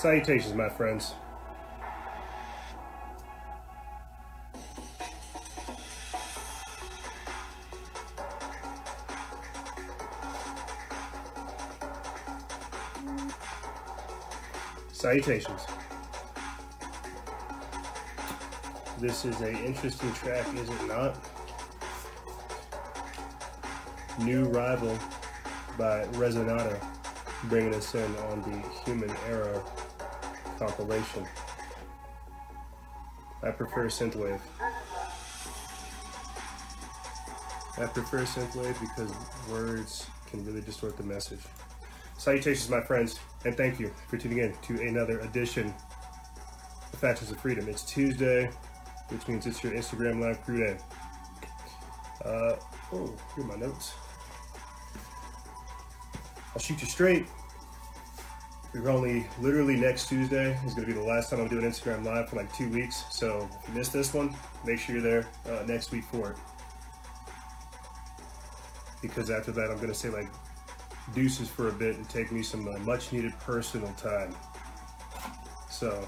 Salutations, 0.00 0.54
my 0.54 0.70
friends. 0.70 1.12
Salutations. 14.90 15.60
This 18.98 19.26
is 19.26 19.38
a 19.42 19.52
interesting 19.52 20.10
track, 20.14 20.46
is 20.54 20.70
it 20.70 20.86
not? 20.86 21.14
New 24.20 24.44
Rival 24.44 24.98
by 25.76 26.06
Resonado, 26.12 26.82
bringing 27.50 27.74
us 27.74 27.94
in 27.94 28.16
on 28.16 28.40
the 28.40 28.66
Human 28.86 29.14
Era 29.28 29.62
compilation. 30.60 31.26
I 33.42 33.50
prefer 33.50 33.86
synthwave. 33.86 34.40
I 37.78 37.86
prefer 37.86 38.24
synthwave 38.24 38.78
because 38.78 39.10
words 39.50 40.06
can 40.30 40.44
really 40.44 40.60
distort 40.60 40.98
the 40.98 41.02
message. 41.02 41.40
Salutations, 42.18 42.68
my 42.68 42.82
friends, 42.82 43.18
and 43.46 43.56
thank 43.56 43.80
you 43.80 43.90
for 44.08 44.18
tuning 44.18 44.38
in 44.38 44.54
to 44.60 44.86
another 44.86 45.20
edition 45.20 45.72
of 46.92 46.98
Factions 46.98 47.30
of 47.30 47.40
Freedom. 47.40 47.66
It's 47.66 47.82
Tuesday, 47.82 48.50
which 49.08 49.26
means 49.26 49.46
it's 49.46 49.64
your 49.64 49.72
Instagram 49.72 50.20
Live 50.20 50.42
crew 50.42 50.58
day. 50.58 50.76
Uh, 52.22 52.56
oh, 52.92 53.16
here 53.34 53.44
are 53.44 53.46
my 53.46 53.56
notes. 53.56 53.94
I'll 56.54 56.60
shoot 56.60 56.78
you 56.82 56.86
straight. 56.86 57.24
We're 58.72 58.88
only 58.88 59.26
literally 59.40 59.74
next 59.74 60.08
Tuesday 60.08 60.56
is 60.64 60.74
going 60.74 60.86
to 60.86 60.94
be 60.94 60.98
the 60.98 61.04
last 61.04 61.30
time 61.30 61.40
I'm 61.40 61.48
doing 61.48 61.64
Instagram 61.64 62.04
Live 62.04 62.28
for 62.28 62.36
like 62.36 62.54
two 62.54 62.68
weeks. 62.68 63.04
So 63.10 63.48
if 63.62 63.68
you 63.68 63.74
missed 63.74 63.92
this 63.92 64.14
one, 64.14 64.32
make 64.64 64.78
sure 64.78 64.94
you're 64.94 65.02
there 65.02 65.26
uh, 65.48 65.64
next 65.66 65.90
week 65.90 66.04
for 66.04 66.30
it. 66.30 66.36
Because 69.02 69.28
after 69.28 69.50
that, 69.52 69.70
I'm 69.70 69.76
going 69.76 69.88
to 69.88 69.94
say 69.94 70.08
like 70.08 70.28
deuces 71.14 71.48
for 71.48 71.68
a 71.68 71.72
bit 71.72 71.96
and 71.96 72.08
take 72.08 72.30
me 72.30 72.44
some 72.44 72.68
uh, 72.68 72.78
much 72.80 73.10
needed 73.12 73.32
personal 73.40 73.92
time. 73.94 74.36
So 75.68 76.06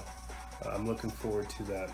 uh, 0.65 0.69
I'm 0.69 0.87
looking 0.87 1.09
forward 1.09 1.49
to 1.49 1.63
that. 1.63 1.89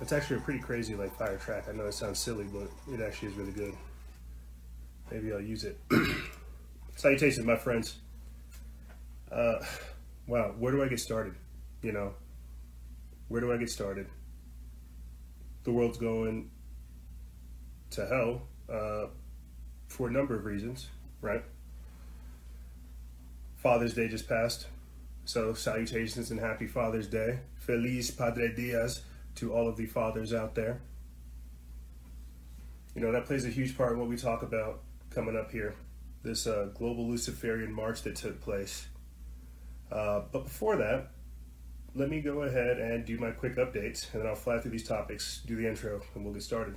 It's 0.00 0.12
actually 0.12 0.38
a 0.38 0.40
pretty 0.40 0.60
crazy 0.60 0.96
like 0.96 1.16
fire 1.16 1.36
track. 1.36 1.66
I 1.68 1.72
know 1.72 1.86
it 1.86 1.94
sounds 1.94 2.18
silly, 2.18 2.46
but 2.52 2.68
it 2.92 3.00
actually 3.00 3.28
is 3.28 3.34
really 3.34 3.52
good. 3.52 3.74
Maybe 5.08 5.32
I'll 5.32 5.40
use 5.40 5.62
it. 5.62 5.78
Salutations, 6.96 7.46
my 7.46 7.54
friends. 7.54 8.00
Uh, 9.30 9.58
wow, 10.26 10.54
where 10.58 10.72
do 10.72 10.82
I 10.82 10.88
get 10.88 11.00
started? 11.00 11.34
You 11.82 11.92
know, 11.92 12.14
where 13.28 13.40
do 13.40 13.52
I 13.52 13.56
get 13.56 13.70
started? 13.70 14.08
The 15.64 15.72
world's 15.72 15.98
going 15.98 16.50
to 17.90 18.06
hell 18.06 18.42
uh, 18.72 19.06
for 19.88 20.08
a 20.08 20.10
number 20.10 20.34
of 20.34 20.44
reasons, 20.44 20.88
right? 21.20 21.42
Father's 23.56 23.94
Day 23.94 24.08
just 24.08 24.28
passed, 24.28 24.66
so 25.24 25.52
salutations 25.52 26.30
and 26.30 26.40
happy 26.40 26.66
Father's 26.66 27.08
Day. 27.08 27.40
Feliz 27.56 28.10
Padre 28.10 28.54
Dias 28.54 29.02
to 29.34 29.52
all 29.52 29.68
of 29.68 29.76
the 29.76 29.86
fathers 29.86 30.32
out 30.32 30.54
there. 30.54 30.80
You 32.94 33.02
know, 33.02 33.12
that 33.12 33.26
plays 33.26 33.44
a 33.44 33.50
huge 33.50 33.76
part 33.76 33.92
in 33.92 33.98
what 33.98 34.08
we 34.08 34.16
talk 34.16 34.42
about 34.42 34.80
coming 35.10 35.36
up 35.36 35.50
here. 35.50 35.74
This 36.22 36.46
uh, 36.46 36.68
global 36.74 37.08
Luciferian 37.08 37.72
march 37.72 38.02
that 38.02 38.16
took 38.16 38.40
place. 38.40 38.88
Uh, 39.90 40.22
but 40.32 40.44
before 40.44 40.76
that, 40.76 41.10
let 41.94 42.10
me 42.10 42.20
go 42.20 42.42
ahead 42.42 42.78
and 42.78 43.04
do 43.04 43.18
my 43.18 43.30
quick 43.30 43.56
updates, 43.56 44.12
and 44.12 44.22
then 44.22 44.28
I'll 44.28 44.34
fly 44.34 44.58
through 44.58 44.70
these 44.70 44.86
topics, 44.86 45.42
do 45.46 45.56
the 45.56 45.66
intro, 45.66 46.00
and 46.14 46.24
we'll 46.24 46.34
get 46.34 46.42
started. 46.42 46.76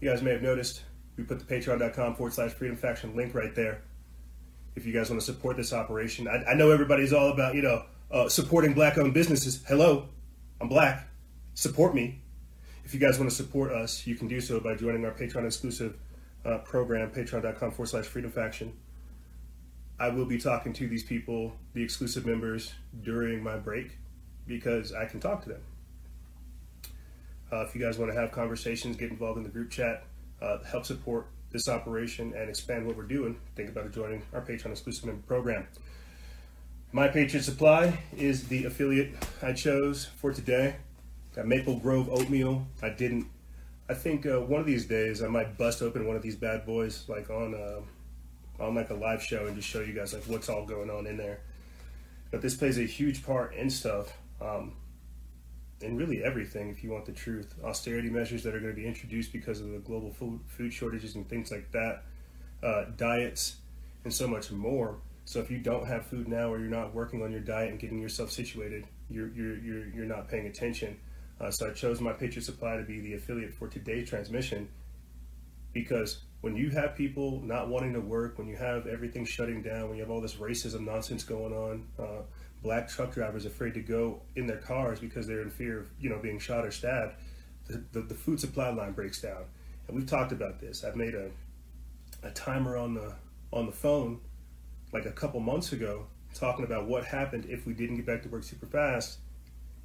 You 0.00 0.08
guys 0.10 0.22
may 0.22 0.32
have 0.32 0.42
noticed 0.42 0.82
we 1.16 1.24
put 1.24 1.38
the 1.38 1.44
patreon.com 1.44 2.14
forward 2.14 2.32
slash 2.32 2.52
freedom 2.52 2.76
faction 2.76 3.14
link 3.14 3.34
right 3.34 3.54
there. 3.54 3.82
If 4.74 4.86
you 4.86 4.92
guys 4.92 5.10
want 5.10 5.20
to 5.20 5.26
support 5.26 5.56
this 5.56 5.72
operation, 5.72 6.26
I, 6.26 6.42
I 6.50 6.54
know 6.54 6.70
everybody's 6.70 7.12
all 7.12 7.30
about, 7.30 7.54
you 7.54 7.62
know, 7.62 7.84
uh, 8.10 8.28
supporting 8.28 8.72
black 8.72 8.96
owned 8.98 9.14
businesses. 9.14 9.62
Hello, 9.68 10.08
I'm 10.60 10.68
black. 10.68 11.08
Support 11.54 11.94
me. 11.94 12.20
If 12.84 12.94
you 12.94 13.00
guys 13.00 13.18
want 13.18 13.30
to 13.30 13.36
support 13.36 13.70
us, 13.72 14.06
you 14.06 14.14
can 14.14 14.26
do 14.26 14.40
so 14.40 14.58
by 14.58 14.74
joining 14.74 15.04
our 15.04 15.12
Patreon 15.12 15.44
exclusive 15.44 15.96
uh, 16.44 16.58
program, 16.58 17.10
patreon.com 17.10 17.70
forward 17.72 17.88
slash 17.88 18.06
freedom 18.06 18.30
faction. 18.30 18.72
I 20.00 20.08
will 20.08 20.24
be 20.24 20.38
talking 20.38 20.72
to 20.72 20.88
these 20.88 21.02
people, 21.02 21.52
the 21.74 21.82
exclusive 21.82 22.24
members, 22.24 22.72
during 23.02 23.42
my 23.42 23.58
break 23.58 23.98
because 24.46 24.94
I 24.94 25.04
can 25.04 25.20
talk 25.20 25.42
to 25.42 25.50
them. 25.50 25.62
Uh, 27.52 27.60
if 27.66 27.74
you 27.74 27.82
guys 27.82 27.98
want 27.98 28.10
to 28.10 28.18
have 28.18 28.32
conversations, 28.32 28.96
get 28.96 29.10
involved 29.10 29.36
in 29.36 29.44
the 29.44 29.50
group 29.50 29.70
chat, 29.70 30.04
uh, 30.40 30.58
help 30.64 30.86
support 30.86 31.26
this 31.50 31.68
operation 31.68 32.32
and 32.34 32.48
expand 32.48 32.86
what 32.86 32.96
we're 32.96 33.02
doing, 33.02 33.36
think 33.56 33.68
about 33.68 33.92
joining 33.92 34.22
our 34.32 34.40
Patreon 34.40 34.70
exclusive 34.70 35.04
member 35.04 35.22
program. 35.26 35.66
My 36.92 37.06
Patriot 37.06 37.42
Supply 37.42 38.00
is 38.16 38.48
the 38.48 38.64
affiliate 38.64 39.12
I 39.42 39.52
chose 39.52 40.06
for 40.06 40.32
today. 40.32 40.76
Got 41.36 41.46
Maple 41.46 41.78
Grove 41.78 42.08
oatmeal. 42.08 42.66
I 42.82 42.88
didn't. 42.88 43.26
I 43.88 43.94
think 43.94 44.24
uh, 44.24 44.40
one 44.40 44.60
of 44.60 44.66
these 44.66 44.86
days 44.86 45.22
I 45.22 45.28
might 45.28 45.58
bust 45.58 45.82
open 45.82 46.06
one 46.06 46.16
of 46.16 46.22
these 46.22 46.36
bad 46.36 46.64
boys, 46.64 47.04
like 47.06 47.28
on 47.28 47.54
uh, 47.54 47.80
on 48.60 48.74
like 48.74 48.90
a 48.90 48.94
live 48.94 49.22
show, 49.22 49.46
and 49.46 49.56
just 49.56 49.68
show 49.68 49.80
you 49.80 49.92
guys 49.92 50.12
like 50.12 50.24
what's 50.24 50.48
all 50.48 50.66
going 50.66 50.90
on 50.90 51.06
in 51.06 51.16
there. 51.16 51.40
But 52.30 52.42
this 52.42 52.54
plays 52.54 52.78
a 52.78 52.82
huge 52.82 53.24
part 53.24 53.54
in 53.54 53.70
stuff. 53.70 54.12
Um, 54.40 54.74
in 55.80 55.96
really 55.96 56.22
everything, 56.22 56.68
if 56.68 56.84
you 56.84 56.90
want 56.90 57.06
the 57.06 57.12
truth. 57.12 57.54
Austerity 57.64 58.10
measures 58.10 58.42
that 58.42 58.54
are 58.54 58.60
going 58.60 58.74
to 58.74 58.80
be 58.80 58.86
introduced 58.86 59.32
because 59.32 59.60
of 59.60 59.70
the 59.70 59.78
global 59.78 60.10
food 60.10 60.40
food 60.46 60.72
shortages 60.72 61.14
and 61.14 61.28
things 61.28 61.50
like 61.50 61.70
that, 61.72 62.02
uh, 62.62 62.84
diets, 62.96 63.56
and 64.04 64.12
so 64.12 64.28
much 64.28 64.50
more. 64.50 64.98
So 65.24 65.40
if 65.40 65.50
you 65.50 65.58
don't 65.58 65.86
have 65.86 66.06
food 66.06 66.28
now, 66.28 66.52
or 66.52 66.58
you're 66.58 66.68
not 66.68 66.94
working 66.94 67.22
on 67.22 67.30
your 67.30 67.40
diet 67.40 67.70
and 67.70 67.78
getting 67.78 67.98
yourself 67.98 68.30
situated, 68.30 68.86
you're 69.08 69.28
you're 69.28 69.56
you're, 69.58 69.86
you're 69.88 70.06
not 70.06 70.28
paying 70.28 70.46
attention. 70.46 70.98
Uh, 71.40 71.50
so 71.50 71.70
I 71.70 71.72
chose 71.72 72.00
my 72.00 72.12
Patriot 72.12 72.44
Supply 72.44 72.76
to 72.76 72.82
be 72.82 73.00
the 73.00 73.14
affiliate 73.14 73.54
for 73.54 73.66
today's 73.66 74.08
transmission 74.08 74.68
because 75.72 76.18
when 76.40 76.56
you 76.56 76.70
have 76.70 76.96
people 76.96 77.40
not 77.44 77.68
wanting 77.68 77.92
to 77.92 78.00
work, 78.00 78.38
when 78.38 78.48
you 78.48 78.56
have 78.56 78.86
everything 78.86 79.24
shutting 79.24 79.62
down, 79.62 79.88
when 79.88 79.96
you 79.96 80.02
have 80.02 80.10
all 80.10 80.20
this 80.20 80.36
racism 80.36 80.86
nonsense 80.86 81.22
going 81.22 81.52
on, 81.52 81.86
uh, 81.98 82.22
black 82.62 82.88
truck 82.88 83.12
drivers 83.12 83.44
afraid 83.44 83.74
to 83.74 83.80
go 83.80 84.22
in 84.36 84.46
their 84.46 84.58
cars 84.58 85.00
because 85.00 85.26
they're 85.26 85.42
in 85.42 85.50
fear 85.50 85.80
of 85.80 85.88
you 86.00 86.08
know 86.08 86.18
being 86.18 86.38
shot 86.38 86.64
or 86.64 86.70
stabbed, 86.70 87.14
the, 87.66 87.82
the, 87.92 88.00
the 88.02 88.14
food 88.14 88.40
supply 88.40 88.70
line 88.70 88.92
breaks 88.92 89.20
down. 89.20 89.44
And 89.88 89.96
we've 89.96 90.06
talked 90.06 90.32
about 90.32 90.60
this. 90.60 90.84
I've 90.84 90.96
made 90.96 91.14
a 91.14 91.30
a 92.22 92.30
timer 92.30 92.76
on 92.76 92.94
the 92.94 93.14
on 93.52 93.66
the 93.66 93.72
phone 93.72 94.20
like 94.92 95.06
a 95.06 95.12
couple 95.12 95.40
months 95.40 95.72
ago 95.72 96.06
talking 96.34 96.64
about 96.64 96.86
what 96.86 97.04
happened 97.04 97.46
if 97.48 97.66
we 97.66 97.72
didn't 97.72 97.96
get 97.96 98.06
back 98.06 98.22
to 98.22 98.28
work 98.28 98.44
super 98.44 98.66
fast 98.66 99.18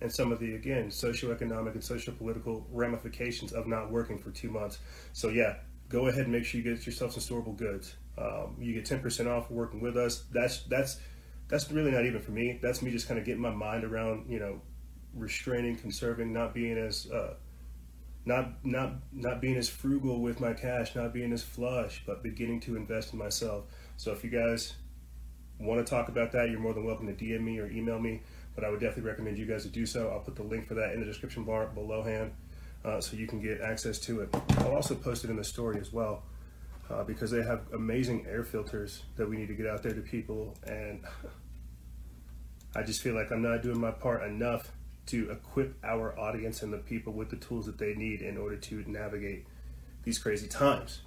and 0.02 0.12
some 0.12 0.32
of 0.32 0.40
the 0.40 0.56
again 0.56 0.90
socioeconomic 0.90 1.74
and 1.74 1.84
social 1.84 2.14
political 2.14 2.66
ramifications 2.72 3.54
of 3.54 3.68
not 3.68 3.92
working 3.92 4.18
for 4.18 4.32
two 4.32 4.50
months. 4.50 4.80
So 5.14 5.30
yeah, 5.30 5.56
go 5.90 6.08
ahead 6.08 6.24
and 6.24 6.32
make 6.32 6.46
sure 6.46 6.60
you 6.60 6.76
get 6.76 6.86
yourself 6.86 7.14
some 7.14 7.22
storable 7.22 7.56
goods. 7.56 7.96
Um, 8.18 8.56
you 8.60 8.74
get 8.74 8.86
ten 8.86 9.00
percent 9.00 9.28
off 9.30 9.50
working 9.52 9.82
with 9.82 9.98
us. 9.98 10.24
That's 10.32 10.64
that's 10.64 11.00
that's 11.48 11.72
really 11.72 11.92
not 11.92 12.06
even 12.06 12.22
for 12.22 12.32
me. 12.32 12.60
That's 12.62 12.82
me 12.82 12.92
just 12.92 13.08
kind 13.08 13.20
of 13.20 13.26
getting 13.26 13.42
my 13.42 13.52
mind 13.52 13.84
around 13.84 14.30
you 14.30 14.40
know 14.40 14.62
restraining, 15.14 15.78
conserving, 15.78 16.34
not 16.34 16.54
being 16.54 16.78
as 16.78 17.10
uh, 17.12 17.36
not 18.26 18.66
not 18.66 18.94
not 19.12 19.42
being 19.42 19.58
as 19.58 19.70
frugal 19.70 20.22
with 20.22 20.40
my 20.40 20.54
cash, 20.54 20.96
not 20.96 21.14
being 21.14 21.34
as 21.34 21.44
flush, 21.44 22.04
but 22.06 22.24
beginning 22.24 22.60
to 22.62 22.76
invest 22.76 23.14
in 23.14 23.20
myself. 23.20 23.66
So 23.98 24.12
if 24.12 24.24
you 24.24 24.30
guys 24.30 24.74
want 25.60 25.86
to 25.86 25.90
talk 25.90 26.10
about 26.10 26.32
that, 26.34 26.50
you're 26.50 26.60
more 26.60 26.74
than 26.74 26.86
welcome 26.86 27.08
to 27.08 27.14
DM 27.14 27.42
me 27.42 27.60
or 27.60 27.68
email 27.70 28.00
me 28.00 28.22
but 28.56 28.64
I 28.64 28.70
would 28.70 28.80
definitely 28.80 29.10
recommend 29.10 29.38
you 29.38 29.46
guys 29.46 29.64
to 29.64 29.70
do 29.70 29.86
so. 29.86 30.10
I'll 30.10 30.22
put 30.22 30.36
the 30.36 30.44
link 30.44 30.68
for 30.68 30.76
that 30.76 30.94
in 30.94 31.02
the 31.02 31.06
description 31.06 31.44
bar 31.44 31.68
below 31.68 32.02
hand 32.02 32.32
uh, 32.86 33.02
so 33.02 33.18
you 33.18 33.28
can 33.28 33.42
get 33.42 33.62
access 33.62 34.00
to 34.00 34.22
it. 34.22 34.30
I'll 34.60 34.76
also 34.76 34.96
post 34.96 35.24
it 35.24 35.30
in 35.30 35.36
the 35.36 35.44
story 35.44 35.80
as 35.80 35.92
well 35.92 36.24
uh, 36.90 37.04
because 37.04 37.32
they 37.32 37.42
have 37.44 37.62
amazing 37.74 38.26
air 38.30 38.44
filters 38.44 39.04
that 39.16 39.28
we 39.28 39.38
need 39.38 39.48
to 39.48 39.56
get 39.56 39.66
out 39.68 39.82
there 39.82 39.94
to 39.94 40.02
people. 40.02 40.56
And 40.66 41.04
I 42.76 42.84
just 42.84 43.02
feel 43.02 43.16
like 43.16 43.32
I'm 43.32 43.42
not 43.42 43.64
doing 43.64 43.80
my 43.80 43.92
part 43.92 44.24
enough 44.24 44.72
to 45.08 45.32
equip 45.32 45.76
our 45.84 46.18
audience 46.20 46.62
and 46.64 46.72
the 46.72 46.78
people 46.78 47.14
with 47.14 47.30
the 47.30 47.36
tools 47.38 47.66
that 47.66 47.78
they 47.78 47.96
need 47.96 48.22
in 48.22 48.38
order 48.38 48.58
to 48.58 48.84
navigate 48.88 49.46
these 50.04 50.20
crazy 50.20 50.48
times. 50.48 51.02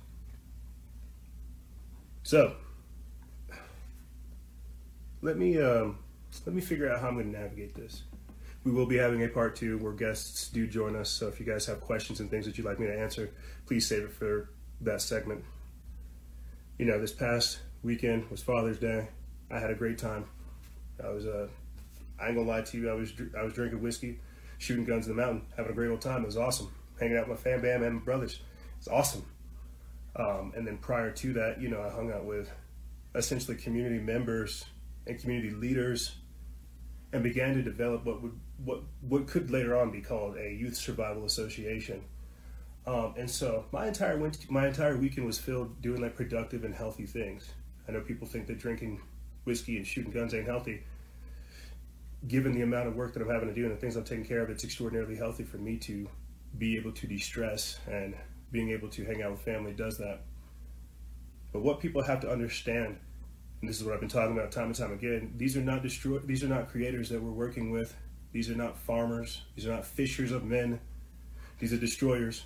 So, 2.23 2.57
let 5.23 5.37
me. 5.37 5.61
Um, 5.61 5.99
let 6.45 6.55
me 6.55 6.61
figure 6.61 6.91
out 6.91 7.01
how 7.01 7.09
I'm 7.09 7.15
going 7.15 7.33
to 7.33 7.39
navigate 7.41 7.75
this. 7.75 8.03
We 8.69 8.75
will 8.75 8.85
be 8.85 8.99
having 8.99 9.25
a 9.25 9.29
part 9.29 9.57
two 9.57 9.79
where 9.79 9.95
guests 9.95 10.51
do 10.51 10.67
join 10.67 10.95
us. 10.95 11.09
So 11.09 11.27
if 11.27 11.41
you 11.41 11.47
guys 11.47 11.65
have 11.65 11.81
questions 11.81 12.21
and 12.21 12.31
things 12.31 12.45
that 12.45 12.59
you'd 12.59 12.67
like 12.67 12.79
me 12.79 12.87
to 12.87 13.01
answer, 13.01 13.31
please 13.65 13.89
save 13.89 14.03
it 14.03 14.13
for 14.13 14.51
that 14.83 15.01
segment. 15.01 15.43
You 16.77 16.85
know, 16.85 17.01
this 17.01 17.11
past 17.11 17.61
weekend 17.83 18.29
was 18.29 18.43
Father's 18.43 18.79
Day. 18.79 19.09
I 19.51 19.59
had 19.59 19.71
a 19.71 19.75
great 19.75 19.97
time. 19.97 20.27
I 21.03 21.09
was 21.09 21.25
uh, 21.25 21.49
I 22.21 22.27
ain't 22.27 22.37
gonna 22.37 22.47
lie 22.47 22.61
to 22.61 22.79
you. 22.79 22.91
I 22.91 22.93
was 22.93 23.15
I 23.39 23.43
was 23.43 23.55
drinking 23.55 23.81
whiskey, 23.81 24.21
shooting 24.59 24.85
guns 24.85 25.09
in 25.09 25.17
the 25.17 25.23
mountain, 25.23 25.47
having 25.57 25.73
a 25.73 25.75
great 25.75 25.89
old 25.89 26.03
time. 26.03 26.25
It 26.25 26.27
was 26.27 26.37
awesome. 26.37 26.71
Hanging 27.01 27.17
out 27.17 27.27
with 27.27 27.39
my 27.39 27.43
fam 27.43 27.63
bam 27.63 27.83
and 27.83 27.95
my 27.95 28.03
brothers. 28.03 28.41
It's 28.77 28.89
awesome. 28.89 29.25
Um, 30.15 30.53
and 30.55 30.67
then 30.67 30.77
prior 30.77 31.11
to 31.11 31.33
that, 31.33 31.59
you 31.59 31.71
know, 31.71 31.81
I 31.81 31.89
hung 31.89 32.13
out 32.13 32.27
with 32.27 32.51
essentially 33.15 33.57
community 33.57 33.99
members 33.99 34.67
and 35.07 35.19
community 35.19 35.53
leaders, 35.53 36.17
and 37.15 37.23
began 37.23 37.55
to 37.55 37.63
develop 37.63 38.05
what 38.05 38.23
would 38.23 38.39
what 38.65 38.83
what 39.01 39.27
could 39.27 39.51
later 39.51 39.77
on 39.77 39.91
be 39.91 40.01
called 40.01 40.37
a 40.37 40.53
youth 40.53 40.77
survival 40.77 41.25
association. 41.25 42.03
Um, 42.87 43.15
and 43.17 43.31
so 43.31 43.67
my 43.73 43.87
entire 43.87 44.19
my 44.49 44.67
entire 44.67 44.97
weekend 44.97 45.27
was 45.27 45.39
filled 45.39 45.81
doing 45.83 46.01
like 46.01 46.17
productive 46.17 46.65
and 46.65 46.75
healthy 46.75 47.07
things. 47.07 47.51
I 47.89 47.93
know 47.93 48.01
people 48.01 48.27
think 48.27 48.47
that 48.47 48.59
drinking 48.59 49.01
whiskey 49.45 49.77
and 49.77 49.87
shooting 49.87 50.13
guns 50.13 50.35
ain't 50.35 50.47
healthy. 50.47 50.83
Given 52.27 52.53
the 52.53 52.63
amount 52.63 52.89
of 52.89 52.97
work 52.97 53.15
that 53.15 53.23
I'm 53.23 53.31
having 53.31 53.49
to 53.49 53.55
do 53.55 53.65
and 53.65 53.73
the 53.73 53.77
things 53.77 53.97
I'm 53.97 54.05
taking 54.05 54.25
care 54.25 54.41
of, 54.41 54.51
it's 54.51 54.65
extraordinarily 54.65 55.17
healthy 55.17 55.45
for 55.45 55.59
me 55.59 55.77
to 55.79 56.09
be 56.57 56.77
able 56.77 56.93
to 56.93 57.07
de-stress 57.07 57.79
and 57.87 58.15
being 58.51 58.71
able 58.71 58.89
to 58.89 59.05
hang 59.05 59.23
out 59.23 59.33
with 59.33 59.41
family 59.43 59.73
does 59.73 59.99
that. 59.99 60.23
But 61.53 61.63
what 61.63 61.81
people 61.81 62.03
have 62.03 62.21
to 62.21 62.31
understand, 62.31 62.99
and 63.61 63.69
this 63.69 63.79
is 63.79 63.85
what 63.85 63.95
I've 63.95 64.01
been 64.01 64.09
talking 64.09 64.37
about 64.37 64.51
time 64.51 64.67
and 64.67 64.75
time 64.75 64.93
again, 64.93 65.35
these 65.37 65.57
are 65.57 65.63
not 65.63 65.83
destroy 65.83 66.19
these 66.19 66.43
are 66.43 66.49
not 66.49 66.69
creators 66.69 67.09
that 67.11 67.23
we're 67.23 67.31
working 67.31 67.71
with. 67.71 67.95
These 68.33 68.51
are 68.51 68.55
not 68.55 68.77
farmers. 68.77 69.43
These 69.57 69.67
are 69.67 69.71
not 69.71 69.87
fishers 69.87 70.33
of 70.33 70.45
men. 70.45 70.81
These 71.59 71.73
are 71.73 71.79
destroyers. 71.79 72.45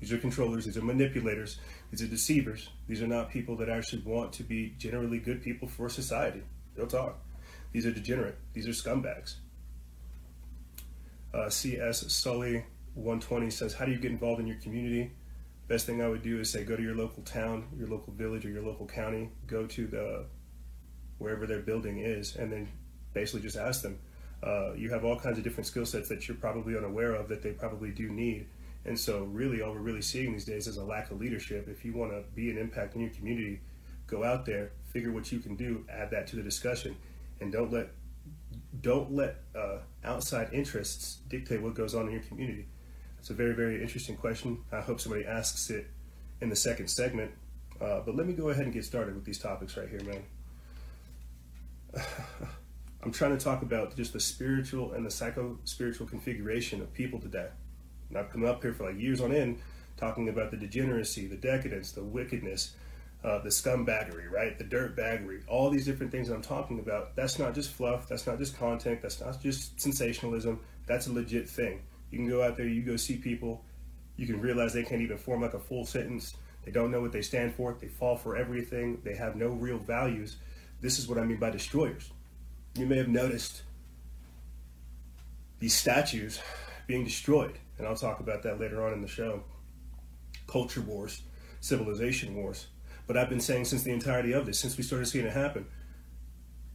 These 0.00 0.12
are 0.12 0.18
controllers. 0.18 0.64
These 0.64 0.76
are 0.76 0.82
manipulators. 0.82 1.58
These 1.90 2.02
are 2.02 2.06
deceivers. 2.06 2.68
These 2.86 3.02
are 3.02 3.06
not 3.06 3.30
people 3.30 3.56
that 3.56 3.68
actually 3.68 4.02
want 4.02 4.32
to 4.34 4.42
be 4.42 4.74
generally 4.78 5.18
good 5.18 5.42
people 5.42 5.68
for 5.68 5.88
society. 5.88 6.42
Real 6.76 6.86
talk. 6.86 7.18
These 7.72 7.86
are 7.86 7.92
degenerate. 7.92 8.36
These 8.52 8.66
are 8.66 8.70
scumbags. 8.70 9.36
Uh, 11.34 11.50
C.S. 11.50 12.10
Sully 12.12 12.64
120 12.94 13.50
says, 13.50 13.74
How 13.74 13.84
do 13.84 13.92
you 13.92 13.98
get 13.98 14.10
involved 14.10 14.40
in 14.40 14.46
your 14.46 14.56
community? 14.58 15.12
Best 15.68 15.84
thing 15.84 16.00
I 16.00 16.08
would 16.08 16.22
do 16.22 16.40
is 16.40 16.50
say, 16.50 16.64
go 16.64 16.76
to 16.76 16.82
your 16.82 16.94
local 16.94 17.22
town, 17.22 17.68
your 17.78 17.88
local 17.88 18.14
village, 18.14 18.46
or 18.46 18.48
your 18.48 18.62
local 18.62 18.86
county, 18.86 19.30
go 19.46 19.66
to 19.66 19.86
the 19.86 20.24
wherever 21.18 21.46
their 21.46 21.60
building 21.60 21.98
is, 21.98 22.36
and 22.36 22.50
then 22.50 22.68
basically 23.12 23.42
just 23.42 23.56
ask 23.56 23.82
them. 23.82 23.98
Uh, 24.42 24.72
you 24.74 24.90
have 24.90 25.04
all 25.04 25.18
kinds 25.18 25.36
of 25.38 25.44
different 25.44 25.66
skill 25.66 25.84
sets 25.84 26.08
that 26.08 26.28
you're 26.28 26.36
probably 26.36 26.76
unaware 26.76 27.14
of 27.14 27.28
that 27.28 27.42
they 27.42 27.50
probably 27.50 27.90
do 27.90 28.08
need. 28.08 28.46
And 28.84 28.98
so, 28.98 29.24
really, 29.24 29.60
all 29.60 29.72
we're 29.72 29.80
really 29.80 30.02
seeing 30.02 30.32
these 30.32 30.44
days 30.44 30.66
is 30.66 30.76
a 30.76 30.84
lack 30.84 31.10
of 31.10 31.20
leadership. 31.20 31.68
If 31.68 31.84
you 31.84 31.92
want 31.92 32.12
to 32.12 32.22
be 32.34 32.50
an 32.50 32.56
impact 32.56 32.94
in 32.94 33.00
your 33.00 33.10
community, 33.10 33.60
go 34.06 34.22
out 34.22 34.46
there, 34.46 34.70
figure 34.92 35.10
what 35.10 35.30
you 35.32 35.40
can 35.40 35.56
do, 35.56 35.84
add 35.90 36.10
that 36.12 36.26
to 36.28 36.36
the 36.36 36.42
discussion, 36.42 36.96
and 37.40 37.52
don't 37.52 37.72
let 37.72 37.90
don't 38.80 39.12
let 39.12 39.36
uh, 39.56 39.78
outside 40.04 40.50
interests 40.52 41.18
dictate 41.28 41.60
what 41.60 41.74
goes 41.74 41.94
on 41.94 42.06
in 42.06 42.12
your 42.12 42.22
community. 42.22 42.66
It's 43.18 43.30
a 43.30 43.34
very, 43.34 43.54
very 43.54 43.82
interesting 43.82 44.16
question. 44.16 44.62
I 44.70 44.80
hope 44.80 45.00
somebody 45.00 45.26
asks 45.26 45.68
it 45.70 45.88
in 46.40 46.48
the 46.48 46.56
second 46.56 46.88
segment. 46.88 47.32
Uh, 47.80 48.00
but 48.00 48.14
let 48.14 48.26
me 48.26 48.32
go 48.32 48.50
ahead 48.50 48.64
and 48.64 48.72
get 48.72 48.84
started 48.84 49.14
with 49.14 49.24
these 49.24 49.38
topics 49.38 49.76
right 49.76 49.88
here, 49.88 50.02
man. 50.04 50.22
I'm 53.02 53.12
trying 53.12 53.36
to 53.36 53.42
talk 53.42 53.62
about 53.62 53.94
just 53.96 54.12
the 54.12 54.20
spiritual 54.20 54.92
and 54.92 55.06
the 55.06 55.10
psycho 55.10 55.58
spiritual 55.64 56.06
configuration 56.06 56.80
of 56.82 56.92
people 56.92 57.20
today. 57.20 57.48
And 58.08 58.18
I've 58.18 58.30
come 58.30 58.44
up 58.44 58.62
here 58.62 58.72
for 58.72 58.86
like 58.86 59.00
years 59.00 59.20
on 59.20 59.32
end 59.32 59.60
talking 59.96 60.28
about 60.28 60.50
the 60.50 60.56
degeneracy, 60.56 61.26
the 61.26 61.36
decadence, 61.36 61.92
the 61.92 62.02
wickedness, 62.02 62.74
uh, 63.24 63.38
the 63.38 63.48
scumbaggery, 63.48 64.30
right? 64.30 64.58
The 64.58 64.64
dirtbaggery, 64.64 65.42
all 65.48 65.70
these 65.70 65.84
different 65.84 66.12
things 66.12 66.28
that 66.28 66.34
I'm 66.34 66.42
talking 66.42 66.78
about. 66.78 67.16
That's 67.16 67.38
not 67.38 67.54
just 67.54 67.72
fluff. 67.72 68.08
That's 68.08 68.26
not 68.26 68.38
just 68.38 68.56
content. 68.56 69.02
That's 69.02 69.20
not 69.20 69.40
just 69.40 69.80
sensationalism. 69.80 70.60
That's 70.86 71.06
a 71.06 71.12
legit 71.12 71.48
thing. 71.48 71.82
You 72.10 72.18
can 72.18 72.28
go 72.28 72.42
out 72.42 72.56
there, 72.56 72.66
you 72.66 72.82
go 72.82 72.96
see 72.96 73.16
people, 73.16 73.64
you 74.16 74.26
can 74.26 74.40
realize 74.40 74.72
they 74.72 74.82
can't 74.82 75.02
even 75.02 75.18
form 75.18 75.42
like 75.42 75.54
a 75.54 75.58
full 75.58 75.84
sentence. 75.84 76.34
They 76.64 76.70
don't 76.70 76.90
know 76.90 77.00
what 77.00 77.12
they 77.12 77.22
stand 77.22 77.54
for. 77.54 77.76
They 77.80 77.88
fall 77.88 78.16
for 78.16 78.36
everything. 78.36 79.00
They 79.04 79.14
have 79.14 79.36
no 79.36 79.48
real 79.48 79.78
values. 79.78 80.36
This 80.80 80.98
is 80.98 81.08
what 81.08 81.18
I 81.18 81.24
mean 81.24 81.38
by 81.38 81.50
destroyers. 81.50 82.10
You 82.78 82.86
may 82.86 82.98
have 82.98 83.08
noticed 83.08 83.62
these 85.58 85.74
statues 85.74 86.40
being 86.86 87.02
destroyed, 87.02 87.58
and 87.76 87.86
I'll 87.86 87.96
talk 87.96 88.20
about 88.20 88.44
that 88.44 88.60
later 88.60 88.86
on 88.86 88.92
in 88.92 89.00
the 89.00 89.08
show. 89.08 89.42
Culture 90.46 90.80
wars, 90.80 91.22
civilization 91.60 92.36
wars. 92.36 92.68
But 93.08 93.16
I've 93.16 93.28
been 93.28 93.40
saying 93.40 93.64
since 93.64 93.82
the 93.82 93.90
entirety 93.92 94.32
of 94.32 94.46
this, 94.46 94.60
since 94.60 94.76
we 94.76 94.84
started 94.84 95.06
seeing 95.06 95.26
it 95.26 95.32
happen, 95.32 95.66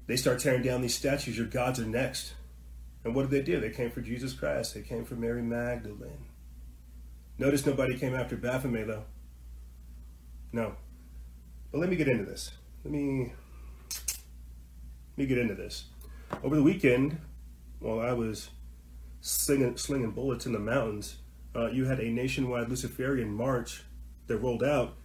they 0.07 0.17
start 0.17 0.41
tearing 0.41 0.61
down 0.61 0.81
these 0.81 0.95
statues. 0.95 1.37
Your 1.37 1.47
gods 1.47 1.79
are 1.79 1.85
next. 1.85 2.33
And 3.05 3.15
what 3.15 3.29
did 3.29 3.31
they 3.31 3.41
do? 3.41 3.61
They 3.61 3.69
came 3.69 3.89
for 3.89 4.01
Jesus 4.01 4.33
Christ. 4.33 4.73
They 4.73 4.81
came 4.81 5.05
for 5.05 5.15
Mary 5.15 5.41
Magdalene. 5.41 6.25
Notice 7.37 7.65
nobody 7.65 7.97
came 7.97 8.13
after 8.13 8.35
Baphomet, 8.35 8.87
though. 8.87 9.05
No. 10.51 10.75
But 11.71 11.79
let 11.79 11.89
me 11.89 11.95
get 11.95 12.09
into 12.09 12.25
this. 12.25 12.51
Let 12.83 12.91
me 12.91 13.31
let 15.15 15.17
me 15.17 15.25
get 15.27 15.37
into 15.37 15.53
this. 15.53 15.85
Over 16.41 16.55
the 16.55 16.63
weekend, 16.63 17.19
while 17.79 17.99
I 17.99 18.13
was 18.13 18.49
slinging, 19.21 19.77
slinging 19.77 20.11
bullets 20.11 20.45
in 20.45 20.53
the 20.53 20.59
mountains, 20.59 21.17
uh, 21.55 21.67
you 21.67 21.85
had 21.85 21.99
a 21.99 22.09
nationwide 22.09 22.69
Luciferian 22.69 23.33
march 23.33 23.83
that 24.27 24.37
rolled 24.37 24.63
out 24.63 24.95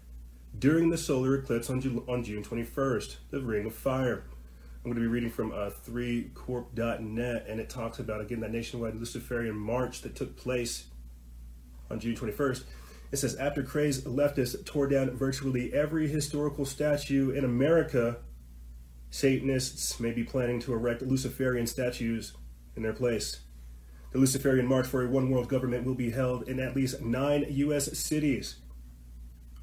during 0.59 0.91
the 0.91 0.97
solar 0.97 1.37
eclipse 1.37 1.69
on, 1.69 1.81
Ju- 1.81 2.05
on 2.09 2.25
June 2.25 2.43
21st, 2.43 3.17
the 3.31 3.41
Ring 3.41 3.67
of 3.67 3.75
Fire. 3.75 4.25
I'm 4.85 4.91
going 4.91 4.95
to 4.95 5.01
be 5.01 5.07
reading 5.07 5.31
from 5.31 5.53
uh, 5.53 5.71
3corp.net, 5.87 7.47
and 7.49 7.61
it 7.61 7.69
talks 7.69 7.99
about, 7.99 8.21
again, 8.21 8.41
that 8.41 8.53
nationwide 8.53 8.95
Luciferian 8.95 9.57
march 9.57 10.03
that 10.03 10.15
took 10.15 10.37
place 10.37 10.87
on 11.91 12.01
June 12.01 12.17
21st. 12.17 12.65
It 13.11 13.17
says, 13.17 13.37
after 13.37 13.63
crazed 13.63 14.07
leftists 14.07 14.65
tore 14.65 14.87
down 14.87 15.11
virtually 15.11 15.73
every 15.73 16.09
historical 16.09 16.65
statue 16.65 17.31
in 17.31 17.45
America, 17.45 18.19
Satanists 19.11 19.99
may 19.99 20.13
be 20.13 20.25
planning 20.25 20.61
to 20.61 20.73
erect 20.73 21.03
Luciferian 21.03 21.67
statues 21.67 22.35
in 22.77 22.83
their 22.83 22.93
place. 22.93 23.41
The 24.13 24.19
Luciferian 24.19 24.67
March 24.67 24.87
for 24.87 25.05
a 25.05 25.09
One 25.09 25.31
World 25.31 25.49
Government 25.49 25.85
will 25.85 25.95
be 25.95 26.11
held 26.11 26.49
in 26.49 26.61
at 26.61 26.77
least 26.77 27.03
nine 27.03 27.47
U.S. 27.49 27.97
cities 27.99 28.57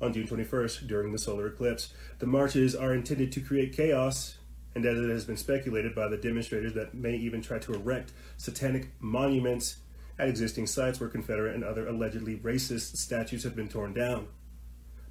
on 0.02 0.14
June 0.14 0.28
21st 0.28 0.88
during 0.88 1.12
the 1.12 1.18
solar 1.18 1.48
eclipse. 1.48 1.94
The 2.20 2.28
marches 2.28 2.76
are 2.76 2.94
intended 2.94 3.32
to 3.32 3.40
create 3.40 3.76
chaos 3.76 4.38
and 4.76 4.86
as 4.86 5.00
it 5.00 5.10
has 5.10 5.26
been 5.26 5.38
speculated 5.38 5.96
by 5.96 6.08
the 6.10 6.18
demonstrators 6.18 6.74
that 6.74 6.94
may 6.94 7.16
even 7.16 7.42
try 7.42 7.58
to 7.60 7.74
erect 7.74 8.12
satanic 8.36 8.90
monuments 9.00 9.78
at 10.20 10.28
existing 10.28 10.68
sites 10.68 11.00
where 11.00 11.10
Confederate 11.10 11.56
and 11.56 11.64
other 11.64 11.88
allegedly 11.88 12.38
racist 12.38 12.98
statues 12.98 13.44
have 13.44 13.56
been 13.56 13.70
torn 13.70 13.94
down. 13.94 14.28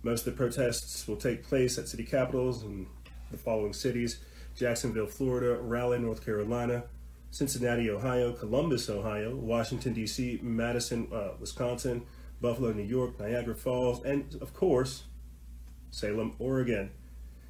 Most 0.03 0.27
of 0.27 0.35
the 0.35 0.39
protests 0.39 1.09
will 1.09 1.17
take 1.17 1.43
place 1.43 1.79
at 1.79 1.89
city 1.89 2.05
capitals 2.05 2.63
in 2.63 2.87
the 3.35 3.43
following 3.43 3.73
cities 3.73 4.19
Jacksonville, 4.57 5.07
Florida, 5.07 5.61
Raleigh, 5.61 5.99
North 5.99 6.25
Carolina, 6.25 6.85
Cincinnati, 7.31 7.91
Ohio, 7.91 8.33
Columbus, 8.33 8.89
Ohio, 8.89 9.35
Washington, 9.35 9.93
D.C., 9.93 10.39
Madison, 10.43 11.09
uh, 11.13 11.31
Wisconsin, 11.41 12.07
Buffalo, 12.41 12.73
New 12.73 12.85
York, 12.85 13.19
Niagara 13.19 13.57
Falls, 13.57 14.05
and 14.05 14.37
of 14.41 14.55
course, 14.55 15.05
Salem, 15.91 16.37
Oregon. 16.39 16.91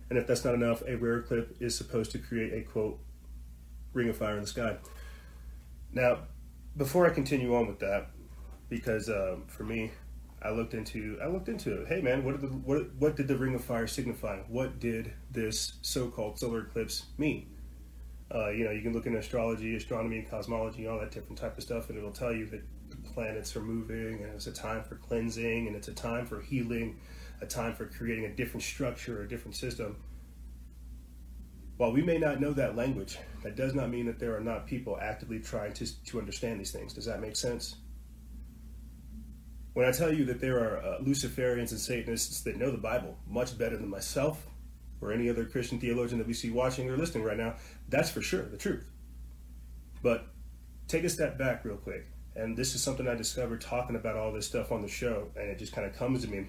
And 0.08 0.18
if 0.18 0.26
that's 0.26 0.44
not 0.44 0.54
enough, 0.54 0.82
a 0.86 0.96
rare 0.96 1.18
eclipse 1.18 1.60
is 1.60 1.76
supposed 1.76 2.12
to 2.12 2.18
create 2.18 2.54
a 2.54 2.62
quote, 2.62 2.98
ring 3.92 4.08
of 4.08 4.16
fire 4.16 4.36
in 4.36 4.42
the 4.42 4.46
sky. 4.46 4.78
Now, 5.92 6.20
before 6.76 7.06
I 7.06 7.10
continue 7.10 7.54
on 7.54 7.66
with 7.66 7.80
that, 7.80 8.10
because 8.68 9.08
um, 9.08 9.44
for 9.46 9.64
me, 9.64 9.90
I 10.44 10.50
looked 10.50 10.74
into 10.74 11.18
I 11.22 11.28
looked 11.28 11.48
into 11.48 11.80
it. 11.80 11.88
Hey 11.88 12.02
man, 12.02 12.22
what 12.22 12.32
did 12.32 12.42
the 12.42 12.54
what 12.54 12.94
what 12.98 13.16
did 13.16 13.28
the 13.28 13.36
ring 13.36 13.54
of 13.54 13.64
fire 13.64 13.86
signify? 13.86 14.40
What 14.48 14.78
did 14.78 15.12
this 15.30 15.78
so-called 15.80 16.38
solar 16.38 16.60
eclipse 16.60 17.06
mean? 17.16 17.46
Uh, 18.34 18.50
you 18.50 18.64
know, 18.64 18.70
you 18.70 18.82
can 18.82 18.92
look 18.92 19.06
in 19.06 19.16
astrology, 19.16 19.74
astronomy, 19.76 20.26
cosmology, 20.28 20.86
all 20.86 20.98
that 20.98 21.10
different 21.10 21.38
type 21.38 21.56
of 21.56 21.62
stuff, 21.62 21.88
and 21.88 21.96
it'll 21.96 22.10
tell 22.12 22.32
you 22.32 22.46
that 22.46 22.62
the 22.90 22.96
planets 23.12 23.54
are 23.56 23.62
moving, 23.62 24.22
and 24.22 24.34
it's 24.34 24.46
a 24.46 24.52
time 24.52 24.82
for 24.82 24.96
cleansing, 24.96 25.66
and 25.66 25.76
it's 25.76 25.88
a 25.88 25.94
time 25.94 26.26
for 26.26 26.40
healing, 26.40 26.98
a 27.40 27.46
time 27.46 27.74
for 27.74 27.86
creating 27.86 28.24
a 28.24 28.34
different 28.34 28.62
structure, 28.62 29.22
a 29.22 29.28
different 29.28 29.54
system. 29.56 29.96
While 31.76 31.92
we 31.92 32.02
may 32.02 32.18
not 32.18 32.40
know 32.40 32.52
that 32.52 32.76
language, 32.76 33.18
that 33.42 33.56
does 33.56 33.74
not 33.74 33.90
mean 33.90 34.06
that 34.06 34.18
there 34.18 34.36
are 34.36 34.40
not 34.40 34.66
people 34.66 34.98
actively 35.00 35.38
trying 35.38 35.72
to, 35.74 36.04
to 36.04 36.18
understand 36.18 36.60
these 36.60 36.72
things. 36.72 36.92
Does 36.92 37.06
that 37.06 37.20
make 37.20 37.36
sense? 37.36 37.76
When 39.74 39.86
I 39.86 39.90
tell 39.90 40.12
you 40.12 40.24
that 40.26 40.40
there 40.40 40.58
are 40.58 40.78
uh, 40.78 40.98
Luciferians 41.00 41.72
and 41.72 41.80
Satanists 41.80 42.40
that 42.42 42.56
know 42.56 42.70
the 42.70 42.78
Bible 42.78 43.16
much 43.28 43.58
better 43.58 43.76
than 43.76 43.90
myself 43.90 44.46
or 45.00 45.12
any 45.12 45.28
other 45.28 45.44
Christian 45.44 45.80
theologian 45.80 46.18
that 46.18 46.26
we 46.26 46.32
see 46.32 46.50
watching 46.50 46.88
or 46.88 46.96
listening 46.96 47.24
right 47.24 47.36
now, 47.36 47.56
that's 47.88 48.08
for 48.08 48.22
sure 48.22 48.42
the 48.42 48.56
truth. 48.56 48.86
But 50.02 50.26
take 50.86 51.02
a 51.04 51.10
step 51.10 51.36
back 51.36 51.64
real 51.64 51.76
quick. 51.76 52.06
And 52.36 52.56
this 52.56 52.74
is 52.74 52.82
something 52.82 53.06
I 53.06 53.14
discovered 53.14 53.60
talking 53.60 53.96
about 53.96 54.16
all 54.16 54.32
this 54.32 54.46
stuff 54.46 54.72
on 54.72 54.82
the 54.82 54.88
show, 54.88 55.28
and 55.36 55.48
it 55.48 55.58
just 55.58 55.72
kind 55.72 55.86
of 55.86 55.96
comes 55.96 56.22
to 56.22 56.28
me. 56.30 56.46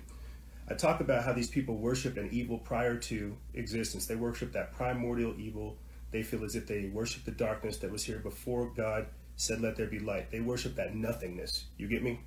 I 0.69 0.73
talk 0.73 0.99
about 0.99 1.23
how 1.23 1.33
these 1.33 1.49
people 1.49 1.77
worship 1.77 2.17
an 2.17 2.29
evil 2.31 2.57
prior 2.57 2.97
to 2.97 3.37
existence. 3.53 4.07
They 4.07 4.15
worship 4.15 4.51
that 4.53 4.73
primordial 4.73 5.35
evil 5.37 5.77
They 6.11 6.23
feel 6.23 6.43
as 6.43 6.55
if 6.55 6.65
they 6.65 6.85
worship 6.85 7.25
the 7.25 7.31
darkness 7.31 7.77
that 7.77 7.91
was 7.91 8.03
here 8.03 8.19
before 8.19 8.71
God 8.75 9.07
said, 9.35 9.61
Let 9.61 9.75
there 9.75 9.87
be 9.87 9.99
light. 9.99 10.31
They 10.31 10.39
worship 10.39 10.75
that 10.75 10.95
nothingness. 10.95 11.65
You 11.77 11.87
get 11.87 12.03
me? 12.03 12.21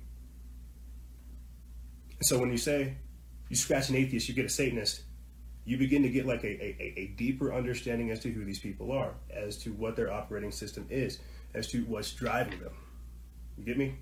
So 2.21 2.39
when 2.39 2.51
you 2.51 2.57
say 2.57 2.95
you 3.49 3.55
scratch 3.55 3.89
an 3.89 3.95
atheist, 3.95 4.27
you 4.27 4.35
get 4.35 4.45
a 4.45 4.49
Satanist, 4.49 5.03
you 5.65 5.77
begin 5.77 6.03
to 6.03 6.09
get 6.09 6.25
like 6.25 6.43
a, 6.43 6.63
a, 6.63 6.93
a 6.97 7.07
deeper 7.15 7.53
understanding 7.53 8.11
as 8.11 8.19
to 8.21 8.31
who 8.31 8.43
these 8.43 8.59
people 8.59 8.91
are, 8.91 9.13
as 9.31 9.57
to 9.59 9.71
what 9.71 9.95
their 9.95 10.11
operating 10.11 10.51
system 10.51 10.85
is, 10.89 11.19
as 11.53 11.67
to 11.67 11.83
what's 11.83 12.11
driving 12.11 12.59
them. 12.59 12.73
You 13.57 13.65
get 13.65 13.77
me? 13.77 13.95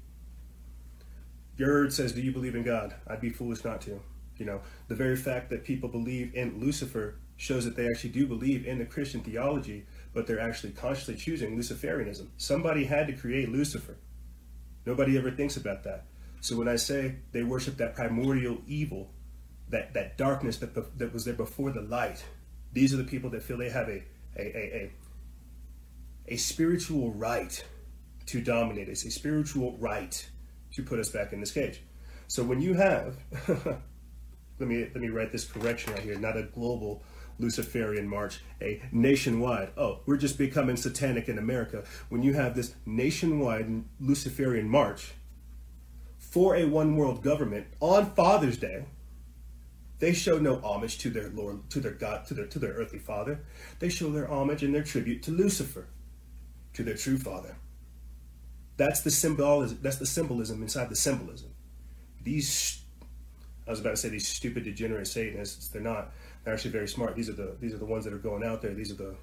Gerd 1.58 1.92
says, 1.92 2.14
Do 2.14 2.22
you 2.22 2.32
believe 2.32 2.56
in 2.56 2.64
God? 2.64 2.94
I'd 3.08 3.22
be 3.22 3.30
foolish 3.30 3.64
not 3.64 3.82
to. 3.82 4.00
You 4.38 4.46
know, 4.46 4.62
the 4.88 4.96
very 4.96 5.16
fact 5.16 5.50
that 5.50 5.64
people 5.64 5.90
believe 5.90 6.36
in 6.36 6.60
Lucifer 6.60 7.16
shows 7.38 7.66
that 7.66 7.76
they 7.76 7.88
actually 7.88 8.12
do 8.12 8.28
believe 8.28 8.66
in 8.66 8.78
the 8.78 8.86
Christian 8.86 9.22
theology, 9.22 9.86
but 10.14 10.28
they're 10.28 10.40
actually 10.40 10.74
consciously 10.74 11.16
choosing 11.16 11.58
Luciferianism. 11.58 12.28
Somebody 12.38 12.86
had 12.86 13.08
to 13.08 13.14
create 13.14 13.50
Lucifer. 13.50 13.98
Nobody 14.86 15.18
ever 15.18 15.32
thinks 15.32 15.58
about 15.58 15.84
that. 15.84 16.06
So 16.42 16.56
when 16.56 16.68
I 16.68 16.76
say 16.76 17.16
they 17.32 17.44
worship 17.44 17.78
that 17.78 17.96
primordial 17.96 18.60
evil, 18.68 19.12
that, 19.70 19.94
that 19.94 20.18
darkness 20.18 20.58
that, 20.58 20.98
that 20.98 21.14
was 21.14 21.26
there 21.26 21.34
before 21.34 21.72
the 21.72 21.82
light, 21.82 22.24
these 22.74 22.94
are 22.94 22.98
the 22.98 23.04
people 23.04 23.30
that 23.32 23.44
feel 23.44 23.58
they 23.58 23.70
have 23.70 23.90
a, 23.90 24.04
a, 24.38 24.42
a, 24.42 24.92
a, 26.28 26.34
a 26.34 26.38
spiritual 26.38 27.12
right 27.14 27.64
to 28.28 28.42
dominate 28.42 28.90
us, 28.90 29.06
a 29.06 29.12
spiritual 29.12 29.78
right 29.80 30.30
to 30.74 30.84
put 30.84 31.00
us 31.00 31.10
back 31.10 31.34
in 31.34 31.40
this 31.40 31.52
cage. 31.52 31.82
So 32.28 32.44
when 32.44 32.62
you 32.62 32.74
have, 32.74 33.16
let 33.48 34.68
me 34.68 34.90
let 34.94 34.98
me 34.98 35.10
write 35.10 35.32
this 35.32 35.46
correction 35.46 35.94
right 35.94 36.04
here, 36.04 36.20
not 36.20 36.36
a 36.36 36.44
global 36.44 37.04
Luciferian 37.40 38.08
march, 38.08 38.42
a 38.62 38.82
nationwide. 38.92 39.70
Oh, 39.78 40.00
we're 40.06 40.18
just 40.18 40.38
becoming 40.38 40.76
satanic 40.76 41.30
in 41.30 41.38
America. 41.38 41.84
When 42.10 42.24
you 42.24 42.34
have 42.34 42.56
this 42.56 42.76
nationwide 42.86 43.84
Luciferian 44.00 44.68
march 44.68 45.14
for 46.38 46.56
a 46.56 46.66
one 46.66 46.96
world 46.96 47.24
government 47.24 47.66
on 47.80 48.06
Father's 48.12 48.60
Day, 48.60 48.86
they 49.98 50.14
show 50.14 50.38
no 50.38 50.58
homage 50.58 51.00
to 51.00 51.10
their 51.10 51.30
Lord, 51.30 51.68
to 51.72 51.80
their 51.80 51.94
God, 51.94 52.28
to 52.28 52.36
their 52.36 52.46
to 52.46 52.60
their 52.60 52.74
earthly 52.74 53.00
father. 53.00 53.44
They 53.80 53.90
show 53.90 54.12
their 54.12 54.30
homage 54.30 54.62
and 54.62 54.72
their 54.72 54.84
tribute 54.84 55.24
to 55.24 55.32
Lucifer, 55.32 55.88
to 56.74 56.84
their 56.84 56.94
true 56.96 57.18
father. 57.18 57.56
That's 58.78 59.02
the 59.02 59.10
symbolism. 59.10 59.80
That's 59.82 59.96
the 59.96 60.06
symbolism 60.06 60.62
inside 60.62 60.90
the 60.90 60.96
symbolism. 60.96 61.50
These, 62.22 62.84
I 63.66 63.72
was 63.72 63.80
about 63.80 63.92
to 63.92 63.98
say 63.98 64.10
these 64.10 64.28
stupid 64.28 64.64
degenerate 64.64 65.08
Satanists. 65.08 65.70
They're 65.70 65.82
not. 65.82 66.12
They're 66.44 66.54
actually 66.54 66.70
very 66.70 66.88
smart. 66.88 67.16
These 67.16 67.30
are 67.30 67.34
the 67.34 67.56
these 67.60 67.74
are 67.74 67.80
the 67.80 67.86
ones 67.86 68.06
that 68.06 68.14
are 68.14 68.20
going 68.20 68.44
out 68.44 68.62
there. 68.62 68.76
These 68.76 68.92
are 68.92 69.02
the 69.06 69.16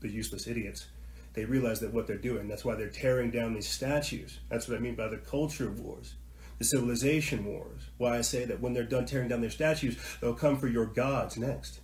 the 0.00 0.10
useless 0.10 0.46
idiots. 0.46 0.88
They 1.32 1.46
realize 1.46 1.80
that 1.80 1.94
what 1.94 2.06
they're 2.06 2.18
doing. 2.18 2.48
That's 2.48 2.66
why 2.66 2.74
they're 2.74 2.90
tearing 2.90 3.30
down 3.30 3.54
these 3.54 3.66
statues. 3.66 4.40
That's 4.50 4.68
what 4.68 4.76
I 4.76 4.80
mean 4.80 4.94
by 4.94 5.08
the 5.08 5.16
culture 5.16 5.70
wars, 5.70 6.16
the 6.60 6.64
civilization 6.66 7.46
wars. 7.46 7.88
Why 7.96 8.18
I 8.18 8.20
say 8.20 8.44
that 8.44 8.60
when 8.60 8.74
they're 8.74 8.84
done 8.84 9.06
tearing 9.06 9.28
down 9.28 9.40
their 9.40 9.50
statues, 9.50 9.96
they'll 10.20 10.34
come 10.34 10.58
for 10.58 10.68
your 10.68 10.84
gods 10.84 11.38
next. 11.38 11.80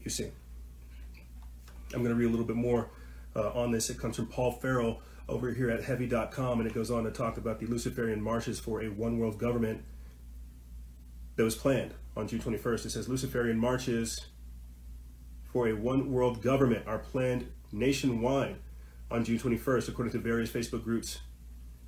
You 0.00 0.10
see. 0.10 0.28
I'm 1.92 2.02
going 2.02 2.14
to 2.14 2.14
read 2.14 2.26
a 2.26 2.30
little 2.30 2.46
bit 2.46 2.56
more 2.56 2.90
uh, 3.34 3.50
on 3.50 3.72
this. 3.72 3.90
It 3.90 3.98
comes 3.98 4.16
from 4.16 4.26
Paul 4.26 4.52
Farrell 4.52 5.02
over 5.28 5.52
here 5.52 5.68
at 5.68 5.82
heavy.com, 5.82 6.60
and 6.60 6.70
it 6.70 6.74
goes 6.74 6.92
on 6.92 7.02
to 7.02 7.10
talk 7.10 7.36
about 7.36 7.58
the 7.58 7.66
Luciferian 7.66 8.22
marches 8.22 8.60
for 8.60 8.82
a 8.82 8.88
one 8.88 9.18
world 9.18 9.36
government 9.36 9.82
that 11.34 11.42
was 11.42 11.56
planned 11.56 11.94
on 12.16 12.28
June 12.28 12.40
21st. 12.40 12.86
It 12.86 12.90
says 12.90 13.08
Luciferian 13.08 13.58
marches 13.58 14.28
for 15.52 15.68
a 15.68 15.72
one 15.72 16.12
world 16.12 16.40
government 16.40 16.86
are 16.86 16.98
planned 16.98 17.50
nationwide 17.72 18.56
on 19.10 19.24
June 19.24 19.38
21st, 19.38 19.88
according 19.88 20.12
to 20.12 20.18
various 20.18 20.50
Facebook 20.50 20.84
groups, 20.84 21.18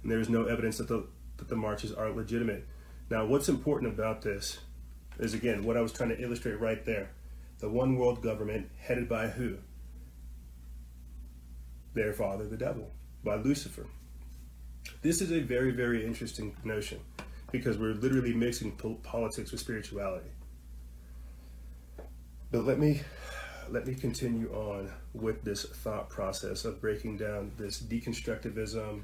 and 0.05 0.13
there 0.13 0.21
is 0.21 0.29
no 0.29 0.45
evidence 0.45 0.79
that 0.79 0.87
the, 0.87 1.07
that 1.39 1.49
the 1.49 1.57
marches 1.57 1.93
are 1.93 2.11
legitimate. 2.11 2.65
Now, 3.11 3.25
what's 3.25 3.49
important 3.49 3.93
about 3.93 4.23
this 4.23 4.59
is 5.19 5.35
again 5.35 5.65
what 5.65 5.77
I 5.77 5.81
was 5.81 5.93
trying 5.93 6.11
to 6.11 6.23
illustrate 6.23 6.61
right 6.61 6.85
there 6.85 7.11
the 7.59 7.69
one 7.69 7.97
world 7.97 8.23
government 8.23 8.69
headed 8.79 9.09
by 9.09 9.29
who? 9.29 9.57
Their 11.95 12.13
father, 12.13 12.47
the 12.47 12.57
devil 12.57 12.91
by 13.25 13.37
Lucifer. 13.37 13.87
This 15.01 15.23
is 15.23 15.33
a 15.33 15.41
very, 15.41 15.71
very 15.71 16.05
interesting 16.05 16.55
notion 16.63 17.01
because 17.51 17.79
we're 17.79 17.95
literally 17.95 18.35
mixing 18.35 18.73
politics 19.03 19.51
with 19.51 19.61
spirituality. 19.61 20.29
But 22.51 22.65
let 22.65 22.79
me 22.79 23.01
let 23.71 23.87
me 23.87 23.95
continue 23.95 24.53
on 24.53 24.93
with 25.15 25.43
this 25.43 25.65
thought 25.65 26.11
process 26.11 26.67
of 26.67 26.81
breaking 26.81 27.17
down 27.17 27.53
this 27.57 27.81
deconstructivism, 27.81 29.03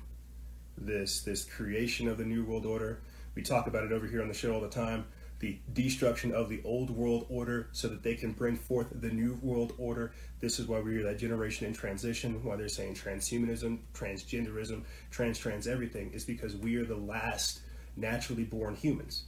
this 0.80 1.20
this 1.20 1.44
creation 1.44 2.08
of 2.08 2.18
the 2.18 2.24
new 2.24 2.44
world 2.44 2.66
order. 2.66 3.00
We 3.34 3.42
talk 3.42 3.66
about 3.66 3.84
it 3.84 3.92
over 3.92 4.06
here 4.06 4.22
on 4.22 4.28
the 4.28 4.34
show 4.34 4.52
all 4.52 4.60
the 4.60 4.68
time 4.68 5.04
the 5.40 5.58
destruction 5.72 6.32
of 6.32 6.48
the 6.48 6.60
old 6.64 6.90
world 6.90 7.26
order 7.30 7.68
so 7.72 7.88
that 7.88 8.02
they 8.02 8.14
can 8.14 8.32
bring 8.32 8.56
forth 8.56 8.88
the 8.92 9.08
new 9.08 9.38
world 9.42 9.72
order. 9.78 10.12
This 10.40 10.60
is 10.60 10.68
why 10.68 10.80
we're 10.80 11.02
that 11.02 11.18
generation 11.18 11.66
in 11.66 11.72
transition, 11.72 12.44
why 12.44 12.56
they're 12.56 12.68
saying 12.68 12.94
transhumanism, 12.94 13.78
transgenderism, 13.94 14.84
trans 15.10 15.38
trans 15.38 15.66
everything, 15.66 16.12
is 16.12 16.24
because 16.24 16.56
we 16.56 16.76
are 16.76 16.84
the 16.84 16.96
last 16.96 17.60
naturally 17.96 18.44
born 18.44 18.76
humans. 18.76 19.24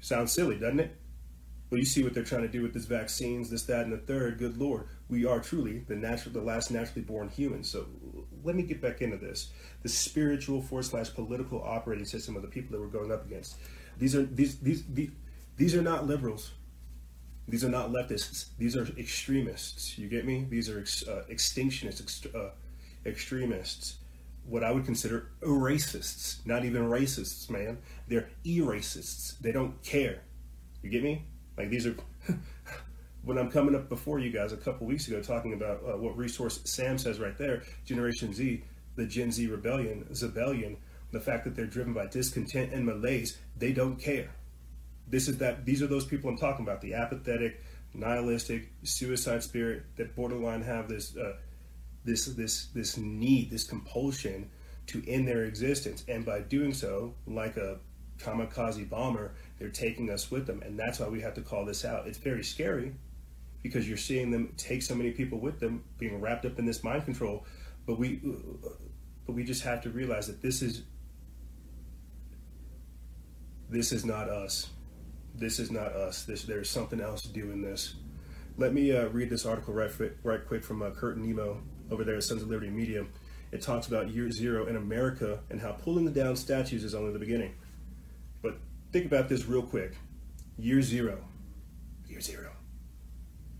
Sounds 0.00 0.32
silly, 0.32 0.56
doesn't 0.56 0.80
it? 0.80 0.96
Well, 1.72 1.78
you 1.78 1.86
see 1.86 2.04
what 2.04 2.12
they're 2.12 2.22
trying 2.22 2.42
to 2.42 2.48
do 2.48 2.60
with 2.60 2.74
this 2.74 2.84
vaccines, 2.84 3.48
this, 3.48 3.62
that, 3.62 3.86
and 3.86 3.94
the 3.94 3.96
third. 3.96 4.38
Good 4.38 4.58
Lord, 4.58 4.88
we 5.08 5.24
are 5.24 5.40
truly 5.40 5.78
the 5.88 5.96
natural, 5.96 6.34
the 6.34 6.42
last 6.42 6.70
naturally 6.70 7.00
born 7.00 7.30
humans. 7.30 7.70
So 7.70 7.86
let 8.44 8.54
me 8.54 8.62
get 8.62 8.82
back 8.82 9.00
into 9.00 9.16
this: 9.16 9.48
the 9.82 9.88
spiritual 9.88 10.60
force 10.60 10.90
slash 10.90 11.14
political 11.14 11.62
operating 11.62 12.04
system 12.04 12.36
of 12.36 12.42
the 12.42 12.48
people 12.48 12.72
that 12.72 12.78
we're 12.78 12.88
going 12.88 13.10
up 13.10 13.24
against. 13.24 13.56
These 13.96 14.14
are 14.14 14.22
these 14.22 14.58
these, 14.58 14.84
these 14.84 15.12
these 15.56 15.74
are 15.74 15.80
not 15.80 16.06
liberals. 16.06 16.50
These 17.48 17.64
are 17.64 17.70
not 17.70 17.88
leftists. 17.88 18.48
These 18.58 18.76
are 18.76 18.86
extremists. 18.98 19.96
You 19.96 20.10
get 20.10 20.26
me? 20.26 20.46
These 20.50 20.68
are 20.68 20.78
ex, 20.78 21.08
uh, 21.08 21.24
extinctionists, 21.30 22.02
ex, 22.02 22.34
uh, 22.34 22.50
extremists. 23.06 23.96
What 24.44 24.62
I 24.62 24.72
would 24.72 24.84
consider 24.84 25.30
racists. 25.40 26.44
Not 26.44 26.66
even 26.66 26.82
racists, 26.82 27.48
man. 27.48 27.78
They're 28.08 28.28
e-racists. 28.44 29.38
They 29.38 29.52
don't 29.52 29.82
care. 29.82 30.20
You 30.82 30.90
get 30.90 31.02
me? 31.02 31.28
Like 31.56 31.70
these 31.70 31.86
are. 31.86 31.96
when 33.24 33.38
I'm 33.38 33.50
coming 33.50 33.74
up 33.74 33.88
before 33.88 34.18
you 34.18 34.30
guys 34.30 34.52
a 34.52 34.56
couple 34.56 34.86
weeks 34.86 35.06
ago 35.08 35.22
talking 35.22 35.52
about 35.52 35.80
uh, 35.84 35.96
what 35.96 36.16
resource 36.16 36.60
Sam 36.64 36.98
says 36.98 37.20
right 37.20 37.36
there, 37.38 37.62
Generation 37.84 38.32
Z, 38.32 38.64
the 38.96 39.06
Gen 39.06 39.30
Z 39.30 39.46
rebellion, 39.46 40.12
Zebellion, 40.14 40.76
the 41.12 41.20
fact 41.20 41.44
that 41.44 41.54
they're 41.54 41.66
driven 41.66 41.92
by 41.92 42.06
discontent 42.06 42.72
and 42.72 42.84
malaise, 42.84 43.38
they 43.56 43.72
don't 43.72 43.96
care. 43.96 44.30
This 45.06 45.28
is 45.28 45.38
that 45.38 45.64
these 45.64 45.82
are 45.82 45.86
those 45.86 46.06
people 46.06 46.30
I'm 46.30 46.38
talking 46.38 46.64
about, 46.64 46.80
the 46.80 46.94
apathetic, 46.94 47.62
nihilistic, 47.94 48.70
suicide 48.82 49.42
spirit 49.42 49.84
that 49.96 50.16
borderline 50.16 50.62
have 50.62 50.88
this 50.88 51.16
uh, 51.16 51.34
this 52.04 52.26
this 52.26 52.66
this 52.74 52.96
need, 52.96 53.50
this 53.50 53.64
compulsion 53.64 54.50
to 54.86 55.02
end 55.08 55.28
their 55.28 55.44
existence. 55.44 56.04
And 56.08 56.24
by 56.24 56.40
doing 56.40 56.74
so, 56.74 57.14
like 57.26 57.56
a 57.56 57.78
kamikaze 58.22 58.88
bomber, 58.88 59.32
they're 59.58 59.68
taking 59.68 60.10
us 60.10 60.30
with 60.30 60.46
them. 60.46 60.62
And 60.62 60.78
that's 60.78 61.00
why 61.00 61.08
we 61.08 61.20
have 61.20 61.34
to 61.34 61.42
call 61.42 61.64
this 61.64 61.84
out. 61.84 62.06
It's 62.06 62.18
very 62.18 62.44
scary 62.44 62.94
because 63.62 63.88
you're 63.88 63.96
seeing 63.96 64.30
them 64.30 64.52
take 64.56 64.82
so 64.82 64.94
many 64.94 65.10
people 65.10 65.38
with 65.38 65.60
them, 65.60 65.84
being 65.98 66.20
wrapped 66.20 66.44
up 66.44 66.58
in 66.58 66.66
this 66.66 66.82
mind 66.82 67.04
control. 67.04 67.44
But 67.86 67.98
we, 67.98 68.20
but 69.26 69.34
we 69.34 69.44
just 69.44 69.62
have 69.62 69.82
to 69.82 69.90
realize 69.90 70.26
that 70.26 70.42
this 70.42 70.62
is 70.62 70.82
this 73.68 73.90
is 73.90 74.04
not 74.04 74.28
us 74.28 74.68
this 75.34 75.58
is 75.58 75.70
not 75.70 75.92
us. 75.92 76.24
This 76.24 76.44
there's 76.44 76.68
something 76.68 77.00
else 77.00 77.22
doing 77.22 77.62
this. 77.62 77.94
Let 78.58 78.74
me 78.74 78.94
uh, 78.94 79.08
read 79.08 79.30
this 79.30 79.46
article 79.46 79.72
right, 79.72 79.90
right 80.22 80.46
quick 80.46 80.62
from 80.62 80.82
uh, 80.82 80.90
Kurt 80.90 81.16
Nimmo 81.16 81.62
over 81.90 82.04
there 82.04 82.16
at 82.16 82.24
Sons 82.24 82.42
of 82.42 82.48
Liberty 82.48 82.70
Media. 82.70 83.06
It 83.50 83.62
talks 83.62 83.86
about 83.86 84.10
year 84.10 84.30
zero 84.30 84.66
in 84.66 84.76
America 84.76 85.40
and 85.50 85.60
how 85.60 85.72
pulling 85.72 86.10
down 86.12 86.36
statues 86.36 86.84
is 86.84 86.94
only 86.94 87.12
the 87.12 87.18
beginning. 87.18 87.54
But 88.42 88.58
think 88.92 89.06
about 89.06 89.28
this 89.28 89.46
real 89.46 89.62
quick. 89.62 89.96
Year 90.58 90.82
zero. 90.82 91.24
Year 92.08 92.20
zero. 92.20 92.50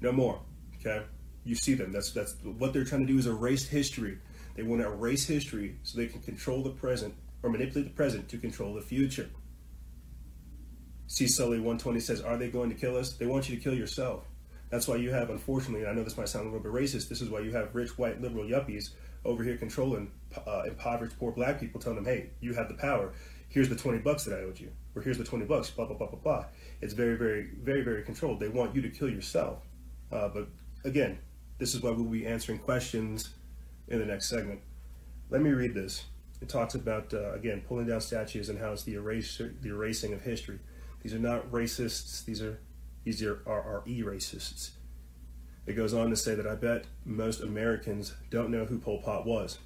No 0.00 0.12
more. 0.12 0.40
Okay? 0.76 1.04
You 1.44 1.54
see 1.54 1.74
them. 1.74 1.92
That's 1.92 2.12
that's 2.12 2.34
what 2.42 2.72
they're 2.72 2.84
trying 2.84 3.06
to 3.06 3.12
do 3.12 3.18
is 3.18 3.26
erase 3.26 3.66
history. 3.66 4.18
They 4.54 4.62
want 4.62 4.82
to 4.82 4.88
erase 4.88 5.26
history 5.26 5.76
so 5.82 5.96
they 5.96 6.06
can 6.06 6.20
control 6.20 6.62
the 6.62 6.70
present 6.70 7.14
or 7.42 7.50
manipulate 7.50 7.86
the 7.86 7.94
present 7.94 8.28
to 8.28 8.38
control 8.38 8.74
the 8.74 8.82
future. 8.82 9.30
See 11.06 11.26
Sully 11.26 11.58
120 11.58 12.00
says, 12.00 12.20
Are 12.20 12.36
they 12.36 12.48
going 12.48 12.70
to 12.70 12.76
kill 12.76 12.96
us? 12.96 13.14
They 13.14 13.26
want 13.26 13.48
you 13.48 13.56
to 13.56 13.62
kill 13.62 13.74
yourself. 13.74 14.24
That's 14.70 14.88
why 14.88 14.96
you 14.96 15.10
have, 15.10 15.28
unfortunately, 15.28 15.80
and 15.80 15.90
I 15.90 15.92
know 15.92 16.02
this 16.02 16.16
might 16.16 16.28
sound 16.30 16.46
a 16.46 16.50
little 16.50 16.62
bit 16.62 16.72
racist, 16.72 17.10
this 17.10 17.20
is 17.20 17.28
why 17.28 17.40
you 17.40 17.52
have 17.52 17.74
rich, 17.74 17.98
white, 17.98 18.22
liberal 18.22 18.44
yuppies 18.44 18.90
over 19.24 19.44
here 19.44 19.58
controlling 19.58 20.10
uh, 20.46 20.62
impoverished, 20.66 21.18
poor 21.18 21.30
black 21.30 21.60
people, 21.60 21.80
telling 21.80 22.02
them, 22.02 22.06
hey, 22.06 22.30
you 22.40 22.54
have 22.54 22.68
the 22.68 22.74
power. 22.74 23.12
Here's 23.52 23.68
the 23.68 23.76
20 23.76 23.98
bucks 23.98 24.24
that 24.24 24.38
I 24.38 24.42
owed 24.42 24.58
you. 24.58 24.70
Or 24.96 25.02
here's 25.02 25.18
the 25.18 25.24
20 25.24 25.44
bucks, 25.44 25.68
blah, 25.68 25.84
blah, 25.84 25.94
blah, 25.96 26.06
blah, 26.06 26.18
blah. 26.18 26.44
It's 26.80 26.94
very, 26.94 27.16
very, 27.16 27.50
very, 27.62 27.82
very 27.82 28.02
controlled. 28.02 28.40
They 28.40 28.48
want 28.48 28.74
you 28.74 28.80
to 28.80 28.88
kill 28.88 29.10
yourself. 29.10 29.58
Uh, 30.10 30.28
but 30.28 30.48
again, 30.84 31.18
This 31.58 31.74
is 31.74 31.82
why 31.82 31.90
we'll 31.90 32.06
be 32.06 32.26
answering 32.26 32.58
questions 32.58 33.34
in 33.86 33.98
the 34.00 34.04
next 34.06 34.28
segment. 34.28 34.60
Let 35.30 35.42
me 35.42 35.50
read 35.50 35.74
this. 35.74 36.06
It 36.40 36.48
talks 36.48 36.74
about, 36.74 37.14
uh, 37.14 37.34
again, 37.34 37.62
pulling 37.68 37.86
down 37.86 38.00
statues 38.00 38.48
and 38.48 38.58
how 38.58 38.72
it's 38.72 38.82
the, 38.82 38.94
eraser, 38.94 39.54
the 39.60 39.68
erasing 39.68 40.12
of 40.12 40.22
history. 40.22 40.58
These 41.02 41.14
are 41.14 41.20
not 41.20 41.52
racists, 41.52 42.24
these 42.24 42.42
are, 42.42 42.58
these 43.04 43.22
are, 43.22 43.42
are, 43.46 43.62
are 43.62 43.82
e-racists. 43.86 44.70
It 45.66 45.74
goes 45.74 45.94
on 45.94 46.10
to 46.10 46.16
say 46.16 46.34
that 46.34 46.46
I 46.46 46.56
bet 46.56 46.86
most 47.04 47.40
Americans 47.40 48.14
don't 48.30 48.50
know 48.50 48.64
who 48.64 48.78
Pol 48.80 49.02
Pot 49.02 49.24
was. 49.24 49.58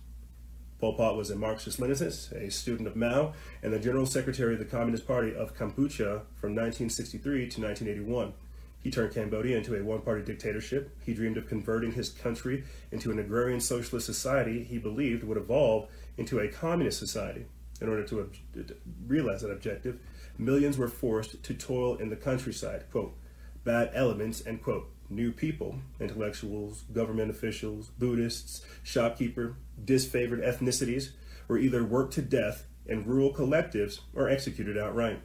Pol 0.78 0.92
Pot 0.95 1.16
was 1.16 1.30
a 1.30 1.37
Marxist 1.37 1.80
Leninist, 1.80 2.33
a 2.33 2.50
student 2.50 2.87
of 2.87 2.97
Mao, 2.97 3.33
and 3.62 3.73
the 3.73 3.78
General 3.78 4.04
Secretary 4.04 4.52
of 4.52 4.59
the 4.59 4.66
Communist 4.66 5.06
Party 5.06 5.35
of 5.35 5.56
Kampuchea 5.56 6.23
from 6.35 6.54
1963 6.54 7.49
to 7.49 7.61
1981. 7.62 8.35
He 8.83 8.90
turned 8.90 9.14
Cambodia 9.14 9.56
into 9.56 9.75
a 9.75 9.83
one 9.83 10.02
party 10.02 10.23
dictatorship. 10.23 10.95
He 11.04 11.14
dreamed 11.14 11.38
of 11.38 11.49
converting 11.49 11.92
his 11.92 12.11
country 12.11 12.64
into 12.92 13.11
an 13.11 13.18
agrarian 13.18 13.61
socialist 13.61 14.06
society 14.06 14.62
he 14.64 14.78
believed 14.78 15.25
would 15.25 15.38
evolve 15.38 15.88
into 16.18 16.38
a 16.38 16.49
communist 16.49 16.99
society. 16.99 17.47
In 17.80 17.88
order 17.88 18.04
to 18.04 18.21
ob- 18.21 18.71
realize 19.06 19.42
that 19.42 19.50
objective, 19.50 19.99
millions 20.38 20.78
were 20.78 20.88
forced 20.88 21.42
to 21.42 21.54
toil 21.54 21.97
in 21.97 22.11
the 22.11 22.16
countryside. 22.16 22.85
Quote, 22.92 23.16
bad 23.64 23.90
elements, 23.95 24.40
and 24.42 24.62
quote, 24.62 24.88
new 25.11 25.33
people, 25.33 25.76
intellectuals, 26.00 26.85
government 26.92 27.30
officials, 27.30 27.90
Buddhists, 27.99 28.64
shopkeeper, 28.83 29.56
disfavored 29.83 30.45
ethnicities, 30.45 31.11
were 31.49 31.59
either 31.59 31.85
worked 31.85 32.14
to 32.14 32.23
death 32.23 32.66
in 32.87 33.04
rural 33.04 33.33
collectives 33.33 34.00
or 34.14 34.28
executed 34.28 34.78
outright. 34.78 35.21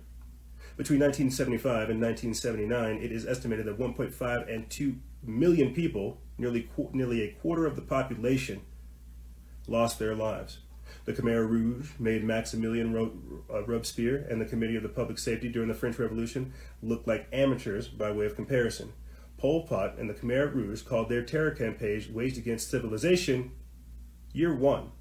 Between 0.78 1.00
1975 1.00 1.90
and 1.90 2.02
1979, 2.02 2.98
it 2.98 3.12
is 3.12 3.26
estimated 3.26 3.66
that 3.66 3.78
1.5 3.78 4.54
and 4.54 4.70
2 4.70 4.96
million 5.24 5.74
people, 5.74 6.22
nearly, 6.38 6.70
nearly 6.94 7.22
a 7.22 7.32
quarter 7.34 7.66
of 7.66 7.76
the 7.76 7.82
population, 7.82 8.62
lost 9.68 10.00
their 10.00 10.16
lives. 10.16 10.60
The 11.06 11.14
Khmer 11.14 11.48
Rouge 11.50 11.92
made 12.00 12.24
Maximilien 12.24 12.94
uh, 13.50 13.64
Robespierre 13.64 14.26
and 14.30 14.40
the 14.40 14.46
Committee 14.46 14.76
of 14.76 14.84
the 14.84 14.90
Public 14.90 15.18
Safety 15.18 15.50
during 15.50 15.68
the 15.68 15.74
French 15.74 15.98
Revolution 15.98 16.54
look 16.82 17.08
like 17.08 17.28
amateurs 17.32 17.88
by 17.88 18.12
way 18.12 18.26
of 18.26 18.36
comparison. 18.36 18.94
Pol 19.38 19.64
Pot 19.64 19.98
and 19.98 20.10
the 20.10 20.14
Khmer 20.14 20.54
Rouge 20.54 20.84
called 20.84 21.10
their 21.10 21.24
terror 21.24 21.52
campaigns 21.52 22.08
waged 22.08 22.38
against 22.38 22.70
civilization 22.70 23.52
year 24.34 24.56
one. 24.56 24.92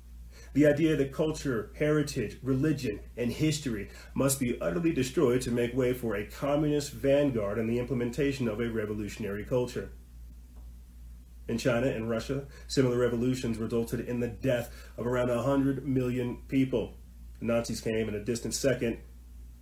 The 0.53 0.67
idea 0.67 0.97
that 0.97 1.13
culture, 1.13 1.71
heritage, 1.77 2.39
religion, 2.43 3.01
and 3.17 3.31
history 3.31 3.89
must 4.15 4.41
be 4.41 4.61
utterly 4.61 4.93
destroyed 4.93 5.43
to 5.43 5.51
make 5.51 5.75
way 5.75 5.93
for 5.93 6.17
a 6.17 6.27
communist 6.27 6.93
vanguard 6.93 7.59
and 7.59 7.69
the 7.69 7.79
implementation 7.79 8.49
of 8.49 8.61
a 8.61 8.69
revolutionary 8.69 9.45
culture. 9.45 9.93
In 11.49 11.59
China 11.59 11.87
and 11.89 12.09
Russia, 12.09 12.47
similar 12.69 12.97
revolutions 12.97 13.59
resulted 13.59 14.01
in 14.01 14.21
the 14.21 14.29
death 14.29 14.73
of 14.97 15.07
around 15.07 15.29
100 15.29 15.87
million 15.87 16.39
people. 16.49 16.95
The 17.41 17.47
Nazis 17.47 17.81
came 17.81 18.09
in 18.09 18.15
a 18.15 18.25
distant 18.25 18.55
second. 18.55 18.99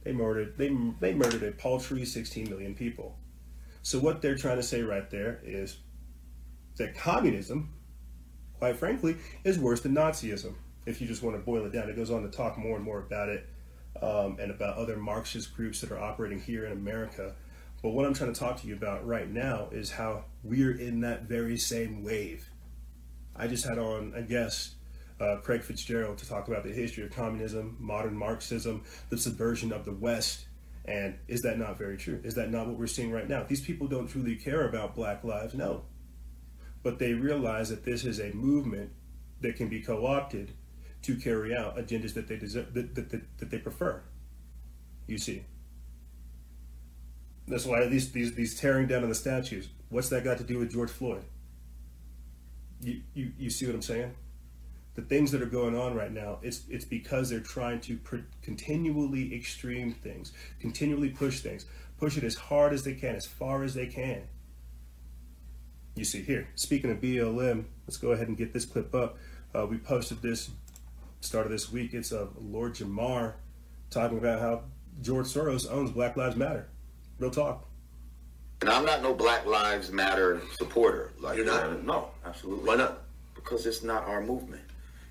They 0.05 0.13
murdered, 0.13 0.57
they, 0.59 0.69
they 1.01 1.15
murdered 1.15 1.43
a 1.43 1.53
paltry 1.53 2.05
16 2.05 2.49
million 2.49 2.75
people. 2.75 3.19
So 3.83 3.99
what 3.99 4.21
they're 4.21 4.37
trying 4.37 4.57
to 4.57 4.63
say 4.63 4.83
right 4.83 5.09
there 5.11 5.41
is 5.45 5.79
that 6.77 6.95
communism, 6.95 7.75
quite 8.59 8.77
frankly, 8.77 9.17
is 9.45 9.59
worse 9.59 9.81
than 9.81 9.95
Nazism. 9.95 10.55
If 10.87 11.01
you 11.01 11.07
just 11.07 11.23
want 11.23 11.37
to 11.37 11.43
boil 11.43 11.65
it 11.67 11.73
down, 11.73 11.89
it 11.89 11.97
goes 11.97 12.11
on 12.11 12.23
to 12.23 12.29
talk 12.29 12.59
more 12.59 12.77
and 12.77 12.85
more 12.85 12.99
about 12.99 13.29
it 13.29 13.47
um, 14.03 14.39
and 14.41 14.51
about 14.51 14.77
other 14.77 14.97
Marxist 14.97 15.55
groups 15.55 15.81
that 15.81 15.93
are 15.93 15.99
operating 15.99 16.41
here 16.41 16.65
in 16.67 16.73
America. 16.73 17.35
But 17.83 17.91
what 17.91 18.07
I'm 18.07 18.15
trying 18.15 18.33
to 18.33 18.39
talk 18.39 18.61
to 18.63 18.67
you 18.67 18.75
about 18.75 19.07
right 19.07 19.31
now 19.31 19.69
is 19.71 19.91
how 19.91 20.25
we're 20.43 20.77
in 20.77 21.01
that 21.01 21.25
very 21.25 21.57
same 21.57 22.03
wave. 22.03 22.49
I 23.37 23.47
just 23.47 23.65
had 23.65 23.79
on 23.79 24.13
a 24.17 24.23
guest, 24.23 24.75
uh, 25.21 25.37
Craig 25.37 25.63
Fitzgerald, 25.63 26.19
to 26.19 26.29
talk 26.29 26.49
about 26.49 26.65
the 26.65 26.73
history 26.73 27.05
of 27.05 27.11
communism, 27.11 27.77
modern 27.79 28.17
Marxism, 28.17 28.83
the 29.11 29.19
subversion 29.19 29.73
of 29.73 29.85
the 29.85 29.93
West, 29.93 30.47
and 30.87 31.17
is 31.29 31.43
that 31.43 31.59
not 31.59 31.79
very 31.79 31.99
true? 31.99 32.21
Is 32.25 32.35
that 32.35 32.51
not 32.51 32.67
what 32.67 32.79
we're 32.79 32.87
seeing 32.87 33.13
right 33.13 33.29
now? 33.29 33.45
These 33.45 33.61
people 33.61 33.87
don't 33.87 34.09
truly 34.09 34.37
care 34.37 34.67
about 34.67 34.95
Black 34.95 35.23
lives, 35.23 35.55
no. 35.55 35.83
But 36.89 36.99
they 36.99 37.13
realize 37.13 37.69
that 37.69 37.85
this 37.85 38.07
is 38.07 38.19
a 38.19 38.33
movement 38.33 38.93
that 39.43 39.57
can 39.57 39.69
be 39.69 39.79
co 39.79 40.07
opted 40.07 40.53
to 41.03 41.17
carry 41.17 41.55
out 41.55 41.77
agendas 41.77 42.15
that 42.15 42.29
they, 42.29 42.39
deserve, 42.39 42.73
that, 42.73 42.95
that, 42.95 43.11
that, 43.11 43.39
that 43.39 43.51
they 43.51 43.59
prefer. 43.59 44.01
You 45.07 45.19
see. 45.19 45.45
That's 47.47 47.67
why 47.67 47.85
these, 47.89 48.11
these, 48.13 48.33
these 48.33 48.59
tearing 48.59 48.87
down 48.87 49.03
of 49.03 49.11
the 49.11 49.15
statues, 49.15 49.69
what's 49.91 50.09
that 50.09 50.25
got 50.25 50.39
to 50.39 50.45
do 50.45 50.59
with 50.61 50.73
George 50.73 50.89
Floyd? 50.89 51.25
You, 52.81 53.03
you, 53.13 53.33
you 53.39 53.51
see 53.51 53.67
what 53.67 53.75
I'm 53.75 53.83
saying? 53.83 54.15
the 54.95 55.03
things 55.03 55.31
that 55.31 55.43
are 55.43 55.47
going 55.47 55.77
on 55.77 55.95
right 55.95 56.11
now, 56.11 56.39
it's 56.43 56.63
it's 56.71 56.87
because 56.87 57.29
they're 57.29 57.39
trying 57.39 57.81
to 57.83 57.99
pr- 57.99 58.17
continually 58.41 59.33
extreme 59.37 59.93
things, 59.93 60.33
continually 60.59 61.11
push 61.11 61.41
things, 61.41 61.67
push 61.99 62.17
it 62.17 62.25
as 62.25 62.35
hard 62.35 62.73
as 62.73 62.83
they 62.83 62.95
can, 62.95 63.15
as 63.15 63.27
far 63.27 63.63
as 63.63 63.75
they 63.75 63.87
can. 63.87 64.23
You 65.99 66.05
see 66.05 66.23
here. 66.23 66.47
Speaking 66.55 66.93
of 66.93 67.01
BLM, 67.01 67.65
let's 67.85 67.97
go 67.97 68.13
ahead 68.13 68.29
and 68.29 68.37
get 68.37 68.53
this 68.53 68.65
clip 68.65 68.95
up. 68.95 69.19
Uh, 69.53 69.67
we 69.67 69.79
posted 69.79 70.23
this 70.23 70.49
start 71.21 71.45
of 71.45 71.51
this 71.51 71.73
week. 71.73 71.93
It's 71.93 72.13
of 72.13 72.31
Lord 72.41 72.75
Jamar 72.75 73.33
talking 73.91 74.17
about 74.17 74.41
how 74.41 74.63
George 75.03 75.27
Soros 75.27 75.69
owns 75.69 75.91
Black 75.91 76.17
Lives 76.17 76.37
Matter. 76.37 76.69
Real 77.19 77.33
talk. 77.33 77.67
And 78.61 78.71
I'm 78.71 78.85
not 78.85 79.03
no 79.03 79.13
Black 79.13 79.45
Lives 79.45 79.91
Matter 79.91 80.41
supporter. 80.57 81.11
Like 81.19 81.37
you're 81.37 81.47
not. 81.47 81.65
Uh, 81.65 81.77
no, 81.83 82.11
absolutely. 82.25 82.69
Why 82.69 82.77
not? 82.77 83.01
Because 83.35 83.67
it's 83.67 83.83
not 83.83 84.05
our 84.05 84.21
movement. 84.21 84.63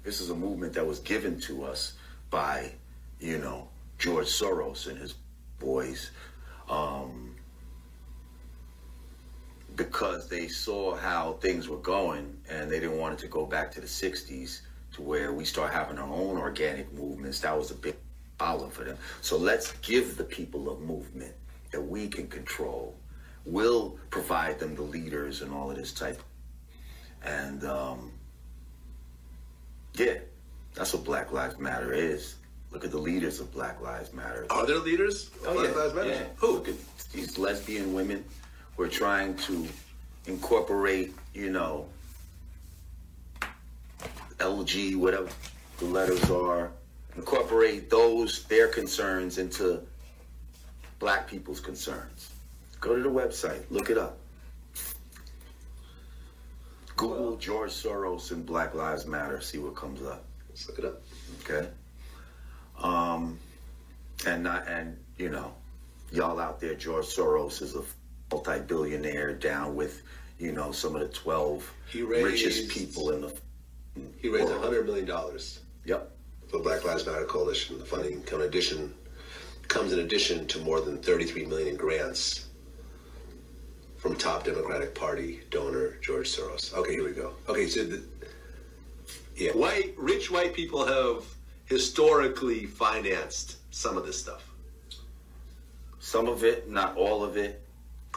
This 0.05 0.21
is 0.21 0.29
a 0.29 0.35
movement 0.35 0.71
that 0.71 0.87
was 0.87 0.99
given 0.99 1.37
to 1.41 1.65
us 1.65 1.95
by, 2.29 2.71
you 3.19 3.39
know, 3.39 3.67
George 3.97 4.27
Soros 4.27 4.87
and 4.87 4.97
his 4.97 5.15
boys, 5.59 6.11
um, 6.69 7.26
because 9.77 10.27
they 10.27 10.47
saw 10.47 10.95
how 10.95 11.33
things 11.33 11.69
were 11.69 11.77
going 11.77 12.35
and 12.49 12.69
they 12.69 12.79
didn't 12.79 12.97
want 12.97 13.13
it 13.13 13.19
to 13.19 13.27
go 13.27 13.45
back 13.45 13.71
to 13.71 13.79
the 13.79 13.87
60s 13.87 14.61
to 14.93 15.01
where 15.01 15.31
we 15.31 15.45
start 15.45 15.71
having 15.71 15.99
our 15.99 16.11
own 16.11 16.35
organic 16.37 16.91
movements. 16.93 17.39
That 17.41 17.55
was 17.55 17.69
a 17.69 17.75
big 17.75 17.95
problem 18.39 18.71
for 18.71 18.83
them. 18.83 18.97
So 19.21 19.37
let's 19.37 19.71
give 19.83 20.17
the 20.17 20.23
people 20.23 20.71
a 20.71 20.79
movement 20.79 21.33
that 21.71 21.81
we 21.81 22.07
can 22.07 22.27
control. 22.27 22.95
We'll 23.45 23.99
provide 24.09 24.59
them 24.59 24.75
the 24.75 24.81
leaders 24.81 25.43
and 25.43 25.53
all 25.53 25.69
of 25.69 25.77
this 25.77 25.93
type. 25.93 26.21
And 27.23 27.63
um, 27.63 28.11
yeah, 29.93 30.15
that's 30.73 30.93
what 30.93 31.03
Black 31.03 31.31
Lives 31.31 31.59
Matter 31.59 31.93
is. 31.93 32.35
Look 32.71 32.83
at 32.83 32.91
the 32.91 32.97
leaders 32.97 33.39
of 33.39 33.53
Black 33.53 33.79
Lives 33.79 34.11
Matter. 34.11 34.47
Are 34.49 34.65
there 34.65 34.79
leaders? 34.79 35.29
Oh, 35.45 35.53
Black 35.53 35.69
yeah, 35.69 35.81
Lives 35.81 35.93
Matter? 35.93 36.09
Yeah. 36.09 36.23
Who? 36.37 36.53
Look 36.53 36.67
at 36.67 36.75
these 37.13 37.37
lesbian 37.37 37.93
women 37.93 38.25
who 38.77 38.83
are 38.83 38.87
trying 38.87 39.35
to 39.35 39.67
incorporate, 40.27 41.13
you 41.33 41.49
know, 41.49 41.87
LG, 44.37 44.95
whatever 44.95 45.27
the 45.79 45.85
letters 45.85 46.29
are, 46.29 46.71
incorporate 47.15 47.89
those, 47.89 48.43
their 48.43 48.67
concerns 48.67 49.39
into 49.39 49.81
black 50.99 51.27
people's 51.27 51.59
concerns. 51.59 52.31
Go 52.79 52.95
to 52.95 53.01
the 53.01 53.09
website, 53.09 53.63
look 53.71 53.89
it 53.89 53.97
up. 53.97 54.19
Google 56.95 57.37
George 57.37 57.71
Soros 57.71 58.31
and 58.31 58.43
Black 58.45 58.73
Lives 58.73 59.05
Matter. 59.05 59.39
See 59.39 59.59
what 59.59 59.75
comes 59.75 60.01
up. 60.01 60.23
Let's 60.49 60.67
look 60.67 60.79
it 60.79 60.85
up. 60.85 61.01
Okay. 61.43 61.67
Um, 62.81 63.37
and 64.25 64.43
not 64.43 64.67
and 64.67 64.97
you 65.17 65.29
know, 65.29 65.53
y'all 66.11 66.39
out 66.39 66.59
there, 66.59 66.73
George 66.73 67.05
Soros 67.05 67.61
is 67.61 67.75
a 67.75 67.83
multi-billionaire 68.31 69.33
down 69.33 69.75
with 69.75 70.03
you 70.39 70.51
know 70.51 70.71
some 70.71 70.95
of 70.95 71.01
the 71.01 71.07
twelve 71.09 71.71
He 71.91 72.01
raised- 72.01 72.25
richest 72.25 72.69
people 72.69 73.11
in 73.11 73.21
the. 73.21 73.33
He 74.21 74.29
raised 74.29 74.45
world. 74.49 74.63
hundred 74.63 74.85
million 74.85 75.05
dollars 75.05 75.59
Yep. 75.85 76.11
for 76.49 76.59
Black 76.59 76.83
Lives 76.83 77.05
Matter 77.05 77.25
Coalition. 77.25 77.79
The 77.79 77.85
funding 77.85 78.21
come 78.23 78.41
in 78.41 78.47
addition 78.47 78.93
comes 79.67 79.91
in 79.91 79.99
addition 79.99 80.47
to 80.47 80.59
more 80.59 80.79
than 80.79 80.97
33 81.01 81.45
million 81.45 81.67
in 81.69 81.75
grants 81.75 82.45
from 83.97 84.15
top 84.15 84.45
Democratic 84.45 84.95
Party 84.95 85.41
donor 85.49 85.97
George 86.01 86.29
Soros. 86.33 86.73
Okay, 86.73 86.91
here 86.93 87.03
we 87.03 87.11
go. 87.11 87.33
Okay, 87.49 87.67
so 87.67 87.83
the, 87.83 88.01
yeah, 89.35 89.51
white 89.51 89.93
rich 89.97 90.31
white 90.31 90.53
people 90.53 90.85
have 90.85 91.25
historically 91.65 92.65
financed 92.65 93.57
some 93.71 93.97
of 93.97 94.05
this 94.05 94.17
stuff, 94.17 94.43
Some 95.99 96.27
of 96.27 96.43
it, 96.45 96.69
not 96.69 96.95
all 96.95 97.23
of 97.25 97.35
it. 97.35 97.61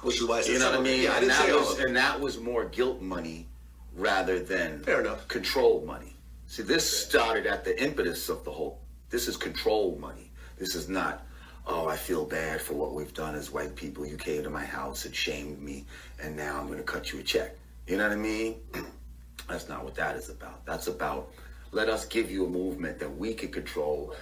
Which 0.03 0.17
is 0.17 0.27
why 0.27 0.39
I 0.39 0.41
said 0.43 0.53
You 0.53 0.59
know 0.59 0.71
what 0.71 0.81
I 0.81 0.83
mean? 0.83 1.03
Yeah, 1.03 1.13
I 1.13 1.19
and 1.19 1.31
that 1.31 1.49
was 1.53 1.79
and 1.79 1.97
that 1.97 2.21
was 2.21 2.39
more 2.39 2.65
guilt 2.65 3.01
money 3.01 3.47
rather 3.95 4.41
than 4.41 4.83
Fair 4.83 5.01
enough. 5.01 5.27
control 5.29 5.83
money. 5.87 6.17
See, 6.47 6.63
this 6.63 6.89
started 6.89 7.47
at 7.47 7.65
the 7.65 7.81
impetus 7.83 8.29
of 8.29 8.45
the 8.45 8.51
whole. 8.51 8.81
This 9.11 9.29
is 9.29 9.37
control 9.37 9.97
money. 10.01 10.31
This 10.59 10.75
is 10.75 10.89
not. 10.89 11.27
Oh, 11.67 11.87
I 11.87 11.97
feel 11.97 12.25
bad 12.25 12.61
for 12.61 12.75
what 12.75 12.95
we've 12.95 13.15
done 13.15 13.35
as 13.35 13.53
white 13.53 13.77
people. 13.77 14.05
You 14.07 14.17
came 14.17 14.43
to 14.43 14.51
my 14.51 14.65
house 14.65 15.05
and 15.05 15.15
shamed 15.15 15.61
me, 15.61 15.85
and 16.21 16.37
now 16.37 16.59
I'm 16.59 16.67
going 16.67 16.79
to 16.79 16.85
cut 16.85 17.13
you 17.13 17.21
a 17.21 17.23
check. 17.23 17.55
You 17.87 17.97
know 17.99 18.05
what 18.05 18.13
I 18.13 18.17
mean? 18.17 18.57
That's 19.49 19.69
not 19.69 19.85
what 19.85 19.95
that 19.97 20.17
is 20.17 20.29
about. 20.29 20.65
That's 20.65 20.87
about 20.87 21.31
let 21.73 21.89
us 21.89 22.05
give 22.05 22.31
you 22.31 22.47
a 22.47 22.49
movement 22.49 22.99
that 22.99 23.17
we 23.17 23.35
can 23.35 23.51
control, 23.51 24.15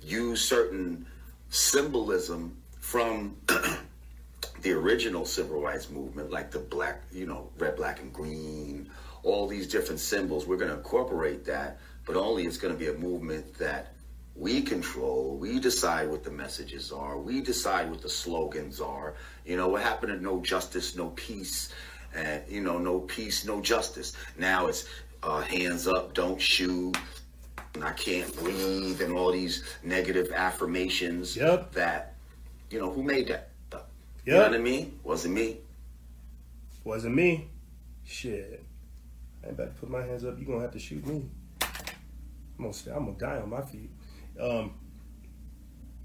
use 0.00 0.46
certain 0.46 1.06
symbolism 1.50 2.56
from 2.80 3.36
the 4.62 4.72
original 4.72 5.24
civil 5.24 5.60
rights 5.60 5.90
movement, 5.90 6.30
like 6.30 6.50
the 6.50 6.60
black, 6.60 7.02
you 7.12 7.26
know, 7.26 7.50
red, 7.58 7.76
black, 7.76 8.00
and 8.00 8.12
green, 8.12 8.88
all 9.24 9.46
these 9.46 9.66
different 9.66 10.00
symbols. 10.00 10.46
We're 10.46 10.56
going 10.56 10.70
to 10.70 10.76
incorporate 10.76 11.44
that, 11.46 11.78
but 12.06 12.16
only 12.16 12.44
it's 12.44 12.58
going 12.58 12.72
to 12.72 12.78
be 12.78 12.88
a 12.88 12.94
movement 12.94 13.54
that 13.58 13.92
we 14.34 14.62
control. 14.62 15.36
We 15.36 15.58
decide 15.58 16.08
what 16.08 16.24
the 16.24 16.30
messages 16.30 16.90
are. 16.92 17.18
We 17.18 17.40
decide 17.40 17.90
what 17.90 18.00
the 18.02 18.08
slogans 18.08 18.80
are. 18.80 19.14
You 19.44 19.56
know, 19.56 19.68
what 19.68 19.82
happened 19.82 20.12
to 20.12 20.22
no 20.22 20.40
justice, 20.40 20.96
no 20.96 21.10
peace, 21.10 21.72
and, 22.14 22.42
you 22.48 22.60
know, 22.60 22.78
no 22.78 23.00
peace, 23.00 23.44
no 23.44 23.60
justice. 23.60 24.14
Now 24.38 24.68
it's 24.68 24.86
uh, 25.22 25.42
hands 25.42 25.86
up, 25.86 26.14
don't 26.14 26.40
shoot, 26.40 26.96
and 27.74 27.84
I 27.84 27.92
can't 27.92 28.34
breathe, 28.36 29.00
and 29.02 29.12
all 29.12 29.32
these 29.32 29.64
negative 29.82 30.30
affirmations. 30.32 31.36
Yep. 31.36 31.72
That, 31.72 32.14
you 32.70 32.78
know, 32.78 32.90
who 32.90 33.02
made 33.02 33.28
that? 33.28 33.51
You 34.24 34.34
know 34.34 34.42
what 34.42 34.54
I 34.54 34.58
mean? 34.58 35.00
Wasn't 35.02 35.34
me. 35.34 35.58
Wasn't 36.84 37.14
me. 37.14 37.48
Shit. 38.04 38.64
I 39.42 39.48
ain't 39.48 39.58
about 39.58 39.74
to 39.74 39.80
put 39.80 39.90
my 39.90 40.02
hands 40.02 40.24
up. 40.24 40.36
You're 40.38 40.46
going 40.46 40.58
to 40.58 40.62
have 40.62 40.72
to 40.72 40.78
shoot 40.78 41.04
me. 41.06 41.28
I'm 41.60 42.64
going 42.64 42.72
to 42.72 42.94
I'm 42.94 43.06
gonna 43.06 43.18
die 43.18 43.40
on 43.40 43.50
my 43.50 43.62
feet. 43.62 43.90
Um, 44.40 44.74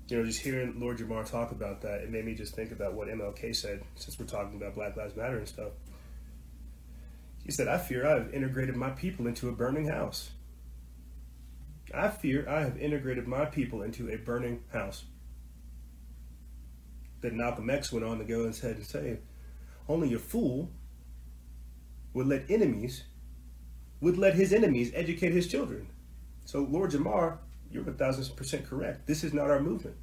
you 0.08 0.18
know, 0.18 0.26
just 0.26 0.42
hearing 0.42 0.80
Lord 0.80 0.98
Jamar 0.98 1.30
talk 1.30 1.52
about 1.52 1.82
that, 1.82 2.02
it 2.02 2.10
made 2.10 2.26
me 2.26 2.34
just 2.34 2.56
think 2.56 2.72
about 2.72 2.94
what 2.94 3.08
MLK 3.08 3.56
said, 3.56 3.84
since 3.96 4.18
we're 4.18 4.26
talking 4.26 4.56
about 4.56 4.74
Black 4.74 4.96
Lives 4.96 5.16
Matter 5.16 5.38
and 5.38 5.48
stuff. 5.48 5.72
He 7.44 7.52
said, 7.52 7.68
I 7.68 7.78
fear 7.78 8.08
I 8.08 8.12
have 8.12 8.34
integrated 8.34 8.76
my 8.76 8.90
people 8.90 9.28
into 9.28 9.50
a 9.50 9.52
burning 9.52 9.88
house. 9.88 10.32
I 11.94 12.10
fear 12.10 12.48
I 12.50 12.62
have 12.62 12.78
integrated 12.78 13.28
my 13.28 13.46
people 13.46 13.82
into 13.82 14.10
a 14.10 14.18
burning 14.18 14.64
house. 14.74 15.04
Then 17.22 17.38
Malcolm 17.38 17.70
X 17.70 17.92
went 17.92 18.06
on 18.06 18.20
to 18.20 18.24
go 18.24 18.44
and 18.44 18.54
said 18.54 18.78
and 18.78 18.86
say, 18.86 19.20
only 19.90 20.14
a 20.14 20.20
fool 20.20 20.70
would 22.14 22.28
let 22.28 22.50
enemies 22.50 23.04
would 24.00 24.18
let 24.18 24.36
his 24.36 24.54
enemies 24.54 24.92
educate 24.94 25.32
his 25.32 25.48
children. 25.48 25.88
So 26.46 26.60
Lord 26.60 26.92
Jamar, 26.92 27.40
you're 27.72 27.88
a 27.90 27.94
thousand 27.94 28.36
percent 28.36 28.68
correct. 28.68 29.08
This 29.08 29.24
is 29.24 29.34
not 29.34 29.50
our 29.50 29.60
movement. 29.60 29.98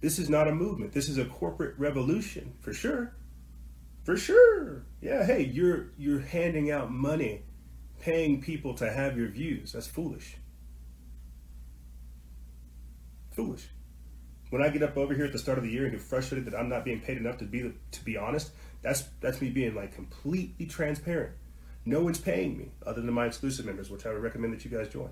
This 0.00 0.18
is 0.18 0.28
not 0.28 0.48
a 0.48 0.54
movement. 0.54 0.92
This 0.92 1.08
is 1.08 1.18
a 1.18 1.24
corporate 1.24 1.78
revolution 1.78 2.54
for 2.60 2.72
sure. 2.72 3.14
For 4.04 4.16
sure. 4.16 4.84
Yeah, 5.00 5.24
hey, 5.24 5.44
you're 5.44 5.90
you're 5.98 6.20
handing 6.20 6.70
out 6.70 6.90
money, 6.90 7.42
paying 8.00 8.40
people 8.40 8.74
to 8.74 8.90
have 8.90 9.16
your 9.16 9.28
views. 9.28 9.72
That's 9.72 9.86
foolish. 9.86 10.36
Foolish. 13.32 13.68
When 14.50 14.62
I 14.62 14.68
get 14.70 14.82
up 14.82 14.96
over 14.96 15.14
here 15.14 15.26
at 15.26 15.32
the 15.32 15.38
start 15.38 15.58
of 15.58 15.64
the 15.64 15.70
year 15.70 15.84
and 15.84 15.92
get 15.92 16.00
frustrated 16.00 16.46
that 16.46 16.58
I'm 16.58 16.68
not 16.68 16.84
being 16.84 17.00
paid 17.00 17.18
enough 17.18 17.38
to 17.38 17.44
be 17.44 17.72
to 17.90 18.04
be 18.04 18.16
honest, 18.16 18.50
that's 18.82 19.04
that's 19.20 19.40
me 19.40 19.50
being 19.50 19.74
like 19.74 19.94
completely 19.94 20.66
transparent. 20.66 21.32
No 21.84 22.00
one's 22.00 22.20
paying 22.20 22.56
me 22.56 22.70
other 22.86 23.00
than 23.00 23.12
my 23.12 23.26
exclusive 23.26 23.66
members, 23.66 23.90
which 23.90 24.06
I 24.06 24.12
would 24.12 24.22
recommend 24.22 24.52
that 24.52 24.64
you 24.64 24.70
guys 24.70 24.88
join. 24.88 25.10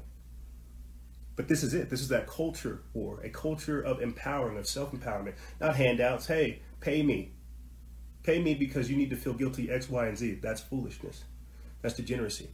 But 1.36 1.48
this 1.48 1.62
is 1.62 1.74
it. 1.74 1.90
This 1.90 2.00
is 2.00 2.08
that 2.08 2.26
culture 2.26 2.82
war, 2.94 3.20
a 3.22 3.28
culture 3.28 3.80
of 3.80 4.00
empowering, 4.00 4.56
of 4.56 4.66
self 4.66 4.92
empowerment, 4.92 5.34
not 5.60 5.76
handouts. 5.76 6.26
Hey, 6.26 6.60
pay 6.80 7.02
me. 7.02 7.32
Pay 8.22 8.42
me 8.42 8.54
because 8.54 8.90
you 8.90 8.96
need 8.96 9.10
to 9.10 9.16
feel 9.16 9.34
guilty 9.34 9.70
X, 9.70 9.88
Y, 9.88 10.06
and 10.06 10.18
Z. 10.18 10.38
That's 10.42 10.60
foolishness. 10.60 11.24
That's 11.82 11.94
degeneracy. 11.94 12.48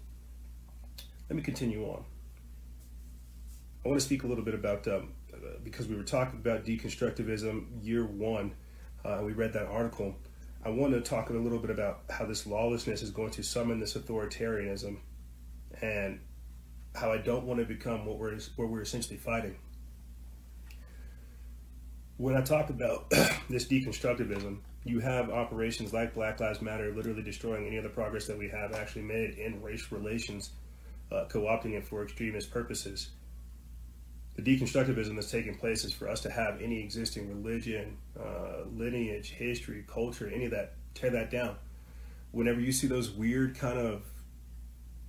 Let 1.30 1.36
me 1.36 1.42
continue 1.42 1.84
on. 1.84 2.04
I 3.84 3.88
want 3.88 4.00
to 4.00 4.06
speak 4.06 4.22
a 4.22 4.26
little 4.26 4.44
bit 4.44 4.54
about, 4.54 4.86
um, 4.86 5.12
because 5.64 5.88
we 5.88 5.96
were 5.96 6.04
talking 6.04 6.38
about 6.38 6.64
deconstructivism 6.64 7.66
year 7.82 8.04
one, 8.04 8.54
uh, 9.04 9.20
we 9.24 9.32
read 9.32 9.52
that 9.54 9.66
article. 9.66 10.14
I 10.64 10.68
want 10.68 10.92
to 10.92 11.00
talk 11.00 11.30
a 11.30 11.32
little 11.32 11.58
bit 11.58 11.70
about 11.70 12.02
how 12.08 12.24
this 12.24 12.46
lawlessness 12.46 13.02
is 13.02 13.10
going 13.10 13.32
to 13.32 13.42
summon 13.42 13.80
this 13.80 13.94
authoritarianism 13.94 14.98
and 15.80 16.20
how 16.94 17.10
I 17.10 17.18
don't 17.18 17.44
want 17.44 17.58
to 17.58 17.66
become 17.66 18.06
what 18.06 18.18
we're 18.18 18.38
what 18.54 18.68
we're 18.68 18.82
essentially 18.82 19.16
fighting. 19.16 19.56
When 22.18 22.36
I 22.36 22.42
talk 22.42 22.70
about 22.70 23.10
this 23.50 23.66
deconstructivism, 23.66 24.58
you 24.84 25.00
have 25.00 25.30
operations 25.30 25.92
like 25.92 26.14
Black 26.14 26.38
Lives 26.38 26.62
Matter 26.62 26.94
literally 26.94 27.22
destroying 27.22 27.66
any 27.66 27.78
of 27.78 27.82
the 27.82 27.88
progress 27.88 28.28
that 28.28 28.38
we 28.38 28.48
have 28.48 28.74
actually 28.74 29.02
made 29.02 29.30
in 29.30 29.60
race 29.60 29.90
relations, 29.90 30.50
uh, 31.10 31.24
co-opting 31.28 31.72
it 31.72 31.84
for 31.84 32.04
extremist 32.04 32.52
purposes. 32.52 33.10
The 34.34 34.42
deconstructivism 34.42 35.14
that's 35.14 35.30
taking 35.30 35.56
place 35.56 35.84
is 35.84 35.92
for 35.92 36.08
us 36.08 36.20
to 36.22 36.30
have 36.30 36.60
any 36.62 36.80
existing 36.80 37.28
religion, 37.28 37.98
uh, 38.18 38.64
lineage, 38.74 39.30
history, 39.30 39.84
culture, 39.86 40.30
any 40.32 40.46
of 40.46 40.52
that, 40.52 40.74
tear 40.94 41.10
that 41.10 41.30
down. 41.30 41.56
Whenever 42.30 42.60
you 42.60 42.72
see 42.72 42.86
those 42.86 43.10
weird 43.10 43.58
kind 43.58 43.78
of 43.78 44.02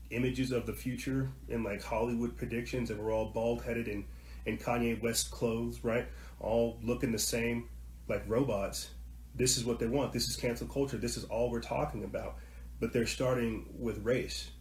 images 0.10 0.52
of 0.52 0.66
the 0.66 0.74
future 0.74 1.30
in 1.48 1.64
like 1.64 1.82
Hollywood 1.82 2.36
predictions, 2.36 2.90
and 2.90 3.00
we're 3.00 3.14
all 3.14 3.28
bald 3.30 3.64
headed 3.64 3.88
in, 3.88 4.06
in 4.46 4.58
Kanye 4.58 5.02
West 5.02 5.32
clothes, 5.32 5.84
right? 5.84 6.06
All 6.42 6.78
looking 6.84 7.14
the 7.14 7.20
same, 7.20 7.70
like 8.10 8.24
robots. 8.28 8.90
This 9.36 9.58
is 9.58 9.64
what 9.64 9.80
they 9.80 9.88
want. 9.88 10.12
This 10.12 10.28
is 10.28 10.36
cancel 10.36 10.68
culture. 10.68 10.98
This 10.98 11.16
is 11.16 11.24
all 11.26 11.50
we're 11.50 11.62
talking 11.62 12.04
about. 12.04 12.36
But 12.82 12.92
they're 12.92 13.08
starting 13.08 13.66
with 13.80 14.04
race. 14.04 14.52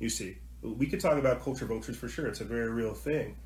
You 0.00 0.08
see, 0.08 0.38
we 0.62 0.86
could 0.86 1.00
talk 1.00 1.16
about 1.16 1.42
culture 1.42 1.66
vultures 1.66 1.96
for 1.96 2.08
sure. 2.08 2.26
It's 2.26 2.40
a 2.40 2.44
very 2.44 2.70
real 2.70 2.92
thing. 2.92 3.36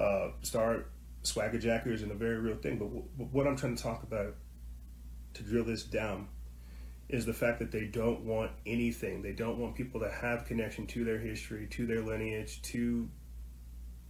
Uh, 0.00 0.30
start 0.40 0.90
swagger 1.22 1.58
jackers 1.58 2.02
and 2.02 2.10
a 2.10 2.14
very 2.14 2.38
real 2.38 2.56
thing. 2.56 2.78
But 2.78 2.86
w- 2.86 3.04
what 3.32 3.46
I'm 3.46 3.56
trying 3.56 3.76
to 3.76 3.82
talk 3.82 4.02
about 4.02 4.34
to 5.34 5.42
drill 5.42 5.64
this 5.64 5.82
down 5.82 6.28
is 7.10 7.26
the 7.26 7.34
fact 7.34 7.58
that 7.58 7.70
they 7.70 7.84
don't 7.84 8.20
want 8.20 8.52
anything. 8.66 9.20
They 9.20 9.32
don't 9.32 9.58
want 9.58 9.74
people 9.74 10.00
to 10.00 10.10
have 10.10 10.46
connection 10.46 10.86
to 10.88 11.04
their 11.04 11.18
history, 11.18 11.66
to 11.72 11.86
their 11.86 12.00
lineage, 12.00 12.62
to 12.62 13.08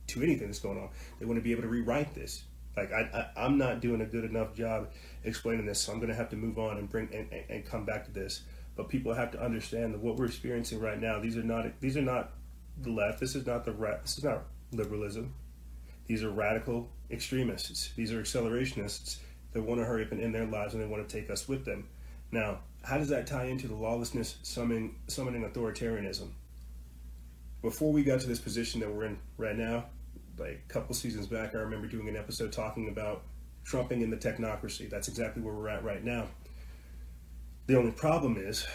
to 0.09 0.23
anything 0.23 0.49
that's 0.49 0.59
going 0.59 0.79
on. 0.79 0.91
They 1.19 1.27
want 1.27 1.39
to 1.39 1.43
be 1.43 1.53
able 1.53 1.63
to 1.63 1.69
rewrite 1.69 2.15
this. 2.15 2.45
Like 2.77 2.93
I, 2.93 3.31
I 3.37 3.45
I'm 3.45 3.59
not 3.59 3.81
doing 3.81 4.01
a 4.01 4.07
good 4.07 4.25
enough 4.25 4.55
job 4.55 4.91
explaining 5.25 5.67
this, 5.67 5.81
so 5.81 5.93
I'm 5.93 5.99
going 5.99 6.11
to 6.11 6.17
have 6.17 6.29
to 6.31 6.37
move 6.37 6.59
on 6.59 6.79
and 6.79 6.89
bring 6.89 7.09
and, 7.13 7.27
and, 7.33 7.45
and 7.49 7.65
come 7.65 7.85
back 7.85 8.05
to 8.05 8.13
this. 8.13 8.43
But 8.77 8.89
people 8.89 9.13
have 9.15 9.33
to 9.33 9.43
understand 9.43 9.95
that 9.95 10.01
what 10.01 10.17
we're 10.17 10.27
experiencing 10.27 10.81
right 10.81 11.01
now. 11.01 11.21
These 11.21 11.37
are 11.37 11.43
not 11.43 11.67
these 11.81 11.97
are 11.97 12.03
not 12.03 12.33
the 12.81 12.91
left. 12.91 13.19
This 13.19 13.35
is 13.35 13.47
not 13.47 13.65
the 13.65 13.73
right. 13.73 14.01
this 14.03 14.19
is 14.19 14.25
not 14.25 14.45
liberalism. 14.73 15.35
These 16.11 16.25
are 16.25 16.31
radical 16.31 16.91
extremists. 17.09 17.93
These 17.95 18.11
are 18.11 18.21
accelerationists 18.21 19.19
that 19.53 19.63
want 19.63 19.81
to 19.81 19.85
hurry 19.85 20.05
up 20.05 20.11
and 20.11 20.21
end 20.21 20.35
their 20.35 20.45
lives 20.45 20.75
and 20.75 20.83
they 20.83 20.87
want 20.89 21.09
to 21.09 21.21
take 21.21 21.31
us 21.31 21.47
with 21.47 21.65
them. 21.65 21.87
Now, 22.33 22.63
how 22.83 22.99
does 22.99 23.11
that 23.11 23.29
tie 23.29 23.45
into 23.45 23.69
the 23.69 23.77
lawlessness 23.77 24.39
summoning, 24.43 24.97
summoning 25.07 25.49
authoritarianism? 25.49 26.31
Before 27.63 27.93
we 27.93 28.03
got 28.03 28.19
to 28.23 28.27
this 28.27 28.41
position 28.41 28.81
that 28.81 28.93
we're 28.93 29.05
in 29.05 29.19
right 29.37 29.57
now, 29.57 29.85
like 30.37 30.65
a 30.69 30.73
couple 30.73 30.97
seasons 30.97 31.29
back, 31.29 31.55
I 31.55 31.59
remember 31.59 31.87
doing 31.87 32.09
an 32.09 32.17
episode 32.17 32.51
talking 32.51 32.89
about 32.89 33.23
trumping 33.63 34.01
in 34.01 34.11
the 34.11 34.17
technocracy. 34.17 34.91
That's 34.91 35.07
exactly 35.07 35.45
where 35.45 35.55
we're 35.55 35.69
at 35.69 35.85
right 35.85 36.03
now. 36.03 36.27
The 37.69 37.79
only 37.79 37.93
problem 37.93 38.37
is 38.37 38.67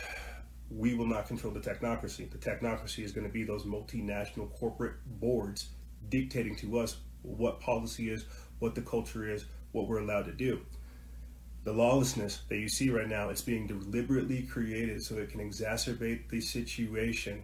we 0.71 0.95
will 0.95 1.07
not 1.07 1.27
control 1.27 1.51
the 1.51 1.59
technocracy. 1.59 2.31
The 2.31 2.37
technocracy 2.37 3.03
is 3.03 3.11
going 3.11 3.27
to 3.27 3.33
be 3.33 3.43
those 3.43 3.63
multinational 3.63 4.53
corporate 4.53 4.93
boards 5.19 5.67
dictating 6.07 6.55
to 6.57 6.79
us 6.79 6.95
what 7.25 7.59
policy 7.59 8.09
is, 8.09 8.25
what 8.59 8.75
the 8.75 8.81
culture 8.81 9.29
is, 9.29 9.45
what 9.71 9.87
we're 9.87 9.99
allowed 9.99 10.25
to 10.25 10.31
do. 10.31 10.61
The 11.63 11.73
lawlessness 11.73 12.41
that 12.49 12.57
you 12.57 12.69
see 12.69 12.89
right 12.89 13.07
now, 13.07 13.29
it's 13.29 13.41
being 13.41 13.67
deliberately 13.67 14.43
created 14.43 15.03
so 15.03 15.15
it 15.15 15.31
can 15.31 15.41
exacerbate 15.41 16.29
the 16.29 16.39
situation 16.39 17.43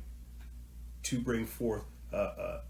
to 1.04 1.20
bring 1.20 1.46
forth 1.46 1.84
uh, 2.14 2.16
uh, 2.16 2.62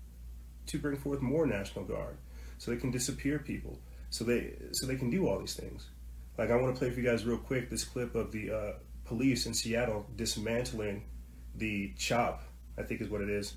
to 0.68 0.80
bring 0.80 0.96
forth 0.96 1.22
more 1.22 1.46
National 1.46 1.84
Guard, 1.84 2.18
so 2.58 2.72
they 2.72 2.78
can 2.78 2.92
disappear 2.92 3.40
people, 3.40 3.80
so 4.10 4.24
they 4.24 4.54
so 4.72 4.88
they 4.88 4.96
can 4.96 5.10
do 5.10 5.28
all 5.28 5.40
these 5.40 5.56
things. 5.56 5.90
Like 6.38 6.52
I 6.52 6.56
want 6.56 6.74
to 6.74 6.80
play 6.80 6.90
for 6.90 7.00
you 7.00 7.06
guys 7.06 7.26
real 7.26 7.38
quick 7.38 7.70
this 7.70 7.84
clip 7.84 8.16
of 8.16 8.32
the 8.32 8.52
uh, 8.52 8.72
police 9.04 9.46
in 9.46 9.54
Seattle 9.54 10.06
dismantling 10.16 11.04
the 11.56 11.94
CHOP, 11.98 12.42
I 12.78 12.84
think 12.84 13.02
is 13.02 13.10
what 13.10 13.22
it 13.22 13.30
is, 13.30 13.56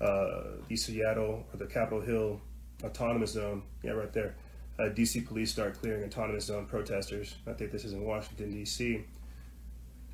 uh, 0.00 0.42
the 0.68 0.76
Seattle 0.76 1.44
or 1.52 1.58
the 1.58 1.66
Capitol 1.66 2.00
Hill 2.00 2.40
autonomous 2.84 3.32
zone. 3.32 3.62
Yeah, 3.82 3.92
right 3.92 4.12
there. 4.12 4.34
Uh, 4.78 4.84
DC 4.84 5.26
police 5.26 5.52
start 5.52 5.80
clearing 5.80 6.04
autonomous 6.04 6.46
zone 6.46 6.66
protesters. 6.66 7.36
I 7.46 7.52
think 7.52 7.70
this 7.70 7.84
is 7.84 7.92
in 7.92 8.04
Washington 8.04 8.50
D.C. 8.50 9.04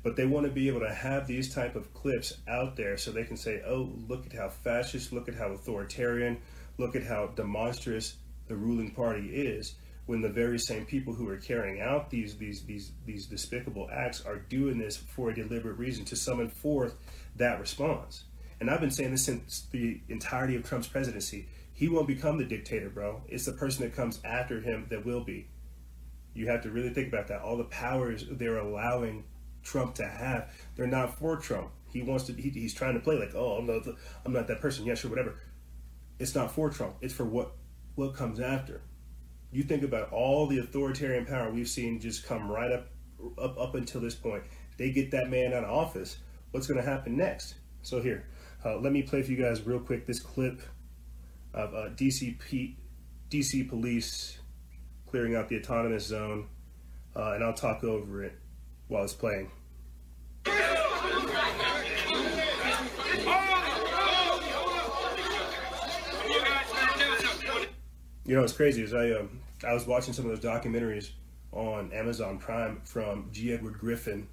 But 0.03 0.15
they 0.15 0.25
want 0.25 0.45
to 0.45 0.51
be 0.51 0.67
able 0.67 0.81
to 0.81 0.93
have 0.93 1.27
these 1.27 1.53
type 1.53 1.75
of 1.75 1.93
clips 1.93 2.37
out 2.47 2.75
there 2.75 2.97
so 2.97 3.11
they 3.11 3.23
can 3.23 3.37
say, 3.37 3.61
"Oh, 3.65 3.91
look 4.07 4.25
at 4.25 4.33
how 4.33 4.49
fascist, 4.49 5.13
look 5.13 5.27
at 5.27 5.35
how 5.35 5.47
authoritarian, 5.51 6.37
look 6.77 6.95
at 6.95 7.03
how 7.03 7.27
demonstrous 7.27 8.17
the 8.47 8.55
ruling 8.55 8.91
party 8.91 9.29
is." 9.29 9.75
when 10.07 10.21
the 10.21 10.29
very 10.29 10.57
same 10.57 10.85
people 10.85 11.13
who 11.13 11.27
are 11.29 11.37
carrying 11.37 11.81
out 11.81 12.09
these 12.09 12.37
these 12.37 12.63
these 12.63 12.93
these 13.05 13.27
despicable 13.27 13.87
acts 13.91 14.25
are 14.25 14.37
doing 14.37 14.77
this 14.77 14.97
for 14.97 15.29
a 15.29 15.35
deliberate 15.35 15.77
reason 15.77 16.03
to 16.05 16.15
summon 16.15 16.49
forth 16.49 16.95
that 17.35 17.59
response. 17.59 18.23
And 18.59 18.71
I've 18.71 18.79
been 18.79 18.89
saying 18.89 19.11
this 19.11 19.25
since 19.25 19.67
the 19.69 19.99
entirety 20.09 20.55
of 20.55 20.63
Trump's 20.63 20.87
presidency. 20.87 21.47
He 21.77 21.87
won't 21.87 22.07
become 22.07 22.39
the 22.39 22.43
dictator, 22.43 22.89
bro. 22.89 23.21
It's 23.27 23.45
the 23.45 23.51
person 23.51 23.83
that 23.83 23.95
comes 23.95 24.19
after 24.25 24.59
him 24.59 24.87
that 24.89 25.05
will 25.05 25.23
be. 25.23 25.47
You 26.33 26.47
have 26.47 26.63
to 26.63 26.71
really 26.71 26.89
think 26.89 27.09
about 27.09 27.27
that. 27.27 27.41
All 27.41 27.55
the 27.55 27.65
powers 27.65 28.25
they're 28.31 28.57
allowing 28.57 29.25
Trump 29.61 29.93
to 29.95 30.07
have, 30.07 30.51
they're 30.75 30.87
not 30.87 31.19
for 31.19 31.35
Trump. 31.37 31.69
He 31.93 32.01
wants 32.01 32.23
to. 32.25 32.33
He, 32.33 32.49
he's 32.49 32.73
trying 32.73 32.95
to 32.95 32.99
play 32.99 33.19
like, 33.19 33.35
oh, 33.35 33.57
I'm 33.57 33.67
not. 33.67 33.83
The, 33.83 33.95
I'm 34.25 34.33
not 34.33 34.47
that 34.47 34.59
person. 34.59 34.85
Yeah, 34.85 34.95
sure, 34.95 35.11
whatever. 35.11 35.35
It's 36.17 36.33
not 36.33 36.51
for 36.51 36.71
Trump. 36.71 36.95
It's 36.99 37.13
for 37.13 37.25
what 37.25 37.51
what 37.93 38.15
comes 38.15 38.39
after. 38.39 38.81
You 39.51 39.61
think 39.61 39.83
about 39.83 40.11
all 40.11 40.47
the 40.47 40.57
authoritarian 40.57 41.27
power 41.27 41.51
we've 41.51 41.69
seen 41.69 41.99
just 41.99 42.25
come 42.25 42.49
right 42.49 42.71
up 42.71 42.87
up 43.37 43.55
up 43.59 43.75
until 43.75 44.01
this 44.01 44.15
point. 44.15 44.41
They 44.77 44.89
get 44.89 45.11
that 45.11 45.29
man 45.29 45.53
out 45.53 45.63
of 45.63 45.69
office. 45.69 46.17
What's 46.49 46.65
going 46.65 46.83
to 46.83 46.89
happen 46.89 47.15
next? 47.15 47.53
So 47.83 48.01
here, 48.01 48.25
uh, 48.65 48.77
let 48.79 48.91
me 48.91 49.03
play 49.03 49.21
for 49.21 49.31
you 49.31 49.37
guys 49.37 49.61
real 49.61 49.79
quick 49.79 50.07
this 50.07 50.19
clip 50.19 50.63
of 51.57 51.73
uh, 51.73 51.89
DCP, 51.95 52.75
DC 53.31 53.67
police 53.67 54.37
clearing 55.09 55.35
out 55.35 55.49
the 55.49 55.57
autonomous 55.57 56.05
zone, 56.05 56.47
uh, 57.15 57.31
and 57.31 57.43
I'll 57.43 57.53
talk 57.53 57.83
over 57.83 58.23
it 58.23 58.37
while 58.87 59.03
it's 59.03 59.13
playing. 59.13 59.49
You 68.25 68.35
know, 68.35 68.43
it's 68.43 68.53
crazy 68.53 68.83
is 68.83 68.93
I 68.93 69.11
um, 69.11 69.39
I 69.65 69.73
was 69.73 69.87
watching 69.87 70.13
some 70.13 70.29
of 70.29 70.31
those 70.31 70.41
documentaries 70.41 71.11
on 71.53 71.91
Amazon 71.93 72.37
Prime 72.37 72.81
from 72.83 73.29
G. 73.31 73.53
Edward 73.53 73.79
Griffin, 73.79 74.27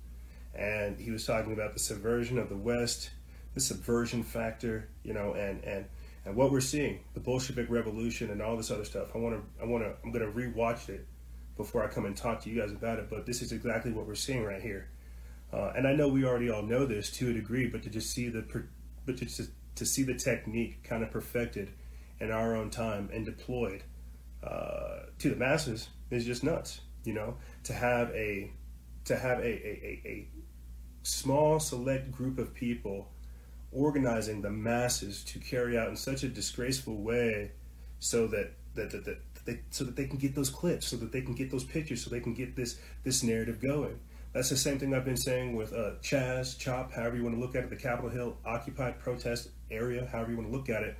and 0.54 0.98
he 0.98 1.10
was 1.10 1.24
talking 1.24 1.52
about 1.52 1.72
the 1.72 1.80
subversion 1.80 2.38
of 2.38 2.48
the 2.48 2.56
West, 2.56 3.10
the 3.54 3.60
subversion 3.60 4.24
factor, 4.24 4.88
you 5.04 5.14
know, 5.14 5.34
and 5.34 5.62
and 5.64 5.86
and 6.24 6.34
what 6.34 6.50
we're 6.50 6.60
seeing, 6.60 7.00
the 7.14 7.20
Bolshevik 7.20 7.68
Revolution, 7.68 8.30
and 8.30 8.40
all 8.40 8.56
this 8.56 8.70
other 8.70 8.84
stuff. 8.84 9.08
I 9.14 9.18
want 9.18 9.36
to, 9.36 9.62
I 9.62 9.66
want 9.66 9.84
to, 9.84 9.94
I'm 10.02 10.10
going 10.10 10.24
to 10.24 10.32
rewatch 10.32 10.88
it 10.88 11.06
before 11.56 11.84
I 11.84 11.88
come 11.88 12.06
and 12.06 12.16
talk 12.16 12.40
to 12.42 12.50
you 12.50 12.60
guys 12.60 12.72
about 12.72 12.98
it. 12.98 13.08
But 13.10 13.26
this 13.26 13.42
is 13.42 13.52
exactly 13.52 13.92
what 13.92 14.06
we're 14.06 14.14
seeing 14.14 14.44
right 14.44 14.62
here, 14.62 14.88
uh, 15.52 15.72
and 15.76 15.86
I 15.86 15.94
know 15.94 16.08
we 16.08 16.24
already 16.24 16.50
all 16.50 16.62
know 16.62 16.86
this 16.86 17.10
to 17.12 17.30
a 17.30 17.32
degree, 17.32 17.66
but 17.66 17.82
to 17.82 17.90
just 17.90 18.10
see 18.10 18.28
the, 18.28 18.44
but 19.06 19.18
to 19.18 19.24
just 19.24 19.50
to 19.76 19.86
see 19.86 20.02
the 20.02 20.14
technique 20.14 20.82
kind 20.84 21.02
of 21.02 21.10
perfected 21.10 21.70
in 22.20 22.30
our 22.30 22.54
own 22.56 22.70
time 22.70 23.10
and 23.12 23.26
deployed 23.26 23.82
uh, 24.42 25.06
to 25.18 25.30
the 25.30 25.36
masses 25.36 25.88
is 26.10 26.24
just 26.24 26.44
nuts. 26.44 26.80
You 27.04 27.12
know, 27.12 27.36
to 27.64 27.72
have 27.72 28.10
a 28.10 28.50
to 29.04 29.16
have 29.16 29.38
a, 29.40 29.42
a, 29.42 30.00
a, 30.04 30.08
a 30.08 30.28
small 31.02 31.60
select 31.60 32.10
group 32.10 32.38
of 32.38 32.54
people 32.54 33.10
organizing 33.74 34.40
the 34.40 34.50
masses 34.50 35.24
to 35.24 35.38
carry 35.38 35.76
out 35.76 35.88
in 35.88 35.96
such 35.96 36.22
a 36.22 36.28
disgraceful 36.28 36.96
way 36.96 37.50
so 37.98 38.26
that 38.28 38.52
that, 38.74 38.90
that, 38.90 39.04
that 39.04 39.18
they, 39.44 39.60
so 39.70 39.84
that 39.84 39.96
they 39.96 40.06
can 40.06 40.18
get 40.18 40.34
those 40.34 40.50
clips 40.50 40.86
so 40.86 40.96
that 40.96 41.12
they 41.12 41.20
can 41.20 41.34
get 41.34 41.50
those 41.50 41.64
pictures 41.64 42.02
so 42.02 42.10
they 42.10 42.20
can 42.20 42.34
get 42.34 42.56
this 42.56 42.78
this 43.02 43.22
narrative 43.22 43.60
going. 43.60 43.98
That's 44.32 44.50
the 44.50 44.56
same 44.56 44.78
thing 44.78 44.94
i've 44.94 45.04
been 45.04 45.16
saying 45.16 45.54
with 45.54 45.72
uh, 45.72 45.92
chaz 46.02 46.58
chop 46.58 46.92
however 46.92 47.16
you 47.16 47.22
want 47.22 47.36
to 47.36 47.40
look 47.40 47.54
at 47.54 47.64
it 47.64 47.70
the 47.70 47.76
capitol 47.76 48.10
hill 48.10 48.36
occupied 48.44 48.98
protest 48.98 49.50
area 49.70 50.08
however 50.10 50.30
you 50.30 50.36
want 50.36 50.50
to 50.50 50.56
look 50.56 50.68
at 50.68 50.82
it. 50.82 50.96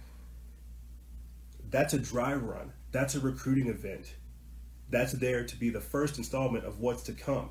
That's 1.70 1.94
a 1.94 1.98
dry 1.98 2.34
run. 2.34 2.72
That's 2.92 3.14
a 3.14 3.20
recruiting 3.20 3.68
event. 3.68 4.14
That's 4.90 5.12
there 5.12 5.44
to 5.44 5.56
be 5.56 5.70
the 5.70 5.80
first 5.80 6.18
installment 6.18 6.64
of 6.64 6.78
what's 6.78 7.02
to 7.04 7.12
come. 7.12 7.50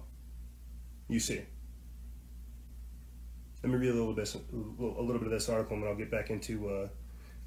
You 1.09 1.19
see 1.19 1.41
let 3.63 3.71
me 3.71 3.77
read 3.77 3.91
a 3.91 3.93
little 3.93 4.13
bit, 4.13 4.35
a 4.35 5.01
little 5.01 5.19
bit 5.19 5.23
of 5.23 5.31
this 5.31 5.47
article, 5.47 5.75
and 5.75 5.83
then 5.83 5.89
I'll 5.89 5.97
get 5.97 6.11
back 6.11 6.29
into, 6.29 6.69
uh, 6.69 6.87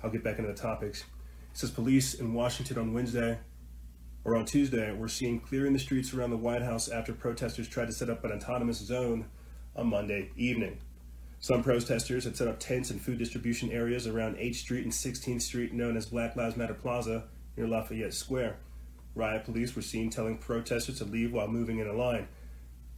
I'll 0.03 0.11
get 0.11 0.25
back 0.25 0.39
into 0.39 0.51
the 0.51 0.57
topics. 0.57 1.03
It 1.03 1.59
says 1.59 1.71
police 1.71 2.15
in 2.15 2.33
Washington 2.33 2.79
on 2.79 2.95
Wednesday 2.95 3.39
or 4.25 4.35
on 4.35 4.47
Tuesday 4.47 4.93
were 4.93 5.09
seen 5.09 5.39
clearing 5.41 5.75
the 5.75 5.79
streets 5.79 6.15
around 6.15 6.31
the 6.31 6.37
White 6.39 6.63
House 6.63 6.89
after 6.89 7.13
protesters 7.13 7.69
tried 7.69 7.87
to 7.87 7.93
set 7.93 8.09
up 8.09 8.25
an 8.25 8.33
autonomous 8.33 8.79
zone 8.79 9.27
on 9.77 9.89
Monday 9.89 10.31
evening. 10.37 10.79
Some 11.39 11.63
protesters 11.63 12.25
had 12.25 12.35
set 12.35 12.49
up 12.49 12.59
tents 12.59 12.91
and 12.91 13.01
food 13.01 13.19
distribution 13.19 13.71
areas 13.71 14.07
around 14.07 14.37
8th 14.37 14.57
Street 14.57 14.85
and 14.85 14.93
16th 14.93 15.43
Street, 15.43 15.75
known 15.75 15.99
as 15.99 16.07
Black 16.07 16.35
Lives 16.35 16.57
Matter 16.57 16.75
Plaza, 16.75 17.25
near 17.59 17.69
Lafayette 17.69 18.15
Square. 18.15 18.57
Riot 19.15 19.45
police 19.45 19.77
were 19.77 19.83
seen 19.83 20.09
telling 20.09 20.39
protesters 20.39 20.99
to 20.99 21.05
leave 21.05 21.33
while 21.33 21.47
moving 21.47 21.79
in 21.79 21.87
a 21.87 21.93
line. 21.93 22.27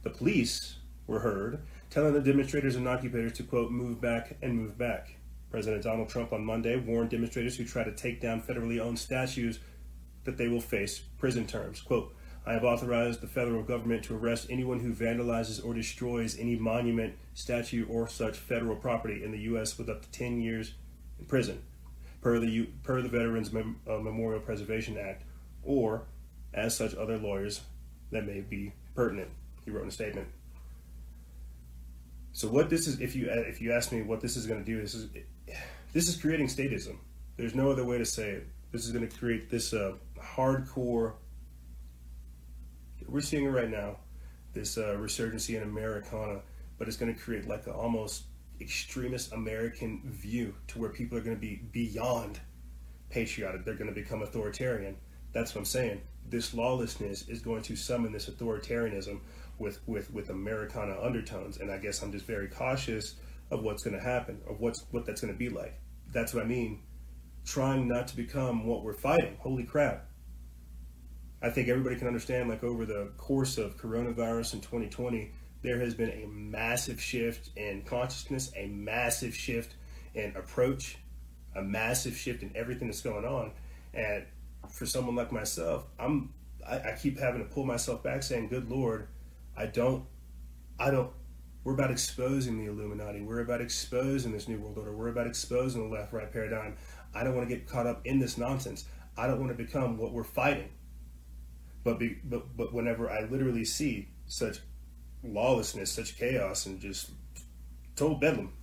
The 0.03 0.09
police 0.09 0.77
were 1.05 1.19
heard 1.19 1.59
telling 1.89 2.13
the 2.13 2.21
demonstrators 2.21 2.75
and 2.75 2.87
occupiers 2.87 3.33
to, 3.33 3.43
quote, 3.43 3.71
move 3.71 3.99
back 3.99 4.37
and 4.41 4.55
move 4.55 4.77
back. 4.77 5.15
President 5.49 5.83
Donald 5.83 6.09
Trump 6.09 6.31
on 6.31 6.45
Monday 6.45 6.75
warned 6.75 7.09
demonstrators 7.09 7.57
who 7.57 7.65
try 7.65 7.83
to 7.83 7.91
take 7.91 8.21
down 8.21 8.41
federally 8.41 8.79
owned 8.79 8.99
statues 8.99 9.59
that 10.23 10.37
they 10.37 10.47
will 10.47 10.61
face 10.61 10.99
prison 11.17 11.47
terms. 11.47 11.81
Quote, 11.81 12.15
I 12.45 12.53
have 12.53 12.63
authorized 12.63 13.21
the 13.21 13.27
federal 13.27 13.63
government 13.63 14.03
to 14.05 14.15
arrest 14.15 14.47
anyone 14.49 14.79
who 14.79 14.93
vandalizes 14.93 15.63
or 15.63 15.73
destroys 15.73 16.37
any 16.37 16.55
monument, 16.55 17.15
statue, 17.33 17.85
or 17.87 18.07
such 18.07 18.37
federal 18.37 18.75
property 18.75 19.23
in 19.23 19.31
the 19.31 19.39
U.S. 19.39 19.77
with 19.77 19.89
up 19.89 20.01
to 20.03 20.11
10 20.11 20.39
years 20.39 20.73
in 21.19 21.25
prison, 21.25 21.61
per 22.21 22.39
the, 22.39 22.47
U- 22.49 22.67
per 22.83 23.01
the 23.01 23.09
Veterans 23.09 23.51
Mem- 23.51 23.79
uh, 23.87 23.97
Memorial 23.97 24.41
Preservation 24.41 24.97
Act, 24.97 25.23
or 25.63 26.07
as 26.53 26.75
such 26.75 26.95
other 26.95 27.17
lawyers 27.17 27.61
that 28.11 28.25
may 28.25 28.41
be 28.41 28.73
pertinent, 28.95 29.29
he 29.65 29.71
wrote 29.71 29.83
in 29.83 29.89
a 29.89 29.91
statement. 29.91 30.27
So 32.31 32.47
what 32.47 32.69
this 32.69 32.87
is, 32.87 32.99
if 32.99 33.15
you 33.15 33.29
if 33.29 33.61
you 33.61 33.71
ask 33.71 33.91
me 33.91 34.01
what 34.01 34.21
this 34.21 34.37
is 34.37 34.45
going 34.45 34.59
to 34.59 34.65
do, 34.65 34.81
this 34.81 34.93
is 34.93 35.09
this 35.93 36.07
is 36.07 36.15
creating 36.15 36.47
statism. 36.47 36.97
There's 37.37 37.55
no 37.55 37.71
other 37.71 37.85
way 37.85 37.97
to 37.97 38.05
say 38.05 38.29
it. 38.31 38.47
This 38.71 38.85
is 38.85 38.91
going 38.91 39.07
to 39.07 39.17
create 39.17 39.49
this 39.49 39.73
uh, 39.73 39.93
hardcore. 40.19 41.13
We're 43.07 43.21
seeing 43.21 43.45
it 43.45 43.49
right 43.49 43.69
now, 43.69 43.97
this 44.53 44.77
uh, 44.77 44.95
resurgency 44.99 45.55
in 45.55 45.63
Americana, 45.63 46.41
but 46.77 46.87
it's 46.87 46.97
going 46.97 47.13
to 47.13 47.19
create 47.19 47.47
like 47.47 47.65
an 47.65 47.73
almost 47.73 48.25
extremist 48.61 49.31
American 49.31 50.01
view 50.05 50.53
to 50.67 50.79
where 50.79 50.89
people 50.89 51.17
are 51.17 51.21
going 51.21 51.35
to 51.35 51.41
be 51.41 51.61
beyond 51.71 52.39
patriotic. 53.09 53.65
They're 53.65 53.75
going 53.75 53.93
to 53.93 53.95
become 53.95 54.21
authoritarian. 54.21 54.95
That's 55.31 55.55
what 55.55 55.61
I'm 55.61 55.65
saying. 55.65 56.01
This 56.29 56.53
lawlessness 56.53 57.27
is 57.27 57.41
going 57.41 57.63
to 57.63 57.75
summon 57.75 58.11
this 58.11 58.29
authoritarianism 58.29 59.19
with 59.59 59.79
with 59.87 60.11
with 60.11 60.29
Americana 60.29 60.97
undertones, 61.01 61.57
and 61.57 61.71
I 61.71 61.77
guess 61.77 62.01
I'm 62.01 62.11
just 62.11 62.25
very 62.25 62.47
cautious 62.47 63.15
of 63.51 63.63
what's 63.63 63.83
going 63.83 63.95
to 63.95 64.03
happen, 64.03 64.41
of 64.49 64.59
what's 64.59 64.85
what 64.91 65.05
that's 65.05 65.21
going 65.21 65.33
to 65.33 65.37
be 65.37 65.49
like. 65.49 65.79
That's 66.11 66.33
what 66.33 66.43
I 66.43 66.47
mean. 66.47 66.81
Trying 67.45 67.87
not 67.87 68.07
to 68.09 68.15
become 68.15 68.65
what 68.65 68.83
we're 68.83 68.93
fighting. 68.93 69.37
Holy 69.39 69.63
crap! 69.63 70.05
I 71.41 71.49
think 71.49 71.67
everybody 71.67 71.95
can 71.95 72.07
understand. 72.07 72.49
Like 72.49 72.63
over 72.63 72.85
the 72.85 73.11
course 73.17 73.57
of 73.57 73.77
coronavirus 73.77 74.55
in 74.55 74.61
2020, 74.61 75.31
there 75.61 75.79
has 75.79 75.93
been 75.93 76.09
a 76.09 76.27
massive 76.27 77.01
shift 77.01 77.49
in 77.55 77.83
consciousness, 77.83 78.51
a 78.55 78.67
massive 78.67 79.35
shift 79.35 79.75
in 80.13 80.35
approach, 80.35 80.97
a 81.55 81.61
massive 81.61 82.15
shift 82.15 82.43
in 82.43 82.51
everything 82.55 82.87
that's 82.87 83.01
going 83.01 83.25
on, 83.25 83.51
and 83.93 84.25
for 84.69 84.85
someone 84.85 85.15
like 85.15 85.31
myself, 85.31 85.85
I'm 85.99 86.33
I, 86.67 86.91
I 86.91 86.97
keep 87.01 87.19
having 87.19 87.41
to 87.41 87.49
pull 87.49 87.65
myself 87.65 88.03
back, 88.03 88.23
saying, 88.23 88.49
"Good 88.49 88.69
Lord." 88.69 89.07
I 89.59 89.65
don't, 89.65 90.05
I 90.79 90.89
don't, 90.89 91.11
we're 91.65 91.73
about 91.73 91.91
exposing 91.91 92.57
the 92.57 92.71
Illuminati. 92.71 93.19
We're 93.19 93.41
about 93.41 93.59
exposing 93.59 94.31
this 94.31 94.47
New 94.47 94.57
World 94.57 94.77
Order. 94.77 94.95
We're 94.95 95.09
about 95.09 95.27
exposing 95.27 95.83
the 95.83 95.93
left 95.93 96.13
right 96.13 96.31
paradigm. 96.31 96.77
I 97.13 97.25
don't 97.25 97.35
want 97.35 97.49
to 97.49 97.53
get 97.53 97.67
caught 97.67 97.85
up 97.85 97.99
in 98.05 98.19
this 98.19 98.37
nonsense. 98.37 98.85
I 99.17 99.27
don't 99.27 99.37
want 99.37 99.51
to 99.51 99.61
become 99.61 99.97
what 99.97 100.13
we're 100.13 100.23
fighting. 100.23 100.69
But, 101.83 101.99
be, 101.99 102.19
but, 102.23 102.55
but 102.55 102.73
whenever 102.73 103.09
I 103.09 103.23
literally 103.25 103.65
see 103.65 104.07
such 104.27 104.59
lawlessness, 105.23 105.91
such 105.91 106.17
chaos, 106.17 106.65
and 106.65 106.79
just 106.79 107.11
total 107.97 108.17
bedlam, 108.17 108.53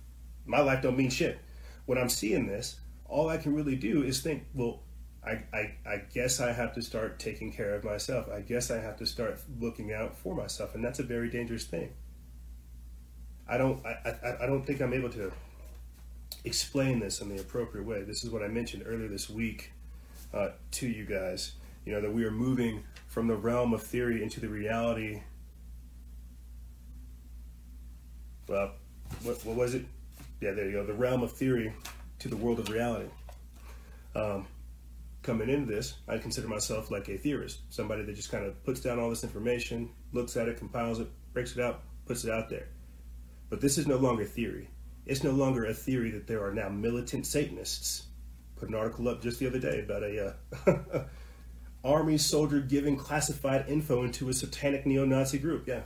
my 0.47 0.61
life 0.61 0.81
don't 0.81 0.97
mean 0.97 1.11
shit. 1.11 1.37
When 1.85 1.99
I'm 1.99 2.09
seeing 2.09 2.47
this, 2.47 2.79
all 3.05 3.29
I 3.29 3.37
can 3.37 3.53
really 3.53 3.75
do 3.75 4.01
is 4.01 4.21
think, 4.21 4.45
well, 4.55 4.81
I, 5.27 5.43
I, 5.53 5.73
I 5.85 5.97
guess 6.13 6.39
I 6.39 6.53
have 6.53 6.73
to 6.75 6.81
start 6.81 7.19
taking 7.19 7.51
care 7.51 7.75
of 7.75 7.83
myself. 7.83 8.29
I 8.33 8.39
guess 8.39 8.71
I 8.71 8.79
have 8.79 8.97
to 8.97 9.05
start 9.05 9.39
looking 9.59 9.91
out 9.91 10.15
for 10.17 10.33
myself, 10.33 10.73
and 10.73 10.83
that's 10.83 10.99
a 10.99 11.03
very 11.03 11.29
dangerous 11.29 11.65
thing. 11.65 11.91
I 13.47 13.57
don't 13.57 13.85
I, 13.85 14.09
I, 14.23 14.43
I 14.43 14.45
don't 14.45 14.65
think 14.65 14.81
I'm 14.81 14.93
able 14.93 15.09
to 15.09 15.31
explain 16.45 16.99
this 16.99 17.21
in 17.21 17.29
the 17.29 17.41
appropriate 17.41 17.85
way. 17.85 18.03
This 18.03 18.23
is 18.23 18.29
what 18.29 18.41
I 18.41 18.47
mentioned 18.47 18.83
earlier 18.85 19.07
this 19.07 19.29
week 19.29 19.71
uh, 20.33 20.49
to 20.71 20.87
you 20.87 21.05
guys. 21.05 21.53
You 21.85 21.93
know 21.93 22.01
that 22.01 22.11
we 22.11 22.23
are 22.23 22.31
moving 22.31 22.83
from 23.07 23.27
the 23.27 23.35
realm 23.35 23.73
of 23.73 23.83
theory 23.83 24.23
into 24.23 24.39
the 24.39 24.49
reality. 24.49 25.21
Well, 28.47 28.71
what, 29.23 29.45
what 29.45 29.55
was 29.57 29.75
it? 29.75 29.85
Yeah, 30.39 30.51
there 30.51 30.65
you 30.65 30.71
go. 30.71 30.85
The 30.85 30.93
realm 30.93 31.21
of 31.21 31.33
theory 31.33 31.73
to 32.19 32.29
the 32.29 32.37
world 32.37 32.59
of 32.59 32.69
reality. 32.69 33.09
Um, 34.15 34.47
coming 35.27 35.49
into 35.49 35.69
this, 35.69 35.95
I 36.07 36.17
consider 36.17 36.47
myself 36.47 36.89
like 36.89 37.09
a 37.09 37.17
theorist, 37.17 37.59
somebody 37.69 38.01
that 38.03 38.15
just 38.15 38.31
kind 38.31 38.45
of 38.45 38.63
puts 38.63 38.79
down 38.79 38.97
all 38.97 39.09
this 39.09 39.25
information, 39.25 39.89
looks 40.13 40.37
at 40.37 40.47
it, 40.47 40.57
compiles 40.57 41.01
it, 41.01 41.09
breaks 41.33 41.55
it 41.55 41.61
out, 41.61 41.81
puts 42.05 42.23
it 42.23 42.31
out 42.31 42.49
there. 42.49 42.69
But 43.49 43.59
this 43.59 43.77
is 43.77 43.87
no 43.87 43.97
longer 43.97 44.23
theory. 44.23 44.69
It's 45.05 45.25
no 45.25 45.31
longer 45.31 45.65
a 45.65 45.73
theory 45.73 46.11
that 46.11 46.27
there 46.27 46.45
are 46.45 46.53
now 46.53 46.69
militant 46.69 47.27
Satanists. 47.27 48.07
Put 48.55 48.69
an 48.69 48.75
article 48.75 49.09
up 49.09 49.21
just 49.21 49.39
the 49.39 49.47
other 49.47 49.59
day 49.59 49.81
about 49.81 50.01
a 50.01 50.33
uh, 50.65 51.03
army 51.83 52.17
soldier 52.17 52.61
giving 52.61 52.95
classified 52.95 53.65
info 53.67 54.03
into 54.03 54.29
a 54.29 54.33
satanic 54.33 54.85
neo-Nazi 54.85 55.39
group. 55.39 55.67
Yeah, 55.67 55.81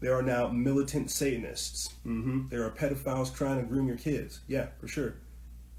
there 0.00 0.18
are 0.18 0.22
now 0.22 0.48
militant 0.48 1.12
Satanists. 1.12 1.90
Mm-hmm. 2.04 2.48
There 2.48 2.64
are 2.64 2.70
pedophiles 2.70 3.34
trying 3.34 3.60
to 3.60 3.66
groom 3.66 3.86
your 3.86 3.98
kids. 3.98 4.40
Yeah, 4.48 4.66
for 4.80 4.88
sure. 4.88 5.14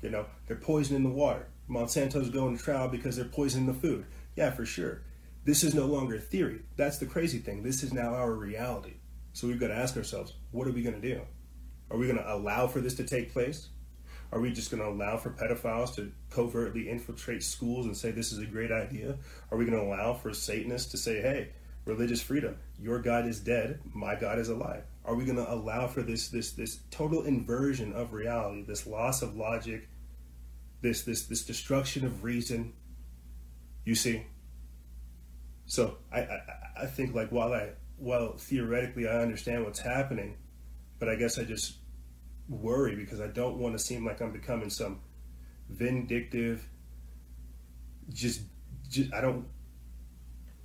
You 0.01 0.11
know, 0.11 0.25
they're 0.47 0.55
poisoning 0.55 1.03
the 1.03 1.09
water. 1.09 1.47
Monsanto's 1.69 2.29
going 2.29 2.57
to 2.57 2.63
trial 2.63 2.87
because 2.87 3.15
they're 3.15 3.25
poisoning 3.25 3.67
the 3.67 3.73
food. 3.73 4.05
Yeah, 4.35 4.51
for 4.51 4.65
sure. 4.65 5.01
This 5.43 5.63
is 5.63 5.75
no 5.75 5.85
longer 5.85 6.15
a 6.15 6.19
theory. 6.19 6.61
That's 6.75 6.97
the 6.97 7.05
crazy 7.05 7.39
thing. 7.39 7.63
This 7.63 7.83
is 7.83 7.93
now 7.93 8.15
our 8.15 8.33
reality. 8.33 8.95
So 9.33 9.47
we've 9.47 9.59
got 9.59 9.67
to 9.67 9.75
ask 9.75 9.95
ourselves, 9.97 10.33
what 10.51 10.67
are 10.67 10.71
we 10.71 10.81
going 10.81 10.99
to 10.99 11.07
do? 11.07 11.21
Are 11.91 11.97
we 11.97 12.07
going 12.07 12.17
to 12.17 12.33
allow 12.33 12.67
for 12.67 12.81
this 12.81 12.95
to 12.95 13.03
take 13.03 13.31
place? 13.33 13.69
Are 14.31 14.39
we 14.39 14.51
just 14.51 14.71
going 14.71 14.81
to 14.81 14.89
allow 14.89 15.17
for 15.17 15.29
pedophiles 15.29 15.95
to 15.95 16.11
covertly 16.29 16.89
infiltrate 16.89 17.43
schools 17.43 17.85
and 17.85 17.95
say 17.95 18.11
this 18.11 18.31
is 18.31 18.39
a 18.39 18.45
great 18.45 18.71
idea? 18.71 19.17
Are 19.51 19.57
we 19.57 19.65
going 19.65 19.77
to 19.77 19.85
allow 19.85 20.13
for 20.13 20.33
Satanists 20.33 20.91
to 20.91 20.97
say, 20.97 21.21
hey, 21.21 21.49
religious 21.85 22.21
freedom, 22.21 22.57
your 22.79 22.99
God 22.99 23.27
is 23.27 23.39
dead, 23.39 23.79
my 23.93 24.15
God 24.15 24.39
is 24.39 24.49
alive? 24.49 24.83
Are 25.05 25.15
we 25.15 25.25
going 25.25 25.37
to 25.37 25.53
allow 25.53 25.87
for 25.87 26.01
this 26.01 26.29
this 26.29 26.51
this 26.51 26.79
total 26.89 27.23
inversion 27.23 27.93
of 27.93 28.13
reality, 28.13 28.63
this 28.63 28.87
loss 28.87 29.21
of 29.21 29.35
logic, 29.35 29.87
this 30.85 31.01
this 31.01 31.23
this 31.25 31.43
destruction 31.43 32.05
of 32.05 32.23
reason. 32.23 32.73
You 33.85 33.95
see. 33.95 34.23
So 35.65 35.97
I, 36.11 36.19
I 36.19 36.39
I 36.83 36.85
think 36.85 37.15
like 37.15 37.31
while 37.31 37.53
I 37.53 37.71
while 37.97 38.33
theoretically 38.37 39.07
I 39.07 39.19
understand 39.21 39.63
what's 39.63 39.79
happening, 39.79 40.37
but 40.99 41.09
I 41.09 41.15
guess 41.15 41.39
I 41.39 41.43
just 41.43 41.77
worry 42.47 42.95
because 42.95 43.19
I 43.19 43.27
don't 43.27 43.57
want 43.57 43.75
to 43.75 43.83
seem 43.83 44.05
like 44.05 44.21
I'm 44.21 44.31
becoming 44.31 44.69
some 44.69 44.99
vindictive. 45.69 46.67
Just, 48.13 48.41
just 48.87 49.11
I 49.11 49.21
don't. 49.21 49.47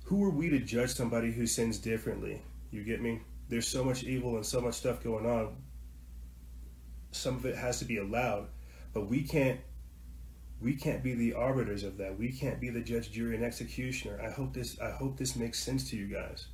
Who 0.03 0.23
are 0.23 0.29
we 0.29 0.49
to 0.49 0.59
judge 0.59 0.91
somebody 0.91 1.31
who 1.31 1.47
sins 1.47 1.79
differently? 1.79 2.43
You 2.69 2.83
get 2.83 3.01
me? 3.01 3.21
There's 3.49 3.67
so 3.67 3.83
much 3.83 4.03
evil 4.03 4.35
and 4.35 4.45
so 4.45 4.61
much 4.61 4.75
stuff 4.75 5.03
going 5.03 5.25
on. 5.25 5.55
Some 7.11 7.35
of 7.37 7.45
it 7.45 7.55
has 7.55 7.79
to 7.79 7.85
be 7.85 7.97
allowed, 7.97 8.49
but 8.93 9.07
we 9.07 9.23
can't 9.23 9.59
we 10.61 10.75
can't 10.75 11.03
be 11.03 11.15
the 11.15 11.33
arbiters 11.33 11.83
of 11.83 11.97
that. 11.97 12.17
We 12.17 12.31
can't 12.31 12.59
be 12.59 12.69
the 12.69 12.81
judge, 12.81 13.11
jury, 13.11 13.35
and 13.35 13.43
executioner. 13.43 14.21
I 14.23 14.29
hope 14.29 14.53
this 14.53 14.79
I 14.79 14.91
hope 14.91 15.17
this 15.17 15.35
makes 15.35 15.59
sense 15.59 15.89
to 15.89 15.97
you 15.97 16.07
guys. 16.07 16.45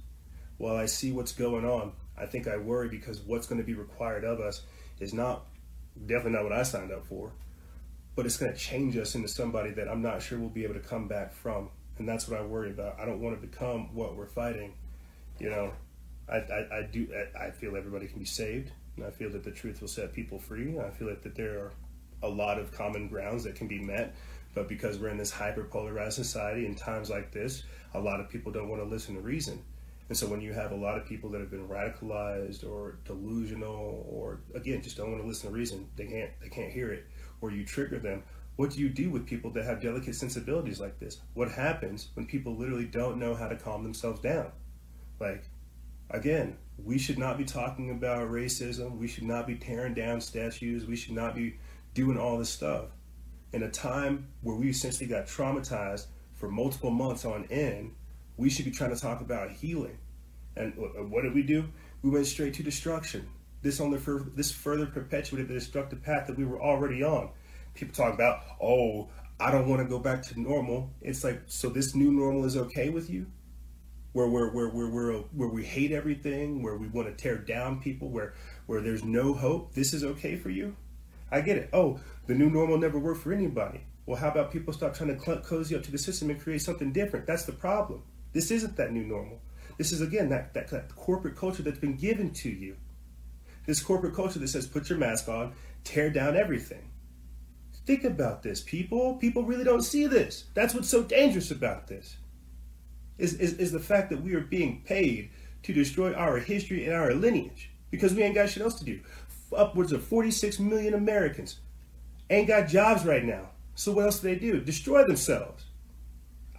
While 0.58 0.78
I 0.78 0.86
see 0.86 1.12
what's 1.12 1.34
going 1.34 1.66
on, 1.66 1.92
I 2.18 2.26
think 2.26 2.48
I 2.48 2.58
worry 2.58 2.88
because 2.88 3.20
what's 3.22 3.48
going 3.48 3.60
to 3.60 3.68
be 3.68 3.74
required 3.74 4.24
of 4.24 4.40
us 4.40 4.62
is 5.00 5.14
not 5.14 5.46
definitely 6.06 6.32
not 6.34 6.44
what 6.44 6.54
I 6.54 6.64
signed 6.64 6.92
up 6.92 7.06
for, 7.06 7.32
but 8.16 8.26
it's 8.26 8.38
going 8.38 8.52
to 8.52 8.58
change 8.58 8.98
us 8.98 9.14
into 9.14 9.28
somebody 9.28 9.72
that 9.72 9.90
I'm 9.90 10.02
not 10.02 10.22
sure 10.22 10.40
we'll 10.40 10.50
be 10.50 10.64
able 10.64 10.76
to 10.76 10.80
come 10.80 11.08
back 11.08 11.34
from, 11.34 11.70
and 11.98 12.08
that's 12.08 12.28
what 12.28 12.40
I 12.40 12.44
worry 12.44 12.72
about. 12.72 13.00
I 13.00 13.06
don't 13.06 13.22
want 13.22 13.40
to 13.40 13.46
become 13.46 13.94
what 13.94 14.16
we're 14.16 14.28
fighting. 14.28 14.74
You 15.38 15.50
know, 15.50 15.74
I 16.30 16.38
I, 16.38 16.78
I 16.78 16.88
do 16.90 17.08
I, 17.36 17.48
I 17.48 17.52
feel 17.52 17.76
everybody 17.76 18.08
can 18.08 18.20
be 18.20 18.26
saved, 18.26 18.72
and 18.96 19.06
I 19.06 19.12
feel 19.12 19.30
that 19.32 19.44
the 19.44 19.52
truth 19.52 19.82
will 19.82 19.90
set 19.90 20.14
people 20.14 20.40
free. 20.40 20.80
I 20.80 20.92
feel 20.92 21.10
like 21.10 21.24
that 21.24 21.36
there 21.36 21.60
are 21.60 21.74
a 22.24 22.28
lot 22.28 22.60
of 22.60 22.72
common 22.72 23.08
grounds 23.08 23.44
that 23.44 23.56
can 23.56 23.68
be 23.68 23.80
met. 23.80 24.16
But 24.54 24.68
because 24.68 24.98
we're 24.98 25.10
in 25.10 25.18
this 25.18 25.32
hyper 25.32 25.64
polarized 25.64 26.16
society 26.16 26.66
in 26.66 26.76
times 26.76 27.10
like 27.10 27.32
this, 27.32 27.64
a 27.94 28.00
lot 28.00 28.20
of 28.20 28.30
people 28.30 28.52
don't 28.52 28.70
want 28.70 28.82
to 28.82 28.88
listen 28.88 29.16
to 29.16 29.22
reason. 29.22 29.64
And 30.10 30.18
so 30.18 30.28
when 30.28 30.42
you 30.42 30.54
have 30.54 30.72
a 30.72 30.76
lot 30.76 30.98
of 30.98 31.06
people 31.06 31.30
that 31.32 31.42
have 31.42 31.52
been 31.52 31.68
radicalized 31.68 32.68
or 32.68 32.98
delusional 33.04 34.06
or 34.10 34.40
again 34.56 34.82
just 34.82 34.98
don't 34.98 35.12
want 35.12 35.22
to 35.22 35.28
listen 35.28 35.50
to 35.50 35.56
reason, 35.56 35.90
they 35.96 36.06
can't 36.06 36.32
they 36.42 36.50
can't 36.50 36.72
hear 36.72 36.92
it, 36.92 37.06
or 37.42 37.52
you 37.52 37.66
trigger 37.66 38.00
them. 38.00 38.24
What 38.56 38.72
do 38.72 38.80
you 38.80 38.90
do 38.90 39.12
with 39.12 39.28
people 39.28 39.52
that 39.52 39.66
have 39.66 39.82
delicate 39.82 40.16
sensibilities 40.16 40.80
like 40.80 41.00
this? 41.00 41.20
What 41.34 41.52
happens 41.52 42.10
when 42.16 42.26
people 42.26 42.56
literally 42.56 42.86
don't 42.86 43.20
know 43.20 43.36
how 43.36 43.48
to 43.48 43.56
calm 43.56 43.84
themselves 43.84 44.22
down? 44.22 44.52
Like 45.20 45.50
again, 46.10 46.58
we 46.84 46.98
should 46.98 47.18
not 47.18 47.38
be 47.38 47.44
talking 47.44 47.92
about 47.92 48.32
racism. 48.32 48.98
We 48.98 49.08
should 49.08 49.24
not 49.26 49.46
be 49.46 49.56
tearing 49.56 49.94
down 49.94 50.22
statues. 50.22 50.86
We 50.86 50.96
should 50.96 51.16
not 51.16 51.36
be 51.36 51.58
doing 51.98 52.16
all 52.16 52.38
this 52.38 52.52
stuff 52.52 52.86
in 53.54 53.64
a 53.64 53.70
time 53.72 54.28
where 54.42 54.56
we 54.56 54.70
essentially 54.70 55.10
got 55.10 55.26
traumatized 55.26 56.06
for 56.36 56.48
multiple 56.48 56.92
months 56.92 57.26
on 57.26 57.46
end 57.50 57.96
we 58.38 58.52
should 58.52 58.66
be 58.66 58.72
trying 58.72 58.94
to 58.94 59.02
talk 59.02 59.22
about 59.22 59.50
healing. 59.50 59.98
And 60.56 60.74
uh, 60.78 61.02
uh, 61.02 61.04
what 61.06 61.24
did 61.24 61.34
we 61.34 61.42
do? 61.42 61.66
We 62.04 62.12
went 62.12 62.28
straight 62.28 62.54
to 62.54 62.64
destruction. 62.64 63.28
This 63.64 63.82
only 63.82 64.00
this 64.36 64.52
further 64.52 64.86
perpetuated 64.86 65.48
the 65.48 65.56
destructive 65.56 66.04
path 66.04 66.28
that 66.28 66.38
we 66.38 66.46
were 66.46 66.62
already 66.62 67.04
on. 67.04 67.32
People 67.74 67.96
talk 67.96 68.14
about 68.14 68.42
oh 68.62 69.10
i 69.40 69.52
don't 69.52 69.68
want 69.68 69.82
to 69.82 69.88
go 69.88 69.98
back 69.98 70.22
to 70.28 70.40
normal. 70.40 70.92
It's 71.02 71.24
like 71.24 71.42
so 71.48 71.70
this 71.70 71.96
new 71.96 72.12
normal 72.12 72.46
is 72.46 72.56
okay 72.56 72.90
with 72.90 73.10
you? 73.10 73.26
Where 74.14 74.28
where 74.28 74.50
where 74.50 74.70
where 74.70 74.88
where, 74.88 75.14
where 75.14 75.50
we 75.50 75.66
hate 75.66 75.92
everything 75.92 76.62
where 76.62 76.78
we 76.78 76.88
want 76.88 77.08
to 77.08 77.16
tear 77.16 77.40
down 77.40 77.82
people 77.82 78.10
where 78.10 78.36
where 78.68 78.82
there's 78.82 79.04
no 79.04 79.34
hope? 79.34 79.74
This 79.74 79.94
is 79.94 80.04
okay 80.04 80.36
for 80.36 80.52
you 80.52 80.76
I 81.32 81.42
get 81.42 81.58
it. 81.58 81.70
Oh, 81.74 82.00
the 82.28 82.34
new 82.34 82.50
normal 82.50 82.78
never 82.78 83.00
worked 83.00 83.22
for 83.22 83.34
anybody. 83.34 83.82
Well, 84.06 84.18
how 84.18 84.30
about 84.30 84.52
people 84.52 84.74
stop 84.74 84.94
trying 84.94 85.18
to 85.18 85.42
cozy 85.42 85.76
up 85.76 85.84
to 85.84 85.92
the 85.92 85.98
system 85.98 86.30
and 86.30 86.40
create 86.40 86.62
something 86.62 86.94
different? 86.94 87.28
That's 87.28 87.44
the 87.44 87.52
problem. 87.52 88.04
This 88.34 88.52
isn't 88.52 88.78
that 88.78 88.94
new 88.94 89.04
normal. 89.04 89.42
This 89.78 89.92
is 89.92 90.02
again 90.02 90.30
that, 90.30 90.54
that, 90.54 90.70
that 90.70 90.96
corporate 90.96 91.36
culture 91.36 91.62
that's 91.62 91.80
been 91.80 91.96
given 91.96 92.32
to 92.36 92.50
you. 92.50 92.78
This 93.66 93.82
corporate 93.82 94.16
culture 94.16 94.40
that 94.40 94.48
says 94.48 94.66
put 94.66 94.90
your 94.90 94.98
mask 94.98 95.28
on, 95.28 95.54
tear 95.84 96.10
down 96.10 96.38
everything. 96.38 96.90
Think 97.86 98.06
about 98.06 98.44
this, 98.44 98.62
people. 98.62 99.16
People 99.16 99.44
really 99.44 99.64
don't 99.64 99.84
see 99.84 100.08
this. 100.08 100.46
That's 100.54 100.74
what's 100.74 100.90
so 100.90 101.04
dangerous 101.04 101.52
about 101.52 101.88
this. 101.88 102.18
Is, 103.18 103.34
is, 103.36 103.54
is 103.54 103.72
the 103.72 103.80
fact 103.80 104.10
that 104.10 104.22
we 104.22 104.36
are 104.36 104.42
being 104.42 104.82
paid 104.86 105.32
to 105.64 105.74
destroy 105.74 106.14
our 106.14 106.38
history 106.38 106.86
and 106.86 106.94
our 106.94 107.14
lineage 107.14 107.72
because 107.90 108.14
we 108.14 108.24
ain't 108.24 108.36
got 108.36 108.50
shit 108.50 108.64
else 108.64 108.76
to 108.76 108.86
do 108.86 109.00
upwards 109.56 109.92
of 109.92 110.04
46 110.04 110.60
million 110.60 110.94
Americans 110.94 111.60
ain't 112.30 112.48
got 112.48 112.68
jobs 112.68 113.06
right 113.06 113.24
now. 113.24 113.50
So 113.76 113.92
what 113.92 114.06
else 114.06 114.20
do 114.20 114.28
they 114.28 114.40
do? 114.40 114.60
Destroy 114.60 115.06
themselves. 115.06 115.66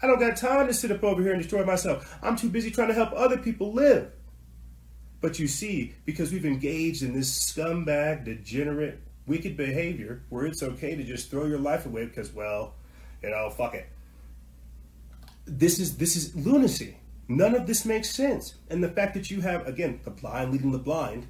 I 0.00 0.06
don't 0.06 0.20
got 0.20 0.36
time 0.36 0.66
to 0.68 0.74
sit 0.74 0.92
up 0.92 1.02
over 1.02 1.20
here 1.20 1.32
and 1.32 1.42
destroy 1.42 1.64
myself. 1.64 2.16
I'm 2.22 2.36
too 2.36 2.48
busy 2.48 2.70
trying 2.70 2.88
to 2.88 2.94
help 2.94 3.12
other 3.12 3.36
people 3.36 3.72
live. 3.72 4.12
But 5.20 5.38
you 5.40 5.48
see, 5.48 5.94
because 6.04 6.30
we've 6.30 6.46
engaged 6.46 7.02
in 7.02 7.12
this 7.12 7.52
scumbag, 7.52 8.24
degenerate, 8.24 9.00
wicked 9.26 9.56
behavior 9.56 10.22
where 10.28 10.46
it's 10.46 10.62
okay 10.62 10.94
to 10.94 11.02
just 11.02 11.30
throw 11.30 11.46
your 11.46 11.58
life 11.58 11.86
away 11.86 12.06
because, 12.06 12.32
well, 12.32 12.74
you 13.22 13.30
know, 13.30 13.50
fuck 13.50 13.74
it. 13.74 13.88
This 15.44 15.78
is 15.78 15.96
this 15.96 16.14
is 16.14 16.36
lunacy. 16.36 16.96
None 17.26 17.54
of 17.54 17.66
this 17.66 17.84
makes 17.84 18.10
sense. 18.10 18.54
And 18.70 18.82
the 18.82 18.88
fact 18.88 19.14
that 19.14 19.30
you 19.30 19.40
have, 19.42 19.66
again, 19.66 20.00
the 20.04 20.10
blind 20.10 20.52
leading 20.52 20.70
the 20.70 20.78
blind, 20.78 21.26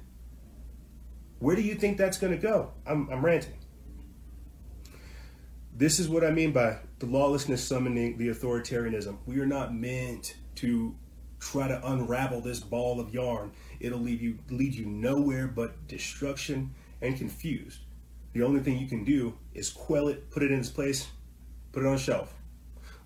where 1.39 1.55
do 1.55 1.61
you 1.61 1.75
think 1.75 1.97
that's 1.97 2.17
going 2.17 2.33
to 2.33 2.39
go? 2.39 2.71
I'm, 2.85 3.09
I'm 3.09 3.25
ranting. 3.25 3.53
This 5.75 5.99
is 5.99 6.09
what 6.09 6.25
I 6.25 6.31
mean 6.31 6.51
by 6.51 6.77
the 6.99 7.05
lawlessness 7.05 7.65
summoning 7.65 8.17
the 8.17 8.27
authoritarianism. 8.27 9.17
We 9.25 9.39
are 9.39 9.45
not 9.45 9.73
meant 9.73 10.35
to 10.55 10.95
try 11.39 11.69
to 11.69 11.91
unravel 11.91 12.41
this 12.41 12.59
ball 12.59 12.99
of 12.99 13.13
yarn. 13.13 13.53
It'll 13.79 13.99
leave 13.99 14.21
you 14.21 14.39
lead 14.49 14.75
you 14.75 14.85
nowhere 14.85 15.47
but 15.47 15.87
destruction 15.87 16.75
and 17.01 17.17
confused. 17.17 17.79
The 18.33 18.43
only 18.43 18.59
thing 18.59 18.77
you 18.77 18.87
can 18.87 19.05
do 19.05 19.33
is 19.53 19.69
quell 19.69 20.09
it, 20.09 20.29
put 20.29 20.43
it 20.43 20.51
in 20.51 20.59
its 20.59 20.69
place, 20.69 21.07
put 21.71 21.83
it 21.83 21.87
on 21.87 21.95
a 21.95 21.99
shelf. 21.99 22.33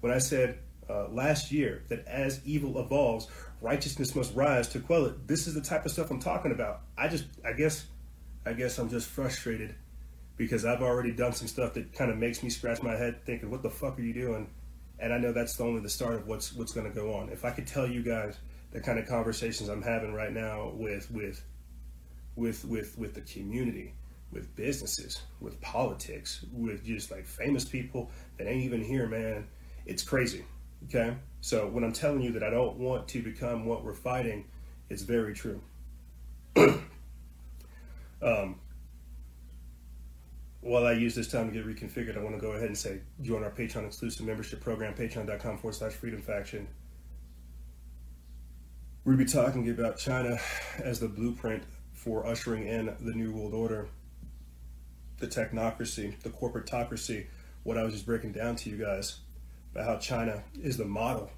When 0.02 0.12
I 0.12 0.18
said 0.18 0.60
uh, 0.90 1.08
last 1.10 1.52
year 1.52 1.84
that 1.90 2.06
as 2.08 2.42
evil 2.44 2.80
evolves, 2.80 3.28
righteousness 3.62 4.16
must 4.16 4.36
rise 4.36 4.68
to 4.70 4.80
quell 4.80 5.06
it, 5.06 5.28
this 5.28 5.48
is 5.48 5.54
the 5.54 5.62
type 5.62 5.86
of 5.86 5.92
stuff 5.92 6.12
I'm 6.12 6.20
talking 6.20 6.52
about. 6.52 6.82
I 6.98 7.08
just, 7.08 7.26
I 7.46 7.54
guess, 7.54 7.86
I 8.46 8.54
guess 8.54 8.78
I'm 8.78 8.90
just 8.90 9.08
frustrated 9.08 9.76
because 10.36 10.66
I've 10.66 10.82
already 10.82 11.12
done 11.12 11.34
some 11.34 11.48
stuff 11.48 11.74
that 11.76 11.94
kind 11.94 12.12
of 12.12 12.18
makes 12.18 12.44
me 12.44 12.50
scratch 12.50 12.82
my 12.82 12.96
head 12.96 13.26
thinking, 13.26 13.50
what 13.50 13.64
the 13.64 13.70
fuck 13.70 13.98
are 13.98 14.02
you 14.02 14.14
doing? 14.14 14.50
And 15.00 15.14
I 15.14 15.18
know 15.18 15.32
that's 15.32 15.60
only 15.62 15.82
the 15.82 15.90
start 15.90 16.16
of 16.16 16.28
what's 16.28 16.54
what's 16.54 16.72
going 16.72 16.88
to 16.88 16.94
go 16.94 17.14
on. 17.14 17.30
If 17.30 17.46
I 17.46 17.52
could 17.52 17.68
tell 17.68 17.88
you 17.88 18.04
guys 18.04 18.38
the 18.72 18.82
kind 18.82 19.00
of 19.00 19.08
conversations 19.08 19.70
I'm 19.70 19.82
having 19.82 20.14
right 20.14 20.32
now 20.32 20.72
with 20.74 21.10
with 21.12 21.44
with 22.36 22.66
with 22.66 22.98
with 22.98 23.14
the 23.14 23.22
community, 23.22 23.94
with 24.32 24.54
businesses, 24.56 25.22
with 25.40 25.60
politics, 25.62 26.46
with 26.52 26.84
just 26.86 27.12
like 27.12 27.26
famous 27.26 27.66
people 27.66 28.12
that 28.38 28.48
ain't 28.48 28.64
even 28.64 28.84
here, 28.84 29.08
man, 29.08 29.48
it's 29.86 30.04
crazy. 30.04 30.46
Okay? 30.86 31.16
So 31.42 31.68
when 31.68 31.84
I'm 31.84 31.94
telling 31.94 32.22
you 32.22 32.32
that 32.34 32.44
I 32.44 32.50
don't 32.50 32.78
want 32.78 33.08
to 33.10 33.22
become 33.22 33.66
what 33.66 33.84
we're 33.84 33.94
fighting, 33.94 34.46
it's 34.90 35.04
very 35.04 35.34
true. 35.34 35.62
Um, 38.24 38.60
while 40.62 40.86
I 40.86 40.94
use 40.94 41.14
this 41.14 41.28
time 41.28 41.52
to 41.52 41.54
get 41.54 41.68
reconfigured, 41.68 42.18
I 42.18 42.22
want 42.22 42.36
to 42.36 42.42
go 42.42 42.54
ahead 42.54 42.68
and 42.68 42.78
say 42.78 43.02
join 43.22 43.44
our 43.44 43.52
Patreon 43.52 43.86
exclusive 43.86 44.26
membership 44.26 44.62
program, 44.62 44.94
patreon.com 44.94 45.58
forward 45.58 45.76
slash 45.76 45.92
freedom 45.92 46.22
faction. 46.22 46.68
We'll 49.04 49.18
be 49.18 49.26
talking 49.26 49.70
about 49.70 49.98
China 49.98 50.40
as 50.80 51.02
the 51.02 51.10
blueprint 51.10 51.64
for 51.92 52.26
ushering 52.26 52.66
in 52.66 52.96
the 53.02 53.12
New 53.12 53.34
World 53.34 53.54
Order, 53.54 53.90
the 55.20 55.28
technocracy, 55.28 56.18
the 56.22 56.30
corporatocracy, 56.30 57.26
what 57.64 57.78
I 57.78 57.84
was 57.84 57.94
just 57.94 58.06
breaking 58.06 58.32
down 58.32 58.56
to 58.58 58.70
you 58.70 58.78
guys 58.78 59.18
about 59.74 59.86
how 59.86 59.98
China 59.98 60.44
is 60.62 60.78
the 60.78 60.86
model 60.86 61.30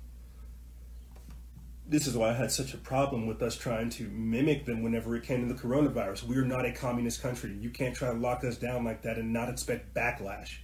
this 1.88 2.08
is 2.08 2.18
why 2.18 2.30
I 2.30 2.34
had 2.34 2.52
such 2.52 2.74
a 2.74 2.78
problem 2.78 3.28
with 3.28 3.42
us 3.44 3.56
trying 3.56 3.90
to 3.92 4.10
mimic 4.10 4.66
them 4.66 4.82
whenever 4.82 5.16
it 5.16 5.24
came 5.24 5.48
to 5.48 5.54
the 5.54 5.60
coronavirus. 5.60 6.24
We're 6.24 6.44
not 6.44 6.66
a 6.66 6.72
communist 6.72 7.22
country. 7.22 7.56
You 7.60 7.70
can't 7.70 7.96
try 7.96 8.12
to 8.12 8.18
lock 8.18 8.44
us 8.44 8.58
down 8.58 8.84
like 8.84 9.04
that 9.04 9.18
and 9.18 9.32
not 9.32 9.50
expect 9.50 9.94
backlash. 9.94 10.58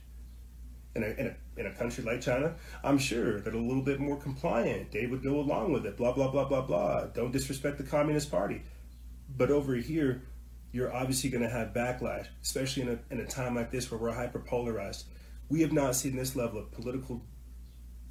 In 0.95 1.03
a, 1.03 1.07
in 1.07 1.27
a, 1.27 1.59
in 1.59 1.65
a 1.67 1.73
country 1.73 2.03
like 2.03 2.21
China, 2.21 2.55
I'm 2.83 2.97
sure 2.97 3.39
that 3.39 3.53
a 3.53 3.57
little 3.57 3.83
bit 3.83 3.99
more 3.99 4.17
compliant, 4.17 4.91
they 4.91 5.05
would 5.05 5.23
go 5.23 5.39
along 5.39 5.71
with 5.71 5.85
it, 5.85 5.95
blah, 5.95 6.11
blah, 6.11 6.29
blah, 6.29 6.45
blah, 6.45 6.61
blah. 6.61 7.05
Don't 7.05 7.31
disrespect 7.31 7.77
the 7.77 7.83
Communist 7.83 8.29
Party. 8.29 8.63
But 9.37 9.51
over 9.51 9.75
here, 9.75 10.23
you're 10.73 10.93
obviously 10.93 11.29
going 11.29 11.43
to 11.43 11.49
have 11.49 11.69
backlash, 11.69 12.27
especially 12.41 12.83
in 12.83 12.89
a, 12.89 13.13
in 13.13 13.19
a 13.21 13.25
time 13.25 13.55
like 13.55 13.71
this 13.71 13.89
where 13.89 13.99
we're 13.99 14.11
hyper 14.11 14.39
polarized. 14.39 15.05
We 15.49 15.61
have 15.61 15.71
not 15.71 15.95
seen 15.95 16.15
this 16.15 16.35
level 16.35 16.59
of 16.59 16.71
political 16.71 17.21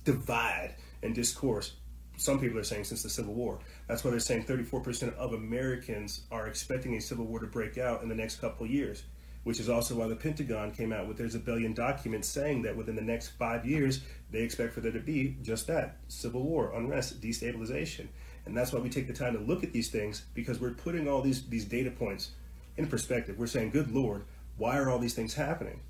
divide 0.04 0.76
and 1.02 1.14
discourse 1.14 1.74
some 2.20 2.38
people 2.38 2.58
are 2.58 2.64
saying 2.64 2.84
since 2.84 3.02
the 3.02 3.08
Civil 3.08 3.32
War. 3.32 3.58
That's 3.88 4.04
why 4.04 4.10
they're 4.10 4.20
saying 4.20 4.44
34% 4.44 5.14
of 5.14 5.32
Americans 5.32 6.20
are 6.30 6.48
expecting 6.48 6.94
a 6.94 7.00
civil 7.00 7.24
war 7.24 7.40
to 7.40 7.46
break 7.46 7.78
out 7.78 8.02
in 8.02 8.10
the 8.10 8.14
next 8.14 8.42
couple 8.42 8.66
of 8.66 8.70
years, 8.70 9.04
which 9.44 9.58
is 9.58 9.70
also 9.70 9.94
why 9.94 10.06
the 10.06 10.14
Pentagon 10.14 10.70
came 10.70 10.92
out 10.92 11.08
with 11.08 11.16
their 11.16 11.28
Zbellion 11.28 11.74
document 11.74 12.26
saying 12.26 12.60
that 12.62 12.76
within 12.76 12.94
the 12.94 13.00
next 13.00 13.28
five 13.28 13.64
years, 13.64 14.02
they 14.30 14.42
expect 14.42 14.74
for 14.74 14.82
there 14.82 14.92
to 14.92 15.00
be 15.00 15.38
just 15.40 15.66
that 15.68 15.96
civil 16.08 16.42
war, 16.42 16.72
unrest, 16.74 17.22
destabilization. 17.22 18.08
And 18.44 18.54
that's 18.54 18.70
why 18.70 18.80
we 18.80 18.90
take 18.90 19.06
the 19.06 19.14
time 19.14 19.32
to 19.32 19.40
look 19.40 19.64
at 19.64 19.72
these 19.72 19.88
things 19.88 20.26
because 20.34 20.60
we're 20.60 20.72
putting 20.72 21.08
all 21.08 21.22
these, 21.22 21.48
these 21.48 21.64
data 21.64 21.90
points 21.90 22.32
in 22.76 22.86
perspective. 22.86 23.38
We're 23.38 23.46
saying, 23.46 23.70
good 23.70 23.90
Lord, 23.90 24.24
why 24.58 24.76
are 24.76 24.90
all 24.90 24.98
these 24.98 25.14
things 25.14 25.32
happening? 25.32 25.80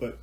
But 0.00 0.18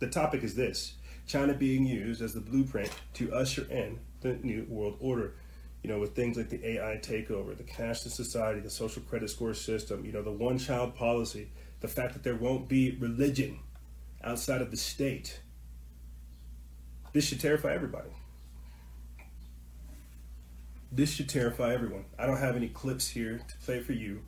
the 0.00 0.08
topic 0.08 0.42
is 0.42 0.56
this 0.56 0.94
China 1.28 1.54
being 1.54 1.86
used 1.86 2.20
as 2.20 2.34
the 2.34 2.40
blueprint 2.40 2.90
to 3.14 3.32
usher 3.32 3.64
in 3.70 4.00
the 4.20 4.34
new 4.42 4.66
world 4.68 4.96
order. 5.00 5.34
You 5.82 5.90
know, 5.90 6.00
with 6.00 6.16
things 6.16 6.36
like 6.36 6.48
the 6.48 6.66
AI 6.66 6.98
takeover, 7.00 7.56
the 7.56 7.62
cashless 7.62 8.10
society, 8.10 8.60
the 8.60 8.70
social 8.70 9.02
credit 9.02 9.30
score 9.30 9.54
system, 9.54 10.04
you 10.04 10.12
know, 10.12 10.22
the 10.22 10.32
one 10.32 10.58
child 10.58 10.96
policy, 10.96 11.50
the 11.80 11.88
fact 11.88 12.14
that 12.14 12.24
there 12.24 12.34
won't 12.34 12.68
be 12.68 12.96
religion 12.98 13.60
outside 14.22 14.60
of 14.60 14.70
the 14.70 14.76
state. 14.76 15.40
This 17.12 17.24
should 17.24 17.40
terrify 17.40 17.72
everybody. 17.72 18.10
This 20.90 21.12
should 21.12 21.28
terrify 21.28 21.72
everyone. 21.74 22.06
I 22.18 22.26
don't 22.26 22.38
have 22.38 22.56
any 22.56 22.68
clips 22.68 23.08
here 23.08 23.38
to 23.46 23.56
play 23.64 23.80
for 23.80 23.92
you 23.92 24.22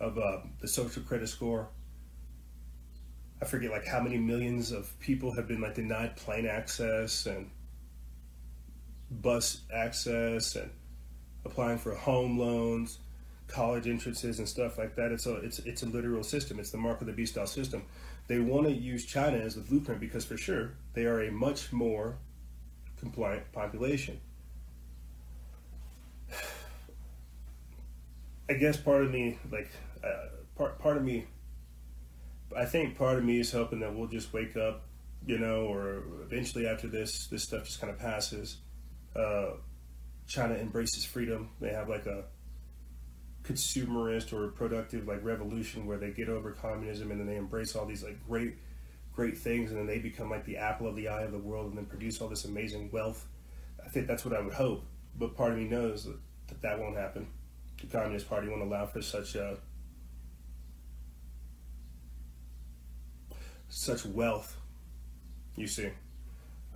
of 0.00 0.18
uh, 0.18 0.38
the 0.60 0.68
social 0.68 1.02
credit 1.02 1.28
score. 1.28 1.68
I 3.40 3.44
forget 3.44 3.70
like 3.70 3.86
how 3.86 4.00
many 4.00 4.16
millions 4.16 4.72
of 4.72 4.98
people 5.00 5.32
have 5.32 5.48
been 5.48 5.60
like 5.60 5.74
denied 5.74 6.16
plane 6.16 6.46
access 6.46 7.26
and 7.26 7.50
bus 9.10 9.62
access 9.72 10.56
and 10.56 10.70
applying 11.44 11.78
for 11.78 11.94
home 11.94 12.38
loans, 12.38 12.98
college 13.46 13.86
entrances 13.86 14.38
and 14.38 14.48
stuff 14.48 14.78
like 14.78 14.94
that. 14.96 15.12
It's 15.12 15.26
a 15.26 15.36
it's 15.36 15.58
it's 15.60 15.82
a 15.82 15.86
literal 15.86 16.22
system. 16.22 16.58
It's 16.60 16.70
the 16.70 16.78
mark 16.78 17.00
of 17.00 17.06
the 17.06 17.12
beast 17.12 17.32
style 17.32 17.46
system. 17.46 17.84
They 18.26 18.38
want 18.40 18.66
to 18.66 18.72
use 18.72 19.04
China 19.06 19.38
as 19.38 19.54
the 19.54 19.62
blueprint 19.62 20.00
because 20.00 20.24
for 20.24 20.36
sure 20.36 20.74
they 20.92 21.06
are 21.06 21.22
a 21.22 21.30
much 21.30 21.72
more 21.72 22.18
compliant 22.98 23.50
population. 23.52 24.20
I 28.50 28.54
guess 28.54 28.76
part 28.76 29.02
of 29.02 29.10
me 29.10 29.38
like 29.50 29.70
uh, 30.04 30.28
part 30.56 30.78
part 30.78 30.96
of 30.96 31.04
me 31.04 31.26
I 32.56 32.64
think 32.64 32.96
part 32.96 33.18
of 33.18 33.24
me 33.24 33.40
is 33.40 33.52
hoping 33.52 33.80
that 33.80 33.94
we'll 33.94 34.08
just 34.08 34.32
wake 34.32 34.56
up, 34.56 34.82
you 35.26 35.38
know, 35.38 35.66
or 35.66 36.02
eventually 36.22 36.66
after 36.66 36.88
this 36.88 37.26
this 37.26 37.42
stuff 37.42 37.64
just 37.64 37.80
kind 37.80 37.92
of 37.92 37.98
passes 37.98 38.58
uh, 39.16 39.50
China 40.26 40.54
embraces 40.54 41.04
freedom. 41.04 41.50
They 41.60 41.70
have 41.70 41.88
like 41.88 42.06
a 42.06 42.24
consumerist 43.42 44.32
or 44.32 44.48
productive 44.48 45.06
like 45.06 45.24
revolution 45.24 45.86
where 45.86 45.96
they 45.96 46.10
get 46.10 46.28
over 46.28 46.52
communism 46.52 47.10
and 47.10 47.18
then 47.18 47.26
they 47.26 47.36
embrace 47.36 47.74
all 47.74 47.86
these 47.86 48.02
like 48.02 48.18
great 48.26 48.56
great 49.12 49.38
things 49.38 49.70
and 49.70 49.80
then 49.80 49.86
they 49.86 49.98
become 49.98 50.30
like 50.30 50.44
the 50.44 50.56
apple 50.56 50.86
of 50.86 50.94
the 50.94 51.08
eye 51.08 51.22
of 51.22 51.32
the 51.32 51.38
world 51.38 51.68
and 51.68 51.78
then 51.78 51.86
produce 51.86 52.20
all 52.20 52.28
this 52.28 52.44
amazing 52.44 52.90
wealth. 52.92 53.26
I 53.84 53.88
think 53.88 54.06
that's 54.06 54.24
what 54.24 54.36
I 54.36 54.40
would 54.40 54.52
hope, 54.52 54.84
but 55.18 55.34
part 55.34 55.52
of 55.52 55.58
me 55.58 55.64
knows 55.64 56.06
that 56.48 56.62
that, 56.62 56.78
won't 56.78 56.96
happen. 56.96 57.26
The 57.80 57.86
Communist 57.86 58.28
Party 58.28 58.48
won't 58.48 58.62
allow 58.62 58.86
for 58.86 59.02
such 59.02 59.34
a 59.34 59.58
such 63.68 64.04
wealth. 64.06 64.56
You 65.56 65.66
see. 65.66 65.90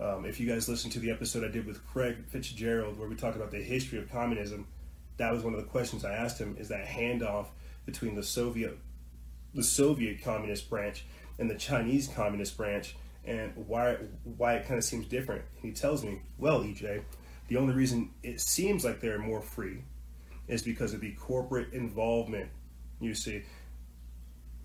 Um, 0.03 0.25
if 0.25 0.37
you 0.37 0.45
guys 0.45 0.67
listen 0.67 0.91
to 0.91 0.99
the 0.99 1.11
episode 1.11 1.45
I 1.45 1.47
did 1.47 1.65
with 1.65 1.85
Craig 1.87 2.17
Fitzgerald, 2.27 2.99
where 2.99 3.07
we 3.07 3.15
talk 3.15 3.37
about 3.37 3.51
the 3.51 3.61
history 3.61 3.99
of 3.99 4.11
communism, 4.11 4.67
that 5.15 5.31
was 5.31 5.43
one 5.43 5.53
of 5.53 5.61
the 5.61 5.65
questions 5.65 6.03
I 6.03 6.11
asked 6.11 6.37
him: 6.37 6.57
is 6.59 6.67
that 6.67 6.85
handoff 6.85 7.47
between 7.85 8.13
the 8.13 8.23
Soviet, 8.23 8.77
the 9.53 9.63
Soviet 9.63 10.21
communist 10.21 10.69
branch 10.69 11.05
and 11.39 11.49
the 11.49 11.55
Chinese 11.55 12.09
communist 12.09 12.57
branch, 12.57 12.97
and 13.23 13.53
why 13.55 13.95
why 14.25 14.55
it 14.55 14.67
kind 14.67 14.77
of 14.77 14.83
seems 14.83 15.07
different. 15.07 15.45
And 15.55 15.63
he 15.63 15.71
tells 15.71 16.03
me, 16.03 16.21
well, 16.37 16.59
EJ, 16.59 17.01
the 17.47 17.55
only 17.55 17.73
reason 17.73 18.11
it 18.23 18.41
seems 18.41 18.83
like 18.83 18.99
they're 18.99 19.19
more 19.19 19.41
free 19.41 19.85
is 20.49 20.63
because 20.63 20.93
of 20.93 20.99
the 20.99 21.13
corporate 21.13 21.71
involvement. 21.71 22.49
You 22.99 23.15
see, 23.15 23.43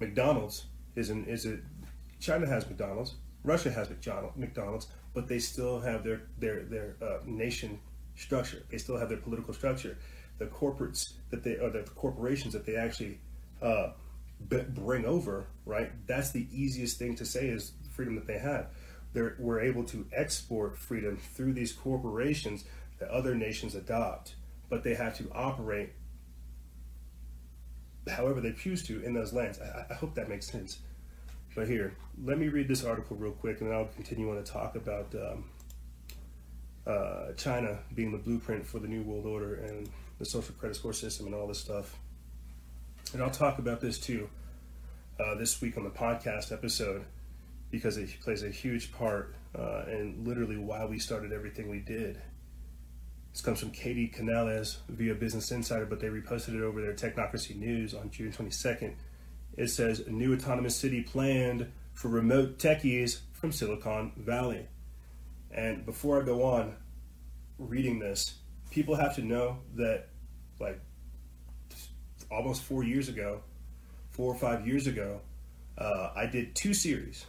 McDonald's 0.01 0.65
is 0.97 1.11
an 1.11 1.27
is 1.27 1.47
a 1.47 1.59
China 2.19 2.49
has 2.49 2.69
McDonald's, 2.69 3.15
Russia 3.45 3.71
has 3.71 3.89
McDonald's, 3.89 4.89
but 5.19 5.27
they 5.27 5.41
still 5.41 5.81
have 5.81 6.05
their 6.05 6.21
their 6.39 6.63
their 6.63 6.95
uh, 7.03 7.19
nation 7.27 7.81
structure. 8.15 8.63
They 8.71 8.79
still 8.79 8.97
have 8.97 9.09
their 9.09 9.19
political 9.19 9.53
structure. 9.53 9.99
The 10.39 10.47
corporates 10.47 11.15
that 11.31 11.43
they 11.43 11.57
or 11.57 11.71
the 11.71 11.83
corporations 11.97 12.53
that 12.53 12.65
they 12.65 12.77
actually 12.77 13.19
uh, 13.61 13.89
b- 14.49 14.63
bring 14.69 15.05
over, 15.07 15.49
right? 15.67 15.91
That's 16.07 16.31
the 16.31 16.47
easiest 16.53 17.01
thing 17.01 17.17
to 17.17 17.25
say 17.25 17.49
is 17.49 17.73
freedom 17.91 18.15
that 18.15 18.29
they 18.29 18.39
have. 18.39 18.69
They're, 19.13 19.35
we're 19.41 19.59
able 19.59 19.83
to 19.87 20.07
export 20.13 20.79
freedom 20.79 21.17
through 21.35 21.55
these 21.55 21.73
corporations 21.73 22.63
that 23.01 23.09
other 23.09 23.35
nations 23.35 23.75
adopt, 23.75 24.37
but 24.71 24.85
they 24.85 24.95
have 24.95 25.17
to 25.19 25.29
operate 25.35 25.95
however 28.09 28.41
they 28.41 28.53
choose 28.53 28.85
to 28.85 29.03
in 29.03 29.15
those 29.15 29.33
lands. 29.33 29.59
I, 29.61 29.87
I 29.91 29.95
hope 29.95 30.15
that 30.15 30.29
makes 30.29 30.47
sense. 30.47 30.79
But 31.59 31.67
here, 31.67 31.93
let 32.25 32.39
me 32.39 32.47
read 32.47 32.69
this 32.69 32.85
article 32.85 33.17
real 33.17 33.33
quick, 33.33 33.61
and 33.61 33.69
then 33.69 33.77
I'll 33.77 33.87
continue 33.87 34.31
on 34.31 34.37
to 34.37 34.45
talk 34.45 34.77
about 34.77 35.13
um, 35.17 35.51
uh, 36.87 37.33
China 37.37 37.81
being 37.97 38.13
the 38.13 38.19
blueprint 38.19 38.65
for 38.65 38.79
the 38.79 38.87
New 38.87 39.03
World 39.03 39.27
Order 39.27 39.57
and 39.57 39.91
the 40.21 40.25
social 40.25 40.55
credit 40.55 40.77
score 40.77 40.93
system 40.93 41.27
and 41.27 41.35
all 41.35 41.49
this 41.49 41.59
stuff. 41.59 41.99
And 43.13 43.21
I'll 43.21 43.33
talk 43.33 43.59
about 43.59 43.81
this 43.81 43.99
too 43.99 44.31
uh, 45.19 45.35
this 45.35 45.61
week 45.61 45.77
on 45.77 45.83
the 45.83 45.91
podcast 45.91 46.53
episode 46.53 47.05
because 47.73 47.97
it 47.97 48.09
plays 48.21 48.45
a 48.45 48.51
huge 48.51 48.93
part 48.93 49.35
uh, 49.59 49.83
in 49.89 50.23
literally 50.25 50.59
why 50.59 50.85
we 50.85 51.01
started 51.01 51.33
everything 51.33 51.69
we 51.69 51.81
did. 51.81 52.23
This 53.33 53.41
comes 53.41 53.59
from 53.59 53.73
Katie 53.73 54.07
Canales 54.07 54.79
via 54.89 55.17
Business 55.17 55.51
Insider, 55.51 55.87
but 55.87 55.99
they 55.99 56.07
reposted 56.07 56.55
it 56.55 56.63
over 56.63 56.81
their 56.81 56.95
Technocracy 56.95 57.57
News 57.57 57.95
on 57.95 58.11
June 58.13 58.31
22nd 58.31 58.95
it 59.59 59.69
says 59.69 60.07
new 60.07 60.33
autonomous 60.33 60.77
city 60.77 61.03
planned 61.03 61.71
for 61.93 62.09
remote 62.09 62.59
techies 62.59 63.19
from 63.33 63.51
Silicon 63.51 64.13
Valley. 64.17 64.67
And 65.51 65.85
before 65.85 66.23
I 66.23 66.25
go 66.25 66.45
on 66.45 66.77
reading 67.59 67.99
this, 67.99 68.37
people 68.71 68.95
have 68.95 69.17
to 69.17 69.23
know 69.23 69.59
that, 69.75 70.07
like, 70.61 70.81
almost 72.31 72.63
four 72.63 72.85
years 72.85 73.09
ago, 73.09 73.43
four 74.11 74.33
or 74.33 74.39
five 74.39 74.65
years 74.67 74.87
ago, 74.87 75.21
uh, 75.77 76.13
I 76.15 76.27
did 76.27 76.55
two 76.55 76.73
series. 76.73 77.27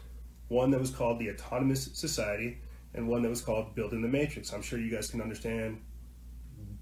One 0.49 0.69
that 0.71 0.80
was 0.80 0.91
called 0.91 1.17
The 1.17 1.32
Autonomous 1.32 1.89
Society, 1.93 2.59
and 2.93 3.07
one 3.07 3.23
that 3.23 3.30
was 3.30 3.41
called 3.41 3.73
Building 3.73 4.03
the 4.03 4.07
Matrix. 4.07 4.53
I'm 4.53 4.61
sure 4.61 4.77
you 4.77 4.91
guys 4.91 5.09
can 5.09 5.21
understand, 5.21 5.82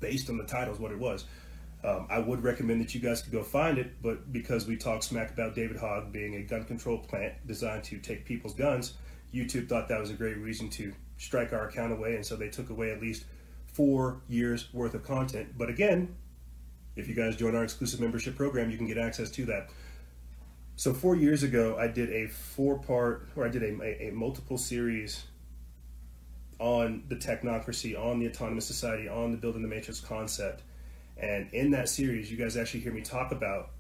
based 0.01 0.29
on 0.29 0.37
the 0.37 0.45
titles, 0.45 0.77
what 0.77 0.91
it 0.91 0.99
was. 0.99 1.25
Um, 1.83 2.07
I 2.09 2.19
would 2.19 2.43
recommend 2.43 2.81
that 2.81 2.95
you 2.95 3.01
guys 3.01 3.21
could 3.21 3.31
go 3.31 3.43
find 3.43 3.77
it, 3.77 4.01
but 4.01 4.33
because 4.33 4.65
we 4.65 4.75
talk 4.77 5.03
smack 5.03 5.31
about 5.31 5.55
David 5.55 5.77
Hogg 5.77 6.11
being 6.11 6.35
a 6.35 6.41
gun 6.41 6.63
control 6.63 6.97
plant 6.97 7.35
designed 7.45 7.83
to 7.85 7.99
take 7.99 8.25
people's 8.25 8.55
guns, 8.55 8.93
YouTube 9.33 9.69
thought 9.69 9.87
that 9.89 9.99
was 9.99 10.09
a 10.09 10.13
great 10.15 10.37
reason 10.37 10.69
to 10.69 10.93
strike 11.17 11.53
our 11.53 11.67
account 11.69 11.91
away, 11.91 12.15
and 12.15 12.25
so 12.25 12.35
they 12.35 12.49
took 12.49 12.69
away 12.69 12.91
at 12.91 12.99
least 12.99 13.25
four 13.65 14.21
years 14.27 14.73
worth 14.73 14.95
of 14.95 15.03
content. 15.03 15.49
But 15.57 15.69
again, 15.69 16.15
if 16.95 17.07
you 17.07 17.13
guys 17.13 17.35
join 17.35 17.55
our 17.55 17.63
exclusive 17.63 17.99
membership 17.99 18.35
program, 18.35 18.71
you 18.71 18.77
can 18.77 18.87
get 18.87 18.97
access 18.97 19.29
to 19.31 19.45
that. 19.45 19.69
So 20.77 20.93
four 20.93 21.15
years 21.15 21.43
ago, 21.43 21.77
I 21.77 21.87
did 21.87 22.09
a 22.11 22.27
four-part, 22.27 23.29
or 23.35 23.45
I 23.45 23.49
did 23.49 23.63
a, 23.63 23.81
a, 23.81 24.09
a 24.09 24.11
multiple 24.11 24.57
series 24.57 25.23
on 26.59 27.03
the 27.07 27.15
technocracy, 27.15 27.99
on 27.99 28.19
the 28.19 28.27
autonomous 28.27 28.65
society, 28.65 29.07
on 29.07 29.31
the 29.31 29.37
building 29.37 29.61
the 29.61 29.67
matrix 29.67 29.99
concept. 29.99 30.63
And 31.19 31.51
in 31.53 31.71
that 31.71 31.89
series, 31.89 32.31
you 32.31 32.37
guys 32.37 32.57
actually 32.57 32.81
hear 32.81 32.93
me 32.93 33.01
talk 33.01 33.31
about 33.31 33.71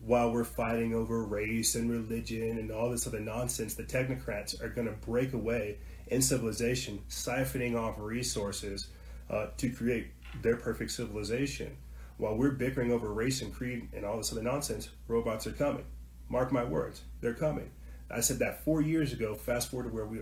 while 0.00 0.30
we're 0.30 0.44
fighting 0.44 0.94
over 0.94 1.24
race 1.24 1.74
and 1.76 1.90
religion 1.90 2.58
and 2.58 2.70
all 2.70 2.90
this 2.90 3.06
other 3.06 3.20
nonsense, 3.20 3.74
the 3.74 3.84
technocrats 3.84 4.62
are 4.62 4.68
going 4.68 4.86
to 4.86 4.92
break 4.92 5.32
away 5.32 5.78
in 6.08 6.20
civilization, 6.20 7.02
siphoning 7.08 7.78
off 7.78 7.94
resources 7.98 8.88
uh, 9.30 9.46
to 9.56 9.70
create 9.70 10.08
their 10.42 10.56
perfect 10.56 10.90
civilization. 10.90 11.76
While 12.18 12.36
we're 12.36 12.50
bickering 12.50 12.92
over 12.92 13.12
race 13.12 13.40
and 13.40 13.52
creed 13.52 13.88
and 13.94 14.04
all 14.04 14.18
this 14.18 14.30
other 14.30 14.42
nonsense, 14.42 14.90
robots 15.08 15.46
are 15.46 15.52
coming. 15.52 15.84
Mark 16.28 16.52
my 16.52 16.64
words, 16.64 17.02
they're 17.20 17.34
coming. 17.34 17.70
I 18.10 18.20
said 18.20 18.38
that 18.40 18.64
four 18.64 18.82
years 18.82 19.12
ago. 19.12 19.34
Fast 19.34 19.70
forward 19.70 19.88
to 19.88 19.94
where 19.94 20.06
we, 20.06 20.18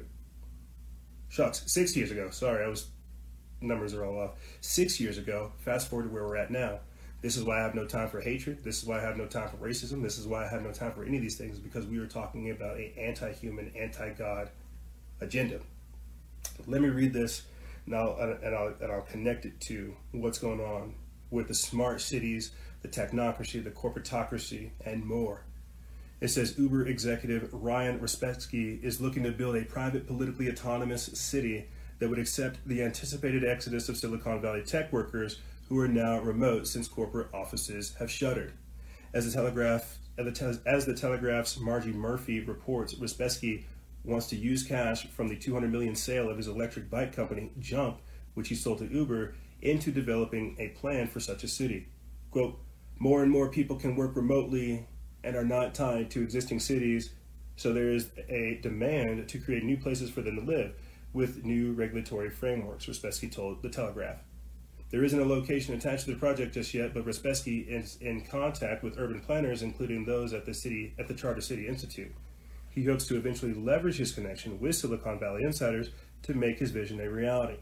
shucks, 1.28 1.64
six 1.66 1.96
years 1.96 2.10
ago. 2.10 2.30
Sorry, 2.30 2.64
I 2.64 2.68
was 2.68 2.86
numbers 3.62 3.94
are 3.94 4.04
all 4.04 4.18
off. 4.18 4.30
Six 4.60 5.00
years 5.00 5.18
ago. 5.18 5.52
Fast 5.58 5.88
forward 5.88 6.04
to 6.04 6.08
where 6.10 6.24
we're 6.24 6.36
at 6.36 6.50
now. 6.50 6.80
This 7.22 7.36
is 7.36 7.44
why 7.44 7.60
I 7.60 7.62
have 7.62 7.74
no 7.76 7.86
time 7.86 8.08
for 8.08 8.20
hatred. 8.20 8.64
This 8.64 8.82
is 8.82 8.84
why 8.84 8.98
I 8.98 9.02
have 9.02 9.16
no 9.16 9.26
time 9.26 9.48
for 9.48 9.56
racism. 9.56 10.02
This 10.02 10.18
is 10.18 10.26
why 10.26 10.44
I 10.44 10.48
have 10.48 10.62
no 10.62 10.72
time 10.72 10.92
for 10.92 11.04
any 11.04 11.18
of 11.18 11.22
these 11.22 11.38
things 11.38 11.58
because 11.58 11.86
we 11.86 11.98
are 11.98 12.06
talking 12.06 12.50
about 12.50 12.76
an 12.76 12.90
anti-human, 12.98 13.72
anti-God 13.78 14.50
agenda. 15.20 15.60
Let 16.66 16.82
me 16.82 16.88
read 16.88 17.12
this, 17.12 17.42
I'll, 17.92 18.16
and 18.18 18.54
I'll, 18.54 18.74
and 18.80 18.92
I'll 18.92 19.02
connect 19.02 19.46
it 19.46 19.60
to 19.62 19.94
what's 20.10 20.38
going 20.38 20.60
on 20.60 20.94
with 21.30 21.46
the 21.46 21.54
smart 21.54 22.00
cities, 22.00 22.50
the 22.82 22.88
technocracy, 22.88 23.62
the 23.62 23.70
corporatocracy, 23.70 24.70
and 24.84 25.04
more. 25.04 25.44
It 26.20 26.28
says 26.28 26.58
Uber 26.58 26.86
executive 26.86 27.48
Ryan 27.52 28.00
Respetsky 28.00 28.82
is 28.82 29.00
looking 29.00 29.22
to 29.24 29.32
build 29.32 29.56
a 29.56 29.64
private, 29.64 30.06
politically 30.06 30.48
autonomous 30.48 31.04
city 31.04 31.68
that 32.02 32.08
would 32.08 32.18
accept 32.18 32.58
the 32.66 32.82
anticipated 32.82 33.44
exodus 33.44 33.88
of 33.88 33.96
Silicon 33.96 34.40
Valley 34.42 34.62
tech 34.62 34.92
workers 34.92 35.38
who 35.68 35.78
are 35.78 35.86
now 35.86 36.18
remote 36.18 36.66
since 36.66 36.88
corporate 36.88 37.32
offices 37.32 37.94
have 38.00 38.10
shuttered. 38.10 38.52
As 39.14 39.24
the 39.24 39.30
Telegraph, 39.30 39.98
as 40.18 40.84
the 40.84 40.96
Telegraph's 40.96 41.58
Margi 41.58 41.94
Murphy 41.94 42.40
reports, 42.40 42.94
Respetsky 42.94 43.62
wants 44.02 44.26
to 44.26 44.36
use 44.36 44.64
cash 44.64 45.06
from 45.10 45.28
the 45.28 45.36
200 45.36 45.70
million 45.70 45.94
sale 45.94 46.28
of 46.28 46.38
his 46.38 46.48
electric 46.48 46.90
bike 46.90 47.14
company, 47.14 47.52
Jump, 47.60 48.00
which 48.34 48.48
he 48.48 48.56
sold 48.56 48.78
to 48.78 48.92
Uber, 48.92 49.36
into 49.60 49.92
developing 49.92 50.56
a 50.58 50.70
plan 50.70 51.06
for 51.06 51.20
such 51.20 51.44
a 51.44 51.48
city. 51.48 51.86
Quote, 52.32 52.58
more 52.98 53.22
and 53.22 53.30
more 53.30 53.48
people 53.48 53.76
can 53.76 53.94
work 53.94 54.16
remotely 54.16 54.88
and 55.22 55.36
are 55.36 55.44
not 55.44 55.72
tied 55.72 56.10
to 56.10 56.20
existing 56.20 56.58
cities, 56.58 57.12
so 57.54 57.72
there 57.72 57.90
is 57.90 58.10
a 58.28 58.58
demand 58.60 59.28
to 59.28 59.38
create 59.38 59.62
new 59.62 59.76
places 59.76 60.10
for 60.10 60.20
them 60.20 60.34
to 60.34 60.42
live 60.42 60.74
with 61.12 61.44
new 61.44 61.72
regulatory 61.72 62.30
frameworks, 62.30 62.86
Respetsky 62.86 63.30
told 63.30 63.62
The 63.62 63.68
Telegraph. 63.68 64.18
There 64.90 65.04
isn't 65.04 65.20
a 65.20 65.24
location 65.24 65.74
attached 65.74 66.04
to 66.04 66.12
the 66.12 66.18
project 66.18 66.54
just 66.54 66.74
yet, 66.74 66.92
but 66.92 67.06
Respetsky 67.06 67.66
is 67.66 67.96
in 68.00 68.24
contact 68.24 68.82
with 68.82 68.98
urban 68.98 69.20
planners, 69.20 69.62
including 69.62 70.04
those 70.04 70.32
at 70.32 70.44
the 70.44 70.52
city 70.52 70.94
at 70.98 71.08
the 71.08 71.14
Charter 71.14 71.40
City 71.40 71.66
Institute. 71.66 72.12
He 72.68 72.84
hopes 72.84 73.06
to 73.06 73.16
eventually 73.16 73.54
leverage 73.54 73.96
his 73.96 74.12
connection 74.12 74.60
with 74.60 74.76
Silicon 74.76 75.18
Valley 75.18 75.42
insiders 75.42 75.90
to 76.22 76.34
make 76.34 76.58
his 76.58 76.70
vision 76.70 77.00
a 77.00 77.10
reality. 77.10 77.58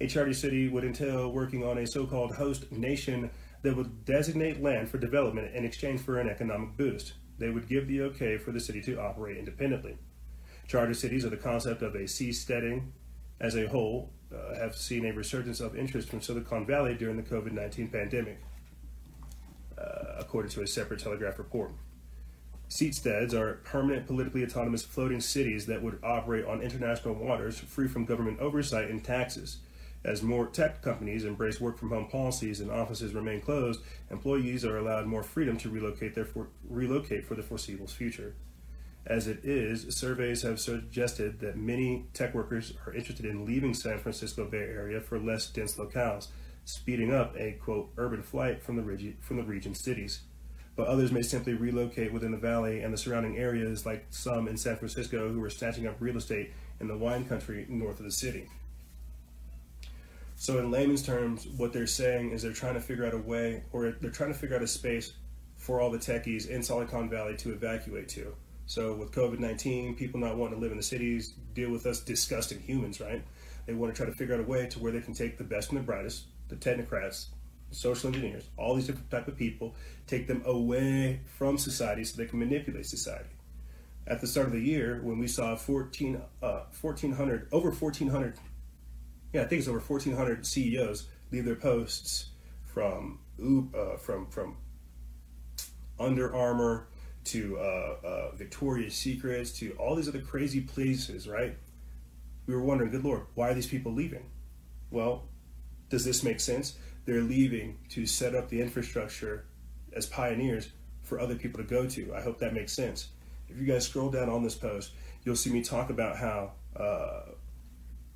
A 0.00 0.06
charter 0.06 0.32
city 0.32 0.68
would 0.68 0.84
entail 0.84 1.30
working 1.32 1.64
on 1.64 1.78
a 1.78 1.86
so-called 1.86 2.34
host 2.34 2.70
nation 2.70 3.30
that 3.62 3.76
would 3.76 4.04
designate 4.04 4.62
land 4.62 4.88
for 4.88 4.98
development 4.98 5.54
in 5.54 5.64
exchange 5.64 6.00
for 6.00 6.18
an 6.18 6.28
economic 6.28 6.76
boost. 6.76 7.14
They 7.38 7.50
would 7.50 7.68
give 7.68 7.88
the 7.88 8.02
okay 8.02 8.38
for 8.38 8.52
the 8.52 8.60
city 8.60 8.80
to 8.82 9.00
operate 9.00 9.36
independently. 9.36 9.98
Charter 10.68 10.92
cities 10.92 11.24
or 11.24 11.30
the 11.30 11.36
concept 11.36 11.80
of 11.80 11.94
a 11.94 12.00
seasteading 12.00 12.88
as 13.40 13.56
a 13.56 13.66
whole 13.66 14.12
uh, 14.32 14.54
have 14.54 14.76
seen 14.76 15.06
a 15.06 15.12
resurgence 15.12 15.60
of 15.60 15.74
interest 15.74 16.10
from 16.10 16.20
Silicon 16.20 16.66
Valley 16.66 16.94
during 16.94 17.16
the 17.16 17.22
COVID 17.22 17.52
19 17.52 17.88
pandemic, 17.88 18.38
uh, 19.78 20.16
according 20.18 20.50
to 20.52 20.62
a 20.62 20.66
separate 20.66 21.00
Telegraph 21.00 21.38
report. 21.38 21.72
Seasteads 22.68 23.32
are 23.32 23.54
permanent 23.64 24.06
politically 24.06 24.44
autonomous 24.44 24.82
floating 24.82 25.22
cities 25.22 25.64
that 25.64 25.82
would 25.82 25.98
operate 26.04 26.44
on 26.44 26.60
international 26.60 27.14
waters 27.14 27.58
free 27.58 27.88
from 27.88 28.04
government 28.04 28.38
oversight 28.38 28.90
and 28.90 29.02
taxes. 29.02 29.58
As 30.04 30.22
more 30.22 30.46
tech 30.46 30.82
companies 30.82 31.24
embrace 31.24 31.60
work 31.60 31.78
from 31.78 31.88
home 31.88 32.08
policies 32.08 32.60
and 32.60 32.70
offices 32.70 33.14
remain 33.14 33.40
closed, 33.40 33.80
employees 34.10 34.66
are 34.66 34.76
allowed 34.76 35.06
more 35.06 35.22
freedom 35.22 35.56
to 35.58 35.70
relocate, 35.70 36.14
their 36.14 36.26
for, 36.26 36.48
relocate 36.68 37.24
for 37.24 37.34
the 37.34 37.42
foreseeable 37.42 37.86
future. 37.86 38.34
As 39.08 39.26
it 39.26 39.42
is, 39.42 39.96
surveys 39.96 40.42
have 40.42 40.60
suggested 40.60 41.40
that 41.40 41.56
many 41.56 42.04
tech 42.12 42.34
workers 42.34 42.74
are 42.86 42.92
interested 42.92 43.24
in 43.24 43.46
leaving 43.46 43.72
San 43.72 43.98
Francisco 43.98 44.44
Bay 44.44 44.58
Area 44.58 45.00
for 45.00 45.18
less 45.18 45.46
dense 45.46 45.76
locales, 45.76 46.28
speeding 46.66 47.14
up 47.14 47.34
a 47.38 47.52
quote 47.52 47.90
urban 47.96 48.22
flight 48.22 48.62
from 48.62 48.76
the 48.76 48.82
region 48.82 49.16
from 49.22 49.38
the 49.38 49.42
region 49.44 49.74
cities. 49.74 50.20
But 50.76 50.88
others 50.88 51.10
may 51.10 51.22
simply 51.22 51.54
relocate 51.54 52.12
within 52.12 52.32
the 52.32 52.36
valley 52.36 52.82
and 52.82 52.92
the 52.92 52.98
surrounding 52.98 53.38
areas, 53.38 53.86
like 53.86 54.04
some 54.10 54.46
in 54.46 54.58
San 54.58 54.76
Francisco 54.76 55.32
who 55.32 55.42
are 55.42 55.48
snatching 55.48 55.86
up 55.86 55.96
real 56.00 56.18
estate 56.18 56.52
in 56.78 56.86
the 56.86 56.96
wine 56.96 57.24
country 57.24 57.64
north 57.70 58.00
of 58.00 58.04
the 58.04 58.12
city. 58.12 58.46
So, 60.36 60.58
in 60.58 60.70
layman's 60.70 61.02
terms, 61.02 61.46
what 61.46 61.72
they're 61.72 61.86
saying 61.86 62.32
is 62.32 62.42
they're 62.42 62.52
trying 62.52 62.74
to 62.74 62.80
figure 62.80 63.06
out 63.06 63.14
a 63.14 63.18
way, 63.18 63.64
or 63.72 63.90
they're 63.90 64.10
trying 64.10 64.34
to 64.34 64.38
figure 64.38 64.54
out 64.54 64.62
a 64.62 64.68
space 64.68 65.14
for 65.56 65.80
all 65.80 65.90
the 65.90 65.98
techies 65.98 66.46
in 66.46 66.62
Silicon 66.62 67.08
Valley 67.08 67.38
to 67.38 67.52
evacuate 67.52 68.10
to. 68.10 68.34
So 68.68 68.92
with 68.92 69.12
COVID 69.12 69.38
19, 69.38 69.96
people 69.96 70.20
not 70.20 70.36
wanting 70.36 70.56
to 70.56 70.60
live 70.60 70.72
in 70.72 70.76
the 70.76 70.82
cities, 70.82 71.32
deal 71.54 71.70
with 71.70 71.86
us 71.86 72.00
disgusting 72.00 72.60
humans, 72.60 73.00
right? 73.00 73.24
They 73.64 73.72
want 73.72 73.94
to 73.94 73.96
try 73.96 74.04
to 74.04 74.14
figure 74.16 74.34
out 74.34 74.40
a 74.40 74.44
way 74.44 74.66
to 74.66 74.78
where 74.78 74.92
they 74.92 75.00
can 75.00 75.14
take 75.14 75.38
the 75.38 75.44
best 75.44 75.70
and 75.70 75.78
the 75.78 75.82
brightest, 75.82 76.24
the 76.48 76.56
technocrats, 76.56 77.28
social 77.70 78.08
engineers, 78.08 78.44
all 78.58 78.74
these 78.74 78.86
different 78.86 79.10
type 79.10 79.26
of 79.26 79.38
people, 79.38 79.74
take 80.06 80.26
them 80.26 80.42
away 80.44 81.20
from 81.38 81.56
society 81.56 82.04
so 82.04 82.18
they 82.18 82.26
can 82.26 82.38
manipulate 82.38 82.84
society. 82.84 83.30
At 84.06 84.20
the 84.20 84.26
start 84.26 84.48
of 84.48 84.52
the 84.52 84.60
year, 84.60 85.00
when 85.02 85.18
we 85.18 85.28
saw 85.28 85.56
14, 85.56 86.20
uh, 86.42 86.60
1,400, 86.78 87.48
over 87.52 87.70
1,400, 87.70 88.34
yeah, 89.32 89.42
I 89.42 89.44
think 89.46 89.60
it's 89.60 89.68
over 89.68 89.80
1,400 89.80 90.46
CEOs 90.46 91.08
leave 91.32 91.46
their 91.46 91.54
posts 91.54 92.26
from 92.64 93.20
uh, 93.40 93.96
from 93.96 94.26
from 94.26 94.58
Under 95.98 96.34
Armour 96.34 96.87
to 97.32 97.58
uh, 97.58 97.96
uh, 98.04 98.30
Victoria's 98.34 98.94
Secrets 98.94 99.52
to 99.58 99.72
all 99.72 99.94
these 99.94 100.08
other 100.08 100.20
crazy 100.20 100.60
places, 100.60 101.28
right? 101.28 101.56
We 102.46 102.54
were 102.54 102.62
wondering, 102.62 102.90
good 102.90 103.04
Lord, 103.04 103.22
why 103.34 103.50
are 103.50 103.54
these 103.54 103.66
people 103.66 103.92
leaving? 103.92 104.24
Well, 104.90 105.24
does 105.90 106.04
this 106.04 106.22
make 106.22 106.40
sense? 106.40 106.76
They're 107.04 107.22
leaving 107.22 107.78
to 107.90 108.06
set 108.06 108.34
up 108.34 108.48
the 108.48 108.60
infrastructure 108.60 109.44
as 109.92 110.06
pioneers 110.06 110.70
for 111.02 111.20
other 111.20 111.34
people 111.34 111.62
to 111.62 111.68
go 111.68 111.86
to. 111.86 112.14
I 112.14 112.20
hope 112.20 112.38
that 112.38 112.54
makes 112.54 112.72
sense. 112.72 113.08
If 113.48 113.58
you 113.58 113.66
guys 113.66 113.86
scroll 113.86 114.10
down 114.10 114.28
on 114.28 114.42
this 114.42 114.54
post, 114.54 114.92
you'll 115.24 115.36
see 115.36 115.50
me 115.50 115.62
talk 115.62 115.90
about 115.90 116.16
how 116.16 116.52
uh, 116.76 117.32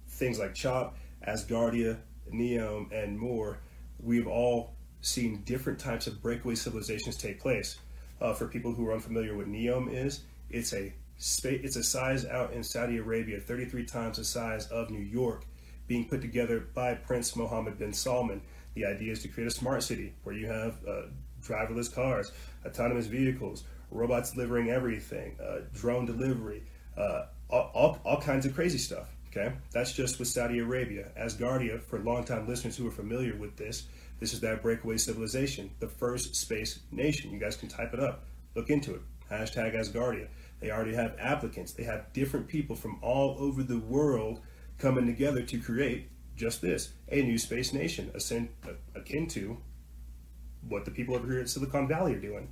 things 0.09 0.39
like 0.39 0.55
Chop, 0.55 0.97
Asgardia, 1.27 1.99
Neom, 2.33 2.93
and 2.93 3.19
more, 3.19 3.59
we've 3.99 4.27
all 4.27 4.75
seen 5.01 5.43
different 5.45 5.79
types 5.79 6.07
of 6.07 6.23
breakaway 6.23 6.55
civilizations 6.55 7.17
take 7.17 7.41
place 7.41 7.79
uh, 8.23 8.33
for 8.33 8.47
people 8.47 8.73
who 8.73 8.89
are 8.89 8.95
unfamiliar 8.95 9.37
with 9.37 9.49
Neom 9.49 9.93
is, 9.93 10.23
it's 10.49 10.73
a 10.73 10.93
it's 11.45 11.77
a 11.77 11.83
size 11.85 12.25
out 12.27 12.53
in 12.53 12.65
Saudi 12.65 12.97
Arabia, 12.97 13.39
33 13.39 13.85
times 13.85 14.17
the 14.17 14.25
size 14.25 14.67
of 14.69 14.91
New 14.91 15.03
York, 15.03 15.45
being 15.87 16.09
put 16.09 16.21
together 16.21 16.67
by 16.75 16.95
Prince 16.95 17.37
Mohammed 17.37 17.79
bin 17.79 17.93
Salman. 17.93 18.41
The 18.75 18.87
idea 18.87 19.13
is 19.13 19.23
to 19.23 19.29
create 19.29 19.47
a 19.47 19.51
smart 19.51 19.83
city 19.83 20.15
where 20.25 20.35
you 20.35 20.47
have 20.47 20.79
uh, 20.89 21.03
driverless 21.43 21.93
cars, 21.93 22.33
autonomous 22.65 23.07
vehicles, 23.07 23.65
robots 23.91 24.33
delivering 24.33 24.71
everything, 24.71 25.37
uh, 25.41 25.61
drone 25.75 26.07
delivery, 26.07 26.63
uh, 26.97 27.27
all, 27.51 27.71
all, 27.75 27.99
all 28.05 28.21
kinds 28.21 28.47
of 28.47 28.55
crazy 28.55 28.79
stuff. 28.79 29.09
Okay, 29.29 29.53
that's 29.71 29.93
just 29.93 30.19
with 30.19 30.29
Saudi 30.29 30.59
Arabia. 30.59 31.09
Asgardia, 31.19 31.81
for 31.81 31.99
longtime 32.01 32.49
listeners 32.49 32.77
who 32.77 32.87
are 32.87 32.93
familiar 32.93 33.37
with 33.37 33.57
this, 33.57 33.87
this 34.23 34.33
is 34.33 34.39
that 34.39 34.63
breakaway 34.63 34.97
civilization, 34.99 35.69
the 35.81 35.89
first 35.89 36.37
space 36.37 36.79
nation. 36.93 37.33
You 37.33 37.41
guys 37.41 37.57
can 37.57 37.69
type 37.69 37.93
it 37.93 37.99
up, 37.99 38.25
look 38.55 38.71
into 38.71 38.95
it. 38.95 39.01
Hashtag 39.29 39.75
Asgardia. 39.75 40.29
They 40.61 40.71
already 40.71 40.95
have 40.95 41.17
applicants. 41.19 41.73
They 41.73 41.83
have 41.83 42.13
different 42.13 42.47
people 42.47 42.77
from 42.77 43.01
all 43.03 43.35
over 43.41 43.65
the 43.65 43.81
world 43.81 44.39
coming 44.79 45.07
together 45.07 45.43
to 45.43 45.59
create 45.59 46.09
just 46.37 46.63
this 46.63 46.93
a 47.11 47.21
new 47.21 47.37
space 47.37 47.73
nation, 47.73 48.13
akin 48.95 49.27
to 49.27 49.59
what 50.69 50.85
the 50.85 50.93
people 50.93 51.17
over 51.17 51.27
here 51.27 51.41
at 51.41 51.49
Silicon 51.49 51.89
Valley 51.89 52.15
are 52.15 52.21
doing. 52.21 52.47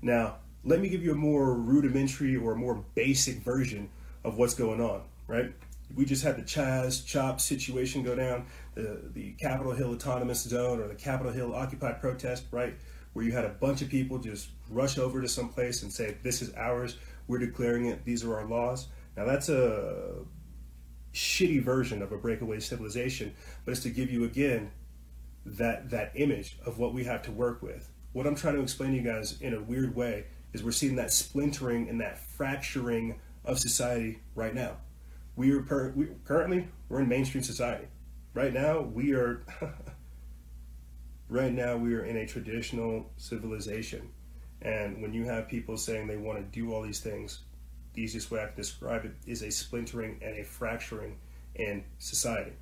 Now, 0.00 0.36
let 0.64 0.80
me 0.80 0.88
give 0.88 1.02
you 1.02 1.12
a 1.12 1.14
more 1.14 1.52
rudimentary 1.52 2.36
or 2.36 2.54
more 2.54 2.86
basic 2.94 3.40
version 3.40 3.90
of 4.24 4.38
what's 4.38 4.54
going 4.54 4.80
on, 4.80 5.02
right? 5.26 5.52
we 5.94 6.04
just 6.04 6.22
had 6.22 6.36
the 6.36 6.42
Chaz 6.42 7.04
Chop 7.04 7.40
situation 7.40 8.02
go 8.02 8.14
down, 8.14 8.46
the, 8.74 9.32
Capitol 9.40 9.72
Hill 9.72 9.92
Autonomous 9.92 10.42
Zone 10.42 10.80
or 10.80 10.88
the 10.88 10.94
Capitol 10.94 11.32
Hill 11.32 11.54
Occupied 11.54 12.00
protest, 12.00 12.44
right? 12.50 12.74
where 13.12 13.24
you 13.24 13.32
had 13.32 13.44
a 13.44 13.50
bunch 13.50 13.82
of 13.82 13.88
people 13.88 14.18
just 14.18 14.48
rush 14.70 14.98
over 14.98 15.20
to 15.20 15.28
some 15.28 15.48
place 15.48 15.82
and 15.82 15.92
say, 15.92 16.16
This 16.22 16.42
is 16.42 16.52
ours, 16.54 16.96
we're 17.26 17.38
declaring 17.38 17.86
it, 17.86 18.04
these 18.04 18.24
are 18.24 18.34
our 18.38 18.46
laws. 18.46 18.88
Now, 19.16 19.24
that's 19.26 19.48
a 19.48 20.14
shitty 21.12 21.62
version 21.62 22.02
of 22.02 22.12
a 22.12 22.16
breakaway 22.16 22.60
civilization, 22.60 23.34
but 23.64 23.72
it's 23.72 23.82
to 23.82 23.90
give 23.90 24.10
you 24.10 24.24
again 24.24 24.70
that 25.44 25.90
that 25.90 26.12
image 26.14 26.58
of 26.64 26.78
what 26.78 26.94
we 26.94 27.04
have 27.04 27.22
to 27.22 27.32
work 27.32 27.62
with. 27.62 27.90
What 28.12 28.26
I'm 28.26 28.34
trying 28.34 28.54
to 28.54 28.62
explain 28.62 28.92
to 28.92 28.96
you 28.96 29.02
guys 29.02 29.40
in 29.40 29.54
a 29.54 29.60
weird 29.60 29.94
way 29.94 30.24
is 30.52 30.62
we're 30.62 30.72
seeing 30.72 30.96
that 30.96 31.12
splintering 31.12 31.88
and 31.88 32.00
that 32.00 32.18
fracturing 32.18 33.18
of 33.44 33.58
society 33.58 34.20
right 34.34 34.54
now. 34.54 34.76
We 35.34 35.50
are 35.52 35.62
per- 35.62 35.92
we, 35.96 36.08
currently 36.24 36.68
we're 36.88 37.00
in 37.00 37.08
mainstream 37.08 37.42
society. 37.42 37.86
Right 38.34 38.52
now 38.52 38.80
we 38.80 39.12
are 39.14 39.42
right 41.28 41.52
now 41.52 41.76
we 41.76 41.94
are 41.94 42.04
in 42.04 42.16
a 42.16 42.26
traditional 42.26 43.10
civilization. 43.16 44.10
And 44.60 45.02
when 45.02 45.12
you 45.12 45.24
have 45.24 45.48
people 45.48 45.76
saying 45.76 46.06
they 46.06 46.16
want 46.16 46.38
to 46.38 46.44
do 46.44 46.72
all 46.72 46.82
these 46.82 47.00
things, 47.00 47.40
the 47.94 48.02
easiest 48.02 48.30
way 48.30 48.42
I 48.42 48.46
can 48.46 48.56
describe 48.56 49.04
it 49.04 49.12
is 49.26 49.42
a 49.42 49.50
splintering 49.50 50.20
and 50.22 50.36
a 50.38 50.44
fracturing 50.44 51.18
in 51.54 51.84
society. 51.98 52.52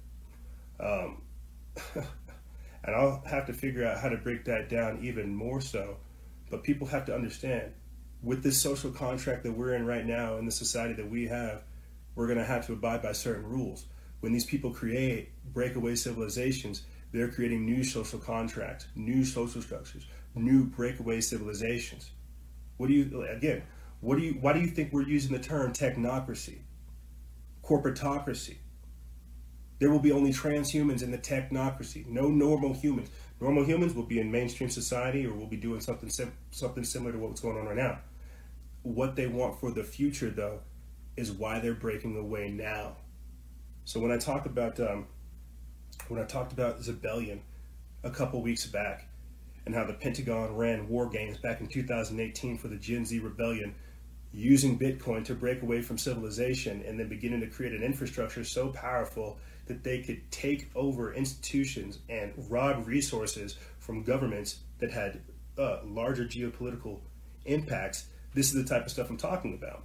Um, 0.80 1.22
and 1.94 2.96
I'll 2.96 3.22
have 3.26 3.46
to 3.46 3.52
figure 3.52 3.86
out 3.86 4.00
how 4.00 4.08
to 4.08 4.16
break 4.16 4.46
that 4.46 4.68
down 4.68 5.00
even 5.02 5.34
more 5.34 5.60
so. 5.60 5.98
But 6.50 6.64
people 6.64 6.86
have 6.88 7.04
to 7.06 7.14
understand 7.14 7.72
with 8.22 8.42
this 8.42 8.60
social 8.60 8.90
contract 8.90 9.44
that 9.44 9.52
we're 9.52 9.74
in 9.74 9.86
right 9.86 10.04
now 10.04 10.36
in 10.36 10.46
the 10.46 10.52
society 10.52 10.94
that 10.94 11.08
we 11.08 11.26
have, 11.28 11.62
we're 12.14 12.26
going 12.26 12.38
to 12.38 12.44
have 12.44 12.66
to 12.66 12.72
abide 12.72 13.02
by 13.02 13.12
certain 13.12 13.44
rules. 13.44 13.86
When 14.20 14.32
these 14.32 14.44
people 14.44 14.70
create 14.70 15.30
breakaway 15.52 15.94
civilizations, 15.94 16.82
they're 17.12 17.28
creating 17.28 17.64
new 17.64 17.82
social 17.82 18.18
contracts, 18.18 18.86
new 18.94 19.24
social 19.24 19.62
structures, 19.62 20.06
new 20.34 20.64
breakaway 20.64 21.20
civilizations. 21.20 22.10
What 22.76 22.88
do 22.88 22.94
you 22.94 23.22
again? 23.24 23.62
What 24.00 24.18
do 24.18 24.24
you? 24.24 24.32
Why 24.34 24.52
do 24.52 24.60
you 24.60 24.68
think 24.68 24.92
we're 24.92 25.02
using 25.02 25.32
the 25.32 25.42
term 25.42 25.72
technocracy, 25.72 26.58
corporatocracy? 27.64 28.56
There 29.78 29.90
will 29.90 29.98
be 29.98 30.12
only 30.12 30.30
transhumans 30.30 31.02
in 31.02 31.10
the 31.10 31.18
technocracy. 31.18 32.06
No 32.06 32.28
normal 32.28 32.74
humans. 32.74 33.08
Normal 33.40 33.64
humans 33.64 33.94
will 33.94 34.04
be 34.04 34.20
in 34.20 34.30
mainstream 34.30 34.68
society 34.68 35.26
or 35.26 35.32
will 35.32 35.46
be 35.46 35.56
doing 35.56 35.80
something 35.80 36.10
sim- 36.10 36.34
something 36.50 36.84
similar 36.84 37.12
to 37.12 37.18
what's 37.18 37.40
going 37.40 37.56
on 37.56 37.66
right 37.66 37.76
now. 37.76 37.98
What 38.82 39.16
they 39.16 39.26
want 39.26 39.58
for 39.58 39.70
the 39.70 39.82
future, 39.82 40.30
though, 40.30 40.60
is 41.16 41.32
why 41.32 41.58
they're 41.58 41.74
breaking 41.74 42.16
away 42.16 42.50
now. 42.50 42.96
So 43.84 44.00
when 44.00 44.12
I 44.12 44.18
talk 44.18 44.46
about 44.46 44.78
um, 44.80 45.06
when 46.10 46.20
I 46.20 46.26
talked 46.26 46.52
about 46.52 46.80
Zbellion 46.80 47.40
a 48.02 48.10
couple 48.10 48.42
weeks 48.42 48.66
back 48.66 49.06
and 49.64 49.74
how 49.74 49.84
the 49.84 49.92
Pentagon 49.92 50.56
ran 50.56 50.88
war 50.88 51.08
games 51.08 51.38
back 51.38 51.60
in 51.60 51.68
2018 51.68 52.58
for 52.58 52.68
the 52.68 52.76
Gen 52.76 53.04
Z 53.04 53.18
rebellion 53.20 53.74
using 54.32 54.78
Bitcoin 54.78 55.24
to 55.24 55.34
break 55.34 55.62
away 55.62 55.82
from 55.82 55.98
civilization 55.98 56.82
and 56.86 56.98
then 56.98 57.08
beginning 57.08 57.40
to 57.40 57.46
create 57.46 57.72
an 57.72 57.82
infrastructure 57.82 58.44
so 58.44 58.68
powerful 58.68 59.38
that 59.66 59.84
they 59.84 60.02
could 60.02 60.20
take 60.30 60.70
over 60.74 61.12
institutions 61.14 61.98
and 62.08 62.32
rob 62.48 62.86
resources 62.86 63.56
from 63.78 64.02
governments 64.02 64.60
that 64.78 64.90
had 64.90 65.20
uh, 65.58 65.78
larger 65.84 66.24
geopolitical 66.24 67.00
impacts. 67.44 68.06
This 68.34 68.52
is 68.52 68.54
the 68.54 68.68
type 68.68 68.84
of 68.84 68.90
stuff 68.90 69.10
I'm 69.10 69.16
talking 69.16 69.54
about. 69.54 69.84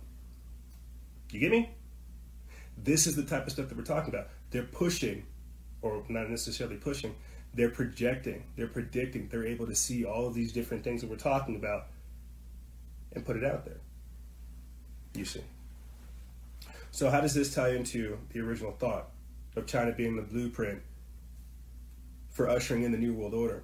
You 1.32 1.40
get 1.40 1.52
me? 1.52 1.72
This 2.78 3.08
is 3.08 3.16
the 3.16 3.24
type 3.24 3.46
of 3.46 3.54
stuff 3.54 3.70
that 3.70 3.78
we're 3.78 3.84
talking 3.84 4.14
about. 4.14 4.28
They're 4.52 4.64
pushing, 4.64 5.26
or 5.86 6.04
not 6.10 6.30
necessarily 6.30 6.78
pushing, 6.78 7.16
they're 7.54 7.70
projecting, 7.70 8.44
they're 8.58 8.68
predicting, 8.68 9.28
they're 9.30 9.46
able 9.46 9.68
to 9.68 9.76
see 9.76 10.06
all 10.06 10.28
of 10.28 10.34
these 10.34 10.52
different 10.52 10.84
things 10.84 11.02
that 11.02 11.10
we're 11.10 11.16
talking 11.16 11.56
about 11.56 11.88
and 13.14 13.26
put 13.26 13.38
it 13.38 13.44
out 13.44 13.66
there. 13.66 13.80
You 15.14 15.26
see. 15.26 15.42
So, 16.92 17.10
how 17.10 17.22
does 17.22 17.34
this 17.34 17.54
tie 17.54 17.70
into 17.70 18.18
the 18.34 18.40
original 18.42 18.72
thought? 18.74 19.08
of 19.56 19.66
China 19.66 19.92
being 19.92 20.16
the 20.16 20.22
blueprint 20.22 20.82
for 22.30 22.50
ushering 22.50 22.84
in 22.84 22.92
the 22.92 22.98
New 22.98 23.14
World 23.14 23.34
Order. 23.34 23.64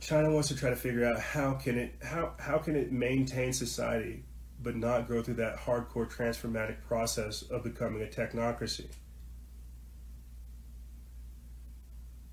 China 0.00 0.30
wants 0.30 0.48
to 0.48 0.56
try 0.56 0.70
to 0.70 0.76
figure 0.76 1.04
out 1.04 1.18
how 1.18 1.54
can 1.54 1.76
it 1.78 1.94
how 2.02 2.32
how 2.38 2.58
can 2.58 2.76
it 2.76 2.92
maintain 2.92 3.52
society 3.52 4.22
but 4.62 4.76
not 4.76 5.08
go 5.08 5.22
through 5.22 5.34
that 5.34 5.56
hardcore 5.56 6.08
transformatic 6.08 6.86
process 6.86 7.42
of 7.42 7.62
becoming 7.62 8.02
a 8.02 8.06
technocracy. 8.06 8.86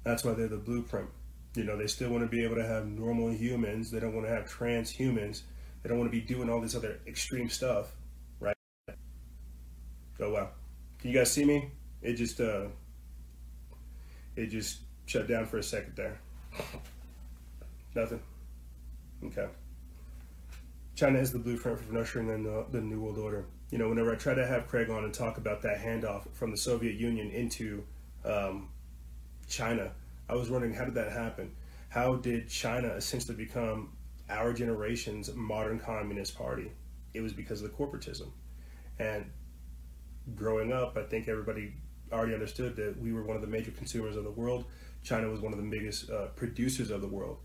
That's 0.04 0.24
why 0.24 0.34
they're 0.34 0.48
the 0.48 0.58
blueprint. 0.58 1.10
You 1.56 1.64
know, 1.64 1.78
they 1.78 1.88
still 1.88 2.10
want 2.10 2.24
to 2.24 2.30
be 2.30 2.44
able 2.44 2.56
to 2.56 2.66
have 2.66 2.88
normal 2.88 3.30
humans. 3.30 3.92
They 3.92 4.00
don't 4.00 4.14
want 4.14 4.28
to 4.28 4.34
have 4.34 4.46
transhumans. 4.46 5.44
They 5.82 5.90
don't 5.90 6.00
want 6.00 6.12
to 6.12 6.18
be 6.18 6.26
doing 6.26 6.50
all 6.50 6.60
this 6.62 6.76
other 6.76 7.00
extreme 7.06 7.50
stuff. 7.50 7.94
Right? 8.40 8.56
Oh 10.20 10.32
wow. 10.32 10.50
Can 11.00 11.12
you 11.12 11.18
guys 11.18 11.32
see 11.32 11.46
me? 11.46 11.72
It 12.02 12.14
just 12.14 12.40
uh 12.40 12.68
it 14.36 14.48
just 14.48 14.80
shut 15.06 15.28
down 15.28 15.46
for 15.46 15.58
a 15.58 15.64
second 15.64 15.94
there. 15.96 16.20
Nothing. 17.96 18.22
Okay. 19.26 19.48
China 20.96 21.18
is 21.20 21.32
the 21.32 21.40
blueprint 21.40 21.80
for 21.80 22.20
in 22.20 22.44
the, 22.44 22.66
the 22.72 22.82
New 22.82 23.02
World 23.02 23.18
Order. 23.18 23.46
You 23.72 23.80
know, 23.80 23.90
whenever 23.90 24.14
I 24.14 24.16
try 24.16 24.36
to 24.36 24.46
have 24.46 24.68
Craig 24.68 24.90
on 24.90 25.04
and 25.04 25.14
talk 25.14 25.38
about 25.38 25.62
that 25.64 25.80
handoff 25.80 26.32
from 26.34 26.52
the 26.52 26.58
Soviet 26.58 26.96
Union 26.96 27.32
into 27.32 27.84
um, 28.24 28.70
China, 29.48 29.92
I 30.30 30.36
was 30.36 30.52
wondering 30.52 30.74
how 30.74 30.86
did 30.86 30.94
that 30.94 31.12
happen? 31.12 31.52
How 31.90 32.16
did 32.16 32.48
China 32.48 32.90
essentially 32.90 33.36
become 33.36 33.94
our 34.30 34.54
generation's 34.54 35.34
modern 35.34 35.80
communist 35.80 36.38
party? 36.38 36.72
It 37.14 37.22
was 37.22 37.34
because 37.34 37.62
of 37.62 37.72
the 37.72 37.76
corporatism. 37.76 38.30
And 39.00 39.26
growing 40.36 40.72
up, 40.72 40.96
I 40.96 41.04
think 41.04 41.28
everybody 41.28 41.74
already 42.12 42.34
understood 42.34 42.76
that 42.76 43.00
we 43.00 43.12
were 43.12 43.24
one 43.24 43.36
of 43.36 43.42
the 43.42 43.48
major 43.48 43.72
consumers 43.72 44.16
of 44.16 44.24
the 44.24 44.32
world. 44.32 44.66
China 45.04 45.28
was 45.30 45.40
one 45.40 45.54
of 45.54 45.58
the 45.58 45.66
biggest 45.66 46.10
uh, 46.12 46.28
producers 46.36 46.92
of 46.92 47.02
the 47.02 47.08
world. 47.08 47.40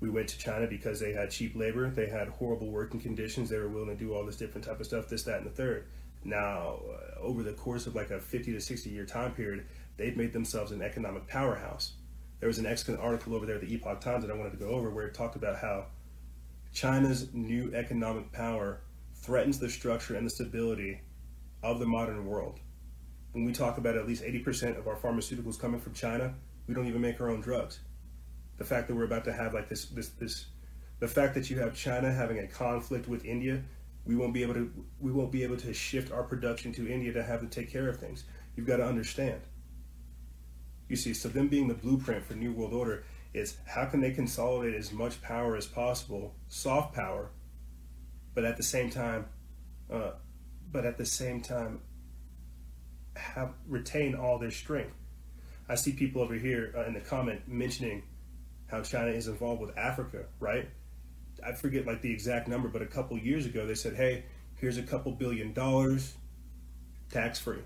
We 0.00 0.10
went 0.10 0.28
to 0.28 0.38
China 0.38 0.66
because 0.66 1.00
they 1.00 1.12
had 1.12 1.30
cheap 1.30 1.56
labor, 1.56 1.88
they 1.90 2.06
had 2.06 2.28
horrible 2.28 2.70
working 2.70 3.00
conditions, 3.00 3.48
they 3.48 3.58
were 3.58 3.68
willing 3.68 3.88
to 3.88 3.94
do 3.96 4.14
all 4.14 4.26
this 4.26 4.36
different 4.36 4.66
type 4.66 4.78
of 4.78 4.86
stuff, 4.86 5.08
this, 5.08 5.22
that, 5.22 5.38
and 5.38 5.46
the 5.46 5.50
third. 5.50 5.86
Now, 6.24 6.80
uh, 6.90 7.20
over 7.20 7.42
the 7.42 7.52
course 7.52 7.86
of 7.86 7.94
like 7.94 8.10
a 8.10 8.20
50 8.20 8.52
to 8.52 8.60
60 8.60 8.90
year 8.90 9.06
time 9.06 9.32
period, 9.32 9.66
they've 9.96 10.16
made 10.16 10.32
themselves 10.32 10.72
an 10.72 10.82
economic 10.82 11.26
powerhouse. 11.28 11.92
There 12.40 12.48
was 12.48 12.58
an 12.58 12.66
excellent 12.66 13.00
article 13.00 13.34
over 13.34 13.46
there 13.46 13.54
at 13.54 13.62
the 13.62 13.72
Epoch 13.72 14.00
Times 14.00 14.24
that 14.24 14.30
I 14.30 14.36
wanted 14.36 14.50
to 14.50 14.58
go 14.58 14.70
over 14.70 14.90
where 14.90 15.06
it 15.06 15.14
talked 15.14 15.36
about 15.36 15.58
how 15.58 15.86
China's 16.72 17.32
new 17.32 17.72
economic 17.74 18.30
power 18.32 18.80
threatens 19.14 19.58
the 19.58 19.70
structure 19.70 20.14
and 20.14 20.26
the 20.26 20.30
stability 20.30 21.00
of 21.62 21.78
the 21.78 21.86
modern 21.86 22.26
world. 22.26 22.60
When 23.32 23.44
we 23.44 23.52
talk 23.52 23.78
about 23.78 23.96
at 23.96 24.06
least 24.06 24.22
80% 24.22 24.78
of 24.78 24.86
our 24.86 24.96
pharmaceuticals 24.96 25.58
coming 25.58 25.80
from 25.80 25.94
China, 25.94 26.34
we 26.66 26.74
don't 26.74 26.86
even 26.86 27.00
make 27.00 27.20
our 27.20 27.30
own 27.30 27.40
drugs. 27.40 27.80
The 28.58 28.64
fact 28.64 28.88
that 28.88 28.94
we're 28.94 29.04
about 29.04 29.24
to 29.24 29.32
have 29.32 29.54
like 29.54 29.68
this, 29.68 29.86
this, 29.86 30.08
this, 30.10 30.46
the 31.00 31.08
fact 31.08 31.34
that 31.34 31.50
you 31.50 31.58
have 31.58 31.74
China 31.74 32.12
having 32.12 32.38
a 32.38 32.46
conflict 32.46 33.08
with 33.08 33.24
India, 33.24 33.62
we 34.04 34.16
won't 34.16 34.32
be 34.32 34.42
able 34.42 34.54
to, 34.54 34.70
we 35.00 35.12
won't 35.12 35.32
be 35.32 35.42
able 35.42 35.56
to 35.58 35.74
shift 35.74 36.12
our 36.12 36.22
production 36.22 36.72
to 36.72 36.90
India 36.90 37.12
to 37.12 37.22
have 37.22 37.40
to 37.40 37.46
take 37.46 37.70
care 37.70 37.88
of 37.88 37.98
things. 37.98 38.24
You've 38.56 38.66
got 38.66 38.78
to 38.78 38.86
understand. 38.86 39.40
You 40.88 40.96
see, 40.96 41.12
so 41.12 41.28
them 41.28 41.48
being 41.48 41.68
the 41.68 41.74
blueprint 41.74 42.24
for 42.24 42.34
New 42.34 42.52
World 42.52 42.72
Order 42.72 43.04
is 43.34 43.58
how 43.66 43.84
can 43.84 44.00
they 44.00 44.12
consolidate 44.12 44.74
as 44.74 44.92
much 44.92 45.20
power 45.20 45.56
as 45.56 45.66
possible, 45.66 46.34
soft 46.48 46.94
power, 46.94 47.30
but 48.34 48.44
at 48.44 48.56
the 48.56 48.62
same 48.62 48.88
time, 48.88 49.26
uh, 49.92 50.12
but 50.70 50.86
at 50.86 50.96
the 50.96 51.04
same 51.04 51.40
time 51.40 51.80
have 53.16 53.52
retain 53.66 54.14
all 54.14 54.38
their 54.38 54.50
strength. 54.50 54.94
I 55.68 55.74
see 55.74 55.92
people 55.92 56.22
over 56.22 56.34
here 56.34 56.72
uh, 56.76 56.84
in 56.84 56.94
the 56.94 57.00
comment 57.00 57.42
mentioning 57.48 58.02
how 58.66 58.82
China 58.82 59.10
is 59.10 59.28
involved 59.28 59.60
with 59.60 59.76
Africa, 59.76 60.24
right? 60.40 60.68
I 61.44 61.52
forget 61.52 61.86
like 61.86 62.02
the 62.02 62.12
exact 62.12 62.48
number, 62.48 62.68
but 62.68 62.82
a 62.82 62.86
couple 62.86 63.18
years 63.18 63.46
ago 63.46 63.66
they 63.66 63.74
said, 63.74 63.94
"Hey, 63.94 64.24
here's 64.56 64.78
a 64.78 64.82
couple 64.82 65.12
billion 65.12 65.52
dollars, 65.52 66.14
tax 67.10 67.38
free, 67.38 67.62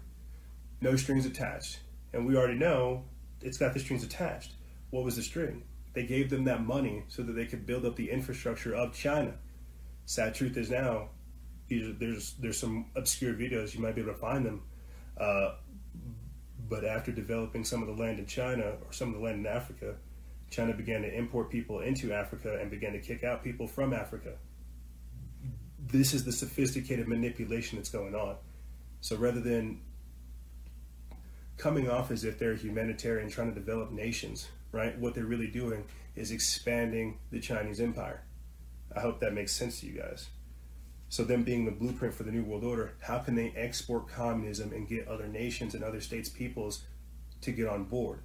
no 0.80 0.96
strings 0.96 1.26
attached." 1.26 1.80
And 2.12 2.26
we 2.26 2.36
already 2.36 2.59
know 2.59 3.05
it's 3.40 3.59
got 3.59 3.72
the 3.72 3.80
strings 3.80 4.05
attached. 4.05 4.53
What 4.90 5.05
was 5.05 5.16
the 5.16 5.22
string? 5.22 5.62
They 5.92 6.05
gave 6.05 6.30
them 6.30 6.44
that 6.44 6.62
money 6.64 7.05
so 7.09 7.22
that 7.22 7.32
they 7.32 7.46
could 7.46 7.66
build 7.66 7.84
up 7.84 7.96
the 7.96 8.11
infrastructure 8.11 8.74
of 8.74 8.92
China. 8.92 9.34
Sad 10.07 10.34
truth 10.34 10.57
is 10.57 10.70
now 10.70 11.11
there's 11.68 12.34
there's 12.34 12.59
some 12.59 12.86
obscure 12.96 13.34
videos 13.34 13.74
you 13.74 13.80
might 13.80 13.94
be 13.94 14.01
able 14.01 14.12
to 14.12 14.18
find 14.18 14.44
them. 14.44 14.62
Uh, 15.16 15.55
but 16.68 16.84
after 16.84 17.12
developing 17.12 17.64
some 17.64 17.82
of 17.82 17.88
the 17.88 18.03
land 18.03 18.18
in 18.18 18.26
China 18.26 18.62
or 18.84 18.92
some 18.92 19.09
of 19.09 19.14
the 19.14 19.20
land 19.20 19.40
in 19.40 19.46
Africa, 19.46 19.96
China 20.51 20.74
began 20.74 21.03
to 21.03 21.14
import 21.14 21.51
people 21.51 21.80
into 21.80 22.12
Africa 22.12 22.59
and 22.61 22.70
began 22.70 22.92
to 22.92 22.98
kick 22.98 23.24
out 23.24 23.42
people 23.42 23.66
from 23.66 23.92
Africa. 23.94 24.34
This 25.86 26.12
is 26.12 26.24
the 26.24 26.32
sophisticated 26.32 27.09
manipulation 27.09 27.78
that's 27.78 27.90
going 27.90 28.14
on. 28.14 28.36
So 29.01 29.16
rather 29.16 29.40
than 29.40 29.80
coming 31.57 31.88
off 31.88 32.11
as 32.11 32.24
if 32.24 32.38
they're 32.38 32.55
humanitarian 32.55 33.30
trying 33.30 33.53
to 33.53 33.59
develop 33.59 33.92
nations, 33.92 34.48
right? 34.72 34.98
What 34.98 35.14
they're 35.14 35.24
really 35.24 35.46
doing 35.46 35.84
is 36.16 36.30
expanding 36.30 37.18
the 37.30 37.38
Chinese 37.38 37.80
empire. 37.80 38.22
I 38.94 39.01
hope 39.01 39.20
that 39.20 39.34
makes 39.34 39.53
sense 39.53 39.80
to 39.80 39.86
you 39.86 40.01
guys. 40.01 40.28
So, 41.11 41.24
them 41.24 41.42
being 41.42 41.64
the 41.64 41.72
blueprint 41.72 42.14
for 42.14 42.22
the 42.22 42.30
New 42.30 42.44
World 42.44 42.64
Order, 42.64 42.94
how 43.01 43.18
can 43.18 43.34
they 43.34 43.53
export 43.57 44.09
communism 44.09 44.72
and 44.72 44.88
get 44.88 45.09
other 45.09 45.26
nations 45.26 45.74
and 45.74 45.82
other 45.82 46.01
states' 46.01 46.28
peoples 46.28 46.84
to 47.40 47.51
get 47.51 47.66
on 47.66 47.84
board? 47.84 48.20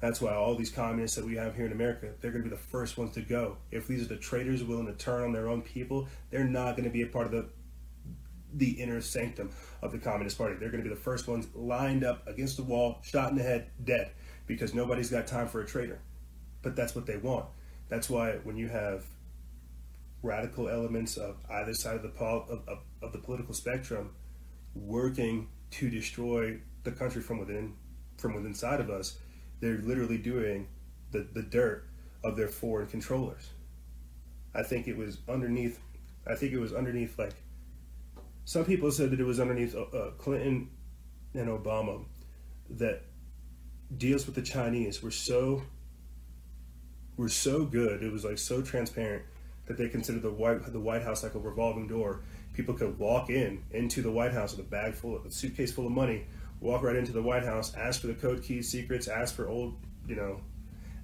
That's 0.00 0.20
why 0.20 0.34
all 0.34 0.54
these 0.54 0.70
communists 0.70 1.16
that 1.16 1.26
we 1.26 1.36
have 1.36 1.54
here 1.54 1.66
in 1.66 1.72
America, 1.72 2.10
they're 2.20 2.30
going 2.30 2.42
to 2.42 2.48
be 2.48 2.56
the 2.56 2.62
first 2.62 2.96
ones 2.96 3.12
to 3.14 3.20
go. 3.20 3.58
If 3.70 3.86
these 3.86 4.02
are 4.02 4.08
the 4.08 4.16
traitors 4.16 4.64
willing 4.64 4.86
to 4.86 4.94
turn 4.94 5.22
on 5.22 5.32
their 5.32 5.48
own 5.48 5.60
people, 5.60 6.08
they're 6.30 6.44
not 6.44 6.72
going 6.72 6.84
to 6.84 6.90
be 6.90 7.02
a 7.02 7.06
part 7.06 7.26
of 7.26 7.32
the 7.32 7.48
the 8.52 8.70
inner 8.70 9.00
sanctum 9.00 9.48
of 9.80 9.92
the 9.92 9.98
Communist 9.98 10.36
Party. 10.36 10.56
They're 10.58 10.70
going 10.70 10.82
to 10.82 10.88
be 10.88 10.94
the 10.94 11.00
first 11.00 11.28
ones 11.28 11.46
lined 11.54 12.02
up 12.02 12.26
against 12.26 12.56
the 12.56 12.64
wall, 12.64 12.98
shot 13.02 13.30
in 13.30 13.36
the 13.36 13.44
head, 13.44 13.70
dead, 13.84 14.10
because 14.48 14.74
nobody's 14.74 15.08
got 15.08 15.28
time 15.28 15.46
for 15.46 15.60
a 15.60 15.66
traitor. 15.66 16.00
But 16.62 16.74
that's 16.74 16.96
what 16.96 17.06
they 17.06 17.16
want. 17.16 17.46
That's 17.88 18.10
why 18.10 18.32
when 18.42 18.56
you 18.56 18.68
have 18.68 19.04
radical 20.22 20.68
elements 20.68 21.16
of 21.16 21.36
either 21.48 21.74
side 21.74 21.96
of 21.96 22.02
the 22.02 22.08
pol- 22.08 22.46
of, 22.50 22.68
of, 22.68 22.78
of 23.02 23.12
the 23.12 23.18
political 23.18 23.54
spectrum 23.54 24.10
working 24.74 25.48
to 25.70 25.88
destroy 25.88 26.58
the 26.82 26.90
country 26.90 27.22
from 27.22 27.38
within, 27.38 27.74
from 28.16 28.34
within 28.34 28.48
inside 28.48 28.80
of 28.80 28.90
us, 28.90 29.18
they're 29.60 29.78
literally 29.78 30.18
doing 30.18 30.68
the, 31.12 31.26
the 31.32 31.42
dirt 31.42 31.84
of 32.24 32.36
their 32.36 32.48
foreign 32.48 32.86
controllers. 32.86 33.50
I 34.54 34.62
think 34.62 34.88
it 34.88 34.96
was 34.96 35.18
underneath. 35.28 35.78
I 36.26 36.34
think 36.34 36.52
it 36.52 36.58
was 36.58 36.72
underneath 36.72 37.18
like 37.18 37.34
some 38.44 38.64
people 38.64 38.90
said 38.90 39.10
that 39.12 39.20
it 39.20 39.24
was 39.24 39.40
underneath 39.40 39.74
uh, 39.74 39.82
uh, 39.82 40.10
Clinton 40.12 40.70
and 41.34 41.48
Obama 41.48 42.04
that 42.70 43.02
deals 43.96 44.26
with 44.26 44.34
the 44.34 44.42
Chinese 44.42 45.02
were 45.02 45.10
so 45.10 45.62
were 47.16 47.28
so 47.28 47.64
good. 47.64 48.02
It 48.02 48.12
was 48.12 48.24
like 48.24 48.38
so 48.38 48.62
transparent 48.62 49.22
that 49.66 49.76
they 49.76 49.88
considered 49.88 50.22
the 50.22 50.30
White 50.30 50.72
the 50.72 50.80
White 50.80 51.02
House 51.02 51.22
like 51.22 51.34
a 51.34 51.38
revolving 51.38 51.86
door. 51.86 52.20
People 52.54 52.74
could 52.74 52.98
walk 52.98 53.30
in 53.30 53.62
into 53.70 54.02
the 54.02 54.10
White 54.10 54.32
House 54.32 54.56
with 54.56 54.66
a 54.66 54.68
bag 54.68 54.94
full 54.94 55.16
of 55.16 55.24
a 55.24 55.30
suitcase 55.30 55.70
full 55.70 55.86
of 55.86 55.92
money, 55.92 56.24
walk 56.60 56.82
right 56.82 56.96
into 56.96 57.12
the 57.12 57.22
White 57.22 57.44
House, 57.44 57.74
ask 57.74 58.00
for 58.00 58.06
the 58.06 58.14
code 58.14 58.42
keys, 58.42 58.68
secrets, 58.68 59.08
ask 59.08 59.34
for 59.34 59.48
old 59.48 59.76
you 60.06 60.16
know, 60.16 60.40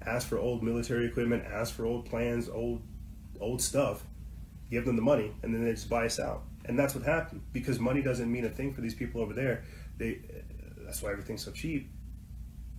ask 0.05 0.27
for 0.27 0.37
old 0.39 0.63
military 0.63 1.05
equipment, 1.05 1.43
ask 1.45 1.73
for 1.73 1.85
old 1.85 2.05
plans, 2.05 2.49
old 2.49 2.81
old 3.39 3.61
stuff, 3.61 4.03
give 4.69 4.85
them 4.85 4.95
the 4.95 5.01
money, 5.01 5.33
and 5.43 5.53
then 5.53 5.63
they 5.63 5.71
just 5.71 5.89
buy 5.89 6.05
us 6.05 6.19
out 6.19 6.43
and 6.67 6.77
that's 6.77 6.93
what 6.93 7.03
happened 7.03 7.41
because 7.53 7.79
money 7.79 8.01
doesn't 8.01 8.31
mean 8.31 8.45
a 8.45 8.49
thing 8.49 8.73
for 8.73 8.81
these 8.81 8.93
people 8.93 9.21
over 9.21 9.33
there. 9.33 9.63
They 9.97 10.19
that's 10.79 11.01
why 11.01 11.11
everything's 11.11 11.43
so 11.43 11.51
cheap. 11.51 11.89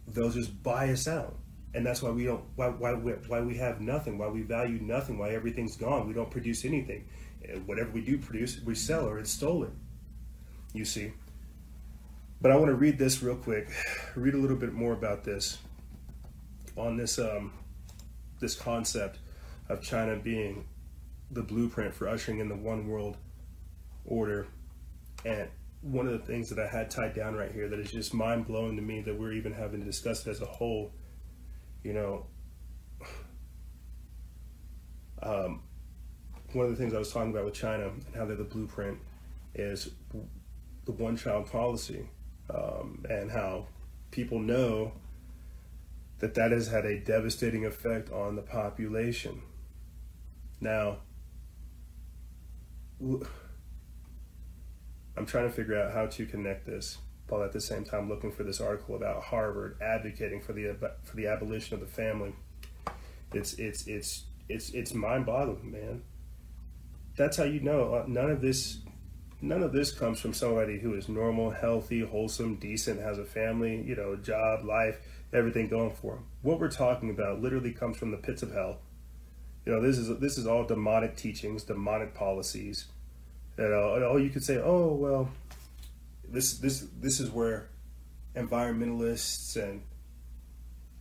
They'll 0.06 0.30
just 0.30 0.62
buy 0.62 0.90
us 0.90 1.08
out, 1.08 1.36
and 1.74 1.84
that's 1.84 2.02
why 2.02 2.10
we 2.10 2.24
don't 2.24 2.44
why 2.54 2.68
why 2.68 2.94
we, 2.94 3.12
why 3.12 3.40
we 3.40 3.56
have 3.56 3.80
nothing, 3.80 4.18
why 4.18 4.28
we 4.28 4.42
value 4.42 4.78
nothing, 4.80 5.18
why 5.18 5.30
everything's 5.30 5.76
gone. 5.76 6.06
We 6.06 6.14
don't 6.14 6.30
produce 6.30 6.64
anything. 6.64 7.08
Whatever 7.66 7.90
we 7.90 8.02
do 8.02 8.18
produce, 8.18 8.60
we 8.60 8.74
sell 8.74 9.08
or 9.08 9.18
it's 9.18 9.30
stolen. 9.30 9.72
You 10.74 10.84
see. 10.84 11.12
But 12.40 12.52
I 12.52 12.56
want 12.56 12.68
to 12.68 12.74
read 12.74 12.98
this 12.98 13.22
real 13.22 13.36
quick. 13.36 13.68
Read 14.14 14.34
a 14.34 14.38
little 14.38 14.56
bit 14.56 14.72
more 14.72 14.92
about 14.92 15.24
this 15.24 15.58
on 16.76 16.96
this 16.96 17.18
um, 17.18 17.52
this 18.38 18.54
concept 18.54 19.18
of 19.68 19.82
China 19.82 20.16
being 20.16 20.64
the 21.30 21.42
blueprint 21.42 21.92
for 21.92 22.08
ushering 22.08 22.38
in 22.38 22.48
the 22.48 22.54
one 22.54 22.86
world 22.86 23.16
order. 24.06 24.46
And 25.24 25.48
one 25.82 26.06
of 26.06 26.12
the 26.12 26.24
things 26.24 26.48
that 26.50 26.58
I 26.60 26.68
had 26.68 26.90
tied 26.90 27.14
down 27.14 27.34
right 27.34 27.50
here 27.50 27.68
that 27.68 27.78
is 27.78 27.90
just 27.90 28.14
mind 28.14 28.46
blowing 28.46 28.76
to 28.76 28.82
me 28.82 29.00
that 29.00 29.18
we're 29.18 29.32
even 29.32 29.52
having 29.52 29.80
to 29.80 29.86
discuss 29.86 30.24
it 30.26 30.30
as 30.30 30.40
a 30.40 30.46
whole, 30.46 30.92
you 31.82 31.92
know, 31.92 32.26
um, 35.22 35.62
one 36.52 36.66
of 36.66 36.70
the 36.70 36.76
things 36.76 36.94
I 36.94 36.98
was 36.98 37.12
talking 37.12 37.32
about 37.32 37.44
with 37.44 37.54
China 37.54 37.88
and 37.88 38.04
how 38.14 38.24
they're 38.24 38.36
the 38.36 38.44
blueprint 38.44 38.98
is 39.56 39.90
the 40.84 40.92
one 40.92 41.16
child 41.16 41.50
policy 41.50 42.08
um, 42.52 43.04
and 43.08 43.30
how 43.30 43.66
people 44.10 44.38
know 44.38 44.92
that 46.18 46.34
that 46.34 46.50
has 46.50 46.68
had 46.68 46.84
a 46.84 46.98
devastating 46.98 47.64
effect 47.64 48.10
on 48.10 48.36
the 48.36 48.42
population. 48.42 49.42
Now, 50.60 50.98
I'm 53.00 53.26
trying 55.26 55.48
to 55.48 55.54
figure 55.54 55.80
out 55.80 55.92
how 55.92 56.06
to 56.06 56.26
connect 56.26 56.66
this 56.66 56.98
while 57.28 57.42
at 57.42 57.52
the 57.52 57.60
same 57.60 57.84
time 57.84 58.08
looking 58.08 58.32
for 58.32 58.42
this 58.42 58.60
article 58.60 58.96
about 58.96 59.22
Harvard 59.22 59.76
advocating 59.80 60.40
for 60.40 60.52
the 60.52 60.74
for 61.04 61.16
the 61.16 61.26
abolition 61.26 61.74
of 61.74 61.80
the 61.80 61.86
family. 61.86 62.32
It's 63.32 63.54
it's 63.54 63.86
it's 63.86 64.24
it's 64.48 64.70
it's 64.70 64.94
mind-boggling, 64.94 65.70
man. 65.70 66.02
That's 67.16 67.36
how 67.36 67.44
you 67.44 67.60
know 67.60 67.94
uh, 67.94 68.04
none 68.08 68.30
of 68.30 68.40
this 68.40 68.78
none 69.40 69.62
of 69.62 69.72
this 69.72 69.90
comes 69.90 70.20
from 70.20 70.34
somebody 70.34 70.78
who 70.78 70.94
is 70.94 71.08
normal, 71.08 71.50
healthy, 71.50 72.00
wholesome, 72.00 72.56
decent, 72.56 73.00
has 73.00 73.18
a 73.18 73.24
family, 73.24 73.82
you 73.82 73.94
know, 73.94 74.16
job, 74.16 74.64
life, 74.64 75.00
everything 75.32 75.68
going 75.68 75.94
for 75.94 76.14
them. 76.14 76.24
What 76.42 76.60
we're 76.60 76.70
talking 76.70 77.10
about 77.10 77.40
literally 77.40 77.72
comes 77.72 77.96
from 77.96 78.10
the 78.10 78.16
pits 78.16 78.42
of 78.42 78.52
hell. 78.52 78.78
You 79.64 79.72
know, 79.72 79.82
this 79.82 79.98
is 79.98 80.18
this 80.18 80.38
is 80.38 80.46
all 80.46 80.64
demonic 80.64 81.16
teachings, 81.16 81.64
demonic 81.64 82.14
policies 82.14 82.86
that 83.56 83.72
uh, 83.72 84.06
oh 84.06 84.16
you 84.16 84.30
could 84.30 84.44
say 84.44 84.56
oh 84.56 84.94
well 84.94 85.28
this 86.30 86.58
this 86.58 86.86
this 87.00 87.20
is 87.20 87.30
where 87.30 87.68
environmentalists 88.36 89.60
and 89.60 89.82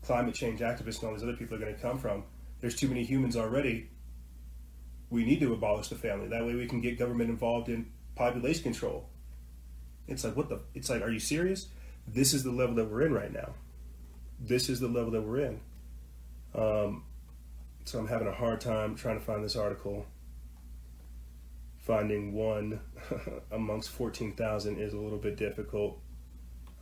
climate 0.02 0.34
change 0.34 0.60
activists 0.60 1.00
and 1.00 1.10
all 1.10 1.14
these 1.14 1.24
other 1.24 1.36
people 1.36 1.56
are 1.56 1.60
going 1.60 1.74
to 1.74 1.82
come 1.82 1.98
from. 2.00 2.24
There's 2.60 2.76
too 2.76 2.88
many 2.88 3.04
humans 3.04 3.36
already. 3.36 3.90
We 5.10 5.24
need 5.24 5.40
to 5.42 5.54
abolish 5.54 5.90
the 5.90 5.96
family. 5.96 6.28
That 6.28 6.46
way 6.46 6.56
we 6.56 6.68
can 6.68 6.82
get 6.82 6.98
government 6.98 7.30
involved 7.30 7.70
in 7.70 7.86
population 8.18 8.64
control. 8.64 9.08
It's 10.08 10.24
like 10.24 10.36
what 10.36 10.50
the 10.50 10.60
it's 10.74 10.90
like 10.90 11.02
are 11.02 11.10
you 11.10 11.20
serious? 11.20 11.68
This 12.08 12.34
is 12.34 12.44
the 12.44 12.52
level 12.52 12.76
that 12.76 12.86
we're 12.86 13.04
in 13.04 13.14
right 13.14 13.32
now. 13.32 13.54
This 14.40 14.70
is 14.70 14.80
the 14.80 14.88
level 14.88 15.12
that 15.12 15.22
we're 15.22 15.40
in. 15.40 15.60
Um, 16.56 17.04
so 17.86 18.00
I'm 18.00 18.08
having 18.08 18.28
a 18.28 18.34
hard 18.34 18.62
time 18.62 18.96
trying 18.96 19.20
to 19.20 19.26
find 19.26 19.44
this 19.44 19.56
article 19.56 20.06
finding 21.80 22.34
one 22.34 22.82
amongst 23.52 23.90
14,000 23.92 24.78
is 24.78 24.94
a 24.94 24.98
little 24.98 25.18
bit 25.18 25.38
difficult. 25.38 25.98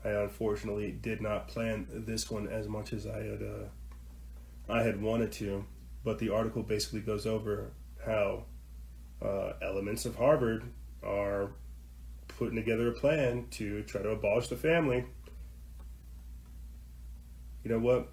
I 0.04 0.10
unfortunately 0.10 0.92
did 0.92 1.22
not 1.22 1.48
plan 1.48 1.88
this 1.90 2.30
one 2.30 2.48
as 2.48 2.68
much 2.68 2.94
as 2.94 3.06
I 3.06 3.20
had 3.20 3.42
uh, 3.42 4.72
I 4.72 4.82
had 4.82 5.02
wanted 5.02 5.32
to, 5.34 5.66
but 6.04 6.20
the 6.20 6.30
article 6.30 6.64
basically 6.64 7.02
goes 7.02 7.26
over 7.26 7.72
how 8.04 8.46
uh, 9.22 9.54
elements 9.62 10.06
of 10.06 10.16
Harvard 10.16 10.64
are 11.06 11.52
putting 12.28 12.56
together 12.56 12.90
a 12.90 12.94
plan 12.94 13.48
to 13.52 13.84
try 13.84 14.02
to 14.02 14.10
abolish 14.10 14.48
the 14.48 14.56
family. 14.56 15.06
You 17.64 17.72
know 17.72 17.80
what? 17.80 18.10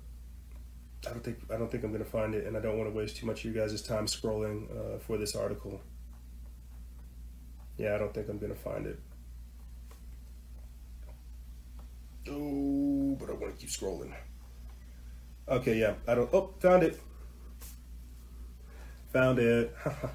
I 1.07 1.11
don't 1.11 1.24
think 1.24 1.38
I 1.53 1.57
don't 1.57 1.70
think 1.70 1.82
I'm 1.82 1.90
going 1.90 2.05
to 2.05 2.11
find 2.11 2.34
it, 2.34 2.47
and 2.47 2.57
I 2.57 2.61
don't 2.61 2.78
want 2.78 2.88
to 2.88 2.97
waste 2.97 3.16
too 3.16 3.26
much 3.26 3.45
of 3.45 3.55
you 3.55 3.61
guys' 3.61 3.82
time 3.82 4.07
scrolling 4.07 4.70
uh, 4.70 4.99
for 5.01 5.18
this 5.18 5.34
article. 5.34 5.80
Yeah, 7.76 7.95
I 7.95 7.99
don't 7.99 8.14
think 8.14 8.28
I'm 8.28 8.38
gonna 8.38 8.55
find 8.55 8.86
it. 8.86 9.01
Oh, 12.28 13.16
but 13.18 13.28
I 13.30 13.32
want 13.32 13.53
to 13.55 13.61
keep 13.61 13.70
scrolling. 13.70 14.12
Okay, 15.49 15.78
yeah, 15.78 15.95
I 16.07 16.14
don't. 16.14 16.32
Oh, 16.32 16.55
found 16.61 16.84
it. 16.84 17.01
Found 19.12 19.38
it. 19.38 19.74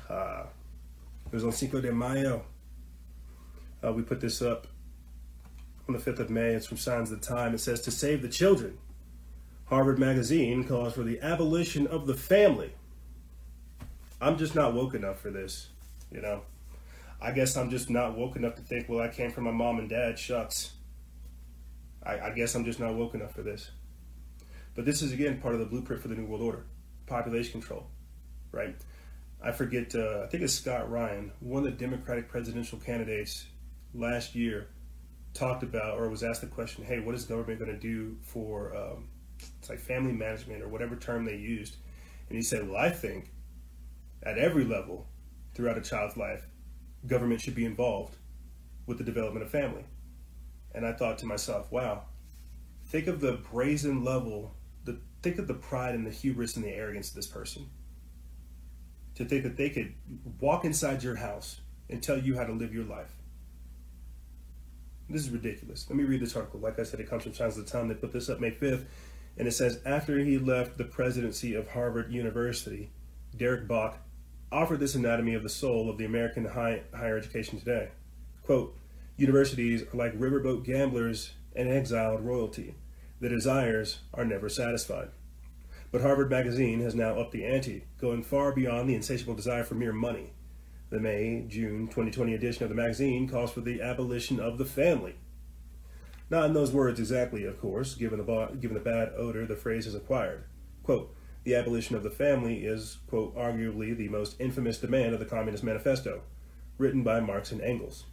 it 0.09 1.33
was 1.33 1.43
on 1.43 1.51
Cinco 1.51 1.81
de 1.81 1.91
Mayo. 1.91 2.45
Uh, 3.83 3.93
we 3.93 4.01
put 4.01 4.21
this 4.21 4.41
up 4.41 4.67
on 5.87 5.93
the 5.93 5.99
5th 5.99 6.19
of 6.19 6.29
May. 6.29 6.53
It's 6.53 6.65
from 6.65 6.77
Signs 6.77 7.11
of 7.11 7.21
the 7.21 7.25
Time. 7.25 7.53
It 7.53 7.59
says, 7.59 7.81
To 7.81 7.91
save 7.91 8.21
the 8.21 8.29
children, 8.29 8.77
Harvard 9.65 9.99
Magazine 9.99 10.63
calls 10.63 10.93
for 10.93 11.03
the 11.03 11.19
abolition 11.21 11.87
of 11.87 12.07
the 12.07 12.15
family. 12.15 12.73
I'm 14.19 14.37
just 14.37 14.55
not 14.55 14.73
woke 14.73 14.95
enough 14.95 15.19
for 15.19 15.29
this, 15.29 15.69
you 16.11 16.21
know? 16.21 16.41
I 17.21 17.31
guess 17.31 17.55
I'm 17.57 17.69
just 17.69 17.89
not 17.89 18.17
woke 18.17 18.35
enough 18.35 18.55
to 18.55 18.61
think, 18.61 18.89
well, 18.89 19.01
I 19.01 19.09
came 19.09 19.31
from 19.31 19.45
my 19.45 19.51
mom 19.51 19.79
and 19.79 19.89
dad. 19.89 20.17
Shucks. 20.19 20.71
I, 22.03 22.19
I 22.19 22.29
guess 22.31 22.55
I'm 22.55 22.65
just 22.65 22.79
not 22.79 22.93
woke 22.93 23.15
enough 23.15 23.33
for 23.33 23.41
this. 23.41 23.71
But 24.75 24.85
this 24.85 25.01
is 25.01 25.11
again 25.13 25.39
part 25.39 25.55
of 25.55 25.59
the 25.59 25.65
blueprint 25.65 26.01
for 26.01 26.07
the 26.07 26.15
New 26.15 26.25
World 26.25 26.43
Order 26.43 26.65
population 27.07 27.53
control, 27.53 27.87
right? 28.51 28.75
I 29.43 29.51
forget, 29.51 29.95
uh, 29.95 30.23
I 30.23 30.27
think 30.27 30.43
it's 30.43 30.53
Scott 30.53 30.89
Ryan, 30.89 31.31
one 31.39 31.65
of 31.65 31.77
the 31.77 31.85
Democratic 31.85 32.29
presidential 32.29 32.77
candidates 32.79 33.45
last 33.97 34.35
year, 34.35 34.67
talked 35.33 35.63
about 35.63 35.97
or 35.97 36.09
was 36.09 36.23
asked 36.23 36.41
the 36.41 36.47
question, 36.47 36.83
hey, 36.83 36.99
what 36.99 37.15
is 37.15 37.25
government 37.25 37.59
going 37.59 37.71
to 37.71 37.79
do 37.79 38.17
for, 38.21 38.75
um, 38.75 39.07
it's 39.59 39.69
like 39.69 39.79
family 39.79 40.13
management 40.13 40.63
or 40.63 40.67
whatever 40.67 40.95
term 40.95 41.25
they 41.25 41.35
used? 41.35 41.75
And 42.29 42.35
he 42.35 42.41
said, 42.41 42.67
well, 42.67 42.77
I 42.77 42.89
think 42.89 43.31
at 44.23 44.37
every 44.37 44.65
level 44.65 45.07
throughout 45.53 45.77
a 45.77 45.81
child's 45.81 46.17
life, 46.17 46.47
government 47.05 47.41
should 47.41 47.55
be 47.55 47.65
involved 47.65 48.15
with 48.85 48.97
the 48.97 49.03
development 49.03 49.45
of 49.45 49.51
family. 49.51 49.85
And 50.73 50.85
I 50.85 50.93
thought 50.93 51.17
to 51.19 51.25
myself, 51.25 51.71
wow, 51.71 52.03
think 52.85 53.07
of 53.07 53.21
the 53.21 53.33
brazen 53.51 54.03
level, 54.03 54.55
the, 54.85 54.99
think 55.21 55.37
of 55.37 55.47
the 55.47 55.53
pride 55.53 55.95
and 55.95 56.05
the 56.05 56.11
hubris 56.11 56.55
and 56.55 56.65
the 56.65 56.71
arrogance 56.71 57.09
of 57.09 57.15
this 57.15 57.27
person. 57.27 57.69
To 59.15 59.25
think 59.25 59.43
that 59.43 59.57
they 59.57 59.69
could 59.69 59.93
walk 60.39 60.63
inside 60.63 61.03
your 61.03 61.15
house 61.15 61.61
and 61.89 62.03
tell 62.03 62.17
you 62.17 62.35
how 62.37 62.43
to 62.43 62.53
live 62.53 62.73
your 62.73 62.83
life. 62.83 63.16
This 65.09 65.23
is 65.23 65.29
ridiculous. 65.29 65.85
Let 65.89 65.97
me 65.97 66.03
read 66.03 66.19
this 66.19 66.35
article. 66.35 66.59
Like 66.59 66.79
I 66.79 66.83
said, 66.83 66.99
it 66.99 67.09
comes 67.09 67.23
from 67.23 67.31
Times 67.31 67.57
of 67.57 67.65
the 67.65 67.71
Time. 67.71 67.87
They 67.87 67.95
put 67.95 68.11
this 68.11 68.29
up 68.29 68.41
May 68.41 68.51
5th, 68.51 68.85
and 69.37 69.47
it 69.47 69.53
says 69.53 69.79
After 69.85 70.19
he 70.19 70.37
left 70.37 70.77
the 70.77 70.83
presidency 70.83 71.55
of 71.55 71.69
Harvard 71.69 72.11
University, 72.11 72.89
Derek 73.35 73.67
Bok 73.67 73.99
offered 74.51 74.79
this 74.79 74.95
anatomy 74.95 75.33
of 75.33 75.43
the 75.43 75.49
soul 75.49 75.89
of 75.89 75.97
the 75.97 76.05
American 76.05 76.45
high, 76.45 76.81
higher 76.93 77.17
education 77.17 77.57
today. 77.59 77.89
Quote, 78.43 78.77
Universities 79.15 79.81
are 79.81 79.97
like 79.97 80.17
riverboat 80.19 80.63
gamblers 80.63 81.31
and 81.55 81.69
exiled 81.69 82.21
royalty. 82.21 82.75
The 83.19 83.29
desires 83.29 83.99
are 84.13 84.25
never 84.25 84.49
satisfied. 84.49 85.09
But 85.91 86.01
Harvard 86.01 86.29
Magazine 86.29 86.81
has 86.81 86.93
now 86.93 87.17
upped 87.17 87.31
the 87.31 87.45
ante, 87.45 87.85
going 87.99 88.23
far 88.23 88.51
beyond 88.51 88.89
the 88.89 88.95
insatiable 88.95 89.35
desire 89.35 89.63
for 89.63 89.75
mere 89.75 89.93
money. 89.93 90.33
The 90.89 91.01
May 91.01 91.43
June 91.49 91.87
2020 91.87 92.33
edition 92.33 92.63
of 92.63 92.69
the 92.69 92.75
magazine 92.75 93.27
calls 93.27 93.51
for 93.51 93.59
the 93.59 93.81
abolition 93.81 94.39
of 94.39 94.57
the 94.57 94.63
family. 94.63 95.15
Not 96.29 96.45
in 96.45 96.53
those 96.53 96.71
words 96.71 96.97
exactly, 96.97 97.43
of 97.43 97.59
course, 97.59 97.93
given 97.95 98.25
the, 98.25 98.45
given 98.61 98.73
the 98.73 98.83
bad 98.83 99.11
odor 99.17 99.45
the 99.45 99.57
phrase 99.57 99.83
has 99.83 99.95
acquired. 99.95 100.45
Quote, 100.83 101.13
the 101.43 101.55
abolition 101.55 101.97
of 101.97 102.03
the 102.03 102.09
family 102.09 102.65
is, 102.65 102.99
quote, 103.07 103.35
arguably 103.35 103.97
the 103.97 104.07
most 104.07 104.39
infamous 104.39 104.77
demand 104.77 105.13
of 105.13 105.19
the 105.19 105.25
Communist 105.25 105.61
Manifesto, 105.61 106.21
written 106.77 107.03
by 107.03 107.19
Marx 107.19 107.51
and 107.51 107.59
Engels. 107.61 108.05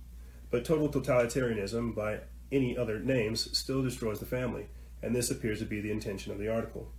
But 0.50 0.64
total 0.64 0.88
totalitarianism, 0.88 1.94
by 1.94 2.22
any 2.50 2.76
other 2.76 2.98
names, 2.98 3.56
still 3.56 3.84
destroys 3.84 4.18
the 4.18 4.26
family, 4.26 4.66
and 5.00 5.14
this 5.14 5.30
appears 5.30 5.60
to 5.60 5.64
be 5.64 5.80
the 5.80 5.92
intention 5.92 6.32
of 6.32 6.38
the 6.38 6.48
article. 6.48 6.90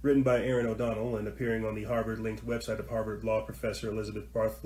Written 0.00 0.22
by 0.22 0.42
Erin 0.42 0.66
O'Donnell 0.66 1.16
and 1.16 1.28
appearing 1.28 1.66
on 1.66 1.74
the 1.74 1.84
Harvard 1.84 2.20
linked 2.20 2.46
website 2.46 2.78
of 2.78 2.88
Harvard 2.88 3.22
law 3.22 3.42
professor 3.42 3.90
Elizabeth 3.90 4.32
Barth- 4.32 4.64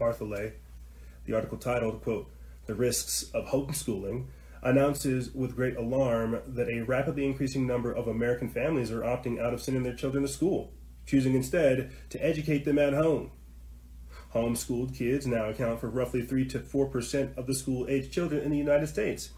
Bartholet, 0.00 0.54
the 1.26 1.34
article 1.34 1.58
titled, 1.58 2.02
quote, 2.02 2.30
The 2.66 2.74
Risks 2.74 3.30
of 3.34 3.46
Homeschooling, 3.46 4.26
announces 4.62 5.32
with 5.32 5.56
great 5.56 5.76
alarm 5.76 6.40
that 6.46 6.68
a 6.68 6.82
rapidly 6.82 7.26
increasing 7.26 7.66
number 7.66 7.92
of 7.92 8.08
American 8.08 8.48
families 8.48 8.90
are 8.90 9.02
opting 9.02 9.40
out 9.40 9.54
of 9.54 9.60
sending 9.62 9.82
their 9.82 9.94
children 9.94 10.22
to 10.22 10.28
school, 10.28 10.72
choosing 11.06 11.34
instead 11.34 11.92
to 12.10 12.24
educate 12.24 12.64
them 12.64 12.78
at 12.78 12.94
home. 12.94 13.30
Homeschooled 14.34 14.96
kids 14.96 15.26
now 15.26 15.48
account 15.48 15.80
for 15.80 15.88
roughly 15.88 16.22
3 16.22 16.46
to 16.46 16.60
4% 16.60 17.36
of 17.36 17.46
the 17.46 17.54
school 17.54 17.86
age 17.88 18.12
children 18.12 18.42
in 18.42 18.50
the 18.50 18.58
United 18.58 18.86
States. 18.86 19.30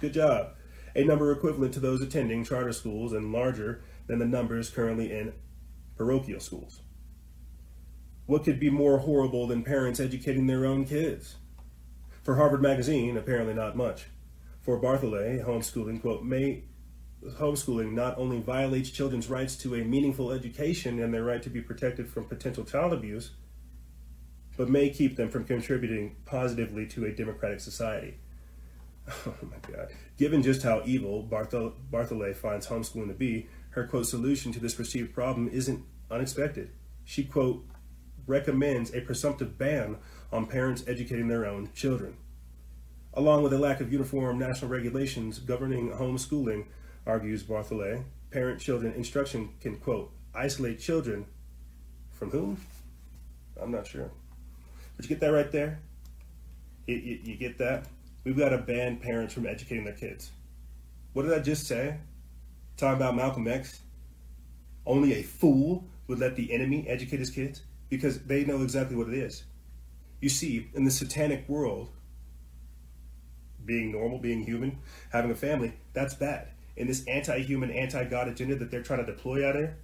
Good 0.00 0.14
job. 0.14 0.54
A 0.96 1.04
number 1.04 1.30
equivalent 1.30 1.72
to 1.74 1.80
those 1.80 2.02
attending 2.02 2.44
charter 2.44 2.72
schools 2.72 3.12
and 3.12 3.32
larger 3.32 3.82
than 4.08 4.18
the 4.18 4.26
numbers 4.26 4.70
currently 4.70 5.12
in 5.12 5.32
parochial 5.96 6.40
schools. 6.40 6.80
What 8.30 8.44
could 8.44 8.60
be 8.60 8.70
more 8.70 8.98
horrible 8.98 9.48
than 9.48 9.64
parents 9.64 9.98
educating 9.98 10.46
their 10.46 10.64
own 10.64 10.84
kids? 10.84 11.34
For 12.22 12.36
Harvard 12.36 12.62
Magazine, 12.62 13.16
apparently 13.16 13.54
not 13.54 13.74
much. 13.76 14.04
For 14.60 14.80
Bartholet, 14.80 15.44
homeschooling, 15.44 16.00
quote, 16.00 16.22
may 16.22 16.62
homeschooling 17.24 17.90
not 17.90 18.16
only 18.18 18.38
violates 18.38 18.90
children's 18.90 19.28
rights 19.28 19.56
to 19.56 19.74
a 19.74 19.82
meaningful 19.82 20.30
education 20.30 21.02
and 21.02 21.12
their 21.12 21.24
right 21.24 21.42
to 21.42 21.50
be 21.50 21.60
protected 21.60 22.08
from 22.08 22.26
potential 22.26 22.62
child 22.62 22.92
abuse, 22.92 23.32
but 24.56 24.70
may 24.70 24.90
keep 24.90 25.16
them 25.16 25.28
from 25.28 25.42
contributing 25.42 26.14
positively 26.24 26.86
to 26.86 27.06
a 27.06 27.10
democratic 27.10 27.58
society. 27.58 28.14
Oh 29.26 29.34
my 29.42 29.56
God. 29.74 29.88
Given 30.18 30.44
just 30.44 30.62
how 30.62 30.82
evil 30.84 31.26
Barthol- 31.28 31.72
Bartholet 31.92 32.36
finds 32.36 32.68
homeschooling 32.68 33.08
to 33.08 33.14
be, 33.14 33.48
her 33.70 33.88
quote 33.88 34.06
solution 34.06 34.52
to 34.52 34.60
this 34.60 34.74
perceived 34.74 35.12
problem 35.12 35.48
isn't 35.48 35.84
unexpected. 36.12 36.70
She 37.04 37.24
quote 37.24 37.64
recommends 38.26 38.94
a 38.94 39.00
presumptive 39.00 39.58
ban 39.58 39.96
on 40.32 40.46
parents 40.46 40.84
educating 40.86 41.28
their 41.28 41.46
own 41.46 41.70
children. 41.74 42.16
Along 43.14 43.42
with 43.42 43.52
a 43.52 43.58
lack 43.58 43.80
of 43.80 43.92
uniform 43.92 44.38
national 44.38 44.70
regulations 44.70 45.38
governing 45.38 45.90
homeschooling, 45.90 46.66
argues 47.06 47.42
Bartholet, 47.42 48.04
parent 48.30 48.60
children 48.60 48.92
instruction 48.94 49.50
can, 49.60 49.76
quote, 49.78 50.12
isolate 50.34 50.78
children 50.78 51.26
from 52.12 52.30
whom? 52.30 52.60
I'm 53.60 53.72
not 53.72 53.86
sure. 53.86 54.10
But 54.96 55.04
you 55.04 55.08
get 55.08 55.20
that 55.20 55.32
right 55.32 55.50
there? 55.50 55.80
You, 56.86 56.96
you, 56.96 57.20
you 57.24 57.36
get 57.36 57.58
that? 57.58 57.86
We've 58.24 58.38
got 58.38 58.50
to 58.50 58.58
ban 58.58 58.98
parents 58.98 59.34
from 59.34 59.46
educating 59.46 59.84
their 59.84 59.94
kids. 59.94 60.30
What 61.12 61.22
did 61.22 61.32
I 61.32 61.40
just 61.40 61.66
say? 61.66 61.96
Talking 62.76 62.96
about 62.96 63.16
Malcolm 63.16 63.48
X? 63.48 63.80
Only 64.86 65.14
a 65.14 65.22
fool 65.22 65.84
would 66.06 66.18
let 66.18 66.36
the 66.36 66.52
enemy 66.52 66.86
educate 66.88 67.18
his 67.18 67.30
kids 67.30 67.62
because 67.90 68.20
they 68.20 68.44
know 68.44 68.62
exactly 68.62 68.96
what 68.96 69.08
it 69.08 69.14
is. 69.14 69.44
You 70.20 70.28
see, 70.28 70.70
in 70.74 70.84
the 70.84 70.90
satanic 70.90 71.48
world, 71.48 71.90
being 73.64 73.92
normal, 73.92 74.18
being 74.18 74.40
human, 74.42 74.78
having 75.12 75.30
a 75.30 75.34
family, 75.34 75.74
that's 75.92 76.14
bad. 76.14 76.48
In 76.76 76.86
this 76.86 77.04
anti-human, 77.06 77.70
anti-God 77.70 78.28
agenda 78.28 78.54
that 78.56 78.70
they're 78.70 78.82
trying 78.82 79.04
to 79.04 79.12
deploy 79.12 79.46
out 79.46 79.54
there, 79.54 79.76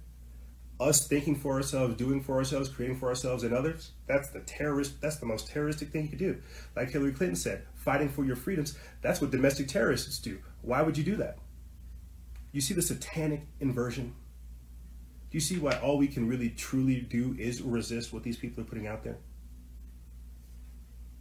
us 0.79 1.07
thinking 1.07 1.35
for 1.35 1.55
ourselves, 1.55 1.95
doing 1.95 2.21
for 2.21 2.37
ourselves, 2.37 2.69
creating 2.69 2.97
for 2.97 3.09
ourselves 3.09 3.43
and 3.43 3.53
others, 3.53 3.91
that's 4.07 4.29
the 4.29 4.39
terrorist, 4.41 5.01
that's 5.01 5.17
the 5.17 5.25
most 5.25 5.47
terroristic 5.47 5.89
thing 5.89 6.03
you 6.03 6.09
could 6.09 6.19
do. 6.19 6.37
Like 6.75 6.91
Hillary 6.91 7.11
Clinton 7.11 7.35
said, 7.35 7.65
fighting 7.75 8.09
for 8.09 8.23
your 8.23 8.35
freedoms, 8.35 8.77
that's 9.01 9.19
what 9.19 9.31
domestic 9.31 9.67
terrorists 9.67 10.19
do. 10.19 10.39
Why 10.61 10.81
would 10.81 10.97
you 10.97 11.03
do 11.03 11.15
that? 11.17 11.39
You 12.51 12.61
see 12.61 12.73
the 12.73 12.81
satanic 12.81 13.41
inversion? 13.59 14.15
Do 15.29 15.35
you 15.37 15.41
see 15.41 15.57
why 15.57 15.77
all 15.79 15.97
we 15.97 16.07
can 16.07 16.27
really 16.27 16.49
truly 16.49 17.01
do 17.01 17.35
is 17.37 17.61
resist 17.61 18.13
what 18.13 18.23
these 18.23 18.37
people 18.37 18.63
are 18.63 18.67
putting 18.67 18.87
out 18.87 19.03
there? 19.03 19.17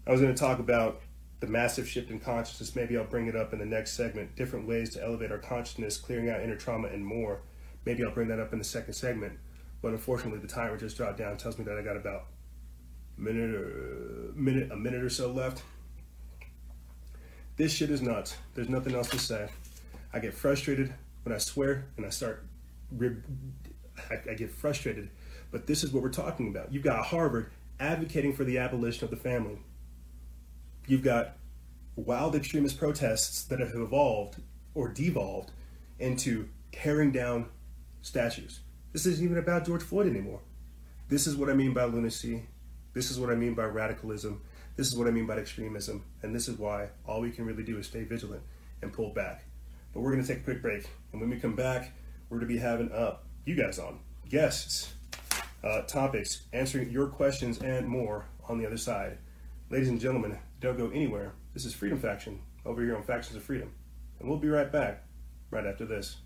I 0.07 0.13
was 0.13 0.21
going 0.21 0.33
to 0.33 0.39
talk 0.39 0.61
about 0.61 1.01
the 1.41 1.49
massive 1.49 1.89
shift 1.89 2.11
in 2.11 2.21
consciousness. 2.21 2.77
Maybe 2.77 2.97
I'll 2.97 3.05
bring 3.05 3.27
it 3.27 3.35
up 3.35 3.53
in 3.53 3.59
the 3.59 3.67
next 3.67 3.93
segment. 3.93 4.37
Different 4.37 4.69
ways 4.69 4.91
to 4.91 5.03
elevate 5.03 5.33
our 5.33 5.39
consciousness, 5.39 5.97
clearing 5.97 6.31
out 6.31 6.41
inner 6.41 6.57
trauma, 6.57 6.89
and 6.89 7.05
more. 7.05 7.41
Maybe 7.85 8.05
I'll 8.05 8.13
bring 8.13 8.29
that 8.29 8.39
up 8.39 8.53
in 8.53 8.59
the 8.59 8.65
second 8.65 8.95
segment. 8.95 9.39
But 9.83 9.93
unfortunately, 9.93 10.39
the 10.39 10.47
timer 10.47 10.77
just 10.77 10.97
dropped 10.97 11.19
down. 11.19 11.37
Tells 11.37 11.59
me 11.59 11.65
that 11.65 11.77
I 11.77 11.83
got 11.83 11.97
about 11.97 12.27
a 13.19 13.21
minute 13.21 13.55
or 13.55 14.33
minute 14.35 14.71
a 14.71 14.77
minute 14.77 15.03
or 15.03 15.11
so 15.11 15.33
left. 15.33 15.63
This 17.57 17.73
shit 17.73 17.91
is 17.91 18.03
nuts. 18.03 18.37
There's 18.55 18.69
nothing 18.69 18.95
else 18.95 19.09
to 19.11 19.19
say. 19.19 19.49
I 20.13 20.21
get 20.21 20.35
frustrated 20.35 20.95
when 21.25 21.35
I 21.35 21.39
swear 21.39 21.87
and 21.97 22.07
I 22.07 22.11
start. 22.11 22.47
I, 24.11 24.31
I 24.31 24.35
get 24.35 24.51
frustrated. 24.51 25.11
But 25.51 25.67
this 25.67 25.85
is 25.85 25.93
what 25.93 26.03
we're 26.03 26.11
talking 26.11 26.49
about. 26.49 26.73
You've 26.73 26.83
got 26.83 27.07
Harvard 27.07 27.51
advocating 27.79 28.35
for 28.35 28.45
the 28.45 28.59
abolition 28.59 29.05
of 29.05 29.11
the 29.11 29.17
family 29.17 29.59
you've 30.87 31.03
got 31.03 31.37
wild 31.97 32.35
extremist 32.35 32.79
protests 32.79 33.45
that 33.45 33.61
have 33.61 33.75
evolved 33.75 34.37
or 34.75 34.89
devolved 34.89 35.51
into 35.99 36.49
tearing 36.73 37.11
down 37.11 37.49
statues. 38.03 38.61
This 38.93 39.07
isn't 39.07 39.25
even 39.25 39.39
about 39.39 39.67
George 39.67 39.83
Floyd 39.83 40.07
anymore. 40.07 40.41
This 41.09 41.27
is 41.27 41.37
what 41.37 41.49
I 41.49 41.55
mean 41.55 41.73
by 41.73 41.85
lunacy. 41.85 42.47
This 42.93 43.11
is 43.11 43.19
what 43.19 43.31
I 43.31 43.35
mean 43.35 43.55
by 43.55 43.65
radicalism. 43.65 44.43
This 44.77 44.89
is 44.89 44.97
what 44.97 45.07
I 45.07 45.11
mean 45.11 45.27
by 45.27 45.37
extremism. 45.37 46.05
And 46.23 46.35
this 46.35 46.49
is 46.49 46.59
why 46.59 46.89
all 47.07 47.21
we 47.21 47.31
can 47.31 47.47
really 47.47 47.63
do 47.63 47.79
is 47.79 47.87
stay 47.87 48.05
vigilant 48.05 48.43
and 48.83 48.93
pull 48.93 49.11
back. 49.11 49.45
But 49.93 50.01
we're 50.01 50.13
going 50.13 50.25
to 50.25 50.29
take 50.29 50.43
a 50.43 50.45
quick 50.45 50.63
break. 50.63 50.89
And 51.13 51.21
when 51.21 51.31
we 51.31 51.39
come 51.39 51.55
back, 51.55 51.93
we're 52.29 52.39
going 52.39 52.49
to 52.49 52.55
be 52.55 52.61
having 52.61 52.91
uh, 52.93 53.17
you 53.47 53.55
guys 53.55 53.79
on, 53.79 54.01
guests, 54.29 54.93
uh, 55.63 55.83
topics, 55.83 56.43
answering 56.53 56.91
your 56.91 57.07
questions 57.07 57.61
and 57.61 57.87
more 57.87 58.27
on 58.49 58.59
the 58.59 58.67
other 58.67 58.77
side. 58.77 59.19
Ladies 59.71 59.89
and 59.89 60.01
gentlemen, 60.01 60.37
don't 60.61 60.77
go 60.77 60.91
anywhere. 60.91 61.33
This 61.55 61.65
is 61.65 61.73
Freedom 61.73 61.99
Faction 61.99 62.41
over 62.65 62.83
here 62.83 62.97
on 62.97 63.05
Factions 63.05 63.37
of 63.37 63.45
Freedom. 63.45 63.73
And 64.19 64.29
we'll 64.29 64.39
be 64.39 64.49
right 64.49 64.71
back 64.71 65.05
right 65.53 65.65
after 65.65 65.87
this. 65.87 66.17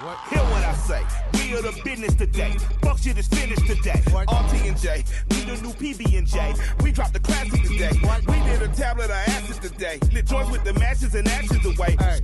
R 0.00 0.04
N 0.04 0.08
R 0.08 0.14
N 0.14 0.16
R 0.16 0.16
what? 0.16 0.18
Hear 0.28 0.42
what 0.50 0.64
I 0.64 0.74
say. 0.74 1.02
We 1.34 1.54
are 1.56 1.62
the 1.62 1.80
business 1.82 2.14
today. 2.14 2.56
Fuck 2.82 2.98
shit 2.98 3.18
is 3.18 3.28
finished 3.28 3.66
today. 3.66 4.00
What? 4.10 4.22
RT 4.22 4.66
and 4.66 4.78
J, 4.78 5.04
we 5.30 5.36
the 5.40 5.62
new 5.62 5.72
PB 5.72 6.18
and 6.18 6.26
J. 6.26 6.54
We 6.82 6.92
dropped 6.92 7.12
the 7.12 7.20
classic 7.20 7.62
today. 7.62 7.90
What? 8.02 8.26
We 8.26 8.40
did 8.40 8.62
a 8.62 8.68
tablet 8.68 9.06
of 9.06 9.10
acid 9.10 9.62
today. 9.62 9.98
Lit 10.12 10.26
joints 10.26 10.50
with 10.50 10.64
the 10.64 10.72
matches 10.74 11.14
and 11.14 11.28
ashes 11.28 11.64
away. 11.64 11.96
Hey. 11.98 12.20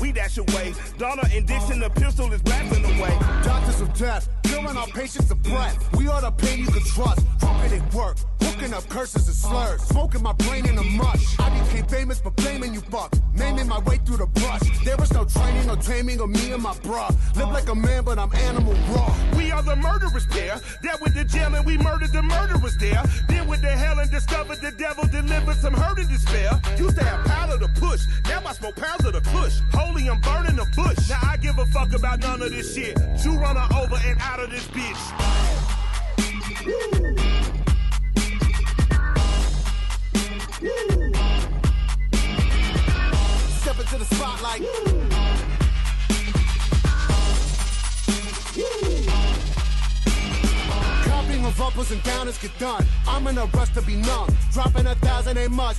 We 0.00 0.12
dash 0.12 0.38
away. 0.38 0.74
Donna 0.98 1.22
and 1.32 1.46
Dixon, 1.46 1.80
the 1.80 1.90
pistol 1.90 2.32
is 2.32 2.42
blasting 2.42 2.84
away. 2.84 3.16
Doctors 3.42 3.80
of 3.80 3.94
death, 3.94 4.28
killing 4.44 4.76
our 4.76 4.86
patients 4.88 5.30
of 5.30 5.42
breath. 5.42 5.96
We 5.96 6.08
are 6.08 6.20
the 6.20 6.30
pain 6.30 6.60
you 6.60 6.66
can 6.66 6.82
trust. 6.84 7.24
It, 7.64 7.72
it 7.72 7.94
work. 7.94 8.16
Cooking 8.56 8.72
up 8.72 8.88
curses 8.88 9.28
and 9.28 9.36
slurs, 9.36 9.82
smoking 9.82 10.22
my 10.22 10.32
brain 10.32 10.66
in 10.66 10.78
a 10.78 10.82
mush. 10.82 11.38
I 11.38 11.50
became 11.60 11.84
famous 11.88 12.18
for 12.18 12.30
blaming 12.30 12.72
you 12.72 12.80
fuck, 12.80 13.12
naming 13.34 13.68
my 13.68 13.80
way 13.80 13.98
through 13.98 14.16
the 14.16 14.26
brush. 14.26 14.62
There 14.82 14.96
was 14.96 15.12
no 15.12 15.26
training 15.26 15.68
or 15.68 15.76
taming 15.76 16.20
of 16.22 16.30
me 16.30 16.52
and 16.52 16.62
my 16.62 16.72
bruh. 16.76 17.14
Live 17.36 17.50
like 17.50 17.68
a 17.68 17.74
man, 17.74 18.04
but 18.04 18.18
I'm 18.18 18.32
animal 18.34 18.72
raw. 18.94 19.14
We 19.36 19.50
are 19.50 19.60
the 19.60 19.76
murderers 19.76 20.26
there. 20.28 20.58
That 20.82 21.02
with 21.02 21.12
the 21.14 21.24
jail 21.24 21.54
and 21.54 21.66
we 21.66 21.76
murdered 21.76 22.12
the 22.12 22.22
murderers 22.22 22.78
there. 22.78 23.02
Then 23.28 23.46
with 23.46 23.60
the 23.60 23.68
hell 23.68 23.98
and 23.98 24.10
discovered 24.10 24.62
the 24.62 24.70
devil 24.70 25.04
delivered 25.06 25.56
some 25.56 25.74
hurt 25.74 25.98
and 25.98 26.08
despair. 26.08 26.58
Used 26.78 26.96
to 26.96 27.04
have 27.04 27.26
powder 27.26 27.58
to 27.58 27.68
push, 27.78 28.00
now 28.24 28.40
I 28.46 28.54
smoke 28.54 28.76
pounds 28.76 29.04
of 29.04 29.12
the 29.12 29.20
push. 29.20 29.60
Holy, 29.74 30.08
I'm 30.08 30.18
burning 30.22 30.56
the 30.56 30.64
bush. 30.74 31.10
Now 31.10 31.20
I 31.22 31.36
give 31.36 31.58
a 31.58 31.66
fuck 31.66 31.92
about 31.92 32.20
none 32.20 32.40
of 32.40 32.50
this 32.50 32.74
shit. 32.74 32.96
Two 33.22 33.36
runner 33.36 33.66
over 33.76 33.96
and 34.02 34.18
out 34.18 34.40
of 34.40 34.50
this 34.50 34.66
bitch. 34.68 35.36
Step 40.56 40.68
into 43.78 43.98
the 43.98 44.06
spotlight. 44.06 45.05
Of 51.46 51.60
uppers 51.60 51.90
and 51.92 52.00
downers 52.02 52.40
get 52.42 52.56
done. 52.58 52.84
I'm 53.06 53.26
in 53.26 53.38
a 53.38 53.46
rush 53.46 53.70
to 53.74 53.82
be 53.82 53.96
numb. 53.96 54.28
Dropping 54.52 54.86
a 54.86 54.94
thousand 54.96 55.38
ain't 55.38 55.52
much. 55.52 55.76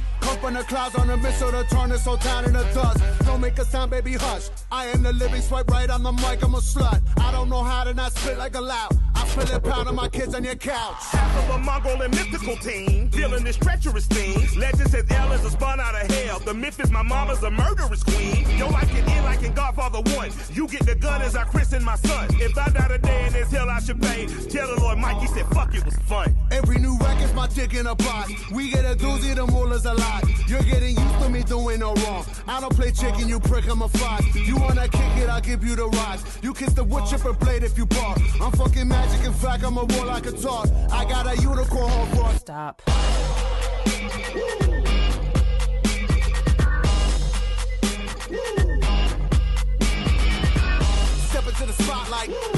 From 0.48 0.54
the 0.54 0.64
clouds 0.64 0.96
on 0.96 1.10
a 1.10 1.18
missile 1.18 1.52
to 1.52 1.64
turn 1.64 1.90
this 1.90 2.06
whole 2.06 2.18
town 2.18 2.46
into 2.46 2.64
dust. 2.74 3.04
Don't 3.26 3.42
make 3.42 3.58
a 3.58 3.66
sound, 3.66 3.92
baby, 3.92 4.14
hush. 4.14 4.50
I 4.72 4.86
am 4.86 5.04
the 5.04 5.12
living 5.12 5.42
swipe 5.42 5.70
right 5.70 5.90
on 5.90 6.04
the 6.04 6.12
mic, 6.12 6.44
I'm 6.44 6.54
a 6.54 6.60
slut. 6.60 7.02
I 7.20 7.32
don't 7.32 7.50
know 7.50 7.64
how 7.64 7.84
to 7.84 7.94
not 7.94 8.14
spit 8.14 8.38
like 8.38 8.56
a 8.56 8.62
loud. 8.62 8.98
I 9.16 9.28
spit 9.28 9.52
it 9.52 9.64
pound 9.64 9.88
on 9.90 9.96
my 9.96 10.08
kids 10.08 10.36
on 10.36 10.44
your 10.44 10.56
couch. 10.56 11.04
Half 11.12 11.50
of 11.50 11.56
a 11.56 11.58
Mongol 11.58 12.02
and 12.02 12.14
mythical 12.14 12.56
team, 12.58 13.10
dealing 13.10 13.44
this 13.44 13.58
treacherous 13.58 14.06
thing. 14.06 14.48
Legend 14.58 14.90
says 14.90 15.06
Ellen's 15.10 15.44
a 15.44 15.50
spun 15.50 15.80
out 15.80 15.96
of. 15.96 16.07
The 16.48 16.54
myth 16.54 16.80
is 16.80 16.90
my 16.92 17.02
mama's 17.02 17.44
a 17.44 17.52
murderous 17.52 18.04
queen. 18.04 18.50
Yo, 18.58 18.70
like 18.70 18.88
it 18.96 19.06
in 19.06 19.24
like 19.26 19.44
in 19.44 19.52
Godfather 19.52 20.00
1. 20.16 20.32
You 20.54 20.66
get 20.70 20.86
the 20.86 20.96
gun 20.96 21.22
as 21.22 21.36
I 21.36 21.44
christen 21.44 21.84
my 21.84 21.98
son. 21.98 22.30
If 22.40 22.58
I 22.58 22.70
die 22.70 22.88
today 22.88 23.28
in 23.28 23.34
this 23.34 23.52
hell, 23.52 23.70
I 23.70 23.82
should 23.82 24.02
pay. 24.02 24.28
Tell 24.28 24.74
the 24.74 24.80
Lord 24.80 24.98
Mikey 24.98 25.28
said, 25.28 25.46
fuck, 25.48 25.76
it 25.76 25.84
was 25.84 25.98
fun. 26.08 26.34
Every 26.50 26.78
new 26.78 26.98
record's 27.00 27.34
my 27.34 27.48
dick 27.48 27.74
in 27.74 27.86
a 27.86 27.96
box. 27.96 28.32
We 28.50 28.72
get 28.72 28.86
a 28.86 28.96
doozy, 28.96 29.36
the 29.36 29.46
mullah's 29.46 29.84
a 29.84 29.94
lot. 29.94 30.24
You're 30.48 30.64
getting 30.64 30.98
used 30.98 31.20
to 31.20 31.28
me 31.28 31.44
doing 31.44 31.82
no 31.82 31.94
wrong. 31.96 32.26
I 32.48 32.62
don't 32.62 32.74
play 32.74 32.92
chicken, 32.92 33.28
you 33.28 33.42
prick, 33.42 33.68
I'm 33.68 33.82
a 33.82 33.90
fox. 33.90 34.34
You 34.34 34.56
wanna 34.56 34.88
kick 34.88 35.18
it, 35.18 35.28
I'll 35.28 35.42
give 35.42 35.66
you 35.66 35.76
the 35.76 35.88
rocks. 35.90 36.40
You 36.42 36.54
kiss 36.54 36.72
the 36.72 36.86
wood 36.86 37.04
chipper 37.08 37.34
blade 37.34 37.64
if 37.64 37.78
you 37.78 37.86
bark. 37.88 38.20
I'm 38.42 38.54
fucking 38.54 38.88
magic, 38.88 39.26
in 39.26 39.34
fact, 39.34 39.66
I'm 39.66 39.76
a 39.76 39.84
war 39.84 40.06
like 40.06 40.26
a 40.28 40.32
talk. 40.32 40.70
I 40.94 41.04
got 41.04 41.28
a 41.28 41.36
unicorn 41.42 41.90
horn 41.90 42.16
for 42.16 42.30
a 42.30 42.40
Stop. 42.40 42.82
step 42.90 44.67
into 52.10 52.57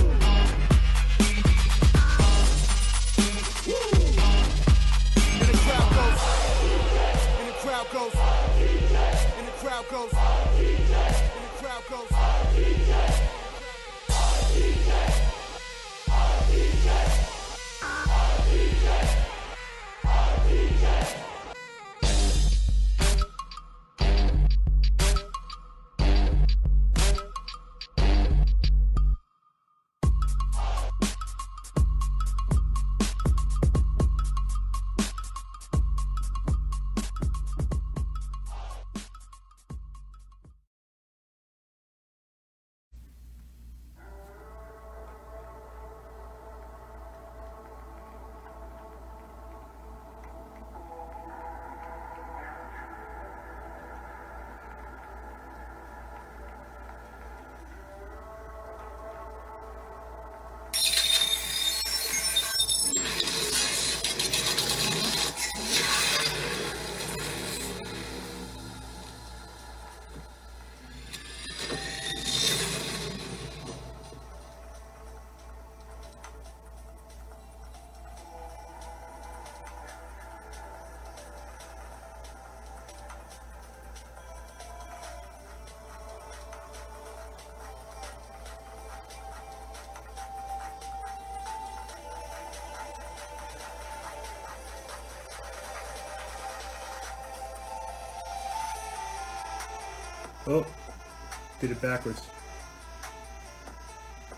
it 101.71 101.81
backwards. 101.81 102.21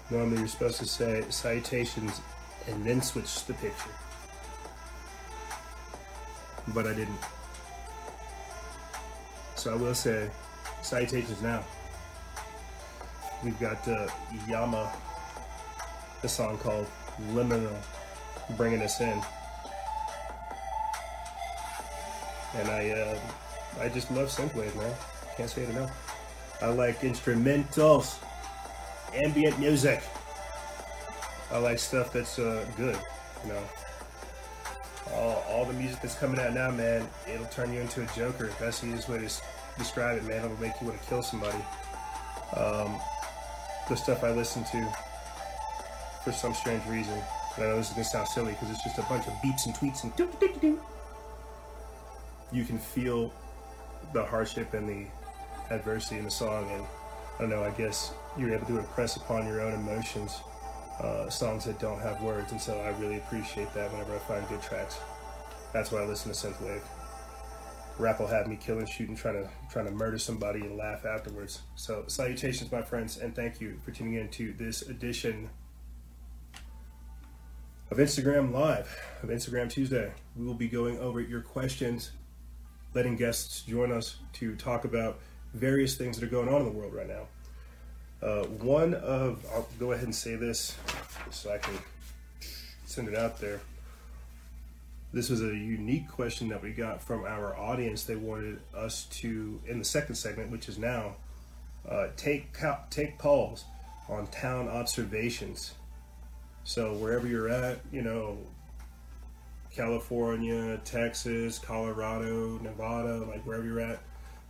Normally 0.09 0.39
you're 0.39 0.47
supposed 0.47 0.79
to 0.79 0.85
say 0.85 1.23
citations 1.29 2.21
and 2.67 2.85
then 2.85 3.01
switch 3.01 3.45
the 3.45 3.53
picture. 3.53 3.89
But 6.69 6.87
I 6.87 6.93
didn't. 6.93 7.19
So 9.55 9.73
I 9.73 9.75
will 9.75 9.95
say 9.95 10.29
citations 10.81 11.41
now. 11.41 11.63
We've 13.43 13.59
got 13.59 13.87
uh, 13.87 14.07
Yama, 14.47 14.91
a 16.23 16.27
song 16.27 16.57
called 16.57 16.87
Liminal, 17.31 17.75
bringing 18.57 18.81
us 18.81 18.99
in. 19.01 19.21
And 22.55 22.69
I, 22.69 22.89
uh, 22.89 23.19
I 23.79 23.89
just 23.89 24.11
love 24.11 24.27
synthwave, 24.27 24.75
man. 24.75 24.93
Can't 25.37 25.49
say 25.49 25.63
it 25.63 25.69
enough. 25.69 26.10
I 26.61 26.67
like 26.67 27.01
instrumentals, 27.01 28.17
ambient 29.13 29.57
music. 29.59 30.03
I 31.51 31.57
like 31.57 31.79
stuff 31.79 32.13
that's 32.13 32.37
uh, 32.37 32.65
good, 32.77 32.97
you 33.43 33.51
know. 33.51 33.63
All, 35.13 35.43
all 35.49 35.65
the 35.65 35.73
music 35.73 36.01
that's 36.01 36.15
coming 36.15 36.39
out 36.39 36.53
now, 36.53 36.69
man, 36.69 37.07
it'll 37.27 37.47
turn 37.47 37.73
you 37.73 37.81
into 37.81 38.03
a 38.03 38.05
joker. 38.15 38.51
That's 38.59 38.79
the 38.79 38.87
easiest 38.87 39.09
way 39.09 39.17
to 39.17 39.29
describe 39.77 40.17
it, 40.17 40.23
man. 40.25 40.45
It'll 40.45 40.61
make 40.61 40.73
you 40.79 40.87
want 40.87 41.01
to 41.01 41.07
kill 41.07 41.23
somebody. 41.23 41.57
Um, 42.55 42.99
the 43.89 43.95
stuff 43.95 44.23
I 44.23 44.31
listen 44.31 44.63
to, 44.65 44.93
for 46.23 46.31
some 46.31 46.53
strange 46.53 46.85
reason, 46.85 47.19
I 47.57 47.61
know 47.61 47.77
this 47.77 47.87
is 47.87 47.93
gonna 47.93 48.05
sound 48.05 48.27
silly 48.27 48.51
because 48.53 48.69
it's 48.69 48.83
just 48.83 48.99
a 48.99 49.03
bunch 49.03 49.27
of 49.27 49.33
beeps 49.43 49.65
and 49.65 49.75
tweets 49.75 50.03
and 50.03 50.15
doo 50.15 50.29
doo 50.39 50.47
doo 50.47 50.59
doo. 50.61 50.81
You 52.51 52.63
can 52.65 52.77
feel 52.77 53.33
the 54.13 54.23
hardship 54.23 54.73
and 54.73 54.87
the 54.87 55.07
adversity 55.71 56.17
in 56.17 56.25
the 56.25 56.31
song, 56.31 56.69
and 56.71 56.83
I 57.37 57.41
don't 57.41 57.49
know. 57.49 57.63
I 57.63 57.71
guess 57.71 58.13
you're 58.37 58.53
able 58.53 58.67
to 58.67 58.79
impress 58.79 59.15
upon 59.15 59.47
your 59.47 59.61
own 59.61 59.73
emotions 59.73 60.41
uh, 60.99 61.29
songs 61.29 61.65
that 61.65 61.79
don't 61.79 61.99
have 61.99 62.21
words, 62.21 62.51
and 62.51 62.61
so 62.61 62.79
I 62.79 62.89
really 62.99 63.17
appreciate 63.17 63.73
that 63.73 63.91
whenever 63.91 64.15
I 64.15 64.19
find 64.19 64.47
good 64.49 64.61
tracks. 64.61 64.99
That's 65.73 65.91
why 65.91 66.01
I 66.01 66.05
listen 66.05 66.31
to 66.31 66.37
synthwave. 66.37 66.81
Rap 67.97 68.19
will 68.19 68.27
have 68.27 68.47
me 68.47 68.55
killing, 68.55 68.85
shooting, 68.85 69.15
trying 69.15 69.35
to 69.35 69.49
trying 69.69 69.85
to 69.85 69.91
murder 69.91 70.17
somebody 70.17 70.61
and 70.61 70.77
laugh 70.77 71.05
afterwards. 71.05 71.61
So 71.75 72.03
salutations, 72.07 72.71
my 72.71 72.81
friends, 72.81 73.17
and 73.17 73.35
thank 73.35 73.61
you 73.61 73.79
for 73.83 73.91
tuning 73.91 74.15
in 74.15 74.29
to 74.29 74.53
this 74.53 74.83
edition 74.83 75.49
of 77.89 77.97
Instagram 77.97 78.53
Live 78.53 78.97
of 79.21 79.29
Instagram 79.29 79.69
Tuesday. 79.69 80.13
We 80.35 80.45
will 80.45 80.53
be 80.53 80.69
going 80.69 80.99
over 80.99 81.19
your 81.19 81.41
questions, 81.41 82.11
letting 82.93 83.17
guests 83.17 83.61
join 83.63 83.91
us 83.91 84.15
to 84.33 84.55
talk 84.55 84.85
about 84.85 85.19
various 85.53 85.95
things 85.95 86.17
that 86.17 86.25
are 86.25 86.29
going 86.29 86.47
on 86.49 86.61
in 86.61 86.65
the 86.65 86.71
world 86.71 86.93
right 86.93 87.07
now. 87.07 87.27
Uh, 88.25 88.43
one 88.45 88.93
of, 88.93 89.43
I'll 89.53 89.67
go 89.79 89.91
ahead 89.93 90.05
and 90.05 90.15
say 90.15 90.35
this 90.35 90.75
so 91.31 91.51
I 91.51 91.57
can 91.57 91.73
send 92.85 93.07
it 93.07 93.15
out 93.15 93.39
there. 93.39 93.61
this 95.13 95.29
was 95.29 95.41
a 95.41 95.55
unique 95.55 96.07
question 96.07 96.47
that 96.49 96.61
we 96.61 96.71
got 96.71 97.01
from 97.01 97.25
our 97.25 97.55
audience. 97.57 98.03
They 98.03 98.15
wanted 98.15 98.59
us 98.75 99.05
to, 99.11 99.59
in 99.67 99.79
the 99.79 99.85
second 99.85 100.15
segment, 100.15 100.51
which 100.51 100.69
is 100.69 100.77
now, 100.77 101.15
uh, 101.87 102.07
take 102.15 102.55
take 102.89 103.17
calls 103.17 103.65
on 104.07 104.27
town 104.27 104.67
observations. 104.69 105.73
So 106.63 106.93
wherever 106.93 107.27
you're 107.27 107.49
at, 107.49 107.79
you 107.91 108.03
know, 108.03 108.37
California, 109.75 110.79
Texas, 110.85 111.59
Colorado, 111.59 112.59
Nevada, 112.59 113.17
like 113.25 113.45
wherever 113.45 113.65
you're 113.65 113.79
at, 113.79 113.99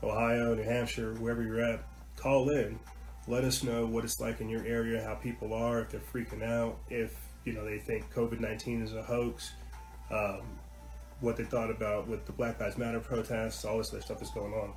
Ohio, 0.03 0.53
New 0.53 0.63
Hampshire, 0.63 1.13
wherever 1.15 1.43
you're 1.43 1.61
at, 1.61 1.83
call 2.15 2.49
in. 2.49 2.79
Let 3.27 3.43
us 3.43 3.63
know 3.63 3.85
what 3.85 4.03
it's 4.03 4.19
like 4.19 4.41
in 4.41 4.49
your 4.49 4.65
area, 4.65 5.03
how 5.03 5.15
people 5.15 5.53
are, 5.53 5.81
if 5.81 5.89
they're 5.91 6.01
freaking 6.01 6.43
out, 6.43 6.79
if 6.89 7.15
you 7.45 7.53
know 7.53 7.63
they 7.63 7.79
think 7.79 8.11
COVID 8.13 8.39
nineteen 8.39 8.81
is 8.81 8.93
a 8.93 9.03
hoax, 9.03 9.51
um, 10.09 10.41
what 11.19 11.37
they 11.37 11.43
thought 11.43 11.69
about 11.69 12.07
with 12.07 12.25
the 12.25 12.31
Black 12.31 12.59
Lives 12.59 12.77
Matter 12.77 12.99
protests, 12.99 13.63
all 13.63 13.77
this 13.77 13.89
other 13.89 14.01
stuff 14.01 14.21
is 14.21 14.29
going 14.31 14.53
on. 14.53 14.73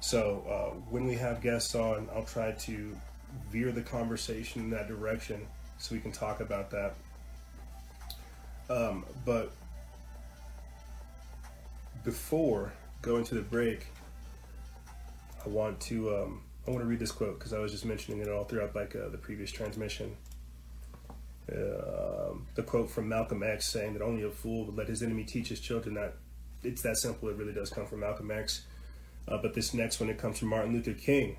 So 0.00 0.44
uh, 0.48 0.74
when 0.90 1.06
we 1.06 1.14
have 1.14 1.40
guests 1.40 1.74
on, 1.74 2.08
I'll 2.14 2.24
try 2.24 2.52
to 2.52 2.96
veer 3.50 3.72
the 3.72 3.82
conversation 3.82 4.62
in 4.62 4.70
that 4.70 4.88
direction 4.88 5.46
so 5.78 5.94
we 5.94 6.00
can 6.00 6.12
talk 6.12 6.40
about 6.40 6.70
that. 6.70 6.94
Um, 8.70 9.04
but 9.24 9.52
before 12.04 12.72
going 13.02 13.24
to 13.24 13.34
the 13.34 13.42
break, 13.42 13.86
I 15.44 15.48
want 15.48 15.80
to 15.82 16.14
um, 16.16 16.42
I 16.66 16.70
want 16.70 16.82
to 16.82 16.86
read 16.86 16.98
this 16.98 17.12
quote 17.12 17.38
because 17.38 17.52
I 17.52 17.58
was 17.58 17.72
just 17.72 17.84
mentioning 17.84 18.20
it 18.20 18.28
all 18.28 18.44
throughout 18.44 18.74
like 18.74 18.94
uh, 18.94 19.08
the 19.08 19.18
previous 19.18 19.50
transmission. 19.50 20.16
Uh, 21.50 22.34
the 22.56 22.62
quote 22.62 22.90
from 22.90 23.08
Malcolm 23.08 23.42
X 23.42 23.66
saying 23.66 23.94
that 23.94 24.02
only 24.02 24.22
a 24.22 24.30
fool 24.30 24.66
would 24.66 24.76
let 24.76 24.88
his 24.88 25.02
enemy 25.02 25.24
teach 25.24 25.48
his 25.48 25.60
children 25.60 25.94
that 25.94 26.14
it's 26.62 26.82
that 26.82 26.96
simple. 26.96 27.28
It 27.28 27.36
really 27.36 27.52
does 27.52 27.70
come 27.70 27.86
from 27.86 28.00
Malcolm 28.00 28.30
X. 28.30 28.64
Uh, 29.26 29.38
but 29.38 29.54
this 29.54 29.74
next 29.74 30.00
one, 30.00 30.08
it 30.08 30.18
comes 30.18 30.38
from 30.38 30.48
Martin 30.48 30.72
Luther 30.72 30.94
King. 30.94 31.36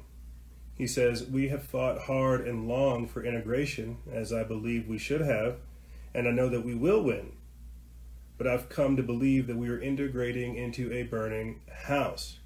He 0.76 0.88
says, 0.88 1.26
We 1.26 1.50
have 1.50 1.64
fought 1.64 2.04
hard 2.04 2.48
and 2.48 2.68
long 2.68 3.08
for 3.08 3.24
integration, 3.24 3.98
as 4.12 4.32
I 4.32 4.44
believe 4.44 4.88
we 4.88 4.98
should 4.98 5.22
have, 5.22 5.58
and 6.14 6.28
I 6.28 6.32
know 6.32 6.50
that 6.50 6.66
we 6.66 6.76
will 6.76 7.04
win. 7.04 7.34
But 8.38 8.48
I've 8.48 8.70
come 8.70 8.96
to 8.96 9.04
believe 9.04 9.48
that 9.48 9.58
we 9.58 9.70
are 9.70 9.80
integrating 9.80 10.56
into 10.56 10.92
a 10.94 11.04
burning 11.04 11.62
house. 11.86 12.39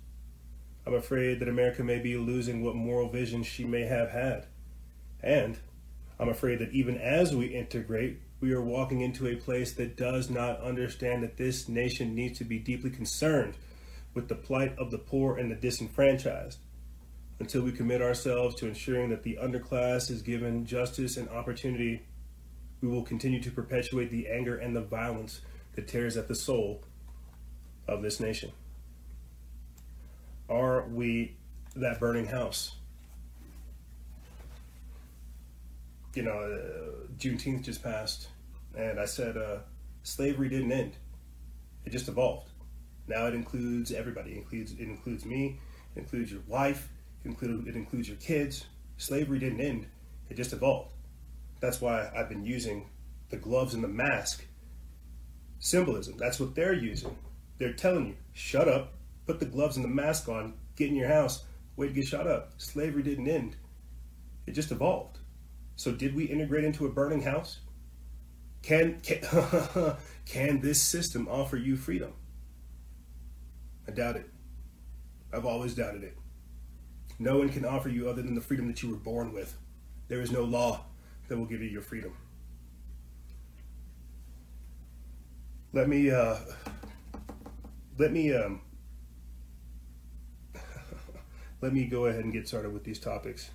I'm 0.85 0.95
afraid 0.95 1.39
that 1.39 1.47
America 1.47 1.83
may 1.83 1.99
be 1.99 2.17
losing 2.17 2.63
what 2.63 2.75
moral 2.75 3.09
vision 3.09 3.43
she 3.43 3.63
may 3.63 3.83
have 3.83 4.09
had. 4.09 4.47
And 5.21 5.57
I'm 6.19 6.29
afraid 6.29 6.59
that 6.59 6.73
even 6.73 6.97
as 6.97 7.35
we 7.35 7.47
integrate, 7.47 8.19
we 8.41 8.51
are 8.51 8.61
walking 8.61 8.99
into 8.99 9.27
a 9.27 9.37
place 9.37 9.71
that 9.73 9.95
does 9.95 10.29
not 10.29 10.59
understand 10.59 11.23
that 11.23 11.37
this 11.37 11.69
nation 11.69 12.13
needs 12.13 12.37
to 12.39 12.43
be 12.43 12.59
deeply 12.59 12.89
concerned 12.89 13.55
with 14.13 14.27
the 14.27 14.35
plight 14.35 14.77
of 14.77 14.91
the 14.91 14.97
poor 14.97 15.37
and 15.37 15.49
the 15.49 15.55
disenfranchised. 15.55 16.59
Until 17.39 17.61
we 17.61 17.71
commit 17.71 18.01
ourselves 18.01 18.55
to 18.55 18.67
ensuring 18.67 19.09
that 19.09 19.23
the 19.23 19.37
underclass 19.41 20.11
is 20.11 20.21
given 20.21 20.65
justice 20.65 21.15
and 21.15 21.29
opportunity, 21.29 22.03
we 22.81 22.89
will 22.89 23.03
continue 23.03 23.41
to 23.41 23.51
perpetuate 23.51 24.11
the 24.11 24.27
anger 24.27 24.57
and 24.57 24.75
the 24.75 24.81
violence 24.81 25.41
that 25.75 25.87
tears 25.87 26.17
at 26.17 26.27
the 26.27 26.35
soul 26.35 26.83
of 27.87 28.01
this 28.01 28.19
nation. 28.19 28.51
Are 30.53 30.87
we 30.87 31.35
that 31.75 31.99
burning 31.99 32.27
house? 32.27 32.75
You 36.13 36.21
know, 36.21 36.37
uh, 36.37 37.07
Juneteenth 37.17 37.63
just 37.63 37.81
passed, 37.81 38.27
and 38.77 38.99
I 38.99 39.05
said 39.05 39.35
uh, 39.35 39.59
slavery 40.03 40.49
didn't 40.49 40.71
end; 40.71 40.95
it 41.85 41.89
just 41.89 42.07
evolved. 42.07 42.51
Now 43.07 43.25
it 43.25 43.33
includes 43.33 43.91
everybody. 43.91 44.33
It 44.33 44.37
includes 44.37 44.73
it 44.73 44.87
includes 44.87 45.25
me. 45.25 45.59
It 45.95 46.01
includes 46.01 46.31
your 46.31 46.41
wife. 46.47 46.87
It 47.25 47.35
it 47.41 47.75
includes 47.75 48.07
your 48.07 48.17
kids. 48.17 48.67
Slavery 48.97 49.39
didn't 49.39 49.59
end; 49.59 49.87
it 50.29 50.37
just 50.37 50.53
evolved. 50.53 50.91
That's 51.61 51.81
why 51.81 52.11
I've 52.15 52.29
been 52.29 52.45
using 52.45 52.89
the 53.31 53.37
gloves 53.37 53.73
and 53.73 53.83
the 53.83 53.87
mask 53.87 54.45
symbolism. 55.57 56.15
That's 56.17 56.39
what 56.39 56.53
they're 56.53 56.73
using. 56.73 57.17
They're 57.57 57.73
telling 57.73 58.07
you, 58.07 58.15
shut 58.33 58.67
up, 58.67 58.93
put 59.25 59.39
the 59.39 59.45
gloves 59.45 59.75
and 59.75 59.85
the 59.85 59.89
mask 59.89 60.29
on, 60.29 60.55
get 60.75 60.89
in 60.89 60.95
your 60.95 61.07
house, 61.07 61.43
wait 61.75 61.87
to 61.87 61.93
get 61.93 62.07
shot 62.07 62.27
up. 62.27 62.53
Slavery 62.57 63.03
didn't 63.03 63.27
end. 63.27 63.55
It 64.45 64.51
just 64.51 64.71
evolved. 64.71 65.19
So 65.75 65.91
did 65.91 66.15
we 66.15 66.25
integrate 66.25 66.63
into 66.63 66.85
a 66.85 66.91
burning 66.91 67.21
house? 67.21 67.59
Can 68.61 68.99
can, 69.01 69.21
can 70.25 70.61
this 70.61 70.81
system 70.81 71.27
offer 71.29 71.57
you 71.57 71.75
freedom? 71.75 72.13
I 73.87 73.91
doubt 73.91 74.15
it. 74.15 74.29
I've 75.33 75.45
always 75.45 75.73
doubted 75.73 76.03
it. 76.03 76.17
No 77.19 77.39
one 77.39 77.49
can 77.49 77.65
offer 77.65 77.89
you 77.89 78.09
other 78.09 78.21
than 78.21 78.35
the 78.35 78.41
freedom 78.41 78.67
that 78.67 78.81
you 78.83 78.89
were 78.89 78.97
born 78.97 79.33
with. 79.33 79.57
There 80.07 80.21
is 80.21 80.31
no 80.31 80.43
law 80.43 80.85
that 81.27 81.37
will 81.37 81.45
give 81.45 81.61
you 81.61 81.69
your 81.69 81.81
freedom. 81.81 82.15
Let 85.73 85.89
me 85.89 86.11
uh, 86.11 86.37
let 87.97 88.11
me 88.11 88.33
um, 88.33 88.61
let 91.63 91.71
me 91.71 91.85
go 91.85 92.07
ahead 92.07 92.25
and 92.25 92.33
get 92.33 92.45
started 92.45 92.73
with 92.73 92.83
these 92.83 92.99
topics. 92.99 93.49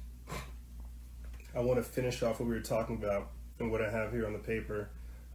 I 1.55 1.61
want 1.61 1.77
to 1.79 1.83
finish 1.83 2.23
off 2.23 2.41
what 2.41 2.49
we 2.49 2.55
were 2.55 2.63
talking 2.63 2.97
about 2.97 3.29
and 3.59 3.71
what 3.71 3.83
I 3.83 3.91
have 3.91 4.13
here 4.13 4.27
on 4.27 4.33
the 4.33 4.39
paper, 4.39 4.89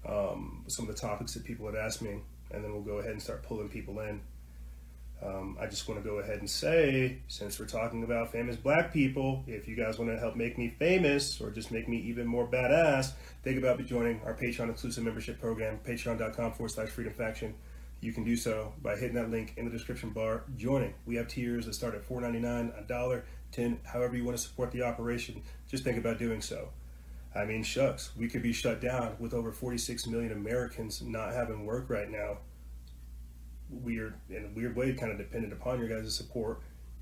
um, 0.10 0.64
some 0.68 0.90
of 0.90 0.95
the 0.95 1.00
topics 1.00 1.36
that 1.36 1.44
people 1.44 1.68
had 1.68 1.76
asked 1.76 2.02
me, 2.02 2.22
and 2.50 2.64
then 2.64 2.74
we'll 2.74 2.82
go 2.82 2.98
ahead 2.98 3.12
and 3.12 3.22
start 3.22 3.44
pulling 3.44 3.70
people 3.70 4.00
in. 4.00 4.22
Um, 5.22 5.56
I 5.62 5.68
just 5.68 5.88
want 5.88 6.04
to 6.04 6.10
go 6.10 6.18
ahead 6.18 6.40
and 6.40 6.50
say, 6.50 7.20
since 7.28 7.60
we're 7.60 7.68
talking 7.68 8.04
about 8.04 8.32
famous 8.32 8.56
black 8.56 8.91
people, 8.91 9.44
if 9.45 9.68
you 9.68 9.76
guys 9.76 10.00
want 10.00 10.10
to 10.10 10.18
help 10.18 10.36
make 10.36 10.58
me 10.58 10.74
famous 10.80 11.40
or 11.40 11.52
just 11.52 11.70
make 11.70 11.88
me 11.88 11.98
even 11.98 12.26
more 12.26 12.48
badass, 12.48 13.12
think 13.44 13.60
about 13.60 13.86
joining 13.86 14.20
our 14.26 14.34
Patreon 14.34 14.72
exclusive 14.72 15.04
membership 15.04 15.40
program, 15.40 15.80
patreon.com 15.86 16.54
forward 16.54 16.70
slash 16.70 16.90
freedom 16.90 17.14
faction. 17.14 17.54
You 18.04 18.12
can 18.12 18.26
do 18.26 18.36
so 18.36 18.74
by 18.82 18.98
hitting 18.98 19.16
that 19.16 19.32
link 19.32 19.54
in 19.56 19.64
the 19.64 19.72
description 19.72 20.10
bar, 20.10 20.44
joining. 20.58 20.94
We 21.06 21.16
have 21.16 21.30
tiers 21.30 21.68
that 21.68 21.74
start 21.74 21.96
at 21.96 22.06
$4.99, 22.06 22.78
a 22.78 22.84
dollar, 22.86 23.24
10, 23.54 23.80
however 23.86 24.18
you 24.18 24.26
want 24.26 24.36
to 24.36 24.44
support 24.44 24.72
the 24.74 24.82
operation. 24.82 25.42
Just 25.70 25.86
think 25.86 25.98
about 25.98 26.20
doing 26.20 26.42
so. 26.42 26.68
I 27.34 27.46
mean, 27.46 27.64
shucks, 27.64 28.12
we 28.18 28.28
could 28.28 28.44
be 28.44 28.52
shut 28.52 28.82
down 28.82 29.16
with 29.20 29.34
over 29.34 29.54
46 29.54 30.06
million 30.08 30.34
Americans 30.34 31.02
not 31.02 31.32
having 31.32 31.66
work 31.66 31.90
right 31.90 32.10
now 32.10 32.40
We're 33.70 34.16
in 34.30 34.46
a 34.46 34.50
weird 34.56 34.76
way 34.76 34.94
kind 34.94 35.12
of 35.12 35.18
dependent 35.18 35.54
upon 35.54 35.80
your 35.80 35.88
guys' 35.88 36.14
support 36.14 36.60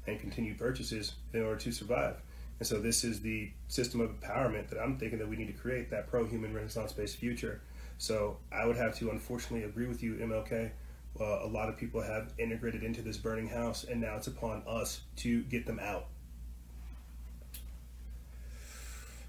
and 0.07 0.19
continued 0.19 0.60
purchases 0.60 1.14
in 1.34 1.41
order 1.41 1.60
to 1.61 1.72
survive. 1.72 2.18
And 2.60 2.68
so 2.68 2.80
this 2.80 3.03
is 3.03 3.22
the 3.22 3.49
system 3.68 4.02
of 4.02 4.11
empowerment 4.11 4.69
that 4.69 4.80
I'm 4.80 4.98
thinking 4.98 5.18
that 5.19 5.28
we 5.28 5.36
need 5.36 5.48
to 5.48 5.53
create 5.53 5.90
that 5.90 6.07
pro-human 6.10 6.53
renaissance-based 6.53 7.18
future. 7.18 7.61
So 7.98 8.38
I 8.52 8.65
would 8.65 8.78
have 8.78 8.95
to 8.99 9.10
unfortunately 9.10 9.64
agree 9.64 9.88
with 9.88 10.03
you, 10.03 10.15
MLK. 10.15 10.72
Uh, 11.19 11.39
a 11.43 11.47
lot 11.47 11.69
of 11.69 11.77
people 11.77 12.01
have 12.01 12.33
integrated 12.38 12.83
into 12.83 13.01
this 13.01 13.17
burning 13.17 13.49
house, 13.49 13.83
and 13.83 14.01
now 14.01 14.15
it's 14.15 14.27
upon 14.27 14.63
us 14.67 15.01
to 15.17 15.43
get 15.43 15.65
them 15.65 15.79
out. 15.79 16.07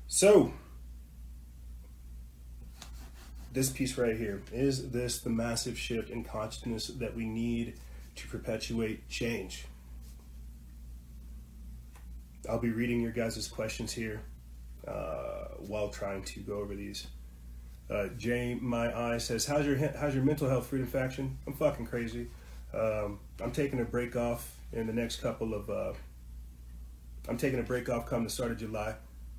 So 0.07 0.53
this 3.53 3.71
piece 3.71 3.99
right 3.99 4.17
here 4.17 4.43
is 4.53 4.91
this 4.91 5.21
the 5.21 5.31
massive 5.31 5.79
shift 5.79 6.11
in 6.11 6.25
consciousness 6.25 6.89
that 6.89 7.15
we 7.15 7.27
need 7.27 7.75
to 8.15 8.27
perpetuate 8.29 9.09
change 9.09 9.67
i'll 12.49 12.59
be 12.59 12.71
reading 12.71 13.01
your 13.01 13.13
guys' 13.13 13.47
questions 13.49 13.93
here 13.93 14.23
uh, 14.89 15.45
while 15.59 15.89
trying 15.89 16.23
to 16.25 16.41
go 16.41 16.55
over 16.55 16.75
these 16.75 17.07
uh, 17.91 18.09
Jay, 18.17 18.55
my 18.61 18.97
eye 18.97 19.19
says, 19.19 19.47
"How's 19.47 19.67
your 19.67 19.77
how's 19.77 20.15
your 20.15 20.25
mental 20.25 20.49
health, 20.49 20.67
Freedom 20.67 20.87
Faction? 20.87 21.39
I'm 21.47 21.55
fucking 21.55 21.87
crazy. 21.87 22.29
Um, 22.73 23.21
I'm 23.41 23.53
taking 23.53 23.81
a 23.81 23.85
break 23.85 24.17
off 24.17 24.57
in 24.73 24.87
the 24.87 24.93
next 24.93 25.17
couple 25.17 25.55
of. 25.55 25.69
Uh, 25.69 25.93
I'm 27.29 27.37
taking 27.37 27.61
a 27.61 27.63
break 27.63 27.89
off 27.89 28.07
come 28.07 28.25
the 28.25 28.31
start 28.31 28.51
of 28.51 28.59
July 28.59 28.95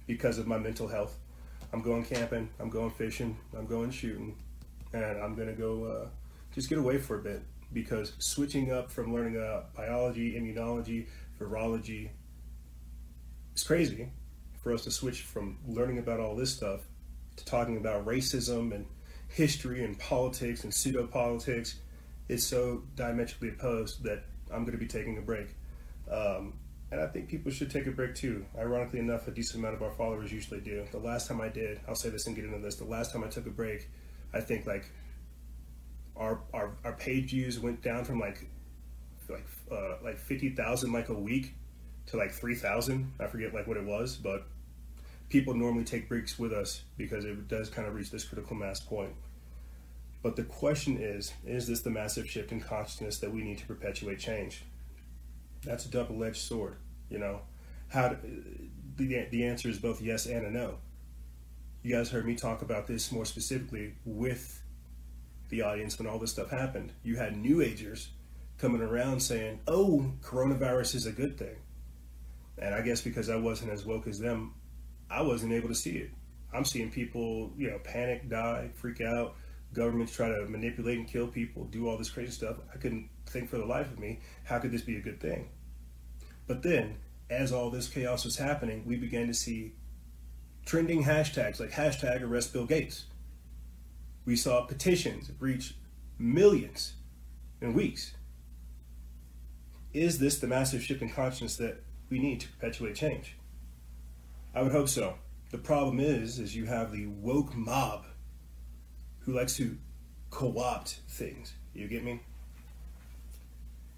because 0.08 0.38
of 0.38 0.48
my 0.48 0.58
mental 0.58 0.88
health. 0.88 1.18
I'm 1.72 1.82
going 1.82 2.06
camping, 2.06 2.50
I'm 2.60 2.70
going 2.70 2.92
fishing, 2.92 3.36
I'm 3.58 3.66
going 3.66 3.90
shooting, 3.90 4.38
and 4.94 5.20
I'm 5.20 5.36
gonna 5.36 5.54
go 5.54 5.86
uh, 5.86 6.08
just 6.54 6.70
get 6.70 6.78
away 6.78 7.00
for 7.00 7.20
a 7.20 7.22
bit 7.24 7.42
because 7.74 8.14
switching 8.20 8.72
up 8.72 8.92
from 8.92 9.14
learning 9.14 9.36
about 9.36 9.74
biology, 9.74 10.34
immunology, 10.34 11.08
virology, 11.40 12.10
it's 13.54 13.64
crazy 13.64 14.10
for 14.62 14.72
us 14.72 14.84
to 14.84 14.92
switch 14.92 15.22
from 15.22 15.58
learning 15.68 15.98
about 15.98 16.20
all 16.20 16.36
this 16.36 16.54
stuff 16.54 16.82
to 17.36 17.46
talking 17.46 17.78
about 17.78 18.06
racism 18.06 18.74
and 18.74 18.86
history 19.28 19.84
and 19.84 19.98
politics 20.00 20.64
and 20.64 20.74
pseudo 20.74 21.08
politics. 21.08 21.80
It's 22.30 22.46
so 22.46 22.84
diametrically 22.96 23.50
opposed 23.50 24.04
that 24.04 24.24
I'm 24.52 24.64
going 24.64 24.78
to 24.78 24.78
be 24.78 24.88
taking 24.88 25.18
a 25.18 25.22
break. 25.22 25.48
Um, 26.10 26.54
and 26.92 27.02
I 27.02 27.08
think 27.08 27.28
people 27.28 27.52
should 27.52 27.72
take 27.72 27.88
a 27.88 27.92
break 27.92 28.14
too. 28.14 28.46
Ironically 28.58 29.00
enough, 29.00 29.28
a 29.28 29.32
decent 29.32 29.60
amount 29.60 29.76
of 29.76 29.82
our 29.82 29.92
followers 29.92 30.32
usually 30.32 30.62
do. 30.62 30.86
The 30.92 31.00
last 31.00 31.28
time 31.28 31.42
I 31.42 31.50
did, 31.50 31.80
I'll 31.88 31.96
say 31.96 32.10
this 32.10 32.28
and 32.28 32.36
get 32.36 32.46
into 32.46 32.60
this. 32.60 32.76
The 32.76 32.84
last 32.84 33.12
time 33.12 33.24
I 33.24 33.28
took 33.28 33.48
a 33.48 33.50
break, 33.50 33.90
I 34.32 34.40
think 34.40 34.68
like 34.68 34.86
our 36.16 36.42
our, 36.54 36.76
our 36.84 36.94
page 36.94 37.32
views 37.32 37.60
went 37.60 37.82
down 37.82 38.06
from 38.06 38.20
like 38.20 38.48
like 39.28 39.48
uh, 39.72 39.96
like 40.04 40.20
fifty 40.20 40.50
thousand 40.50 40.92
like 40.92 41.10
a 41.10 41.14
week 41.14 41.56
to 42.08 42.18
like 42.18 42.32
three 42.32 42.56
thousand. 42.56 43.12
I 43.20 43.26
forget 43.26 43.56
like 43.56 43.66
what 43.66 43.78
it 43.78 43.86
was, 43.86 44.16
but 44.16 44.46
people 45.34 45.56
normally 45.56 45.84
take 45.84 46.08
breaks 46.08 46.38
with 46.38 46.54
us 46.54 46.84
because 46.96 47.26
it 47.26 47.48
does 47.48 47.68
kind 47.68 47.88
of 47.88 47.96
reach 47.96 48.12
this 48.12 48.24
critical 48.24 48.56
mass 48.56 48.80
point. 48.80 49.16
But 50.22 50.36
the 50.36 50.44
question 50.44 50.98
is, 51.02 51.34
is 51.44 51.66
this 51.66 51.82
the 51.82 51.90
massive 51.90 52.30
shift 52.30 52.52
in 52.52 52.62
consciousness 52.62 53.18
that 53.18 53.34
we 53.34 53.42
need 53.42 53.58
to 53.58 53.66
perpetuate 53.66 54.20
change? 54.20 54.64
That's 55.64 55.88
a 55.88 55.90
double-edged 55.90 56.38
sword, 56.38 56.76
you 57.10 57.18
know. 57.18 57.42
How 57.88 58.16
the 58.96 59.26
the 59.32 59.44
answer 59.44 59.70
is 59.70 59.80
both 59.80 60.04
yes 60.04 60.28
and 60.28 60.46
a 60.46 60.52
no. 60.52 60.76
You 61.82 61.96
guys 61.96 62.12
heard 62.12 62.28
me 62.28 62.36
talk 62.36 62.62
about 62.62 62.86
this 62.86 63.12
more 63.12 63.26
specifically 63.26 63.96
with 64.06 64.62
the 65.50 65.64
audience 65.64 65.98
when 65.98 66.08
all 66.08 66.20
this 66.20 66.32
stuff 66.32 66.52
happened. 66.52 66.92
You 67.02 67.16
had 67.16 67.36
new 67.36 67.60
agers 67.60 68.10
coming 68.60 68.82
around 68.82 69.22
saying, 69.22 69.62
"Oh, 69.68 70.12
coronavirus 70.22 70.94
is 70.94 71.06
a 71.08 71.12
good 71.12 71.40
thing," 71.40 71.56
and 72.60 72.76
I 72.76 72.82
guess 72.82 73.02
because 73.02 73.32
I 73.32 73.36
wasn't 73.38 73.72
as 73.72 73.84
woke 73.84 74.06
as 74.06 74.20
them, 74.20 74.54
I 75.10 75.22
wasn't 75.22 75.54
able 75.54 75.70
to 75.70 75.76
see 75.76 75.98
it. 75.98 76.12
I'm 76.54 76.66
seeing 76.66 76.92
people, 76.92 77.52
you 77.58 77.70
know, 77.70 77.80
panic, 77.80 78.30
die, 78.30 78.70
freak 78.76 79.02
out. 79.02 79.36
Governments 79.74 80.14
try 80.14 80.30
to 80.30 80.46
manipulate 80.46 81.00
and 81.00 81.08
kill 81.08 81.28
people, 81.28 81.66
do 81.66 81.90
all 81.90 81.98
this 81.98 82.10
crazy 82.10 82.32
stuff. 82.32 82.58
I 82.74 82.78
couldn't 82.78 83.10
think 83.26 83.50
for 83.50 83.58
the 83.58 83.66
life 83.66 83.92
of 83.92 84.00
me, 84.00 84.20
how 84.44 84.60
could 84.60 84.72
this 84.72 84.84
be 84.84 84.98
a 84.98 85.02
good 85.02 85.20
thing? 85.20 85.50
But 86.46 86.62
then, 86.62 86.98
as 87.30 87.52
all 87.52 87.72
this 87.72 87.88
chaos 87.88 88.24
was 88.24 88.38
happening, 88.38 88.84
we 88.86 88.98
began 88.98 89.28
to 89.28 89.34
see 89.34 89.74
trending 90.66 91.04
hashtags 91.04 91.60
like 91.60 91.72
hashtag 91.72 92.22
arrest 92.22 92.54
Bill 92.54 92.66
Gates. 92.66 93.06
We 94.26 94.36
saw 94.36 94.66
petitions 94.66 95.32
reach 95.40 95.76
millions 96.20 96.94
in 97.62 97.74
weeks. 97.74 98.14
Is 99.94 100.20
this 100.20 100.40
the 100.40 100.48
massive 100.48 100.84
shift 100.84 101.02
in 101.02 101.10
consciousness 101.10 101.56
that 101.58 101.84
we 102.10 102.20
need 102.20 102.40
to 102.42 102.48
perpetuate 102.50 102.96
change? 102.96 103.38
I 104.54 104.62
would 104.62 104.72
hope 104.72 104.90
so. 104.90 105.16
The 105.52 105.58
problem 105.58 106.00
is, 106.00 106.40
is 106.40 106.56
you 106.56 106.66
have 106.66 106.92
the 106.92 107.08
woke 107.08 107.56
mob 107.56 108.06
who 109.20 109.34
likes 109.34 109.56
to 109.58 109.78
co-opt 110.30 111.00
things. 111.10 111.54
You 111.74 111.88
get 111.88 112.04
me? 112.04 112.22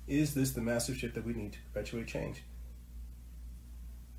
Is 0.07 0.33
this 0.33 0.51
the 0.51 0.61
massive 0.61 0.97
shift 0.97 1.15
that 1.15 1.25
we 1.25 1.33
need 1.33 1.53
to 1.53 1.59
perpetuate 1.59 2.07
change? 2.07 2.43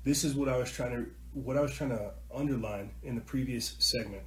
This 0.03 0.23
is 0.23 0.35
what 0.35 0.49
I 0.49 0.57
was 0.57 0.71
trying 0.71 0.91
to 0.91 1.05
what 1.33 1.57
I 1.57 1.61
was 1.61 1.73
trying 1.73 1.91
to 1.91 2.11
underline 2.33 2.91
in 3.03 3.15
the 3.15 3.21
previous 3.21 3.75
segment 3.79 4.23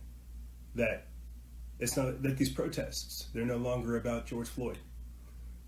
that 0.74 1.08
it's 1.78 1.96
not 1.96 2.22
that 2.22 2.36
these 2.36 2.50
protests 2.50 3.28
they're 3.34 3.44
no 3.44 3.56
longer 3.56 3.96
about 3.96 4.26
George 4.26 4.48
Floyd. 4.48 4.78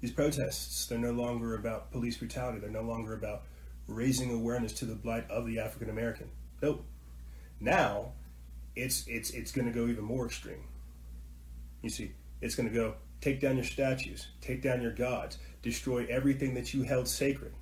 These 0.01 0.13
protests 0.13 0.87
they're 0.87 0.99
no 0.99 1.13
longer 1.13 1.55
about 1.57 1.91
police 1.91 2.17
brutality. 2.17 2.59
They're 2.59 2.71
no 2.71 2.83
longer 2.83 3.15
about 3.15 3.43
raising 3.87 4.31
awareness 4.33 4.73
to 4.75 4.85
the 4.85 4.97
plight 4.97 5.29
of 5.31 5.47
the 5.47 5.59
African 5.59 5.91
American. 5.91 6.31
Nope. 6.61 6.85
Now 7.61 8.13
it's 8.75 9.07
it's 9.07 9.31
it's 9.31 9.53
going 9.53 9.67
to 9.67 9.73
go 9.73 9.87
even 9.87 10.05
more 10.05 10.27
extreme. 10.27 10.65
You 11.83 11.91
see, 11.91 12.13
it's 12.41 12.55
going 12.55 12.69
to 12.69 12.75
go 12.75 12.95
take 13.21 13.41
down 13.41 13.57
your 13.57 13.65
statues, 13.65 14.29
take 14.41 14.63
down 14.63 14.83
your 14.83 14.93
gods, 14.93 15.39
destroy 15.63 16.07
everything 16.09 16.55
that 16.55 16.73
you 16.73 16.83
held 16.83 17.09
sacred. 17.09 17.53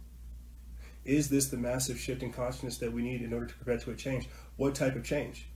Is 1.04 1.28
this 1.28 1.48
the 1.48 1.56
massive 1.56 1.98
shift 1.98 2.22
in 2.22 2.32
consciousness 2.32 2.78
that 2.78 2.92
we 2.92 3.02
need 3.02 3.22
in 3.22 3.32
order 3.32 3.46
to 3.46 3.54
perpetuate 3.54 3.98
change? 3.98 4.28
What 4.56 4.74
type 4.74 4.96
of 4.96 5.04
change? 5.04 5.48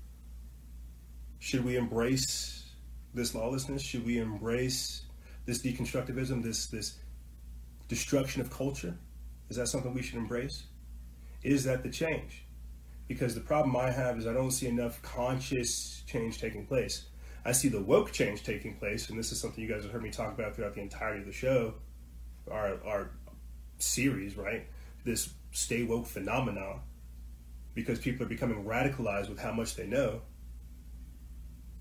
Should 1.38 1.64
we 1.64 1.76
embrace 1.76 2.64
this 3.12 3.34
lawlessness? 3.34 3.82
Should 3.82 4.06
we 4.06 4.18
embrace 4.18 5.02
this 5.44 5.62
deconstructivism, 5.62 6.42
this 6.42 6.66
this 6.66 6.98
destruction 7.88 8.40
of 8.40 8.50
culture? 8.50 8.96
Is 9.48 9.56
that 9.56 9.68
something 9.68 9.94
we 9.94 10.02
should 10.02 10.16
embrace? 10.16 10.64
Is 11.42 11.64
that 11.64 11.82
the 11.82 11.90
change? 11.90 12.44
Because 13.08 13.34
the 13.34 13.40
problem 13.40 13.76
I 13.76 13.90
have 13.90 14.18
is 14.18 14.26
I 14.26 14.32
don't 14.32 14.50
see 14.50 14.66
enough 14.66 15.02
conscious 15.02 16.02
change 16.06 16.40
taking 16.40 16.66
place. 16.66 17.06
I 17.44 17.52
see 17.52 17.68
the 17.68 17.82
woke 17.82 18.12
change 18.12 18.42
taking 18.42 18.76
place, 18.76 19.10
and 19.10 19.18
this 19.18 19.30
is 19.30 19.40
something 19.40 19.62
you 19.62 19.68
guys 19.68 19.82
have 19.82 19.92
heard 19.92 20.02
me 20.02 20.10
talk 20.10 20.32
about 20.32 20.56
throughout 20.56 20.74
the 20.74 20.80
entirety 20.80 21.20
of 21.20 21.26
the 21.26 21.32
show, 21.32 21.74
our 22.50 22.82
our 22.84 23.10
series, 23.78 24.36
right? 24.36 24.66
This 25.04 25.34
stay 25.52 25.82
woke 25.82 26.06
phenomenon, 26.06 26.80
because 27.74 27.98
people 27.98 28.24
are 28.24 28.28
becoming 28.28 28.64
radicalized 28.64 29.28
with 29.28 29.38
how 29.38 29.52
much 29.52 29.76
they 29.76 29.86
know. 29.86 30.22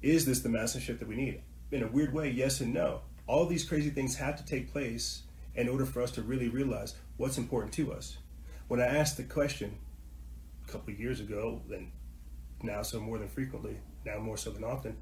Is 0.01 0.25
this 0.25 0.41
the 0.41 0.49
massive 0.49 0.81
shift 0.81 0.99
that 0.99 1.07
we 1.07 1.15
need? 1.15 1.41
In 1.71 1.83
a 1.83 1.87
weird 1.87 2.13
way, 2.13 2.29
yes 2.29 2.59
and 2.59 2.73
no. 2.73 3.01
All 3.25 3.45
these 3.45 3.63
crazy 3.63 3.89
things 3.89 4.15
have 4.17 4.35
to 4.35 4.45
take 4.45 4.71
place 4.71 5.23
in 5.55 5.69
order 5.69 5.85
for 5.85 6.01
us 6.01 6.11
to 6.11 6.21
really 6.21 6.49
realize 6.49 6.95
what's 7.17 7.37
important 7.37 7.73
to 7.73 7.93
us. 7.93 8.17
When 8.67 8.81
I 8.81 8.85
asked 8.85 9.17
the 9.17 9.23
question 9.23 9.77
a 10.67 10.71
couple 10.71 10.93
of 10.93 10.99
years 10.99 11.19
ago, 11.19 11.61
and 11.71 11.91
now 12.61 12.81
so 12.81 12.99
more 12.99 13.17
than 13.17 13.27
frequently, 13.27 13.77
now 14.05 14.19
more 14.19 14.37
so 14.37 14.51
than 14.51 14.63
often, 14.63 14.97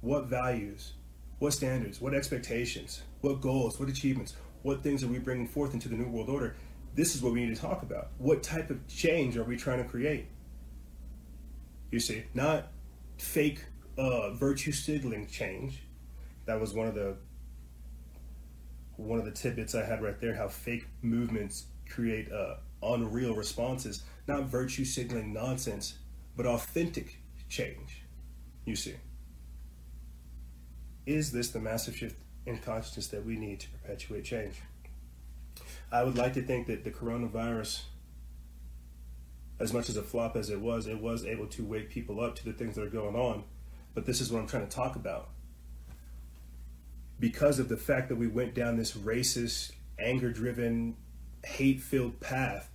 what 0.00 0.26
values, 0.26 0.92
what 1.38 1.52
standards, 1.52 2.00
what 2.00 2.14
expectations, 2.14 3.02
what 3.20 3.40
goals, 3.40 3.78
what 3.78 3.88
achievements, 3.88 4.34
what 4.62 4.82
things 4.82 5.02
are 5.02 5.08
we 5.08 5.18
bringing 5.18 5.46
forth 5.46 5.74
into 5.74 5.88
the 5.88 5.96
New 5.96 6.08
World 6.08 6.28
Order? 6.28 6.56
This 6.94 7.14
is 7.14 7.22
what 7.22 7.32
we 7.32 7.44
need 7.44 7.54
to 7.54 7.60
talk 7.60 7.82
about. 7.82 8.10
What 8.18 8.42
type 8.42 8.70
of 8.70 8.86
change 8.86 9.36
are 9.36 9.44
we 9.44 9.56
trying 9.56 9.82
to 9.82 9.88
create? 9.88 10.26
You 11.90 12.00
see, 12.00 12.24
not 12.34 12.68
fake 13.18 13.64
uh, 13.96 14.30
virtue 14.32 14.72
signaling 14.72 15.26
change. 15.26 15.82
That 16.46 16.60
was 16.60 16.74
one 16.74 16.88
of 16.88 16.94
the 16.94 17.16
one 19.02 19.18
of 19.18 19.24
the 19.24 19.30
tidbits 19.30 19.74
I 19.74 19.84
had 19.84 20.02
right 20.02 20.18
there. 20.20 20.34
How 20.34 20.48
fake 20.48 20.86
movements 21.02 21.66
create 21.88 22.30
uh, 22.32 22.56
unreal 22.82 23.34
responses, 23.34 24.02
not 24.26 24.44
virtue 24.44 24.84
signaling 24.84 25.32
nonsense, 25.32 25.98
but 26.36 26.46
authentic 26.46 27.18
change. 27.48 28.02
You 28.64 28.76
see. 28.76 28.94
Is 31.04 31.32
this 31.32 31.50
the 31.50 31.58
massive 31.60 31.96
shift 31.96 32.16
in 32.46 32.58
consciousness 32.58 33.08
that 33.08 33.24
we 33.24 33.36
need 33.36 33.60
to 33.60 33.68
perpetuate 33.70 34.24
change? 34.24 34.54
I 35.90 36.04
would 36.04 36.16
like 36.16 36.34
to 36.34 36.42
think 36.42 36.68
that 36.68 36.84
the 36.84 36.90
coronavirus, 36.90 37.82
as 39.58 39.72
much 39.72 39.88
as 39.88 39.96
a 39.96 40.02
flop 40.02 40.36
as 40.36 40.48
it 40.48 40.60
was, 40.60 40.86
it 40.86 41.00
was 41.00 41.26
able 41.26 41.46
to 41.48 41.64
wake 41.64 41.90
people 41.90 42.20
up 42.20 42.36
to 42.36 42.44
the 42.44 42.52
things 42.52 42.76
that 42.76 42.84
are 42.84 42.90
going 42.90 43.16
on. 43.16 43.44
But 43.94 44.06
this 44.06 44.20
is 44.20 44.32
what 44.32 44.40
I'm 44.40 44.46
trying 44.46 44.66
to 44.66 44.74
talk 44.74 44.96
about. 44.96 45.28
Because 47.18 47.58
of 47.58 47.68
the 47.68 47.76
fact 47.76 48.08
that 48.08 48.16
we 48.16 48.26
went 48.26 48.54
down 48.54 48.76
this 48.76 48.92
racist, 48.92 49.72
anger 49.98 50.32
driven, 50.32 50.96
hate 51.44 51.80
filled 51.80 52.20
path, 52.20 52.70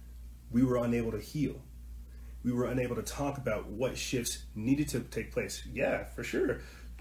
we 0.51 0.63
were 0.63 0.77
unable 0.77 1.11
to 1.11 1.19
heal. 1.19 1.61
We 2.43 2.53
were 2.53 2.65
unable 2.65 2.95
to 2.95 3.01
talk 3.01 3.37
about 3.37 3.67
what 3.67 3.97
shifts 3.97 4.45
needed 4.55 4.87
to 4.89 5.01
take 5.01 5.31
place. 5.31 5.63
Yeah, 5.71 6.05
for 6.05 6.23
sure. 6.23 6.59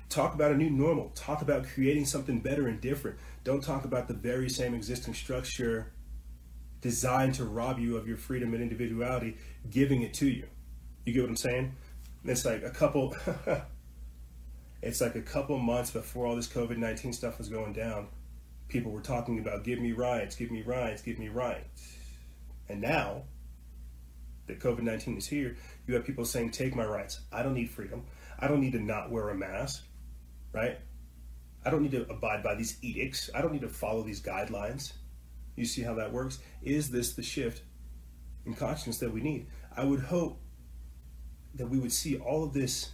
Talk 0.08 0.34
about 0.34 0.52
a 0.52 0.56
new 0.56 0.70
normal. 0.70 1.10
Talk 1.14 1.42
about 1.42 1.66
creating 1.68 2.06
something 2.06 2.40
better 2.40 2.66
and 2.66 2.80
different. 2.80 3.18
Don't 3.44 3.62
talk 3.62 3.84
about 3.84 4.08
the 4.08 4.14
very 4.14 4.48
same 4.48 4.74
existing 4.74 5.14
structure 5.14 5.92
designed 6.80 7.34
to 7.34 7.44
rob 7.44 7.78
you 7.78 7.96
of 7.96 8.06
your 8.06 8.16
freedom 8.16 8.54
and 8.54 8.62
individuality 8.62 9.36
giving 9.70 10.02
it 10.02 10.14
to 10.14 10.26
you. 10.28 10.46
You 11.04 11.12
get 11.12 11.22
what 11.22 11.30
i'm 11.30 11.36
saying? 11.36 11.74
It's 12.24 12.44
like 12.44 12.62
a 12.62 12.70
couple 12.70 13.16
it's 14.82 15.00
like 15.00 15.14
a 15.16 15.22
couple 15.22 15.58
months 15.58 15.90
before 15.90 16.26
all 16.26 16.36
this 16.36 16.48
covid-19 16.48 17.14
stuff 17.14 17.38
was 17.38 17.48
going 17.48 17.72
down 17.72 18.08
people 18.68 18.92
were 18.92 19.00
talking 19.00 19.38
about 19.38 19.64
give 19.64 19.78
me 19.78 19.92
rights 19.92 20.36
give 20.36 20.50
me 20.50 20.62
rights 20.62 21.02
give 21.02 21.18
me 21.18 21.28
rights 21.28 21.96
and 22.68 22.80
now 22.80 23.22
that 24.46 24.60
covid-19 24.60 25.18
is 25.18 25.26
here 25.26 25.56
you 25.86 25.94
have 25.94 26.04
people 26.04 26.24
saying 26.24 26.50
take 26.50 26.74
my 26.74 26.84
rights 26.84 27.20
i 27.32 27.42
don't 27.42 27.54
need 27.54 27.70
freedom 27.70 28.04
I 28.38 28.48
don't 28.48 28.60
need 28.60 28.72
to 28.72 28.80
not 28.80 29.10
wear 29.10 29.30
a 29.30 29.34
mask 29.34 29.82
right? 30.56 30.78
I 31.64 31.70
don't 31.70 31.82
need 31.82 31.92
to 31.92 32.08
abide 32.08 32.42
by 32.42 32.54
these 32.54 32.78
edicts. 32.80 33.28
I 33.34 33.42
don't 33.42 33.52
need 33.52 33.60
to 33.60 33.68
follow 33.68 34.02
these 34.02 34.22
guidelines. 34.22 34.92
You 35.54 35.66
see 35.66 35.82
how 35.82 35.94
that 35.94 36.12
works? 36.12 36.38
Is 36.62 36.90
this 36.90 37.12
the 37.12 37.22
shift 37.22 37.62
in 38.46 38.54
consciousness 38.54 38.98
that 38.98 39.12
we 39.12 39.20
need? 39.20 39.48
I 39.76 39.84
would 39.84 40.00
hope 40.00 40.40
that 41.54 41.66
we 41.66 41.78
would 41.78 41.92
see 41.92 42.16
all 42.16 42.44
of 42.44 42.52
this 42.54 42.90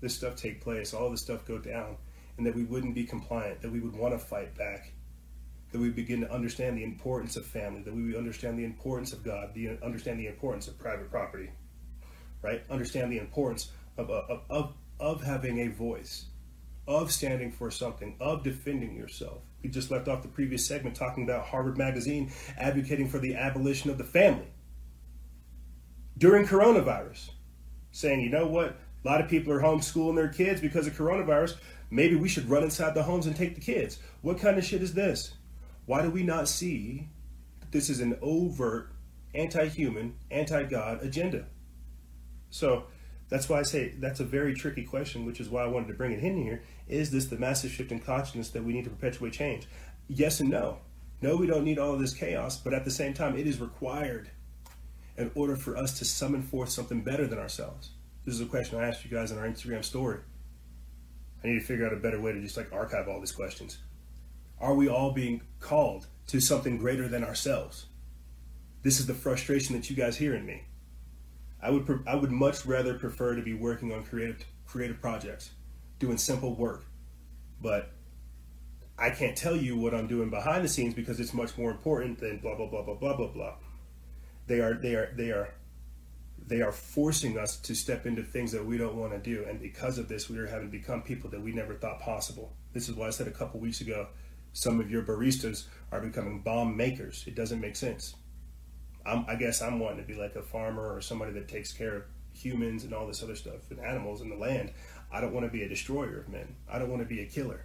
this 0.00 0.14
stuff 0.14 0.36
take 0.36 0.60
place, 0.60 0.94
all 0.94 1.10
this 1.10 1.20
stuff 1.20 1.44
go 1.46 1.58
down, 1.58 1.96
and 2.36 2.46
that 2.46 2.54
we 2.54 2.64
wouldn't 2.64 2.94
be 2.94 3.04
compliant, 3.04 3.60
that 3.62 3.70
we 3.70 3.80
would 3.80 3.94
want 3.94 4.14
to 4.14 4.18
fight 4.18 4.56
back, 4.56 4.92
that 5.72 5.80
we 5.80 5.90
begin 5.90 6.20
to 6.20 6.32
understand 6.32 6.76
the 6.76 6.84
importance 6.84 7.36
of 7.36 7.44
family, 7.44 7.82
that 7.82 7.94
we 7.94 8.04
would 8.04 8.16
understand 8.16 8.58
the 8.58 8.64
importance 8.64 9.12
of 9.12 9.22
God, 9.22 9.54
the, 9.54 9.78
understand 9.82 10.18
the 10.18 10.26
importance 10.26 10.68
of 10.68 10.78
private 10.78 11.10
property, 11.10 11.50
right? 12.42 12.62
Understand 12.70 13.12
the 13.12 13.18
importance 13.18 13.70
of, 13.96 14.10
of, 14.10 14.40
of, 14.48 14.74
of 14.98 15.22
having 15.22 15.60
a 15.60 15.68
voice, 15.68 16.26
of 16.88 17.12
standing 17.12 17.52
for 17.52 17.70
something, 17.70 18.16
of 18.20 18.42
defending 18.42 18.96
yourself. 18.96 19.42
We 19.62 19.68
just 19.68 19.90
left 19.90 20.08
off 20.08 20.22
the 20.22 20.28
previous 20.28 20.66
segment 20.66 20.96
talking 20.96 21.24
about 21.24 21.46
Harvard 21.46 21.76
Magazine 21.76 22.32
advocating 22.58 23.08
for 23.08 23.18
the 23.18 23.34
abolition 23.34 23.90
of 23.90 23.98
the 23.98 24.04
family 24.04 24.48
during 26.16 26.46
coronavirus, 26.46 27.30
saying, 27.92 28.20
you 28.20 28.30
know 28.30 28.46
what, 28.46 28.78
A 29.04 29.08
lot 29.08 29.20
of 29.20 29.28
people 29.28 29.52
are 29.52 29.60
homeschooling 29.60 30.16
their 30.16 30.28
kids 30.28 30.60
because 30.60 30.86
of 30.86 30.94
coronavirus. 30.94 31.56
Maybe 31.90 32.16
we 32.16 32.28
should 32.28 32.48
run 32.48 32.62
inside 32.62 32.94
the 32.94 33.02
homes 33.02 33.26
and 33.26 33.34
take 33.34 33.54
the 33.54 33.60
kids. 33.60 33.98
What 34.22 34.38
kind 34.38 34.58
of 34.58 34.64
shit 34.64 34.82
is 34.82 34.94
this? 34.94 35.34
Why 35.86 36.02
do 36.02 36.10
we 36.10 36.22
not 36.22 36.48
see 36.48 37.08
that 37.60 37.72
this 37.72 37.88
is 37.88 38.00
an 38.00 38.18
overt 38.20 38.92
anti 39.34 39.66
human, 39.68 40.16
anti 40.30 40.64
God 40.64 41.02
agenda? 41.02 41.46
So 42.50 42.84
that's 43.28 43.48
why 43.48 43.60
I 43.60 43.62
say 43.62 43.94
that's 43.98 44.20
a 44.20 44.24
very 44.24 44.54
tricky 44.54 44.84
question, 44.84 45.24
which 45.24 45.40
is 45.40 45.48
why 45.48 45.62
I 45.62 45.68
wanted 45.68 45.88
to 45.88 45.94
bring 45.94 46.12
it 46.12 46.22
in 46.22 46.36
here. 46.36 46.62
Is 46.88 47.10
this 47.10 47.26
the 47.26 47.38
massive 47.38 47.70
shift 47.70 47.92
in 47.92 48.00
consciousness 48.00 48.50
that 48.50 48.64
we 48.64 48.72
need 48.72 48.84
to 48.84 48.90
perpetuate 48.90 49.32
change? 49.32 49.66
Yes 50.08 50.40
and 50.40 50.50
no. 50.50 50.78
No, 51.22 51.36
we 51.36 51.46
don't 51.46 51.64
need 51.64 51.78
all 51.78 51.92
of 51.92 52.00
this 52.00 52.14
chaos, 52.14 52.56
but 52.56 52.72
at 52.72 52.84
the 52.84 52.90
same 52.90 53.14
time, 53.14 53.36
it 53.36 53.46
is 53.46 53.60
required 53.60 54.30
in 55.16 55.30
order 55.34 55.54
for 55.54 55.76
us 55.76 55.98
to 55.98 56.04
summon 56.04 56.42
forth 56.42 56.70
something 56.70 57.02
better 57.02 57.26
than 57.26 57.38
ourselves. 57.38 57.90
This 58.30 58.38
is 58.38 58.46
a 58.46 58.48
question 58.48 58.78
I 58.78 58.86
asked 58.86 59.04
you 59.04 59.10
guys 59.10 59.32
in 59.32 59.38
our 59.38 59.44
Instagram 59.44 59.84
story. 59.84 60.20
I 61.42 61.48
need 61.48 61.58
to 61.58 61.64
figure 61.64 61.84
out 61.84 61.92
a 61.92 61.96
better 61.96 62.20
way 62.20 62.30
to 62.30 62.40
just 62.40 62.56
like 62.56 62.72
archive 62.72 63.08
all 63.08 63.18
these 63.18 63.32
questions. 63.32 63.78
Are 64.60 64.72
we 64.72 64.88
all 64.88 65.10
being 65.10 65.40
called 65.58 66.06
to 66.28 66.38
something 66.38 66.78
greater 66.78 67.08
than 67.08 67.24
ourselves? 67.24 67.86
This 68.84 69.00
is 69.00 69.08
the 69.08 69.14
frustration 69.14 69.74
that 69.74 69.90
you 69.90 69.96
guys 69.96 70.16
hear 70.16 70.32
in 70.36 70.46
me. 70.46 70.62
I 71.60 71.72
would 71.72 72.04
I 72.06 72.14
would 72.14 72.30
much 72.30 72.64
rather 72.64 72.94
prefer 72.94 73.34
to 73.34 73.42
be 73.42 73.52
working 73.52 73.92
on 73.92 74.04
creative 74.04 74.46
creative 74.64 75.00
projects, 75.00 75.50
doing 75.98 76.16
simple 76.16 76.54
work, 76.54 76.84
but 77.60 77.90
I 78.96 79.10
can't 79.10 79.36
tell 79.36 79.56
you 79.56 79.76
what 79.76 79.92
I'm 79.92 80.06
doing 80.06 80.30
behind 80.30 80.64
the 80.64 80.68
scenes 80.68 80.94
because 80.94 81.18
it's 81.18 81.34
much 81.34 81.58
more 81.58 81.72
important 81.72 82.20
than 82.20 82.38
blah 82.38 82.54
blah 82.54 82.66
blah 82.66 82.82
blah 82.82 82.94
blah 82.94 83.16
blah 83.16 83.26
blah. 83.26 83.54
They 84.46 84.60
are 84.60 84.74
they 84.74 84.94
are 84.94 85.12
they 85.16 85.32
are 85.32 85.52
they 86.50 86.62
are 86.62 86.72
forcing 86.72 87.38
us 87.38 87.56
to 87.58 87.76
step 87.76 88.06
into 88.06 88.24
things 88.24 88.50
that 88.50 88.66
we 88.66 88.76
don't 88.76 88.96
want 88.96 89.12
to 89.12 89.18
do, 89.18 89.44
and 89.48 89.60
because 89.60 89.98
of 89.98 90.08
this, 90.08 90.28
we 90.28 90.36
are 90.36 90.48
having 90.48 90.68
to 90.68 90.78
become 90.78 91.00
people 91.00 91.30
that 91.30 91.40
we 91.40 91.52
never 91.52 91.74
thought 91.74 92.00
possible. 92.00 92.52
This 92.72 92.88
is 92.88 92.96
why 92.96 93.06
I 93.06 93.10
said 93.10 93.28
a 93.28 93.30
couple 93.30 93.60
weeks 93.60 93.80
ago, 93.80 94.08
some 94.52 94.80
of 94.80 94.90
your 94.90 95.04
baristas 95.04 95.66
are 95.92 96.00
becoming 96.00 96.40
bomb 96.40 96.76
makers. 96.76 97.22
It 97.28 97.36
doesn't 97.36 97.60
make 97.60 97.76
sense. 97.76 98.16
I'm, 99.06 99.24
I 99.28 99.36
guess 99.36 99.62
I'm 99.62 99.78
wanting 99.78 99.98
to 99.98 100.12
be 100.12 100.18
like 100.18 100.34
a 100.34 100.42
farmer 100.42 100.92
or 100.92 101.00
somebody 101.00 101.30
that 101.34 101.46
takes 101.46 101.72
care 101.72 101.94
of 101.94 102.02
humans 102.34 102.82
and 102.82 102.92
all 102.92 103.06
this 103.06 103.22
other 103.22 103.36
stuff 103.36 103.70
and 103.70 103.78
animals 103.78 104.20
and 104.20 104.32
the 104.32 104.36
land. 104.36 104.72
I 105.12 105.20
don't 105.20 105.32
want 105.32 105.46
to 105.46 105.52
be 105.52 105.62
a 105.62 105.68
destroyer 105.68 106.18
of 106.18 106.28
men. 106.28 106.56
I 106.68 106.80
don't 106.80 106.90
want 106.90 107.00
to 107.00 107.08
be 107.08 107.20
a 107.20 107.26
killer. 107.26 107.64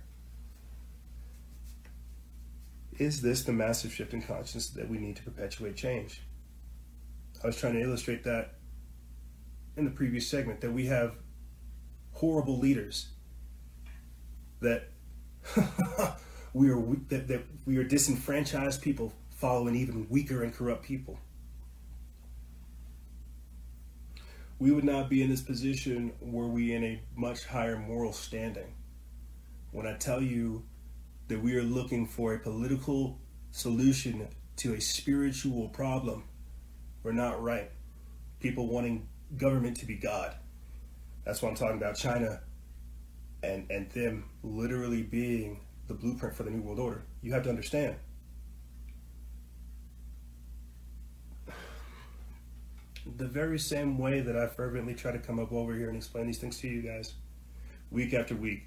Is 2.99 3.23
this 3.23 3.41
the 3.41 3.51
massive 3.51 3.91
shift 3.91 4.13
in 4.13 4.21
consciousness 4.21 4.69
that 4.69 4.87
we 4.87 4.99
need 4.99 5.15
to 5.15 5.23
perpetuate 5.23 5.75
change? 5.75 6.21
I 7.43 7.47
was 7.47 7.57
trying 7.57 7.73
to 7.73 7.81
illustrate 7.81 8.23
that 8.23 8.54
in 9.77 9.85
the 9.85 9.91
previous 9.91 10.27
segment 10.27 10.61
that 10.61 10.71
we 10.71 10.85
have 10.85 11.15
horrible 12.13 12.57
leaders 12.57 13.07
that 14.61 14.89
we 16.53 16.69
are 16.69 16.81
that, 17.09 17.27
that 17.27 17.43
we 17.65 17.77
are 17.77 17.83
disenfranchised 17.83 18.81
people 18.81 19.13
following 19.29 19.75
even 19.75 20.07
weaker 20.09 20.43
and 20.43 20.53
corrupt 20.53 20.83
people. 20.83 21.19
We 24.57 24.71
would 24.71 24.85
not 24.85 25.09
be 25.09 25.21
in 25.21 25.29
this 25.29 25.41
position 25.41 26.13
were 26.21 26.47
we 26.47 26.73
in 26.73 26.83
a 26.83 27.01
much 27.15 27.45
higher 27.45 27.77
moral 27.77 28.13
standing. 28.13 28.73
When 29.71 29.85
I 29.85 29.95
tell 29.97 30.21
you 30.21 30.63
that 31.27 31.41
we 31.41 31.57
are 31.57 31.63
looking 31.63 32.07
for 32.07 32.33
a 32.33 32.39
political 32.39 33.19
solution 33.51 34.29
to 34.57 34.73
a 34.73 34.79
spiritual 34.79 35.67
problem, 35.67 36.23
we're 37.03 37.11
not 37.11 37.43
right. 37.43 37.69
People 38.39 38.67
wanting 38.67 39.07
government 39.37 39.77
to 39.77 39.85
be 39.85 39.95
God. 39.95 40.35
That's 41.25 41.41
why 41.41 41.49
I'm 41.49 41.55
talking 41.55 41.77
about 41.77 41.95
China 41.95 42.41
and, 43.43 43.69
and 43.69 43.89
them 43.91 44.25
literally 44.43 45.01
being 45.03 45.59
the 45.87 45.93
blueprint 45.93 46.35
for 46.35 46.43
the 46.43 46.51
New 46.51 46.61
World 46.61 46.79
Order. 46.79 47.03
You 47.21 47.33
have 47.33 47.43
to 47.43 47.49
understand 47.49 47.95
the 53.17 53.27
very 53.27 53.59
same 53.59 53.97
way 53.97 54.21
that 54.21 54.35
I 54.35 54.47
fervently 54.47 54.93
try 54.95 55.11
to 55.11 55.19
come 55.19 55.39
up 55.39 55.51
over 55.51 55.75
here 55.75 55.89
and 55.89 55.97
explain 55.97 56.25
these 56.25 56.39
things 56.39 56.57
to 56.59 56.67
you 56.67 56.81
guys 56.81 57.13
week 57.91 58.13
after 58.13 58.35
week, 58.35 58.63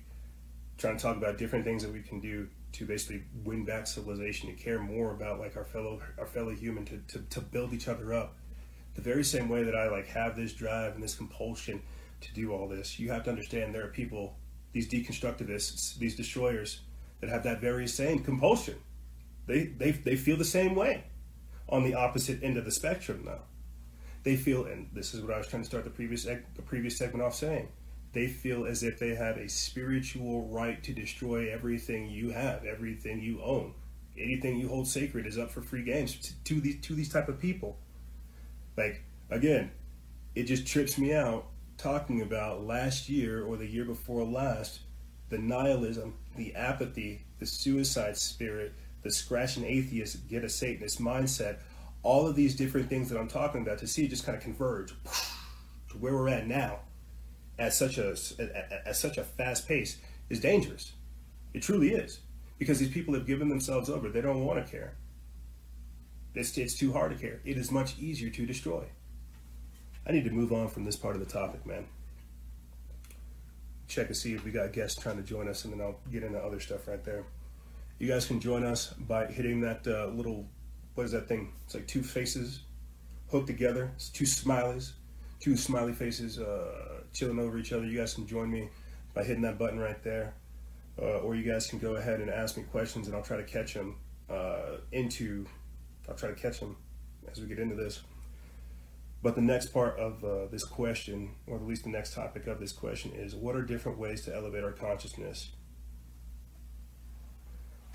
trying 0.78 0.96
to 0.96 1.02
talk 1.02 1.16
about 1.16 1.38
different 1.38 1.64
things 1.64 1.82
that 1.82 1.92
we 1.92 2.00
can 2.00 2.20
do 2.20 2.48
to 2.72 2.86
basically 2.86 3.24
win 3.44 3.64
back 3.64 3.86
civilization, 3.86 4.48
to 4.48 4.54
care 4.54 4.78
more 4.78 5.12
about 5.12 5.40
like 5.40 5.56
our 5.56 5.64
fellow 5.64 6.00
our 6.18 6.26
fellow 6.26 6.54
human, 6.54 6.84
to, 6.84 6.98
to, 7.08 7.18
to 7.30 7.40
build 7.40 7.72
each 7.72 7.88
other 7.88 8.14
up. 8.14 8.36
The 8.98 9.04
very 9.10 9.24
same 9.24 9.48
way 9.48 9.62
that 9.62 9.76
I 9.76 9.88
like 9.88 10.08
have 10.08 10.36
this 10.36 10.52
drive 10.52 10.94
and 10.94 11.02
this 11.02 11.14
compulsion 11.14 11.80
to 12.20 12.34
do 12.34 12.52
all 12.52 12.66
this, 12.66 12.98
you 12.98 13.10
have 13.10 13.22
to 13.24 13.30
understand 13.30 13.72
there 13.72 13.84
are 13.84 13.88
people, 13.88 14.36
these 14.72 14.88
deconstructivists, 14.88 15.96
these 15.98 16.16
destroyers, 16.16 16.80
that 17.20 17.30
have 17.30 17.44
that 17.44 17.60
very 17.60 17.86
same 17.86 18.18
compulsion. 18.18 18.76
They 19.46 19.66
they 19.66 19.92
they 19.92 20.16
feel 20.16 20.36
the 20.36 20.44
same 20.44 20.74
way 20.74 21.04
on 21.68 21.84
the 21.84 21.94
opposite 21.94 22.42
end 22.42 22.56
of 22.56 22.64
the 22.64 22.72
spectrum 22.72 23.22
though 23.24 23.42
they 24.28 24.36
feel, 24.36 24.64
and 24.66 24.88
this 24.92 25.14
is 25.14 25.22
what 25.22 25.32
I 25.32 25.38
was 25.38 25.46
trying 25.46 25.62
to 25.62 25.68
start 25.68 25.84
the 25.84 25.90
previous 25.90 26.24
the 26.24 26.62
previous 26.64 26.96
segment 26.96 27.24
off 27.24 27.34
saying, 27.34 27.68
they 28.12 28.26
feel 28.26 28.66
as 28.66 28.82
if 28.82 28.98
they 28.98 29.14
have 29.14 29.36
a 29.36 29.48
spiritual 29.48 30.48
right 30.48 30.82
to 30.84 30.92
destroy 30.92 31.50
everything 31.50 32.10
you 32.10 32.30
have, 32.30 32.64
everything 32.64 33.20
you 33.20 33.40
own, 33.42 33.74
anything 34.18 34.58
you 34.58 34.68
hold 34.68 34.88
sacred 34.88 35.26
is 35.26 35.38
up 35.38 35.50
for 35.50 35.62
free 35.62 35.82
games 35.82 36.16
to, 36.16 36.44
to 36.44 36.60
these 36.60 36.80
to 36.82 36.94
these 36.94 37.08
type 37.08 37.28
of 37.28 37.38
people. 37.38 37.78
Like 38.78 39.02
again, 39.28 39.70
it 40.34 40.44
just 40.44 40.66
trips 40.66 40.96
me 40.96 41.12
out 41.12 41.46
talking 41.76 42.22
about 42.22 42.64
last 42.64 43.08
year 43.08 43.44
or 43.44 43.56
the 43.56 43.66
year 43.66 43.84
before 43.84 44.24
last, 44.24 44.80
the 45.28 45.38
nihilism, 45.38 46.14
the 46.36 46.54
apathy, 46.54 47.24
the 47.38 47.46
suicide 47.46 48.16
spirit, 48.16 48.72
the 49.02 49.10
scratching 49.10 49.64
atheist, 49.64 50.28
get 50.28 50.44
a 50.44 50.48
Satanist 50.48 51.00
mindset 51.00 51.58
all 52.02 52.26
of 52.26 52.36
these 52.36 52.54
different 52.54 52.88
things 52.88 53.08
that 53.08 53.18
I'm 53.18 53.28
talking 53.28 53.62
about 53.62 53.78
to 53.78 53.86
see 53.86 54.04
it 54.04 54.08
just 54.08 54.24
kind 54.24 54.36
of 54.36 54.42
converge 54.42 54.94
to 55.90 55.98
where 55.98 56.14
we're 56.14 56.28
at 56.28 56.46
now 56.46 56.80
at 57.58 57.74
such 57.74 57.98
a 57.98 58.16
at, 58.38 58.82
at 58.86 58.96
such 58.96 59.18
a 59.18 59.24
fast 59.24 59.66
pace 59.66 59.98
is 60.30 60.40
dangerous. 60.40 60.92
It 61.54 61.62
truly 61.62 61.90
is 61.90 62.20
because 62.58 62.78
these 62.78 62.90
people 62.90 63.14
have 63.14 63.26
given 63.26 63.48
themselves 63.48 63.90
over. 63.90 64.08
They 64.08 64.20
don't 64.20 64.44
want 64.44 64.64
to 64.64 64.70
care. 64.70 64.94
It's, 66.38 66.74
too 66.74 66.92
hard 66.92 67.12
to 67.12 67.18
care. 67.18 67.40
It 67.44 67.56
is 67.56 67.70
much 67.72 67.98
easier 67.98 68.30
to 68.30 68.46
destroy. 68.46 68.84
I 70.06 70.12
need 70.12 70.24
to 70.24 70.30
move 70.30 70.52
on 70.52 70.68
from 70.68 70.84
this 70.84 70.96
part 70.96 71.16
of 71.16 71.20
the 71.20 71.26
topic, 71.30 71.66
man. 71.66 71.86
Check 73.88 74.06
and 74.06 74.16
see 74.16 74.34
if 74.34 74.44
we 74.44 74.50
got 74.50 74.72
guests 74.72 75.00
trying 75.00 75.16
to 75.16 75.22
join 75.22 75.48
us, 75.48 75.64
and 75.64 75.72
then 75.72 75.80
I'll 75.80 75.98
get 76.12 76.22
into 76.22 76.38
other 76.38 76.60
stuff 76.60 76.86
right 76.86 77.02
there. 77.04 77.24
You 77.98 78.06
guys 78.06 78.26
can 78.26 78.38
join 78.38 78.64
us 78.64 78.92
by 78.92 79.26
hitting 79.26 79.60
that 79.62 79.86
uh, 79.86 80.06
little 80.06 80.46
what 80.94 81.04
is 81.04 81.12
that 81.12 81.28
thing? 81.28 81.52
It's 81.64 81.74
like 81.74 81.86
two 81.86 82.02
faces 82.02 82.60
hooked 83.30 83.46
together. 83.46 83.92
It's 83.94 84.08
two 84.08 84.24
smileys, 84.24 84.92
two 85.38 85.56
smiley 85.56 85.92
faces 85.92 86.40
uh, 86.40 87.02
chilling 87.12 87.38
over 87.38 87.56
each 87.56 87.72
other. 87.72 87.84
You 87.84 87.96
guys 87.98 88.14
can 88.14 88.26
join 88.26 88.50
me 88.50 88.68
by 89.14 89.22
hitting 89.22 89.42
that 89.42 89.58
button 89.58 89.78
right 89.78 90.02
there, 90.02 90.34
uh, 91.00 91.18
or 91.20 91.36
you 91.36 91.48
guys 91.48 91.68
can 91.68 91.78
go 91.78 91.96
ahead 91.96 92.20
and 92.20 92.30
ask 92.30 92.56
me 92.56 92.64
questions, 92.64 93.06
and 93.06 93.14
I'll 93.14 93.22
try 93.22 93.36
to 93.36 93.44
catch 93.44 93.74
them 93.74 93.96
uh, 94.28 94.78
into. 94.92 95.46
I'll 96.08 96.14
try 96.14 96.30
to 96.30 96.34
catch 96.34 96.60
them 96.60 96.76
as 97.30 97.40
we 97.40 97.46
get 97.46 97.58
into 97.58 97.74
this. 97.74 98.00
But 99.22 99.34
the 99.34 99.42
next 99.42 99.72
part 99.72 99.98
of 99.98 100.24
uh, 100.24 100.46
this 100.50 100.64
question, 100.64 101.34
or 101.46 101.56
at 101.56 101.66
least 101.66 101.84
the 101.84 101.90
next 101.90 102.14
topic 102.14 102.46
of 102.46 102.60
this 102.60 102.72
question, 102.72 103.12
is 103.14 103.34
what 103.34 103.56
are 103.56 103.62
different 103.62 103.98
ways 103.98 104.24
to 104.26 104.34
elevate 104.34 104.62
our 104.62 104.72
consciousness? 104.72 105.50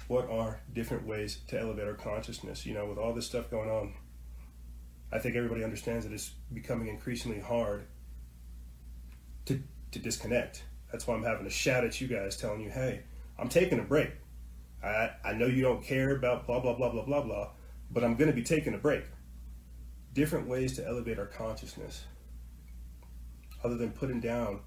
what 0.08 0.30
are 0.30 0.60
different 0.74 1.08
ways 1.08 1.40
to 1.48 1.60
elevate 1.60 1.88
our 1.88 1.94
consciousness? 1.94 2.66
You 2.66 2.74
know, 2.74 2.86
with 2.86 2.98
all 2.98 3.14
this 3.14 3.26
stuff 3.26 3.50
going 3.50 3.70
on, 3.70 3.94
I 5.12 5.20
think 5.20 5.36
everybody 5.36 5.64
understands 5.64 6.06
that 6.06 6.14
it's 6.14 6.32
becoming 6.54 6.88
increasingly 6.88 7.40
hard 7.40 7.86
to, 9.46 9.62
to 9.92 10.00
disconnect. 10.00 10.64
That's 10.92 11.08
why 11.08 11.16
I'm 11.16 11.24
having 11.24 11.46
to 11.46 11.52
shout 11.52 11.84
at 11.84 12.00
you 12.02 12.08
guys 12.08 12.38
telling 12.38 12.62
you, 12.62 12.70
hey, 12.70 13.04
I'm 13.38 13.50
taking 13.50 13.80
a 13.80 13.84
break. 13.84 14.12
I, 14.84 15.12
I 15.24 15.34
know 15.34 15.46
you 15.46 15.62
don't 15.62 15.84
care 15.84 16.16
about 16.16 16.46
blah, 16.46 16.60
blah, 16.60 16.74
blah, 16.74 16.92
blah, 16.92 17.06
blah, 17.06 17.22
blah, 17.22 17.50
but 17.94 18.04
I'm 18.04 18.16
going 18.16 18.30
to 18.30 18.36
be 18.36 18.44
taking 18.44 18.74
a 18.74 18.78
break. 18.78 19.06
Different 20.14 20.48
ways 20.48 20.76
to 20.76 20.88
elevate 20.88 21.20
our 21.20 21.28
consciousness 21.28 22.04
other 23.64 23.76
than 23.76 23.92
putting 23.92 24.20
down, 24.20 24.60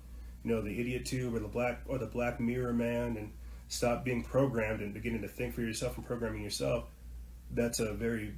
you 0.44 0.54
know, 0.54 0.62
the 0.62 0.80
idiot 0.80 1.04
tube 1.04 1.34
or 1.34 1.40
the 1.40 1.48
black 1.48 1.80
or 1.86 1.98
the 1.98 2.06
black 2.06 2.40
mirror 2.40 2.72
man 2.72 3.16
and 3.16 3.32
stop 3.68 4.04
being 4.04 4.22
programmed 4.22 4.80
and 4.80 4.94
beginning 4.94 5.22
to 5.22 5.28
think 5.28 5.54
for 5.54 5.60
yourself 5.60 5.96
and 5.96 6.06
programming 6.06 6.42
yourself, 6.42 6.84
that's 7.50 7.80
a 7.80 7.92
very 7.92 8.34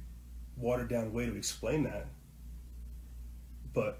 watered 0.57 0.89
down 0.89 1.13
way 1.13 1.25
to 1.25 1.35
explain 1.35 1.83
that. 1.83 2.07
But 3.73 3.99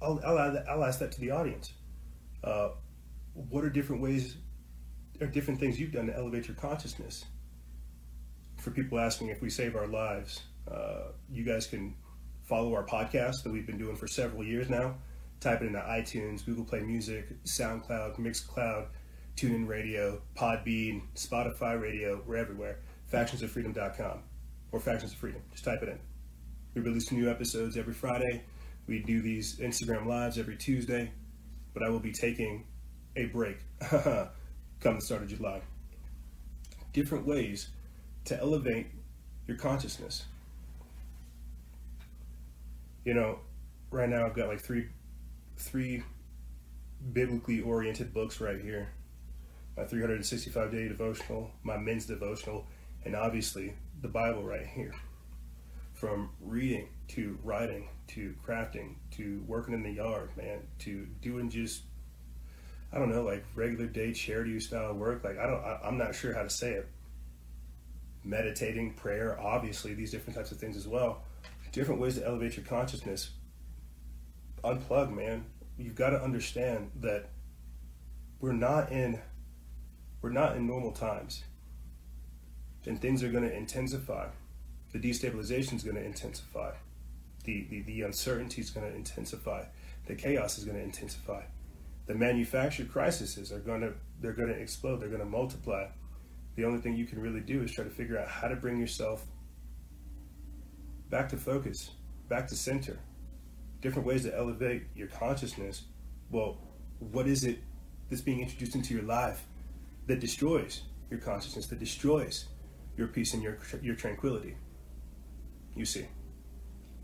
I'll, 0.00 0.20
I'll, 0.24 0.64
I'll 0.68 0.84
ask 0.84 1.00
that 1.00 1.12
to 1.12 1.20
the 1.20 1.32
audience. 1.32 1.72
Uh, 2.42 2.70
what 3.34 3.64
are 3.64 3.70
different 3.70 4.00
ways 4.00 4.36
or 5.20 5.26
different 5.26 5.60
things 5.60 5.78
you've 5.78 5.92
done 5.92 6.06
to 6.06 6.16
elevate 6.16 6.48
your 6.48 6.56
consciousness? 6.56 7.24
For 8.60 8.70
people 8.70 8.98
asking 8.98 9.28
if 9.28 9.40
we 9.40 9.48
save 9.48 9.74
our 9.74 9.86
lives, 9.86 10.42
uh, 10.70 11.12
you 11.32 11.44
guys 11.44 11.66
can 11.66 11.94
follow 12.44 12.74
our 12.74 12.84
podcast 12.84 13.42
that 13.42 13.52
we've 13.52 13.66
been 13.66 13.78
doing 13.78 13.96
for 13.96 14.06
several 14.06 14.44
years 14.44 14.68
now. 14.68 14.96
type 15.40 15.62
it 15.62 15.66
into 15.66 15.78
iTunes, 15.78 16.44
Google 16.44 16.66
Play 16.66 16.80
Music, 16.80 17.42
SoundCloud, 17.44 18.18
Mixcloud, 18.18 18.88
TuneIn 19.36 19.66
Radio, 19.66 20.20
Podbean, 20.36 21.00
Spotify 21.14 21.80
Radio. 21.80 22.22
We're 22.26 22.36
everywhere. 22.36 22.80
Factionsoffreedom.com 23.10 24.18
or 24.72 24.80
Factions 24.80 25.12
of 25.12 25.18
Freedom. 25.18 25.40
Just 25.52 25.64
type 25.64 25.82
it 25.82 25.88
in. 25.88 25.98
We 26.74 26.82
release 26.82 27.10
new 27.10 27.30
episodes 27.30 27.78
every 27.78 27.94
Friday. 27.94 28.42
We 28.86 28.98
do 28.98 29.22
these 29.22 29.56
Instagram 29.56 30.04
lives 30.04 30.36
every 30.36 30.56
Tuesday. 30.56 31.10
But 31.72 31.82
I 31.82 31.88
will 31.88 32.00
be 32.00 32.12
taking 32.12 32.66
a 33.16 33.24
break 33.26 33.56
come 33.80 34.96
the 34.96 35.00
start 35.00 35.22
of 35.22 35.28
July. 35.28 35.62
Different 36.92 37.26
ways 37.26 37.70
to 38.30 38.40
elevate 38.40 38.86
your 39.48 39.56
consciousness. 39.56 40.24
You 43.04 43.14
know, 43.14 43.40
right 43.90 44.08
now 44.08 44.24
I've 44.24 44.34
got 44.34 44.46
like 44.46 44.60
three 44.60 44.86
three 45.56 46.04
biblically 47.12 47.60
oriented 47.60 48.14
books 48.14 48.40
right 48.40 48.60
here. 48.60 48.92
My 49.76 49.84
365 49.84 50.70
day 50.70 50.86
devotional, 50.86 51.50
my 51.64 51.76
men's 51.76 52.06
devotional, 52.06 52.66
and 53.04 53.16
obviously 53.16 53.74
the 54.00 54.08
Bible 54.08 54.44
right 54.44 54.66
here. 54.66 54.94
From 55.92 56.30
reading 56.40 56.88
to 57.08 57.36
writing 57.42 57.88
to 58.08 58.36
crafting 58.46 58.94
to 59.12 59.42
working 59.48 59.74
in 59.74 59.82
the 59.82 59.90
yard, 59.90 60.30
man, 60.36 60.60
to 60.80 61.04
doing 61.20 61.50
just 61.50 61.82
I 62.92 62.98
don't 62.98 63.10
know, 63.10 63.24
like 63.24 63.44
regular 63.56 63.86
day 63.86 64.12
charity 64.12 64.60
style 64.60 64.94
work. 64.94 65.24
Like 65.24 65.36
I 65.36 65.46
don't, 65.48 65.64
I, 65.64 65.80
I'm 65.82 65.98
not 65.98 66.14
sure 66.14 66.32
how 66.32 66.44
to 66.44 66.50
say 66.50 66.74
it. 66.74 66.88
Meditating, 68.24 68.94
prayer, 68.94 69.38
obviously 69.40 69.94
these 69.94 70.10
different 70.10 70.36
types 70.36 70.52
of 70.52 70.58
things 70.58 70.76
as 70.76 70.86
well. 70.86 71.24
Different 71.72 72.00
ways 72.00 72.16
to 72.16 72.26
elevate 72.26 72.56
your 72.56 72.66
consciousness. 72.66 73.30
Unplug, 74.64 75.14
man. 75.14 75.46
You've 75.78 75.94
got 75.94 76.10
to 76.10 76.22
understand 76.22 76.90
that 77.00 77.30
we're 78.40 78.52
not 78.52 78.90
in 78.90 79.20
we're 80.20 80.30
not 80.30 80.56
in 80.56 80.66
normal 80.66 80.92
times 80.92 81.44
and 82.86 83.00
things 83.00 83.22
are 83.22 83.28
going 83.28 83.44
to 83.44 83.54
intensify. 83.54 84.28
The 84.92 84.98
destabilization 84.98 85.74
is 85.74 85.82
going 85.82 85.96
to 85.96 86.04
intensify. 86.04 86.72
The, 87.44 87.66
the, 87.70 87.82
the 87.82 88.02
uncertainty 88.02 88.60
is 88.60 88.70
going 88.70 88.90
to 88.90 88.94
intensify. 88.94 89.64
The 90.06 90.14
chaos 90.14 90.58
is 90.58 90.64
going 90.64 90.76
to 90.76 90.82
intensify. 90.82 91.42
The 92.06 92.14
manufactured 92.14 92.90
crises 92.90 93.52
are 93.52 93.60
going 93.60 93.82
to 93.82 93.92
they're 94.20 94.32
going 94.32 94.48
to 94.48 94.58
explode. 94.58 95.00
They're 95.00 95.08
going 95.08 95.20
to 95.20 95.26
multiply. 95.26 95.86
The 96.60 96.66
only 96.66 96.80
thing 96.80 96.94
you 96.94 97.06
can 97.06 97.22
really 97.22 97.40
do 97.40 97.62
is 97.62 97.72
try 97.72 97.84
to 97.84 97.90
figure 97.90 98.18
out 98.18 98.28
how 98.28 98.46
to 98.46 98.54
bring 98.54 98.78
yourself 98.78 99.24
back 101.08 101.30
to 101.30 101.38
focus, 101.38 101.92
back 102.28 102.46
to 102.48 102.54
center. 102.54 102.98
Different 103.80 104.06
ways 104.06 104.24
to 104.24 104.36
elevate 104.36 104.82
your 104.94 105.08
consciousness. 105.08 105.84
Well, 106.30 106.58
what 106.98 107.26
is 107.26 107.44
it 107.44 107.60
that's 108.10 108.20
being 108.20 108.42
introduced 108.42 108.74
into 108.74 108.92
your 108.92 109.04
life 109.04 109.46
that 110.06 110.20
destroys 110.20 110.82
your 111.08 111.18
consciousness, 111.18 111.66
that 111.68 111.78
destroys 111.78 112.44
your 112.94 113.08
peace 113.08 113.32
and 113.32 113.42
your 113.42 113.56
your 113.80 113.94
tranquility. 113.94 114.54
You 115.74 115.86
see, 115.86 116.08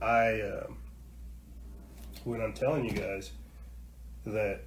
I 0.03 0.39
uh, 0.39 0.66
when 2.24 2.43
I'm 2.43 2.53
telling 2.53 2.85
you 2.85 2.93
guys 2.93 3.31
that 4.27 4.65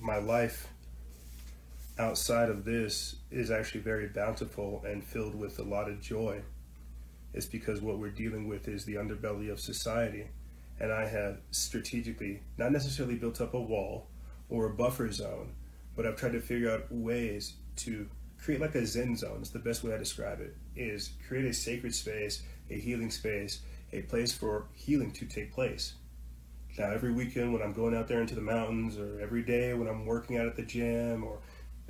my 0.00 0.16
life 0.16 0.71
outside 2.02 2.50
of 2.50 2.64
this 2.64 3.16
is 3.30 3.50
actually 3.50 3.80
very 3.80 4.08
bountiful 4.08 4.82
and 4.86 5.02
filled 5.04 5.34
with 5.34 5.58
a 5.58 5.62
lot 5.62 5.88
of 5.88 6.00
joy. 6.00 6.42
It's 7.32 7.46
because 7.46 7.80
what 7.80 7.98
we're 7.98 8.10
dealing 8.10 8.48
with 8.48 8.68
is 8.68 8.84
the 8.84 8.96
underbelly 8.96 9.50
of 9.50 9.60
society. 9.60 10.26
And 10.80 10.92
I 10.92 11.06
have 11.06 11.38
strategically, 11.52 12.42
not 12.58 12.72
necessarily 12.72 13.14
built 13.14 13.40
up 13.40 13.54
a 13.54 13.60
wall 13.60 14.08
or 14.50 14.66
a 14.66 14.74
buffer 14.74 15.10
zone, 15.12 15.54
but 15.96 16.06
I've 16.06 16.16
tried 16.16 16.32
to 16.32 16.40
figure 16.40 16.70
out 16.70 16.90
ways 16.90 17.54
to 17.76 18.08
create 18.42 18.60
like 18.60 18.74
a 18.74 18.84
zen 18.84 19.16
zone. 19.16 19.38
It's 19.40 19.50
the 19.50 19.60
best 19.60 19.84
way 19.84 19.94
I 19.94 19.98
describe 19.98 20.40
it. 20.40 20.56
Is 20.74 21.12
create 21.26 21.44
a 21.44 21.54
sacred 21.54 21.94
space, 21.94 22.42
a 22.68 22.74
healing 22.74 23.10
space, 23.10 23.60
a 23.92 24.02
place 24.02 24.32
for 24.32 24.66
healing 24.74 25.12
to 25.12 25.26
take 25.26 25.52
place. 25.52 25.94
Now, 26.78 26.90
every 26.90 27.12
weekend 27.12 27.52
when 27.52 27.62
I'm 27.62 27.74
going 27.74 27.94
out 27.94 28.08
there 28.08 28.20
into 28.20 28.34
the 28.34 28.40
mountains, 28.40 28.98
or 28.98 29.20
every 29.20 29.42
day 29.42 29.74
when 29.74 29.88
I'm 29.88 30.06
working 30.06 30.38
out 30.38 30.46
at 30.46 30.56
the 30.56 30.62
gym, 30.62 31.22
or 31.22 31.38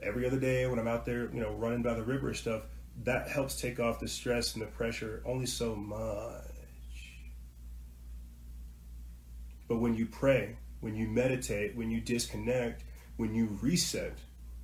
every 0.03 0.27
other 0.27 0.39
day 0.39 0.66
when 0.66 0.79
I'm 0.79 0.89
out 0.89 1.05
there, 1.05 1.31
you 1.33 1.41
know, 1.41 1.53
running 1.53 1.83
by 1.83 1.95
the 1.95 2.03
river 2.03 2.29
and 2.29 2.37
stuff, 2.37 2.62
that 3.05 3.29
helps 3.29 3.61
take 3.61 3.81
off 3.81 4.01
the 4.01 4.09
stress 4.09 4.55
and 4.55 4.62
the 4.62 4.66
pressure 4.66 5.23
only 5.24 5.47
so 5.47 5.74
much. 5.74 6.43
But 9.69 9.79
when 9.79 9.95
you 9.95 10.07
pray, 10.07 10.57
when 10.81 10.95
you 10.95 11.09
meditate, 11.09 11.77
when 11.77 11.91
you 11.91 12.01
disconnect, 12.01 12.85
when 13.16 13.35
you 13.35 13.59
reset, 13.62 14.19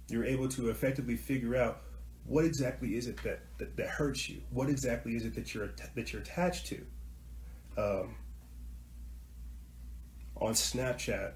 you're 0.09 0.24
able 0.24 0.48
to 0.48 0.70
effectively 0.70 1.16
figure 1.16 1.56
out 1.56 1.82
what 2.24 2.44
exactly 2.44 2.97
is 2.97 3.06
it 3.06 3.23
that, 3.23 3.40
that, 3.59 3.77
that 3.77 3.89
hurts 3.89 4.28
you? 4.28 4.43
What 4.51 4.69
exactly 4.69 5.16
is 5.16 5.24
it 5.24 5.35
that 5.35 5.55
you're 5.55 5.70
that 5.94 6.12
you're 6.12 6.23
attached 6.23 6.66
to? 6.66 6.86
Um, 7.78 8.16
on 10.36 10.52
Snapchat, 10.52 11.32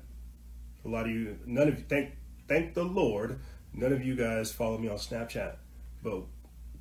a 0.84 0.88
lot 0.88 1.06
of 1.06 1.12
you, 1.12 1.38
none 1.46 1.68
of 1.68 1.78
you, 1.78 1.84
thank 1.88 2.12
thank 2.48 2.74
the 2.74 2.84
Lord, 2.84 3.40
none 3.74 3.92
of 3.92 4.04
you 4.04 4.14
guys 4.14 4.52
follow 4.52 4.78
me 4.78 4.88
on 4.88 4.96
Snapchat. 4.96 5.56
But 6.02 6.22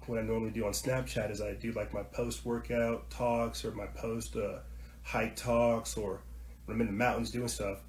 what 0.08 0.20
I 0.20 0.22
normally 0.22 0.52
do 0.52 0.66
on 0.66 0.72
Snapchat 0.72 1.32
is 1.32 1.42
I 1.42 1.54
do 1.54 1.72
like 1.74 1.94
my 1.94 2.04
post 2.04 2.46
workout 2.46 3.10
talks 3.10 3.64
or 3.64 3.72
my 3.72 3.88
post 3.88 4.36
uh, 4.36 4.60
hike 5.04 5.36
talks 5.36 5.98
or 5.98 6.22
when 6.66 6.76
I'm 6.76 6.82
in 6.82 6.88
the 6.88 6.94
mountains 6.94 7.32
doing 7.32 7.48
stuff. 7.48 7.80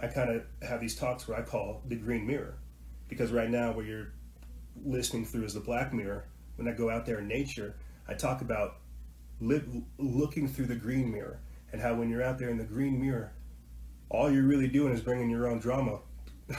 I 0.00 0.06
kind 0.06 0.30
of 0.30 0.44
have 0.66 0.80
these 0.80 0.96
talks 0.96 1.28
where 1.28 1.38
I 1.38 1.42
call 1.42 1.82
the 1.86 1.96
green 1.96 2.26
mirror 2.26 2.56
because 3.12 3.30
right 3.30 3.50
now 3.50 3.72
what 3.72 3.84
you're 3.84 4.10
listening 4.86 5.22
through 5.26 5.44
is 5.44 5.52
the 5.52 5.60
black 5.60 5.92
mirror 5.92 6.24
when 6.56 6.66
i 6.66 6.72
go 6.72 6.88
out 6.88 7.04
there 7.04 7.18
in 7.18 7.28
nature 7.28 7.74
i 8.08 8.14
talk 8.14 8.40
about 8.40 8.76
looking 9.98 10.48
through 10.48 10.64
the 10.64 10.74
green 10.74 11.12
mirror 11.12 11.38
and 11.72 11.82
how 11.82 11.94
when 11.94 12.08
you're 12.08 12.22
out 12.22 12.38
there 12.38 12.48
in 12.48 12.56
the 12.56 12.64
green 12.64 12.98
mirror 12.98 13.30
all 14.08 14.30
you're 14.30 14.44
really 14.44 14.66
doing 14.66 14.94
is 14.94 15.02
bringing 15.02 15.28
your 15.28 15.46
own 15.46 15.58
drama 15.58 15.98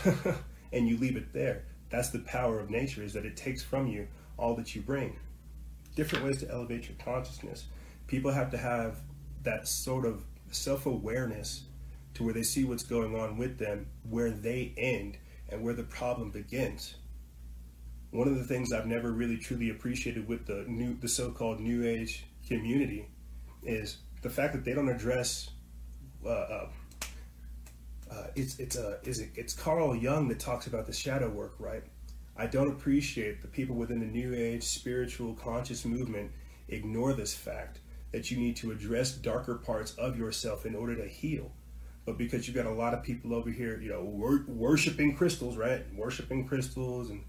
and 0.73 0.87
you 0.87 0.95
leave 0.97 1.17
it 1.17 1.33
there 1.33 1.63
that's 1.93 2.09
the 2.09 2.19
power 2.19 2.59
of 2.59 2.69
nature 2.69 3.01
is 3.01 3.13
that 3.13 3.25
it 3.25 3.37
takes 3.37 3.63
from 3.63 3.87
you 3.87 4.05
all 4.37 4.55
that 4.55 4.75
you 4.75 4.81
bring 4.81 5.15
different 5.95 6.25
ways 6.25 6.39
to 6.39 6.49
elevate 6.51 6.89
your 6.89 6.97
consciousness 6.97 7.65
people 8.07 8.31
have 8.31 8.51
to 8.51 8.57
have 8.57 8.97
that 9.43 9.67
sort 9.67 10.05
of 10.05 10.23
self-awareness 10.51 11.63
to 12.13 12.23
where 12.23 12.33
they 12.33 12.43
see 12.43 12.63
what's 12.63 12.83
going 12.83 13.15
on 13.15 13.37
with 13.37 13.57
them 13.57 13.87
where 14.09 14.31
they 14.31 14.73
end 14.77 15.17
and 15.49 15.63
where 15.63 15.73
the 15.73 15.83
problem 15.83 16.29
begins. 16.29 16.95
One 18.11 18.27
of 18.27 18.37
the 18.37 18.43
things 18.43 18.71
I've 18.71 18.85
never 18.85 19.11
really 19.11 19.37
truly 19.37 19.69
appreciated 19.71 20.27
with 20.27 20.45
the 20.45 20.65
new, 20.67 20.95
the 20.99 21.07
so-called 21.07 21.59
New 21.59 21.83
Age 21.83 22.25
community, 22.47 23.07
is 23.63 23.97
the 24.21 24.29
fact 24.29 24.53
that 24.53 24.63
they 24.63 24.73
don't 24.73 24.89
address. 24.89 25.49
Uh, 26.25 26.29
uh, 26.29 26.67
uh, 28.13 28.27
it's 28.35 28.59
it's 28.59 28.75
a 28.75 28.87
uh, 28.87 28.97
is 29.03 29.19
it, 29.19 29.31
it's 29.35 29.53
Carl 29.53 29.95
Jung 29.95 30.27
that 30.27 30.39
talks 30.39 30.67
about 30.67 30.85
the 30.85 30.93
shadow 30.93 31.29
work, 31.29 31.55
right? 31.59 31.83
I 32.35 32.47
don't 32.47 32.69
appreciate 32.69 33.41
the 33.41 33.47
people 33.47 33.75
within 33.75 33.99
the 33.99 34.05
New 34.05 34.33
Age 34.33 34.63
spiritual 34.63 35.33
conscious 35.35 35.85
movement 35.85 36.31
ignore 36.67 37.13
this 37.13 37.33
fact 37.33 37.79
that 38.11 38.31
you 38.31 38.37
need 38.37 38.55
to 38.57 38.71
address 38.71 39.11
darker 39.11 39.55
parts 39.55 39.93
of 39.95 40.17
yourself 40.17 40.65
in 40.65 40.75
order 40.75 40.95
to 40.95 41.07
heal 41.07 41.51
but 42.05 42.17
because 42.17 42.47
you've 42.47 42.55
got 42.55 42.65
a 42.65 42.71
lot 42.71 42.93
of 42.93 43.03
people 43.03 43.33
over 43.33 43.49
here, 43.49 43.79
you 43.79 43.89
know, 43.89 44.03
wor- 44.03 44.45
worshiping 44.47 45.15
crystals, 45.15 45.55
right? 45.55 45.83
Worshiping 45.95 46.47
crystals 46.47 47.09
and 47.09 47.23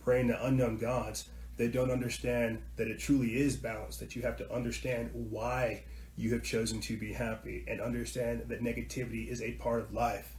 praying 0.00 0.28
to 0.28 0.46
unknown 0.46 0.78
gods, 0.78 1.28
they 1.56 1.68
don't 1.68 1.90
understand 1.90 2.60
that 2.76 2.88
it 2.88 2.98
truly 2.98 3.36
is 3.36 3.56
balance, 3.56 3.96
that 3.98 4.16
you 4.16 4.22
have 4.22 4.36
to 4.38 4.52
understand 4.52 5.10
why 5.12 5.84
you 6.16 6.32
have 6.32 6.42
chosen 6.42 6.80
to 6.80 6.96
be 6.96 7.12
happy 7.12 7.64
and 7.68 7.80
understand 7.80 8.44
that 8.48 8.62
negativity 8.62 9.28
is 9.28 9.42
a 9.42 9.52
part 9.52 9.80
of 9.80 9.92
life. 9.92 10.34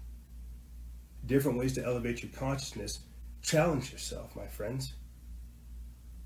Different 1.25 1.57
ways 1.57 1.73
to 1.73 1.85
elevate 1.85 2.23
your 2.23 2.31
consciousness. 2.31 2.99
Challenge 3.41 3.91
yourself, 3.91 4.35
my 4.35 4.47
friends. 4.47 4.93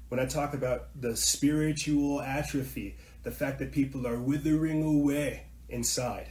When 0.08 0.20
I 0.20 0.26
talk 0.26 0.54
about 0.54 0.90
the 1.00 1.16
spiritual 1.16 2.22
atrophy, 2.22 2.98
the 3.24 3.32
fact 3.32 3.60
that 3.60 3.72
people 3.72 4.08
are 4.08 4.20
withering 4.20 4.84
away 4.84 5.46
inside, 5.70 6.30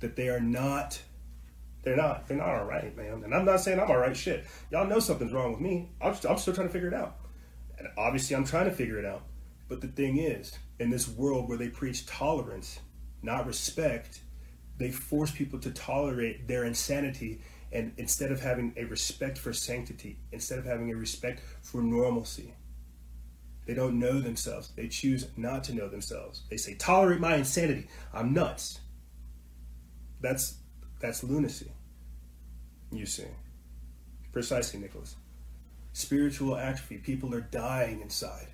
that 0.00 0.16
they 0.16 0.28
are 0.28 0.40
not 0.40 1.00
they're 1.82 1.96
not 1.96 2.26
they're 2.26 2.36
not 2.36 2.48
all 2.48 2.64
right 2.64 2.96
man 2.96 3.22
and 3.24 3.32
i'm 3.32 3.44
not 3.44 3.60
saying 3.60 3.78
i'm 3.78 3.88
all 3.88 3.96
right 3.96 4.16
shit 4.16 4.44
y'all 4.70 4.86
know 4.86 4.98
something's 4.98 5.32
wrong 5.32 5.52
with 5.52 5.60
me 5.60 5.88
i'm, 6.02 6.12
just, 6.12 6.26
I'm 6.26 6.36
still 6.36 6.52
trying 6.52 6.66
to 6.66 6.72
figure 6.72 6.88
it 6.88 6.94
out 6.94 7.16
and 7.78 7.88
obviously 7.96 8.36
i'm 8.36 8.44
trying 8.44 8.66
to 8.66 8.72
figure 8.72 8.98
it 8.98 9.04
out 9.04 9.22
but 9.68 9.80
the 9.80 9.86
thing 9.86 10.18
is 10.18 10.58
in 10.78 10.90
this 10.90 11.08
world 11.08 11.48
where 11.48 11.58
they 11.58 11.68
preach 11.68 12.06
tolerance 12.06 12.80
not 13.22 13.46
respect 13.46 14.20
they 14.78 14.90
force 14.90 15.30
people 15.32 15.58
to 15.58 15.70
tolerate 15.70 16.46
their 16.46 16.64
insanity 16.64 17.40
and 17.72 17.92
instead 17.98 18.32
of 18.32 18.40
having 18.40 18.72
a 18.76 18.84
respect 18.84 19.36
for 19.36 19.52
sanctity 19.52 20.18
instead 20.32 20.58
of 20.58 20.64
having 20.64 20.90
a 20.92 20.96
respect 20.96 21.42
for 21.62 21.82
normalcy 21.82 22.54
they 23.66 23.74
don't 23.74 23.98
know 23.98 24.20
themselves 24.20 24.72
they 24.76 24.88
choose 24.88 25.26
not 25.36 25.64
to 25.64 25.74
know 25.74 25.88
themselves 25.88 26.42
they 26.50 26.56
say 26.56 26.74
tolerate 26.74 27.20
my 27.20 27.36
insanity 27.36 27.86
i'm 28.14 28.32
nuts 28.32 28.80
that's 30.20 30.56
That's 31.00 31.22
lunacy. 31.22 31.70
You 32.90 33.06
see. 33.06 33.26
Precisely, 34.32 34.80
Nicholas. 34.80 35.16
Spiritual 35.92 36.56
atrophy. 36.56 36.98
People 36.98 37.34
are 37.34 37.40
dying 37.40 38.00
inside. 38.00 38.48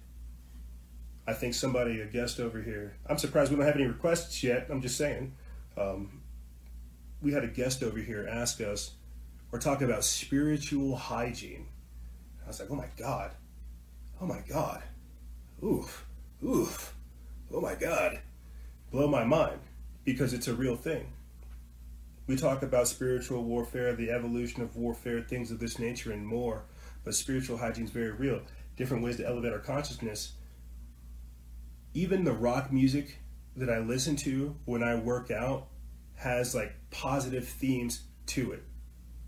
I 1.27 1.33
think 1.33 1.55
somebody, 1.55 2.01
a 2.01 2.07
guest 2.07 2.39
over 2.39 2.61
here, 2.61 2.97
I'm 3.07 3.19
surprised 3.19 3.51
we 3.51 3.57
don't 3.57 3.67
have 3.67 3.77
any 3.77 3.87
requests 3.87 4.43
yet. 4.43 4.67
I'm 4.71 4.83
just 4.83 4.97
saying. 4.99 5.35
Um, 5.77 6.21
we 7.23 7.33
had 7.33 7.45
a 7.45 7.49
guest 7.49 7.83
over 7.83 7.99
here 7.99 8.29
ask 8.31 8.61
us, 8.61 8.93
or 9.51 9.59
talk 9.59 9.81
about 9.81 10.05
spiritual 10.05 10.97
hygiene. 10.97 11.67
I 12.45 12.49
was 12.49 12.61
like, 12.61 12.71
oh 12.71 12.75
my 12.77 12.89
God. 12.99 13.31
Oh 14.21 14.27
my 14.27 14.41
God. 14.49 14.83
Oof. 15.63 16.07
Oof. 16.45 16.95
Oh 17.53 17.61
my 17.61 17.75
God. 17.75 18.21
Blow 18.91 19.09
my 19.09 19.25
mind 19.25 19.61
because 20.05 20.35
it's 20.35 20.49
a 20.49 20.55
real 20.55 20.77
thing. 20.77 21.07
We 22.27 22.37
talk 22.37 22.63
about 22.63 22.89
spiritual 22.89 23.45
warfare, 23.45 23.95
the 23.95 24.11
evolution 24.11 24.63
of 24.63 24.77
warfare, 24.77 25.23
things 25.23 25.51
of 25.51 25.59
this 25.59 25.79
nature, 25.79 26.13
and 26.13 26.27
more. 26.27 26.65
But 27.05 27.15
spiritual 27.15 27.59
hygiene 27.59 27.85
is 27.85 27.91
very 27.91 28.13
real. 28.13 28.41
Different 28.77 29.03
ways 29.03 29.17
to 29.19 29.27
elevate 29.27 29.53
our 29.53 29.59
consciousness. 29.59 30.33
Even 31.97 32.25
the 32.25 32.33
rock 32.33 32.73
music 32.73 33.19
that 33.55 33.71
I 33.71 33.79
listen 33.79 34.17
to 34.17 34.57
when 34.65 34.83
I 34.83 34.97
work 34.97 35.31
out 35.31 35.69
has 36.17 36.53
like 36.53 36.75
positive 36.91 37.47
themes 37.47 38.03
to 38.27 38.51
it. 38.51 38.65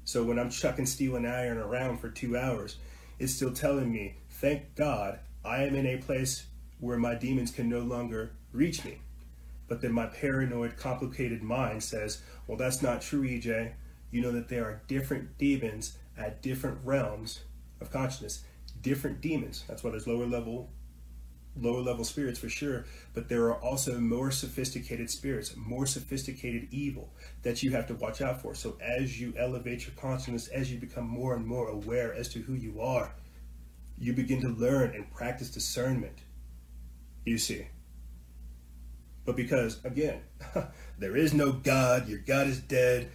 So 0.05 0.25
when 0.25 0.37
I'm 0.37 0.51
chucking 0.51 0.87
steel 0.87 1.15
and 1.15 1.29
iron 1.29 1.59
around 1.59 1.99
for 1.99 2.11
two 2.11 2.37
hours, 2.37 2.77
it's 3.21 3.33
still 3.33 3.53
telling 3.53 3.93
me, 3.93 4.17
thank 4.29 4.75
God 4.75 5.21
I 5.45 5.63
am 5.63 5.77
in 5.77 5.87
a 5.87 5.99
place 5.99 6.47
where 6.81 6.99
my 6.99 7.15
demons 7.15 7.53
can 7.53 7.69
no 7.69 7.81
longer 7.81 8.33
reach 8.53 8.85
me. 8.85 8.99
But 9.69 9.81
then 9.81 9.93
my 9.93 10.07
paranoid, 10.07 10.77
complicated 10.77 11.45
mind 11.45 11.85
says, 11.85 12.21
well, 12.49 12.59
that's 12.59 12.83
not 12.83 13.01
true, 13.01 13.23
EJ. 13.23 13.75
You 14.11 14.23
know 14.23 14.33
that 14.33 14.49
there 14.49 14.65
are 14.65 14.83
different 14.89 15.39
demons 15.39 15.99
at 16.19 16.43
different 16.43 16.79
realms 16.85 17.41
of 17.81 17.93
consciousness, 17.93 18.43
different 18.83 19.21
demons. 19.21 19.65
That's 19.69 19.85
why 19.85 19.91
there's 19.91 20.07
lower 20.07 20.27
level 20.27 20.71
lower 21.61 21.81
level 21.81 22.05
spirits 22.05 22.39
for 22.39 22.49
sure, 22.49 22.85
but 23.15 23.29
there 23.29 23.45
are 23.45 23.61
also 23.61 23.99
more 23.99 24.31
sophisticated 24.31 25.11
spirits, 25.11 25.55
more 25.57 25.87
sophisticated 25.87 26.69
evil 26.71 27.13
that 27.43 27.63
you 27.63 27.71
have 27.73 27.87
to 27.87 27.95
watch 27.95 28.21
out 28.21 28.41
for. 28.41 28.55
So 28.55 28.77
as 28.81 29.21
you 29.21 29.35
elevate 29.37 29.87
your 29.87 29.95
consciousness, 29.97 30.49
as 30.49 30.73
you 30.73 30.79
become 30.79 31.09
more 31.09 31.35
and 31.35 31.47
more 31.47 31.69
aware 31.69 32.13
as 32.15 32.29
to 32.31 32.41
who 32.41 32.55
you 32.55 32.81
are, 32.81 33.15
you 33.99 34.13
begin 34.13 34.41
to 34.43 34.49
learn 34.49 34.95
and 34.95 35.11
practice 35.11 35.51
discernment. 35.51 36.19
You 37.25 37.39
see. 37.39 37.67
But 39.25 39.35
because, 39.35 39.85
again, 39.85 40.21
there 40.99 41.17
is 41.17 41.35
no 41.35 41.53
God, 41.53 42.09
your 42.09 42.21
God 42.21 42.47
is 42.47 42.61
dead, 42.61 43.11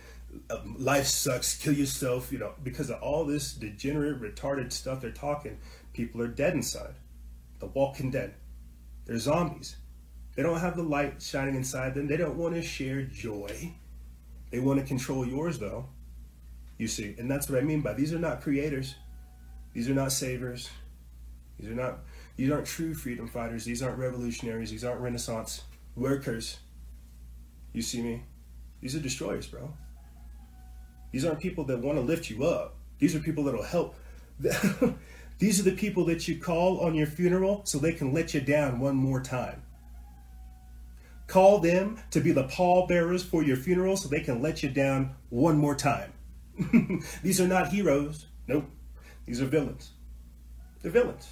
um, 0.49 0.75
life 0.77 1.05
sucks, 1.05 1.57
kill 1.57 1.73
yourself, 1.73 2.31
you 2.31 2.39
know, 2.39 2.53
because 2.63 2.89
of 2.89 3.01
all 3.01 3.25
this 3.25 3.53
degenerate, 3.53 4.21
retarded 4.21 4.71
stuff 4.71 5.01
they're 5.01 5.11
talking, 5.11 5.57
people 5.93 6.21
are 6.21 6.27
dead 6.27 6.53
inside. 6.53 6.93
The 7.61 7.67
walking 7.67 8.09
dead. 8.09 8.33
They're 9.05 9.19
zombies. 9.19 9.77
They 10.35 10.41
don't 10.41 10.59
have 10.59 10.75
the 10.75 10.83
light 10.83 11.21
shining 11.21 11.55
inside 11.55 11.93
them. 11.93 12.07
They 12.07 12.17
don't 12.17 12.37
want 12.37 12.55
to 12.55 12.61
share 12.61 13.03
joy. 13.03 13.73
They 14.49 14.59
want 14.59 14.79
to 14.79 14.85
control 14.85 15.25
yours, 15.25 15.59
though. 15.59 15.85
You 16.79 16.87
see, 16.87 17.15
and 17.19 17.29
that's 17.29 17.47
what 17.47 17.59
I 17.59 17.61
mean 17.61 17.81
by 17.81 17.93
these 17.93 18.13
are 18.13 18.19
not 18.19 18.41
creators. 18.41 18.95
These 19.73 19.87
are 19.89 19.93
not 19.93 20.11
savers. 20.11 20.71
These 21.59 21.69
are 21.69 21.75
not. 21.75 21.99
These 22.35 22.51
aren't 22.51 22.65
true 22.65 22.95
freedom 22.95 23.27
fighters. 23.27 23.63
These 23.63 23.83
aren't 23.83 23.99
revolutionaries. 23.99 24.71
These 24.71 24.83
aren't 24.83 24.99
Renaissance 24.99 25.61
workers. 25.95 26.57
You 27.73 27.83
see 27.83 28.01
me? 28.01 28.23
These 28.81 28.95
are 28.95 28.99
destroyers, 28.99 29.45
bro. 29.45 29.71
These 31.11 31.25
aren't 31.25 31.39
people 31.39 31.63
that 31.65 31.79
want 31.79 31.99
to 31.99 32.01
lift 32.01 32.31
you 32.31 32.43
up. 32.45 32.77
These 32.97 33.15
are 33.15 33.19
people 33.19 33.43
that'll 33.43 33.61
help. 33.61 33.95
These 35.41 35.59
are 35.59 35.63
the 35.63 35.71
people 35.71 36.05
that 36.05 36.27
you 36.27 36.37
call 36.37 36.81
on 36.81 36.93
your 36.93 37.07
funeral 37.07 37.65
so 37.65 37.79
they 37.79 37.93
can 37.93 38.13
let 38.13 38.31
you 38.31 38.41
down 38.41 38.79
one 38.79 38.95
more 38.95 39.19
time. 39.19 39.63
Call 41.25 41.57
them 41.57 41.97
to 42.11 42.21
be 42.21 42.31
the 42.31 42.43
pallbearers 42.43 43.23
for 43.23 43.41
your 43.41 43.57
funeral 43.57 43.97
so 43.97 44.07
they 44.07 44.19
can 44.19 44.43
let 44.43 44.61
you 44.61 44.69
down 44.69 45.15
one 45.31 45.57
more 45.57 45.73
time. 45.73 46.13
These 47.23 47.41
are 47.41 47.47
not 47.47 47.69
heroes. 47.69 48.27
Nope. 48.45 48.69
These 49.25 49.41
are 49.41 49.45
villains. 49.45 49.93
They're 50.83 50.91
villains. 50.91 51.27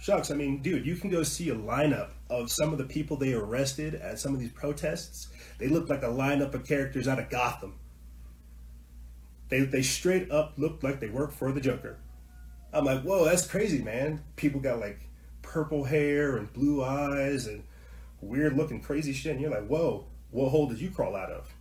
Shucks, 0.00 0.32
I 0.32 0.34
mean, 0.34 0.60
dude, 0.60 0.84
you 0.84 0.96
can 0.96 1.08
go 1.08 1.22
see 1.22 1.50
a 1.50 1.54
lineup 1.54 2.08
of 2.30 2.50
some 2.50 2.72
of 2.72 2.78
the 2.78 2.84
people 2.84 3.16
they 3.16 3.32
arrested 3.32 3.94
at 3.94 4.18
some 4.18 4.34
of 4.34 4.40
these 4.40 4.50
protests. 4.50 5.28
They 5.58 5.68
look 5.68 5.88
like 5.88 6.02
a 6.02 6.06
lineup 6.06 6.52
of 6.54 6.66
characters 6.66 7.06
out 7.06 7.20
of 7.20 7.30
Gotham. 7.30 7.78
They, 9.50 9.60
they 9.60 9.82
straight 9.82 10.32
up 10.32 10.54
look 10.56 10.82
like 10.82 10.98
they 10.98 11.10
work 11.10 11.30
for 11.30 11.52
the 11.52 11.60
Joker. 11.60 11.98
I'm 12.72 12.84
like, 12.84 13.02
whoa, 13.02 13.24
that's 13.24 13.46
crazy, 13.46 13.82
man. 13.82 14.22
People 14.36 14.60
got 14.60 14.80
like 14.80 15.00
purple 15.42 15.84
hair 15.84 16.36
and 16.36 16.52
blue 16.52 16.82
eyes 16.82 17.46
and 17.46 17.64
weird 18.20 18.56
looking 18.56 18.80
crazy 18.80 19.12
shit. 19.12 19.32
And 19.32 19.40
you're 19.40 19.50
like, 19.50 19.66
whoa, 19.66 20.06
what 20.30 20.48
hole 20.48 20.66
did 20.68 20.80
you 20.80 20.90
crawl 20.90 21.14
out 21.14 21.30
of? 21.30 21.52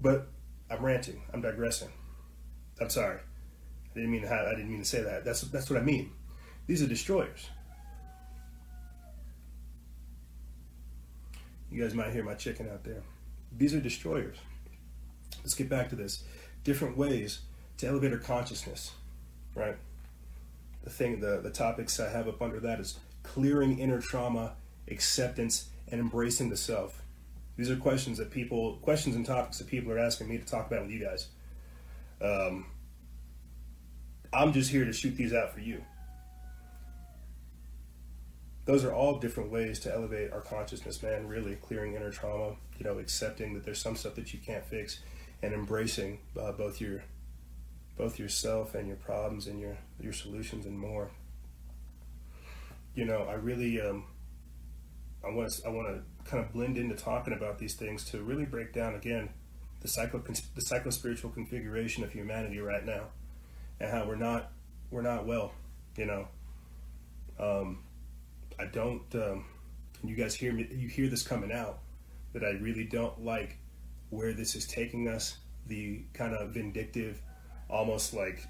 But 0.00 0.28
I'm 0.70 0.84
ranting. 0.84 1.22
I'm 1.32 1.42
digressing. 1.42 1.90
I'm 2.80 2.90
sorry. 2.90 3.18
I 3.18 3.94
didn't 3.94 4.10
mean 4.10 4.22
to. 4.22 4.32
I 4.32 4.50
didn't 4.50 4.70
mean 4.70 4.78
to 4.78 4.84
say 4.84 5.02
that. 5.02 5.24
That's 5.24 5.40
that's 5.42 5.68
what 5.68 5.78
I 5.78 5.82
mean. 5.82 6.12
These 6.66 6.82
are 6.82 6.86
destroyers. 6.86 7.48
You 11.70 11.82
guys 11.82 11.94
might 11.94 12.12
hear 12.12 12.24
my 12.24 12.34
chicken 12.34 12.68
out 12.68 12.84
there. 12.84 13.02
These 13.56 13.74
are 13.74 13.80
destroyers. 13.80 14.36
Let's 15.38 15.54
get 15.54 15.68
back 15.68 15.88
to 15.90 15.96
this. 15.96 16.24
Different 16.64 16.96
ways 16.96 17.40
to 17.78 17.86
elevate 17.86 18.12
our 18.12 18.18
consciousness, 18.18 18.92
right? 19.58 19.76
The 20.84 20.90
thing, 20.90 21.20
the, 21.20 21.40
the 21.42 21.50
topics 21.50 21.98
I 22.00 22.08
have 22.08 22.28
up 22.28 22.40
under 22.40 22.60
that 22.60 22.80
is 22.80 22.98
clearing 23.22 23.78
inner 23.78 24.00
trauma, 24.00 24.52
acceptance, 24.88 25.68
and 25.90 26.00
embracing 26.00 26.48
the 26.48 26.56
self. 26.56 27.02
These 27.56 27.70
are 27.70 27.76
questions 27.76 28.18
that 28.18 28.30
people, 28.30 28.76
questions 28.82 29.16
and 29.16 29.26
topics 29.26 29.58
that 29.58 29.66
people 29.66 29.92
are 29.92 29.98
asking 29.98 30.28
me 30.28 30.38
to 30.38 30.44
talk 30.44 30.68
about 30.68 30.82
with 30.82 30.90
you 30.92 31.00
guys. 31.00 31.28
Um, 32.22 32.66
I'm 34.32 34.52
just 34.52 34.70
here 34.70 34.84
to 34.84 34.92
shoot 34.92 35.16
these 35.16 35.32
out 35.32 35.52
for 35.52 35.60
you 35.60 35.82
those 38.68 38.84
are 38.84 38.92
all 38.92 39.18
different 39.18 39.50
ways 39.50 39.80
to 39.80 39.94
elevate 39.94 40.30
our 40.30 40.42
consciousness, 40.42 41.02
man. 41.02 41.26
Really 41.26 41.54
clearing 41.54 41.94
inner 41.94 42.10
trauma, 42.10 42.54
you 42.78 42.84
know, 42.84 42.98
accepting 42.98 43.54
that 43.54 43.64
there's 43.64 43.80
some 43.80 43.96
stuff 43.96 44.14
that 44.16 44.34
you 44.34 44.40
can't 44.40 44.62
fix, 44.62 45.00
and 45.40 45.54
embracing 45.54 46.18
uh, 46.38 46.52
both 46.52 46.78
your 46.78 47.02
both 47.98 48.18
yourself 48.18 48.74
and 48.74 48.86
your 48.86 48.96
problems 48.96 49.48
and 49.48 49.60
your 49.60 49.76
your 50.00 50.12
solutions 50.12 50.64
and 50.64 50.78
more. 50.78 51.10
You 52.94 53.04
know, 53.04 53.26
I 53.28 53.34
really 53.34 53.80
um, 53.80 54.04
I 55.24 55.30
want 55.30 55.50
to 55.50 55.66
I 55.66 55.68
want 55.70 55.88
to 55.88 56.30
kind 56.30 56.42
of 56.42 56.52
blend 56.52 56.78
into 56.78 56.94
talking 56.94 57.34
about 57.34 57.58
these 57.58 57.74
things 57.74 58.04
to 58.10 58.22
really 58.22 58.46
break 58.46 58.72
down 58.72 58.94
again 58.94 59.30
the 59.80 59.88
psycho 59.88 60.22
the 60.54 60.60
psycho 60.60 60.90
spiritual 60.90 61.30
configuration 61.30 62.02
of 62.04 62.12
humanity 62.12 62.58
right 62.60 62.84
now, 62.84 63.04
and 63.80 63.90
how 63.90 64.06
we're 64.06 64.16
not 64.16 64.52
we're 64.90 65.02
not 65.02 65.26
well, 65.26 65.52
you 65.96 66.06
know. 66.06 66.28
Um, 67.38 67.80
I 68.58 68.66
don't. 68.66 69.14
Um, 69.14 69.44
you 70.04 70.16
guys 70.16 70.34
hear 70.34 70.52
me? 70.52 70.68
You 70.70 70.88
hear 70.88 71.08
this 71.08 71.22
coming 71.22 71.52
out 71.52 71.80
that 72.32 72.42
I 72.44 72.50
really 72.60 72.84
don't 72.84 73.24
like 73.24 73.58
where 74.10 74.32
this 74.32 74.54
is 74.54 74.66
taking 74.66 75.08
us. 75.08 75.38
The 75.66 76.02
kind 76.14 76.34
of 76.34 76.50
vindictive, 76.50 77.20
almost 77.68 78.14
like 78.14 78.46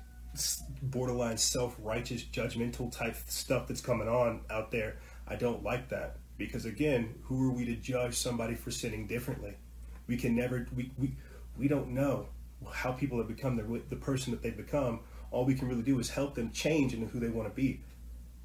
borderline 0.82 1.36
self-righteous, 1.36 2.24
judgmental 2.24 2.92
type 2.92 3.16
stuff 3.26 3.66
that's 3.66 3.80
coming 3.80 4.08
on 4.08 4.40
out 4.50 4.70
there. 4.70 4.96
I 5.26 5.36
don't 5.36 5.62
like 5.62 5.88
that 5.90 6.16
because 6.36 6.64
again, 6.64 7.14
who 7.24 7.48
are 7.48 7.52
we 7.52 7.64
to 7.66 7.74
judge 7.74 8.14
somebody 8.14 8.54
for 8.54 8.70
sinning 8.70 9.06
differently? 9.06 9.54
We 10.06 10.16
can 10.16 10.34
never. 10.34 10.66
We 10.74 10.90
we 10.96 11.14
we 11.56 11.68
don't 11.68 11.90
know 11.90 12.28
how 12.72 12.92
people 12.92 13.18
have 13.18 13.28
become 13.28 13.56
the 13.56 13.82
the 13.90 13.96
person 13.96 14.30
that 14.30 14.42
they've 14.42 14.56
become. 14.56 15.00
All 15.30 15.44
we 15.44 15.54
can 15.54 15.68
really 15.68 15.82
do 15.82 15.98
is 15.98 16.08
help 16.08 16.34
them 16.34 16.50
change 16.52 16.94
into 16.94 17.06
who 17.06 17.20
they 17.20 17.28
want 17.28 17.48
to 17.48 17.54
be. 17.54 17.82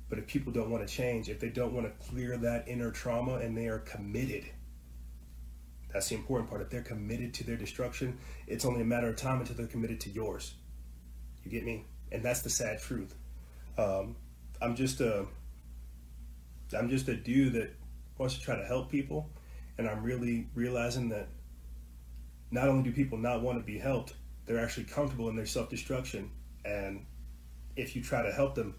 But 0.10 0.20
if 0.20 0.28
people 0.28 0.52
don't 0.52 0.70
want 0.70 0.86
to 0.86 0.94
change, 0.94 1.30
if 1.30 1.40
they 1.40 1.50
don't 1.50 1.74
want 1.74 1.88
to 1.88 2.06
clear 2.06 2.38
that 2.38 2.68
inner 2.68 2.92
trauma 2.92 3.36
and 3.36 3.58
they 3.58 3.68
are 3.68 3.80
committed, 3.80 4.46
that's 5.92 6.10
the 6.10 6.16
important 6.16 6.50
part. 6.50 6.62
If 6.62 6.70
they're 6.70 6.82
committed 6.82 7.34
to 7.36 7.44
their 7.46 7.56
destruction, 7.56 8.18
it's 8.46 8.66
only 8.66 8.82
a 8.82 8.86
matter 8.86 9.08
of 9.08 9.16
time 9.16 9.40
until 9.40 9.56
they're 9.56 9.68
committed 9.68 10.02
to 10.02 10.10
yours. 10.10 10.56
You 11.44 11.52
get 11.52 11.66
me? 11.66 11.86
And 12.12 12.24
that's 12.24 12.42
the 12.42 12.50
sad 12.50 12.82
truth. 12.82 13.16
Um, 13.78 14.16
I'm 14.62 14.76
just 14.76 15.02
a, 15.02 15.26
I'm 16.78 16.90
just 16.90 17.08
a 17.08 17.16
dude 17.16 17.54
that 17.54 17.76
wants 18.18 18.36
to 18.36 18.42
try 18.42 18.56
to 18.56 18.66
help 18.66 18.90
people, 18.90 19.30
and 19.78 19.88
I'm 19.88 20.04
really 20.04 20.48
realizing 20.56 21.10
that 21.10 21.28
not 22.52 22.68
only 22.68 22.84
do 22.84 22.92
people 22.92 23.18
not 23.18 23.42
want 23.42 23.58
to 23.58 23.64
be 23.64 23.78
helped, 23.78 24.14
they're 24.46 24.60
actually 24.64 24.86
comfortable 24.86 25.30
in 25.30 25.36
their 25.36 25.46
self-destruction, 25.46 26.30
and 26.66 27.06
if 27.76 27.96
you 27.96 28.04
try 28.04 28.22
to 28.22 28.32
help 28.32 28.56
them, 28.56 28.76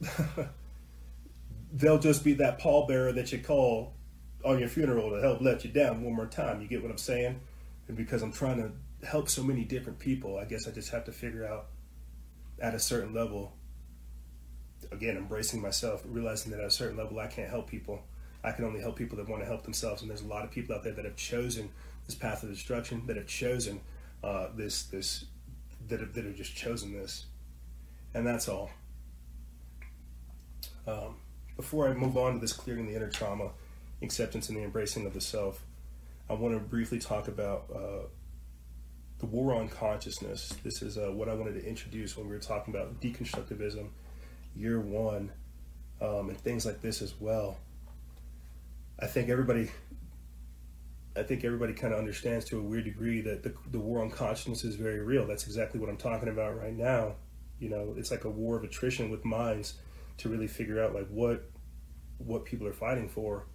they'll 1.72 1.98
just 1.98 2.24
be 2.24 2.34
that 2.34 2.58
pallbearer 2.58 3.14
that 3.14 3.32
you 3.32 3.38
call 3.38 3.92
on 4.44 4.58
your 4.58 4.68
funeral 4.68 5.10
to 5.10 5.20
help 5.20 5.40
let 5.40 5.64
you 5.64 5.70
down 5.70 6.02
one 6.02 6.14
more 6.14 6.26
time. 6.26 6.60
You 6.62 6.68
get 6.68 6.82
what 6.82 6.90
I'm 6.90 6.98
saying? 6.98 7.40
And 7.88 7.96
because 7.96 8.22
I'm 8.22 8.32
trying 8.32 8.58
to 8.58 8.70
help 9.06 9.28
so 9.28 9.42
many 9.42 9.64
different 9.64 9.98
people, 9.98 10.38
I 10.38 10.44
guess 10.44 10.66
I 10.68 10.70
just 10.70 10.90
have 10.90 11.04
to 11.04 11.12
figure 11.12 11.46
out 11.46 11.66
at 12.60 12.74
a 12.74 12.78
certain 12.78 13.14
level. 13.14 13.52
Again, 14.92 15.16
embracing 15.16 15.60
myself, 15.60 16.02
realizing 16.06 16.52
that 16.52 16.60
at 16.60 16.66
a 16.66 16.70
certain 16.70 16.96
level 16.96 17.18
I 17.18 17.26
can't 17.26 17.50
help 17.50 17.68
people. 17.68 18.02
I 18.44 18.52
can 18.52 18.64
only 18.64 18.80
help 18.80 18.96
people 18.96 19.16
that 19.18 19.28
want 19.28 19.42
to 19.42 19.46
help 19.46 19.64
themselves. 19.64 20.02
And 20.02 20.10
there's 20.10 20.22
a 20.22 20.26
lot 20.26 20.44
of 20.44 20.50
people 20.50 20.74
out 20.74 20.84
there 20.84 20.92
that 20.92 21.04
have 21.04 21.16
chosen 21.16 21.70
this 22.06 22.14
path 22.14 22.42
of 22.42 22.50
destruction, 22.50 23.06
that 23.06 23.16
have 23.16 23.26
chosen 23.26 23.80
uh, 24.22 24.48
this 24.54 24.84
this 24.84 25.24
that 25.88 26.00
have, 26.00 26.12
that 26.14 26.24
have 26.24 26.36
just 26.36 26.54
chosen 26.54 26.92
this, 26.92 27.26
and 28.14 28.26
that's 28.26 28.48
all. 28.48 28.70
Um, 30.86 31.16
before 31.56 31.88
I 31.88 31.94
move 31.94 32.16
on 32.16 32.34
to 32.34 32.38
this 32.38 32.52
clearing 32.52 32.86
the 32.86 32.94
inner 32.94 33.10
trauma, 33.10 33.50
acceptance, 34.02 34.48
and 34.48 34.56
the 34.56 34.62
embracing 34.62 35.06
of 35.06 35.14
the 35.14 35.20
self, 35.20 35.62
I 36.30 36.34
want 36.34 36.54
to 36.54 36.60
briefly 36.60 36.98
talk 36.98 37.28
about 37.28 37.64
uh, 37.74 38.06
the 39.18 39.26
war 39.26 39.54
on 39.54 39.68
consciousness. 39.68 40.54
This 40.62 40.82
is 40.82 40.98
uh, 40.98 41.10
what 41.12 41.28
I 41.28 41.34
wanted 41.34 41.54
to 41.54 41.66
introduce 41.66 42.16
when 42.16 42.26
we 42.26 42.34
were 42.34 42.40
talking 42.40 42.74
about 42.74 43.00
deconstructivism, 43.00 43.88
year 44.54 44.80
one, 44.80 45.32
um, 46.00 46.28
and 46.28 46.38
things 46.38 46.66
like 46.66 46.82
this 46.82 47.00
as 47.00 47.14
well. 47.18 47.58
I 49.00 49.06
think 49.06 49.28
everybody 49.28 49.70
I 51.16 51.22
think 51.22 51.44
everybody 51.44 51.72
kind 51.72 51.94
of 51.94 51.98
understands 51.98 52.44
to 52.46 52.58
a 52.58 52.62
weird 52.62 52.84
degree 52.84 53.22
that 53.22 53.42
the, 53.42 53.54
the 53.70 53.80
war 53.80 54.02
on 54.02 54.10
consciousness 54.10 54.64
is 54.64 54.76
very 54.76 55.00
real. 55.00 55.26
That's 55.26 55.46
exactly 55.46 55.80
what 55.80 55.88
I'm 55.88 55.96
talking 55.96 56.28
about 56.28 56.58
right 56.58 56.76
now. 56.76 57.14
You 57.58 57.70
know, 57.70 57.94
it's 57.96 58.10
like 58.10 58.24
a 58.24 58.30
war 58.30 58.56
of 58.56 58.64
attrition 58.64 59.08
with 59.10 59.24
minds 59.24 59.74
to 60.18 60.28
really 60.28 60.46
figure 60.46 60.82
out 60.82 60.94
like 60.94 61.08
what 61.08 61.50
what 62.18 62.44
people 62.44 62.66
are 62.66 62.72
fighting 62.72 63.08
for. 63.08 63.46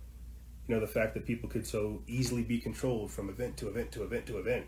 You 0.67 0.75
know, 0.75 0.81
the 0.81 0.87
fact 0.87 1.13
that 1.13 1.25
people 1.25 1.49
could 1.49 1.67
so 1.67 2.01
easily 2.07 2.43
be 2.43 2.57
controlled 2.57 3.11
from 3.11 3.29
event 3.29 3.57
to 3.57 3.67
event 3.67 3.91
to 3.91 4.03
event 4.03 4.25
to 4.27 4.39
event. 4.39 4.65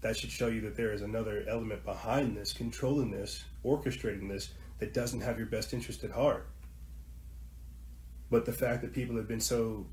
That 0.00 0.16
should 0.16 0.30
show 0.30 0.46
you 0.46 0.60
that 0.62 0.76
there 0.76 0.92
is 0.92 1.02
another 1.02 1.44
element 1.48 1.84
behind 1.84 2.36
this, 2.36 2.52
controlling 2.52 3.10
this, 3.10 3.44
orchestrating 3.64 4.28
this, 4.28 4.50
that 4.78 4.94
doesn't 4.94 5.22
have 5.22 5.38
your 5.38 5.48
best 5.48 5.74
interest 5.74 6.04
at 6.04 6.12
heart. 6.12 6.48
But 8.30 8.44
the 8.44 8.52
fact 8.52 8.82
that 8.82 8.92
people 8.92 9.16
have 9.16 9.28
been 9.28 9.40
so 9.40 9.86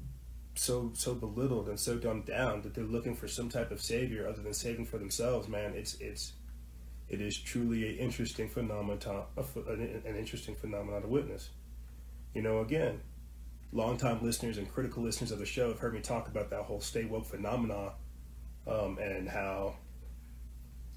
so 0.58 0.92
so 0.94 1.14
belittled 1.14 1.68
and 1.68 1.80
so 1.80 1.98
dumbed 1.98 2.26
down 2.26 2.62
that 2.62 2.74
they're 2.74 2.84
looking 2.84 3.16
for 3.16 3.28
some 3.28 3.50
type 3.50 3.72
of 3.72 3.82
savior 3.82 4.28
other 4.28 4.42
than 4.42 4.54
saving 4.54 4.86
for 4.86 4.98
themselves. 4.98 5.48
Man, 5.48 5.74
it's 5.74 5.96
it's 5.96 6.34
it 7.08 7.22
is 7.22 7.38
truly 7.38 7.88
an 7.90 7.98
interesting 7.98 8.50
phenomenon, 8.50 9.26
an 9.68 10.16
interesting 10.18 10.56
phenomenon 10.56 11.02
to 11.02 11.08
witness. 11.08 11.50
You 12.34 12.42
know, 12.42 12.60
again, 12.60 13.02
longtime 13.72 14.24
listeners 14.24 14.58
and 14.58 14.72
critical 14.72 15.04
listeners 15.04 15.32
of 15.32 15.40
the 15.40 15.46
show 15.46 15.70
have 15.70 15.80
heard 15.80 15.94
me 15.94 16.02
talk 16.02 16.28
about 16.28 16.50
that 16.50 16.64
whole 16.64 16.82
stay 16.82 17.06
woke 17.06 17.26
phenomena, 17.26 17.94
um, 18.68 18.98
and 18.98 19.30
how 19.30 19.76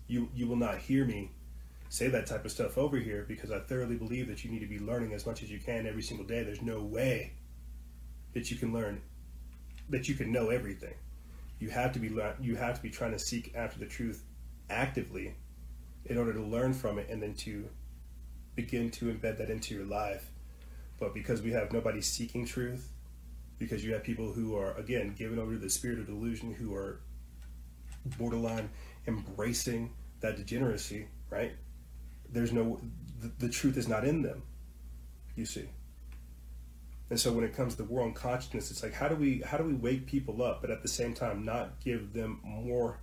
you 0.09 0.29
you 0.35 0.49
will 0.49 0.57
not 0.57 0.79
hear 0.79 1.05
me 1.05 1.31
say 1.91 2.09
that 2.09 2.27
type 2.27 2.45
of 2.45 2.51
stuff 2.51 2.77
over 2.77 2.99
here 2.99 3.25
because 3.27 3.51
I 3.51 3.61
thoroughly 3.61 3.97
believe 3.97 4.29
that 4.29 4.45
you 4.45 4.51
need 4.51 4.61
to 4.61 4.67
be 4.67 4.79
learning 4.79 5.15
as 5.15 5.25
much 5.25 5.43
as 5.43 5.51
you 5.51 5.59
can 5.59 5.87
every 5.87 6.03
single 6.03 6.27
day. 6.27 6.43
There's 6.43 6.61
no 6.61 6.81
way 6.81 7.33
that 8.35 8.51
you 8.51 8.57
can 8.57 8.73
learn 8.73 9.01
that 9.89 10.09
you 10.09 10.15
can 10.15 10.31
know 10.33 10.51
everything. 10.51 10.95
You 11.61 11.71
have 11.71 11.93
to 11.93 11.99
be 11.99 12.11
you 12.41 12.57
have 12.57 12.77
to 12.77 12.83
be 12.83 12.91
trying 12.91 13.13
to 13.13 13.19
seek 13.19 13.53
after 13.55 13.79
the 13.79 13.87
truth 13.87 14.25
actively 14.71 15.35
in 16.07 16.19
order 16.19 16.33
to 16.33 16.43
learn 16.43 16.73
from 16.73 16.99
it 16.99 17.09
and 17.09 17.23
then 17.23 17.35
to 17.35 17.69
begin 18.55 18.91
to 18.91 19.07
embed 19.07 19.39
that 19.39 19.51
into 19.51 19.75
your 19.75 19.85
life. 19.85 20.31
But 20.99 21.15
because 21.15 21.43
we 21.43 21.53
have 21.53 21.73
nobody 21.73 22.01
seeking 22.01 22.45
truth, 22.45 22.91
because 23.59 23.85
you 23.85 23.93
have 23.93 24.03
people 24.03 24.33
who 24.33 24.57
are 24.57 24.75
again 24.77 25.15
given 25.17 25.39
over 25.39 25.53
to 25.53 25.59
the 25.59 25.71
spirit 25.71 25.99
of 25.99 26.07
delusion, 26.07 26.53
who 26.53 26.75
are 26.75 27.01
borderline 28.19 28.71
embracing 29.07 29.91
that 30.21 30.37
degeneracy, 30.37 31.07
right? 31.31 31.53
There's 32.31 32.53
no 32.53 32.81
the, 33.21 33.31
the 33.39 33.49
truth 33.49 33.77
is 33.77 33.89
not 33.89 34.05
in 34.05 34.23
them. 34.23 34.43
You 35.37 35.47
see. 35.47 35.69
And 37.11 37.19
so 37.19 37.33
when 37.33 37.45
it 37.45 37.57
comes 37.57 37.75
to 37.77 37.85
war 37.85 38.03
on 38.03 38.13
consciousness, 38.13 38.71
it's 38.71 38.83
like 38.83 38.93
how 38.93 39.09
do 39.09 39.15
we 39.15 39.41
how 39.41 39.57
do 39.57 39.65
we 39.65 39.75
wake 39.75 40.07
people 40.07 40.43
up, 40.43 40.61
but 40.61 40.71
at 40.71 40.83
the 40.83 40.89
same 40.89 41.15
time 41.15 41.45
not 41.45 41.81
give 41.81 42.13
them 42.13 42.41
more 42.45 43.01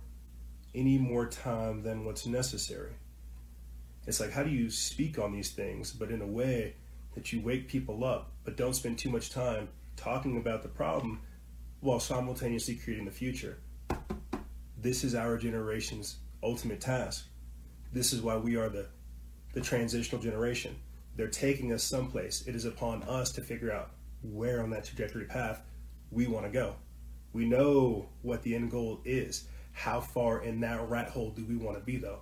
any 0.74 0.98
more 0.98 1.26
time 1.26 1.82
than 1.82 2.04
what's 2.04 2.26
necessary. 2.26 2.92
It's 4.06 4.20
like 4.20 4.30
how 4.30 4.44
do 4.44 4.50
you 4.50 4.70
speak 4.70 5.18
on 5.18 5.32
these 5.32 5.50
things, 5.50 5.92
but 5.92 6.10
in 6.10 6.22
a 6.22 6.26
way 6.26 6.74
that 7.14 7.32
you 7.32 7.40
wake 7.40 7.66
people 7.66 8.04
up, 8.04 8.30
but 8.44 8.56
don't 8.56 8.74
spend 8.74 8.98
too 8.98 9.10
much 9.10 9.30
time 9.30 9.68
talking 9.96 10.36
about 10.36 10.62
the 10.62 10.68
problem 10.68 11.20
while 11.80 11.98
simultaneously 11.98 12.76
creating 12.76 13.06
the 13.06 13.10
future. 13.10 13.58
This 14.80 15.02
is 15.02 15.14
our 15.14 15.38
generation's 15.38 16.16
ultimate 16.46 16.80
task. 16.80 17.26
This 17.92 18.12
is 18.12 18.22
why 18.22 18.36
we 18.36 18.56
are 18.56 18.68
the 18.68 18.86
the 19.52 19.60
transitional 19.60 20.20
generation. 20.20 20.76
They're 21.16 21.28
taking 21.28 21.72
us 21.72 21.82
someplace. 21.82 22.46
It 22.46 22.54
is 22.54 22.66
upon 22.66 23.02
us 23.04 23.32
to 23.32 23.40
figure 23.40 23.72
out 23.72 23.90
where 24.22 24.62
on 24.62 24.70
that 24.70 24.84
trajectory 24.84 25.24
path 25.24 25.62
we 26.10 26.26
want 26.26 26.44
to 26.44 26.52
go. 26.52 26.74
We 27.32 27.46
know 27.46 28.08
what 28.22 28.42
the 28.42 28.54
end 28.54 28.70
goal 28.70 29.00
is. 29.04 29.48
How 29.72 30.00
far 30.00 30.42
in 30.42 30.60
that 30.60 30.88
rat 30.88 31.08
hole 31.08 31.30
do 31.30 31.44
we 31.44 31.56
want 31.56 31.78
to 31.78 31.84
be, 31.84 31.96
though? 31.96 32.20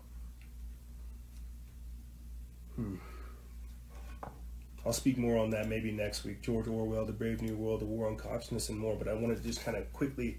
Hmm. 2.76 2.96
I'll 4.86 4.92
speak 4.92 5.18
more 5.18 5.38
on 5.38 5.50
that 5.50 5.68
maybe 5.68 5.90
next 5.90 6.24
week. 6.24 6.40
George 6.42 6.68
Orwell, 6.68 7.04
The 7.04 7.12
Brave 7.12 7.42
New 7.42 7.56
World, 7.56 7.80
The 7.80 7.86
War 7.86 8.08
on 8.08 8.16
Consciousness, 8.16 8.68
and 8.68 8.78
more. 8.78 8.96
But 8.96 9.08
I 9.08 9.14
wanted 9.14 9.38
to 9.38 9.42
just 9.42 9.64
kind 9.64 9.76
of 9.76 9.92
quickly 9.92 10.38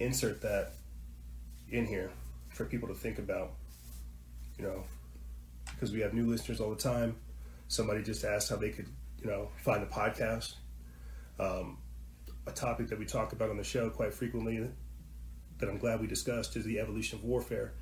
insert 0.00 0.40
that 0.42 0.72
in 1.70 1.86
here 1.86 2.10
for 2.52 2.64
people 2.64 2.88
to 2.88 2.94
think 2.94 3.18
about. 3.18 3.52
You 4.58 4.64
know, 4.64 4.84
because 5.70 5.92
we 5.92 6.00
have 6.00 6.14
new 6.14 6.26
listeners 6.26 6.60
all 6.60 6.70
the 6.70 6.76
time. 6.76 7.16
Somebody 7.68 8.02
just 8.02 8.24
asked 8.24 8.50
how 8.50 8.56
they 8.56 8.70
could 8.70 8.88
you 9.22 9.30
know, 9.30 9.48
find 9.58 9.82
the 9.82 9.86
podcast. 9.86 10.54
Um, 11.38 11.78
a 12.46 12.50
topic 12.50 12.88
that 12.88 12.98
we 12.98 13.04
talk 13.04 13.32
about 13.32 13.50
on 13.50 13.56
the 13.56 13.64
show 13.64 13.88
quite 13.88 14.12
frequently 14.12 14.68
that 15.58 15.68
I'm 15.68 15.78
glad 15.78 16.00
we 16.00 16.06
discussed 16.08 16.56
is 16.56 16.64
the 16.64 16.80
evolution 16.80 17.18
of 17.18 17.24
warfare, 17.24 17.72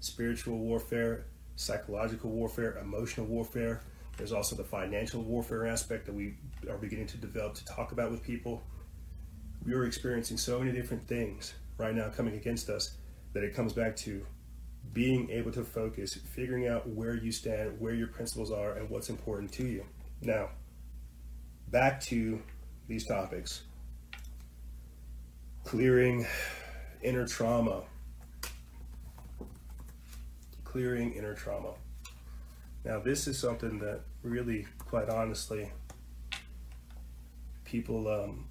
spiritual 0.00 0.58
warfare, 0.58 1.26
psychological 1.54 2.30
warfare, 2.30 2.78
emotional 2.78 3.26
warfare. 3.26 3.80
There's 4.16 4.32
also 4.32 4.56
the 4.56 4.64
financial 4.64 5.22
warfare 5.22 5.66
aspect 5.66 6.06
that 6.06 6.14
we 6.14 6.34
are 6.68 6.78
beginning 6.78 7.06
to 7.08 7.16
develop 7.16 7.54
to 7.54 7.64
talk 7.64 7.92
about 7.92 8.10
with 8.10 8.24
people. 8.24 8.62
We 9.64 9.72
are 9.74 9.84
experiencing 9.84 10.36
so 10.36 10.58
many 10.58 10.72
different 10.72 11.06
things 11.06 11.54
right 11.78 11.94
now 11.94 12.08
coming 12.08 12.34
against 12.34 12.68
us 12.68 12.96
that 13.32 13.42
it 13.42 13.54
comes 13.54 13.72
back 13.72 13.96
to 13.96 14.24
being 14.92 15.30
able 15.30 15.52
to 15.52 15.64
focus, 15.64 16.14
figuring 16.14 16.66
out 16.66 16.88
where 16.88 17.14
you 17.14 17.30
stand, 17.30 17.78
where 17.78 17.94
your 17.94 18.08
principles 18.08 18.50
are, 18.50 18.72
and 18.72 18.88
what's 18.88 19.10
important 19.10 19.52
to 19.52 19.64
you. 19.64 19.84
Now, 20.22 20.48
back 21.70 22.00
to 22.04 22.42
these 22.88 23.06
topics 23.06 23.62
clearing 25.68 26.26
inner 27.02 27.26
trauma. 27.26 27.82
Clearing 30.64 31.12
inner 31.12 31.34
trauma. 31.34 31.74
Now, 32.84 33.00
this 33.00 33.26
is 33.26 33.38
something 33.38 33.78
that 33.80 34.00
really, 34.22 34.66
quite 34.78 35.10
honestly, 35.10 35.70
people, 37.64 38.08
um, 38.08 38.46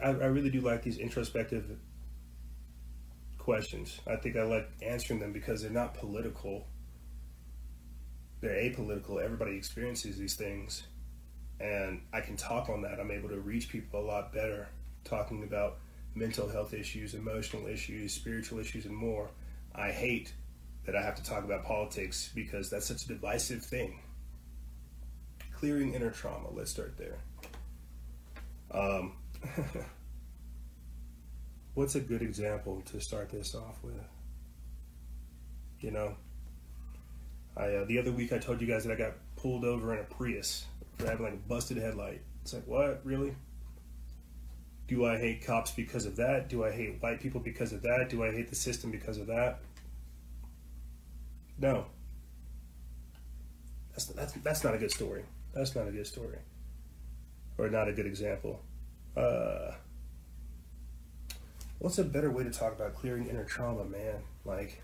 I, 0.00 0.10
I 0.10 0.26
really 0.26 0.50
do 0.50 0.60
like 0.60 0.84
these 0.84 0.98
introspective 0.98 1.76
questions. 3.48 3.98
I 4.06 4.16
think 4.16 4.36
I 4.36 4.42
like 4.42 4.68
answering 4.82 5.20
them 5.20 5.32
because 5.32 5.62
they're 5.62 5.70
not 5.70 5.94
political, 5.94 6.66
they're 8.42 8.50
apolitical. 8.50 9.24
Everybody 9.24 9.56
experiences 9.56 10.18
these 10.18 10.34
things 10.34 10.82
and 11.58 12.02
I 12.12 12.20
can 12.20 12.36
talk 12.36 12.68
on 12.68 12.82
that. 12.82 13.00
I'm 13.00 13.10
able 13.10 13.30
to 13.30 13.40
reach 13.40 13.70
people 13.70 14.00
a 14.00 14.04
lot 14.04 14.34
better 14.34 14.68
talking 15.02 15.44
about 15.44 15.78
mental 16.14 16.46
health 16.46 16.74
issues, 16.74 17.14
emotional 17.14 17.66
issues, 17.68 18.12
spiritual 18.12 18.58
issues, 18.58 18.84
and 18.84 18.94
more. 18.94 19.30
I 19.74 19.92
hate 19.92 20.34
that 20.84 20.94
I 20.94 21.00
have 21.00 21.14
to 21.14 21.24
talk 21.24 21.42
about 21.42 21.64
politics 21.64 22.30
because 22.34 22.68
that's 22.68 22.88
such 22.88 23.04
a 23.04 23.08
divisive 23.08 23.62
thing. 23.62 23.98
Clearing 25.54 25.94
inner 25.94 26.10
trauma, 26.10 26.50
let's 26.52 26.70
start 26.70 26.98
there. 26.98 27.16
Um, 28.70 29.14
what's 31.78 31.94
a 31.94 32.00
good 32.00 32.22
example 32.22 32.82
to 32.90 33.00
start 33.00 33.30
this 33.30 33.54
off 33.54 33.78
with? 33.84 33.94
You 35.78 35.92
know, 35.92 36.16
I 37.56 37.66
uh, 37.72 37.84
the 37.84 38.00
other 38.00 38.10
week 38.10 38.32
I 38.32 38.38
told 38.38 38.60
you 38.60 38.66
guys 38.66 38.82
that 38.82 38.92
I 38.92 38.96
got 38.96 39.12
pulled 39.36 39.64
over 39.64 39.94
in 39.94 40.00
a 40.00 40.02
Prius 40.02 40.64
for 40.96 41.06
having 41.06 41.24
like 41.24 41.34
a 41.34 41.48
busted 41.48 41.76
headlight. 41.76 42.20
It's 42.42 42.52
like, 42.52 42.66
what? 42.66 43.00
Really? 43.04 43.32
Do 44.88 45.06
I 45.06 45.18
hate 45.18 45.46
cops 45.46 45.70
because 45.70 46.04
of 46.04 46.16
that? 46.16 46.48
Do 46.48 46.64
I 46.64 46.72
hate 46.72 47.00
white 47.00 47.20
people 47.20 47.40
because 47.40 47.72
of 47.72 47.82
that? 47.82 48.08
Do 48.08 48.24
I 48.24 48.32
hate 48.32 48.48
the 48.48 48.56
system 48.56 48.90
because 48.90 49.18
of 49.18 49.28
that? 49.28 49.60
No. 51.60 51.86
That's, 53.90 54.06
that's, 54.06 54.32
that's 54.32 54.64
not 54.64 54.74
a 54.74 54.78
good 54.78 54.90
story. 54.90 55.22
That's 55.54 55.76
not 55.76 55.86
a 55.86 55.92
good 55.92 56.08
story. 56.08 56.38
Or 57.56 57.68
not 57.68 57.86
a 57.86 57.92
good 57.92 58.06
example. 58.06 58.62
uh, 59.16 59.72
what's 61.78 61.98
a 61.98 62.04
better 62.04 62.30
way 62.30 62.44
to 62.44 62.50
talk 62.50 62.72
about 62.74 62.94
clearing 62.94 63.26
inner 63.28 63.44
trauma, 63.44 63.84
man? 63.84 64.16
Like, 64.44 64.82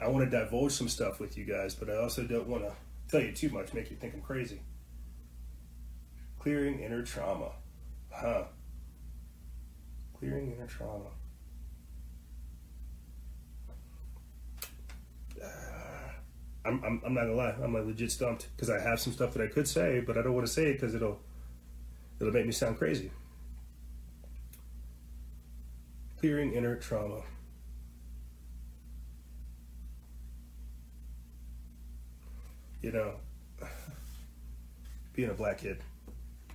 I 0.00 0.08
want 0.08 0.30
to 0.30 0.38
divulge 0.38 0.72
some 0.72 0.88
stuff 0.88 1.20
with 1.20 1.36
you 1.36 1.44
guys, 1.44 1.74
but 1.74 1.90
I 1.90 1.96
also 1.96 2.24
don't 2.24 2.48
want 2.48 2.64
to 2.64 2.72
tell 3.08 3.20
you 3.20 3.32
too 3.32 3.50
much, 3.50 3.74
make 3.74 3.90
you 3.90 3.96
think 3.96 4.14
I'm 4.14 4.22
crazy. 4.22 4.60
Clearing 6.38 6.80
inner 6.80 7.02
trauma. 7.02 7.50
Huh. 8.10 8.44
Clearing 10.18 10.52
inner 10.52 10.66
trauma. 10.66 11.10
I'm, 16.64 16.82
I'm, 16.84 17.02
I'm 17.04 17.14
not 17.14 17.22
gonna 17.22 17.34
lie, 17.34 17.54
I'm 17.62 17.72
like 17.72 17.86
legit 17.86 18.10
stumped 18.10 18.48
because 18.54 18.70
I 18.70 18.80
have 18.80 19.00
some 19.00 19.12
stuff 19.12 19.32
that 19.34 19.42
I 19.42 19.46
could 19.46 19.66
say, 19.66 20.00
but 20.00 20.18
I 20.18 20.22
don't 20.22 20.34
want 20.34 20.46
to 20.46 20.52
say 20.52 20.70
it 20.70 20.74
because 20.74 20.94
it'll 20.94 21.20
it'll 22.20 22.32
make 22.32 22.46
me 22.46 22.52
sound 22.52 22.78
crazy. 22.78 23.10
Clearing 26.20 26.52
inner 26.52 26.76
trauma. 26.76 27.22
You 32.82 32.92
know, 32.92 33.14
being 35.14 35.30
a 35.30 35.34
black 35.34 35.58
kid, 35.58 35.78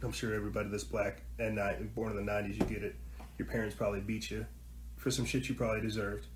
I'm 0.02 0.12
sure 0.12 0.34
everybody 0.34 0.70
that's 0.70 0.84
black 0.84 1.22
and 1.40 1.56
not 1.56 1.76
born 1.96 2.18
in 2.18 2.26
the 2.26 2.32
90s, 2.32 2.60
you 2.60 2.66
get 2.66 2.84
it. 2.84 2.96
Your 3.38 3.48
parents 3.48 3.76
probably 3.76 4.02
beat 4.02 4.30
you 4.30 4.46
for 4.98 5.12
some 5.12 5.26
shit 5.26 5.50
you 5.50 5.56
probably 5.56 5.82
deserved 5.82 6.28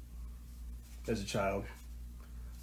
as 1.08 1.22
a 1.22 1.26
child. 1.26 1.64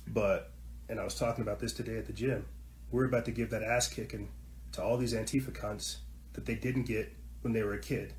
But, 0.06 0.52
and 0.88 1.00
I 1.00 1.04
was 1.04 1.14
talking 1.14 1.42
about 1.42 1.60
this 1.60 1.72
today 1.72 1.96
at 1.96 2.06
the 2.06 2.12
gym, 2.12 2.44
we're 2.90 3.06
about 3.06 3.24
to 3.24 3.30
give 3.30 3.50
that 3.50 3.62
ass 3.62 3.88
kicking 3.88 4.28
to 4.72 4.82
all 4.82 4.98
these 4.98 5.14
Antifa 5.14 5.50
cunts 5.52 5.96
that 6.34 6.44
they 6.44 6.54
didn't 6.54 6.82
get 6.82 7.10
when 7.40 7.52
they 7.52 7.62
were 7.62 7.72
a 7.72 7.80
kid. 7.80 8.12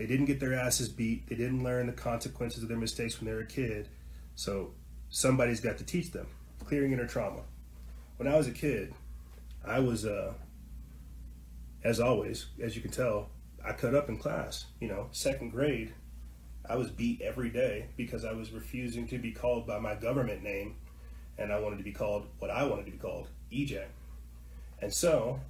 They 0.00 0.06
didn't 0.06 0.24
get 0.24 0.40
their 0.40 0.54
asses 0.54 0.88
beat. 0.88 1.28
They 1.28 1.36
didn't 1.36 1.62
learn 1.62 1.86
the 1.86 1.92
consequences 1.92 2.62
of 2.62 2.70
their 2.70 2.78
mistakes 2.78 3.20
when 3.20 3.28
they 3.28 3.34
were 3.34 3.42
a 3.42 3.46
kid. 3.46 3.86
So 4.34 4.72
somebody's 5.10 5.60
got 5.60 5.76
to 5.76 5.84
teach 5.84 6.10
them. 6.10 6.26
Clearing 6.64 6.94
inner 6.94 7.06
trauma. 7.06 7.42
When 8.16 8.26
I 8.26 8.34
was 8.34 8.48
a 8.48 8.50
kid, 8.50 8.94
I 9.62 9.78
was, 9.80 10.06
uh, 10.06 10.32
as 11.84 12.00
always, 12.00 12.46
as 12.62 12.74
you 12.74 12.80
can 12.80 12.90
tell, 12.90 13.28
I 13.62 13.74
cut 13.74 13.94
up 13.94 14.08
in 14.08 14.16
class. 14.16 14.64
You 14.80 14.88
know, 14.88 15.08
second 15.12 15.50
grade, 15.50 15.92
I 16.66 16.76
was 16.76 16.90
beat 16.90 17.20
every 17.20 17.50
day 17.50 17.88
because 17.98 18.24
I 18.24 18.32
was 18.32 18.52
refusing 18.52 19.06
to 19.08 19.18
be 19.18 19.32
called 19.32 19.66
by 19.66 19.78
my 19.80 19.96
government 19.96 20.42
name 20.42 20.76
and 21.36 21.52
I 21.52 21.60
wanted 21.60 21.76
to 21.76 21.84
be 21.84 21.92
called 21.92 22.26
what 22.38 22.50
I 22.50 22.64
wanted 22.64 22.86
to 22.86 22.92
be 22.92 22.96
called, 22.96 23.28
EJ. 23.52 23.84
And 24.80 24.94
so, 24.94 25.40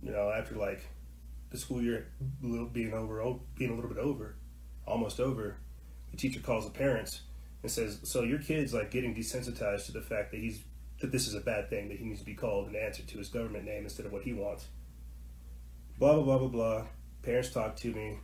you 0.00 0.12
know, 0.12 0.30
after 0.30 0.54
like 0.54 0.86
the 1.52 1.58
school 1.58 1.82
year 1.82 2.08
being 2.72 2.92
over, 2.92 3.22
being 3.54 3.70
a 3.70 3.74
little 3.74 3.90
bit 3.90 3.98
over, 3.98 4.36
almost 4.86 5.20
over, 5.20 5.58
the 6.10 6.16
teacher 6.16 6.40
calls 6.40 6.64
the 6.64 6.70
parents 6.70 7.22
and 7.62 7.70
says, 7.70 8.00
"So 8.02 8.22
your 8.22 8.38
kid's 8.38 8.74
like 8.74 8.90
getting 8.90 9.14
desensitized 9.14 9.86
to 9.86 9.92
the 9.92 10.02
fact 10.02 10.32
that 10.32 10.40
he's 10.40 10.64
that 11.00 11.10
this 11.10 11.26
is 11.26 11.34
a 11.34 11.40
bad 11.40 11.68
thing 11.68 11.88
that 11.88 11.98
he 11.98 12.04
needs 12.04 12.20
to 12.20 12.26
be 12.26 12.34
called 12.34 12.68
and 12.68 12.76
answer 12.76 13.02
to 13.02 13.18
his 13.18 13.28
government 13.28 13.64
name 13.64 13.84
instead 13.84 14.06
of 14.06 14.12
what 14.12 14.22
he 14.22 14.32
wants." 14.32 14.68
Blah 15.98 16.14
blah 16.14 16.24
blah 16.24 16.38
blah 16.38 16.48
blah. 16.48 16.86
Parents 17.22 17.50
talk 17.50 17.76
to 17.76 17.92
me. 17.92 18.18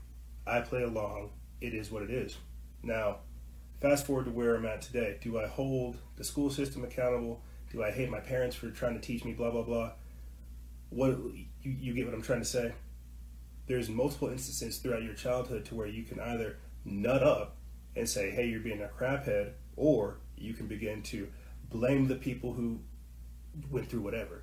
I 0.47 0.61
play 0.61 0.83
along. 0.83 1.31
It 1.61 1.75
is 1.75 1.91
what 1.91 2.03
it 2.03 2.11
is. 2.11 2.37
Now, 2.83 3.19
fast 3.81 4.07
forward 4.07 4.25
to 4.25 4.31
where 4.31 4.57
I'm 4.57 4.67
at 4.67 4.83
today. 4.83 5.19
Do 5.21 5.39
I 5.39 5.47
hold 5.47 5.99
the 6.17 6.25
school 6.25 6.51
system 6.51 6.85
accountable? 6.85 7.43
Do 7.71 7.85
I 7.85 7.91
hate 7.91 8.11
my 8.11 8.21
parents 8.21 8.57
for 8.57 8.71
trying 8.71 8.95
to 8.95 9.01
teach 9.01 9.25
me 9.25 9.35
blah 9.35 9.51
blah 9.51 9.63
blah? 9.63 9.93
What 10.91 11.11
you, 11.63 11.71
you 11.71 11.95
get 11.95 12.07
what 12.07 12.15
I'm 12.15 12.23
trying 12.23 12.41
to 12.41 12.47
say? 12.47 12.73
There's 13.69 13.89
multiple 13.89 14.29
instances 14.29 14.79
throughout 14.79 15.03
your 15.03 15.15
childhood 15.15 15.67
to 15.67 15.75
where 15.75 15.87
you 15.87 16.03
can 16.03 16.19
either 16.19 16.57
nut 16.85 17.23
up 17.23 17.57
and 17.95 18.09
say, 18.09 18.31
"Hey, 18.31 18.49
you're 18.49 18.61
being 18.61 18.83
a 18.83 18.89
craphead," 18.89 19.53
or 19.77 20.19
you 20.37 20.55
can 20.55 20.67
begin 20.67 21.03
to 21.03 21.29
blame 21.71 22.09
the 22.09 22.17
people 22.17 22.55
who 22.55 22.81
went 23.71 23.89
through 23.89 24.01
whatever. 24.01 24.43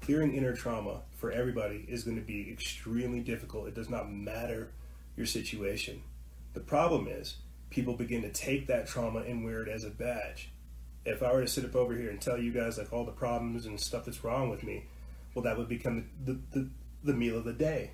Clearing 0.00 0.34
inner 0.34 0.54
trauma 0.54 1.02
for 1.16 1.32
everybody 1.32 1.86
is 1.88 2.04
going 2.04 2.16
to 2.18 2.22
be 2.22 2.50
extremely 2.50 3.20
difficult. 3.20 3.66
It 3.66 3.74
does 3.74 3.88
not 3.88 4.12
matter 4.12 4.72
your 5.16 5.26
situation. 5.26 6.02
The 6.52 6.60
problem 6.60 7.08
is 7.08 7.36
people 7.70 7.94
begin 7.94 8.22
to 8.22 8.30
take 8.30 8.66
that 8.66 8.86
trauma 8.86 9.20
and 9.20 9.44
wear 9.44 9.62
it 9.62 9.68
as 9.68 9.84
a 9.84 9.90
badge. 9.90 10.50
If 11.04 11.22
I 11.22 11.32
were 11.32 11.42
to 11.42 11.48
sit 11.48 11.64
up 11.64 11.74
over 11.74 11.94
here 11.94 12.10
and 12.10 12.20
tell 12.20 12.38
you 12.38 12.52
guys 12.52 12.78
like 12.78 12.92
all 12.92 13.04
the 13.04 13.12
problems 13.12 13.64
and 13.64 13.80
stuff 13.80 14.04
that's 14.04 14.22
wrong 14.22 14.50
with 14.50 14.62
me, 14.62 14.84
well, 15.34 15.42
that 15.44 15.56
would 15.56 15.68
become 15.68 16.08
the, 16.24 16.32
the, 16.32 16.40
the, 16.52 16.70
the 17.04 17.14
meal 17.14 17.38
of 17.38 17.44
the 17.44 17.52
day. 17.52 17.92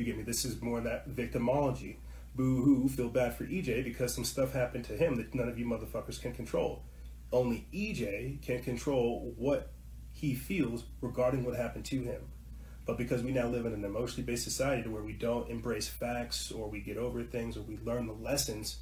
You 0.00 0.06
get 0.06 0.16
me? 0.16 0.22
This 0.22 0.46
is 0.46 0.62
more 0.62 0.80
that 0.80 1.10
victimology. 1.10 1.96
Boo 2.34 2.62
hoo, 2.62 2.88
feel 2.88 3.10
bad 3.10 3.36
for 3.36 3.44
EJ 3.44 3.84
because 3.84 4.14
some 4.14 4.24
stuff 4.24 4.54
happened 4.54 4.86
to 4.86 4.96
him 4.96 5.16
that 5.16 5.34
none 5.34 5.46
of 5.46 5.58
you 5.58 5.66
motherfuckers 5.66 6.18
can 6.18 6.32
control. 6.32 6.82
Only 7.30 7.66
EJ 7.70 8.40
can 8.40 8.62
control 8.62 9.34
what 9.36 9.72
he 10.10 10.34
feels 10.34 10.84
regarding 11.02 11.44
what 11.44 11.54
happened 11.54 11.84
to 11.86 12.00
him. 12.00 12.22
But 12.86 12.96
because 12.96 13.22
we 13.22 13.32
now 13.32 13.46
live 13.46 13.66
in 13.66 13.74
an 13.74 13.84
emotionally 13.84 14.22
based 14.22 14.44
society 14.44 14.88
where 14.88 15.02
we 15.02 15.12
don't 15.12 15.50
embrace 15.50 15.86
facts 15.86 16.50
or 16.50 16.70
we 16.70 16.80
get 16.80 16.96
over 16.96 17.22
things 17.22 17.58
or 17.58 17.60
we 17.60 17.78
learn 17.84 18.06
the 18.06 18.14
lessons, 18.14 18.78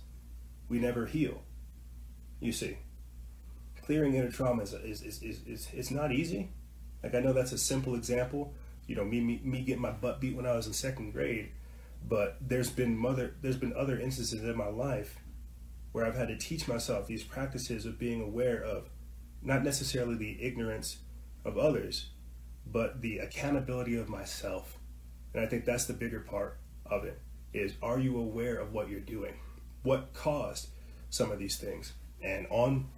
we 0.68 0.78
never 0.78 1.06
heal. 1.06 1.42
You 2.38 2.52
see, 2.52 2.78
clearing 3.82 4.14
inner 4.14 4.30
trauma 4.30 4.62
is, 4.62 4.72
is, 4.72 5.02
is, 5.02 5.42
is, 5.48 5.68
is 5.74 5.90
not 5.90 6.12
easy. 6.12 6.50
Like 7.02 7.16
I 7.16 7.18
know 7.18 7.32
that's 7.32 7.50
a 7.50 7.58
simple 7.58 7.96
example. 7.96 8.54
You 8.88 8.96
know, 8.96 9.04
me, 9.04 9.20
me 9.20 9.40
me 9.44 9.60
getting 9.62 9.82
my 9.82 9.92
butt 9.92 10.20
beat 10.20 10.34
when 10.34 10.46
I 10.46 10.56
was 10.56 10.66
in 10.66 10.72
second 10.72 11.12
grade, 11.12 11.50
but 12.08 12.38
there's 12.40 12.70
been 12.70 12.96
mother 12.96 13.34
there's 13.40 13.56
been 13.56 13.74
other 13.76 14.00
instances 14.00 14.42
in 14.42 14.56
my 14.56 14.68
life 14.68 15.20
where 15.92 16.04
I've 16.04 16.16
had 16.16 16.28
to 16.28 16.36
teach 16.36 16.66
myself 16.66 17.06
these 17.06 17.22
practices 17.22 17.86
of 17.86 17.98
being 17.98 18.20
aware 18.20 18.62
of 18.62 18.88
not 19.42 19.62
necessarily 19.62 20.16
the 20.16 20.42
ignorance 20.42 20.98
of 21.44 21.56
others, 21.56 22.10
but 22.66 23.00
the 23.02 23.18
accountability 23.18 23.96
of 23.96 24.08
myself. 24.08 24.78
And 25.34 25.44
I 25.44 25.46
think 25.46 25.64
that's 25.64 25.84
the 25.84 25.92
bigger 25.92 26.20
part 26.20 26.58
of 26.86 27.04
it 27.04 27.20
is 27.52 27.74
are 27.82 27.98
you 27.98 28.18
aware 28.18 28.56
of 28.56 28.72
what 28.72 28.88
you're 28.88 29.00
doing? 29.00 29.34
What 29.82 30.12
caused 30.12 30.68
some 31.10 31.30
of 31.30 31.38
these 31.38 31.56
things? 31.56 31.92
And 32.22 32.46
on 32.50 32.88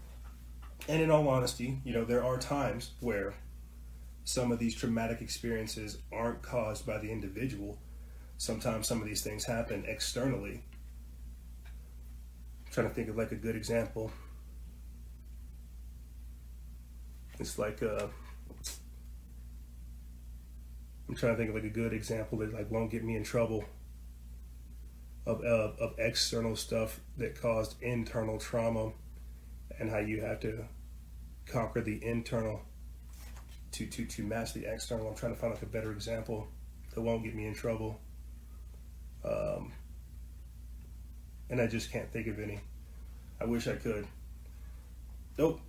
and 0.88 1.02
in 1.02 1.10
all 1.10 1.28
honesty, 1.28 1.80
you 1.84 1.92
know, 1.92 2.04
there 2.04 2.24
are 2.24 2.38
times 2.38 2.92
where 3.00 3.34
some 4.30 4.52
of 4.52 4.60
these 4.60 4.76
traumatic 4.76 5.20
experiences 5.20 5.98
aren't 6.12 6.40
caused 6.40 6.86
by 6.86 6.98
the 6.98 7.10
individual. 7.10 7.76
Sometimes 8.36 8.86
some 8.86 9.00
of 9.02 9.08
these 9.08 9.22
things 9.22 9.44
happen 9.44 9.84
externally. 9.88 10.62
I'm 12.64 12.72
trying 12.72 12.88
to 12.88 12.94
think 12.94 13.08
of 13.08 13.16
like 13.16 13.32
a 13.32 13.36
good 13.36 13.56
example. 13.56 14.12
It's 17.40 17.58
like 17.58 17.82
uh, 17.82 18.06
I'm 21.08 21.16
trying 21.16 21.32
to 21.32 21.36
think 21.36 21.48
of 21.48 21.56
like 21.56 21.64
a 21.64 21.68
good 21.74 21.92
example 21.92 22.38
that 22.38 22.54
like 22.54 22.70
won't 22.70 22.92
get 22.92 23.02
me 23.02 23.16
in 23.16 23.24
trouble 23.24 23.64
of 25.26 25.42
uh, 25.42 25.72
of 25.80 25.94
external 25.98 26.54
stuff 26.54 27.00
that 27.16 27.34
caused 27.34 27.82
internal 27.82 28.38
trauma 28.38 28.92
and 29.80 29.90
how 29.90 29.98
you 29.98 30.20
have 30.20 30.38
to 30.40 30.66
conquer 31.46 31.80
the 31.80 31.98
internal 32.04 32.62
to 33.72 33.86
to 33.86 34.04
to 34.04 34.22
match 34.22 34.52
the 34.52 34.72
external. 34.72 35.08
I'm 35.08 35.14
trying 35.14 35.34
to 35.34 35.38
find 35.38 35.52
like 35.52 35.62
a 35.62 35.66
better 35.66 35.92
example 35.92 36.48
that 36.94 37.00
won't 37.00 37.24
get 37.24 37.34
me 37.34 37.46
in 37.46 37.54
trouble. 37.54 38.00
Um, 39.24 39.72
and 41.50 41.60
I 41.60 41.66
just 41.66 41.90
can't 41.92 42.10
think 42.10 42.26
of 42.26 42.40
any. 42.40 42.60
I 43.40 43.44
wish 43.44 43.68
I 43.68 43.74
could. 43.76 44.06
Nope. 45.38 45.60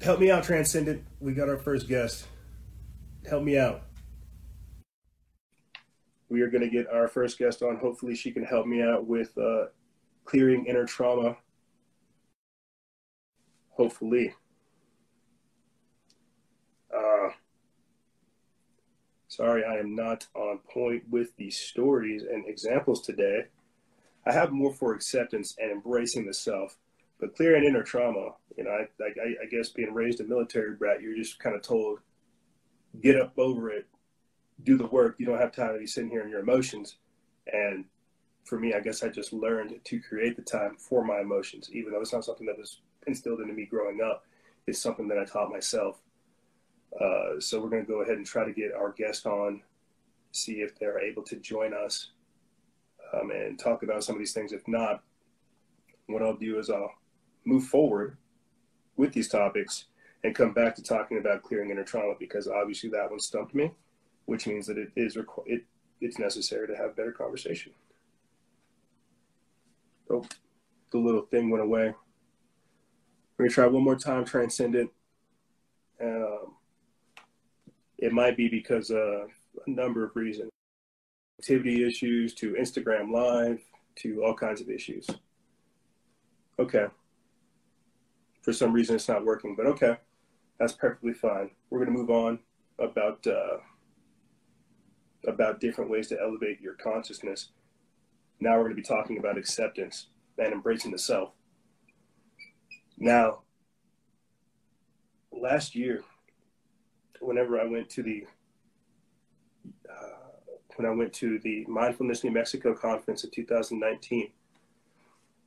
Help 0.00 0.20
me 0.20 0.30
out, 0.30 0.44
Transcendent. 0.44 1.04
We 1.20 1.32
got 1.32 1.48
our 1.48 1.56
first 1.56 1.88
guest. 1.88 2.26
Help 3.28 3.42
me 3.42 3.56
out 3.56 3.84
we 6.34 6.42
are 6.42 6.48
going 6.48 6.62
to 6.62 6.68
get 6.68 6.92
our 6.92 7.06
first 7.06 7.38
guest 7.38 7.62
on. 7.62 7.76
Hopefully, 7.76 8.14
she 8.16 8.32
can 8.32 8.44
help 8.44 8.66
me 8.66 8.82
out 8.82 9.06
with 9.06 9.36
uh, 9.38 9.66
clearing 10.24 10.66
inner 10.66 10.84
trauma. 10.84 11.36
Hopefully. 13.70 14.34
Uh, 16.92 17.28
sorry, 19.36 19.64
I 19.64 19.78
am 19.78 19.94
not 19.94 20.26
on 20.34 20.58
point 20.72 21.04
with 21.10 21.36
the 21.36 21.50
stories 21.50 22.22
and 22.22 22.46
examples 22.46 23.02
today. 23.02 23.46
I 24.26 24.32
have 24.32 24.52
more 24.52 24.72
for 24.72 24.94
acceptance 24.94 25.56
and 25.58 25.70
embracing 25.70 26.26
the 26.26 26.34
self, 26.34 26.76
but 27.20 27.36
clearing 27.36 27.64
inner 27.64 27.82
trauma, 27.82 28.34
you 28.56 28.64
know, 28.64 28.70
I, 28.70 29.02
I, 29.02 29.34
I 29.42 29.46
guess 29.50 29.70
being 29.70 29.92
raised 29.92 30.20
a 30.20 30.24
military 30.24 30.74
brat, 30.74 31.02
you're 31.02 31.16
just 31.16 31.38
kind 31.38 31.56
of 31.56 31.62
told, 31.62 31.98
get 33.02 33.20
up 33.20 33.32
over 33.38 33.70
it, 33.70 33.86
do 34.62 34.76
the 34.76 34.86
work. 34.86 35.16
You 35.18 35.26
don't 35.26 35.40
have 35.40 35.52
time 35.52 35.74
to 35.74 35.78
be 35.78 35.86
sitting 35.86 36.10
here 36.10 36.22
in 36.22 36.30
your 36.30 36.40
emotions. 36.40 36.96
And 37.52 37.84
for 38.44 38.58
me, 38.58 38.72
I 38.74 38.80
guess 38.80 39.02
I 39.02 39.08
just 39.08 39.32
learned 39.32 39.78
to 39.82 40.00
create 40.00 40.36
the 40.36 40.42
time 40.42 40.76
for 40.78 41.04
my 41.04 41.20
emotions, 41.20 41.70
even 41.72 41.92
though 41.92 42.00
it's 42.00 42.12
not 42.12 42.24
something 42.24 42.46
that 42.46 42.58
was 42.58 42.80
instilled 43.06 43.40
into 43.40 43.52
me 43.52 43.66
growing 43.66 44.00
up. 44.00 44.24
It's 44.66 44.80
something 44.80 45.08
that 45.08 45.18
I 45.18 45.24
taught 45.24 45.50
myself. 45.50 46.00
Uh, 47.00 47.40
so 47.40 47.60
we're 47.60 47.68
going 47.70 47.84
to 47.84 47.90
go 47.92 48.02
ahead 48.02 48.16
and 48.16 48.26
try 48.26 48.44
to 48.44 48.52
get 48.52 48.72
our 48.72 48.92
guest 48.92 49.26
on, 49.26 49.62
see 50.32 50.54
if 50.62 50.78
they're 50.78 51.00
able 51.00 51.22
to 51.24 51.36
join 51.36 51.74
us. 51.74 52.10
um, 53.12 53.30
and 53.30 53.58
talk 53.58 53.82
about 53.82 54.04
some 54.04 54.16
of 54.16 54.18
these 54.18 54.32
things. 54.32 54.52
If 54.52 54.66
not, 54.68 55.02
what 56.06 56.22
I'll 56.22 56.36
do 56.36 56.58
is 56.58 56.70
I'll 56.70 56.92
move 57.44 57.64
forward 57.64 58.16
with 58.96 59.12
these 59.12 59.28
topics 59.28 59.86
and 60.24 60.34
come 60.34 60.52
back 60.52 60.74
to 60.76 60.82
talking 60.82 61.18
about 61.18 61.42
clearing 61.42 61.70
inner 61.70 61.84
trauma 61.84 62.14
because 62.18 62.48
obviously 62.48 62.90
that 62.90 63.10
one 63.10 63.20
stumped 63.20 63.54
me, 63.54 63.72
which 64.26 64.46
means 64.46 64.66
that 64.66 64.78
it 64.78 64.90
is 64.96 65.16
requ- 65.16 65.46
it 65.46 65.64
it's 66.00 66.18
necessary 66.18 66.66
to 66.68 66.76
have 66.76 66.96
better 66.96 67.12
conversation. 67.12 67.72
Oh, 70.10 70.24
the 70.92 70.98
little 70.98 71.22
thing 71.22 71.50
went 71.50 71.64
away. 71.64 71.94
We're 73.38 73.46
gonna 73.46 73.50
try 73.54 73.66
one 73.66 73.84
more 73.84 73.96
time, 73.96 74.24
transcendent. 74.24 74.90
Um, 76.02 76.54
it 77.98 78.12
might 78.12 78.36
be 78.36 78.48
because 78.48 78.90
of 78.90 79.28
a 79.66 79.70
number 79.70 80.04
of 80.04 80.14
reasons 80.16 80.50
activity 81.38 81.86
issues 81.86 82.34
to 82.34 82.54
Instagram 82.54 83.12
Live 83.12 83.60
to 83.96 84.24
all 84.24 84.34
kinds 84.34 84.60
of 84.60 84.70
issues. 84.70 85.06
Okay. 86.58 86.86
For 88.42 88.52
some 88.52 88.72
reason, 88.72 88.96
it's 88.96 89.08
not 89.08 89.24
working, 89.24 89.54
but 89.56 89.66
okay. 89.66 89.96
That's 90.58 90.72
perfectly 90.72 91.12
fine. 91.12 91.50
We're 91.70 91.84
going 91.84 91.92
to 91.92 91.98
move 91.98 92.10
on 92.10 92.38
about 92.78 93.26
uh, 93.26 93.58
about 95.26 95.60
different 95.60 95.90
ways 95.90 96.08
to 96.08 96.20
elevate 96.20 96.60
your 96.60 96.74
consciousness. 96.74 97.48
Now 98.40 98.52
we're 98.52 98.64
going 98.64 98.76
to 98.76 98.82
be 98.82 98.82
talking 98.82 99.18
about 99.18 99.38
acceptance 99.38 100.08
and 100.38 100.52
embracing 100.52 100.92
the 100.92 100.98
self. 100.98 101.30
Now, 102.98 103.40
last 105.32 105.74
year, 105.74 106.02
whenever 107.24 107.60
I 107.60 107.64
went 107.64 107.88
to 107.90 108.02
the 108.02 108.26
uh, 109.90 110.40
when 110.76 110.86
I 110.86 110.94
went 110.94 111.12
to 111.14 111.38
the 111.40 111.64
Mindfulness 111.68 112.24
New 112.24 112.30
Mexico 112.32 112.74
conference 112.74 113.24
in 113.24 113.30
2019, 113.30 114.30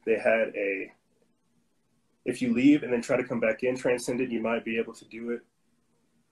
they 0.06 0.18
had 0.18 0.54
a 0.56 0.92
if 2.26 2.42
you 2.42 2.54
leave 2.54 2.84
and 2.84 2.92
then 2.92 3.02
try 3.02 3.16
to 3.16 3.24
come 3.24 3.40
back 3.40 3.64
in 3.64 3.76
transcendent, 3.78 4.32
you 4.32 4.42
might 4.42 4.66
be 4.66 4.78
able 4.78 4.94
to 4.94 5.06
do 5.06 5.32
it. 5.32 5.42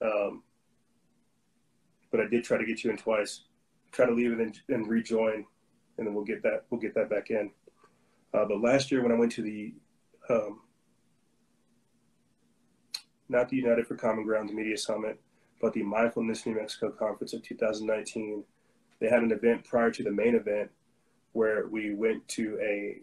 Um, 0.02 0.44
but 2.12 2.20
I 2.20 2.28
did 2.28 2.44
try 2.44 2.58
to 2.58 2.66
get 2.66 2.84
you 2.84 2.92
in 2.92 2.98
twice. 2.98 3.42
Try 3.92 4.06
to 4.06 4.14
leave 4.14 4.32
and 4.32 4.40
then 4.40 4.54
and 4.70 4.88
rejoin, 4.88 5.46
and 5.98 6.08
then 6.08 6.14
we'll 6.14 6.26
get 6.26 6.44
that 6.44 6.66
we'll 6.70 6.82
get 6.82 6.96
that 6.96 7.10
back 7.10 7.30
in. 7.30 7.52
Uh, 8.34 8.46
but 8.46 8.60
last 8.60 8.92
year 8.92 9.02
when 9.02 9.12
I 9.12 9.16
went 9.16 9.32
to 9.34 9.42
the 9.42 9.74
um, 10.30 10.62
not 13.30 13.50
the 13.50 13.56
United 13.56 13.88
for 13.88 13.96
Common 13.96 14.26
Ground 14.26 14.54
Media 14.54 14.78
Summit, 14.78 15.20
but 15.66 15.74
the 15.74 15.82
Mindfulness 15.82 16.46
New 16.46 16.54
Mexico 16.54 16.92
Conference 16.92 17.34
of 17.34 17.42
2019, 17.42 18.44
they 19.00 19.10
had 19.10 19.24
an 19.24 19.32
event 19.32 19.66
prior 19.66 19.90
to 19.90 20.04
the 20.04 20.12
main 20.12 20.36
event 20.36 20.70
where 21.32 21.66
we 21.66 21.96
went 21.96 22.28
to 22.28 22.56
a 22.62 23.00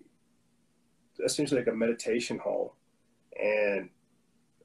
essentially 1.25 1.59
like 1.61 1.67
a 1.67 1.77
meditation 1.77 2.39
hall 2.39 2.77
and 3.37 3.89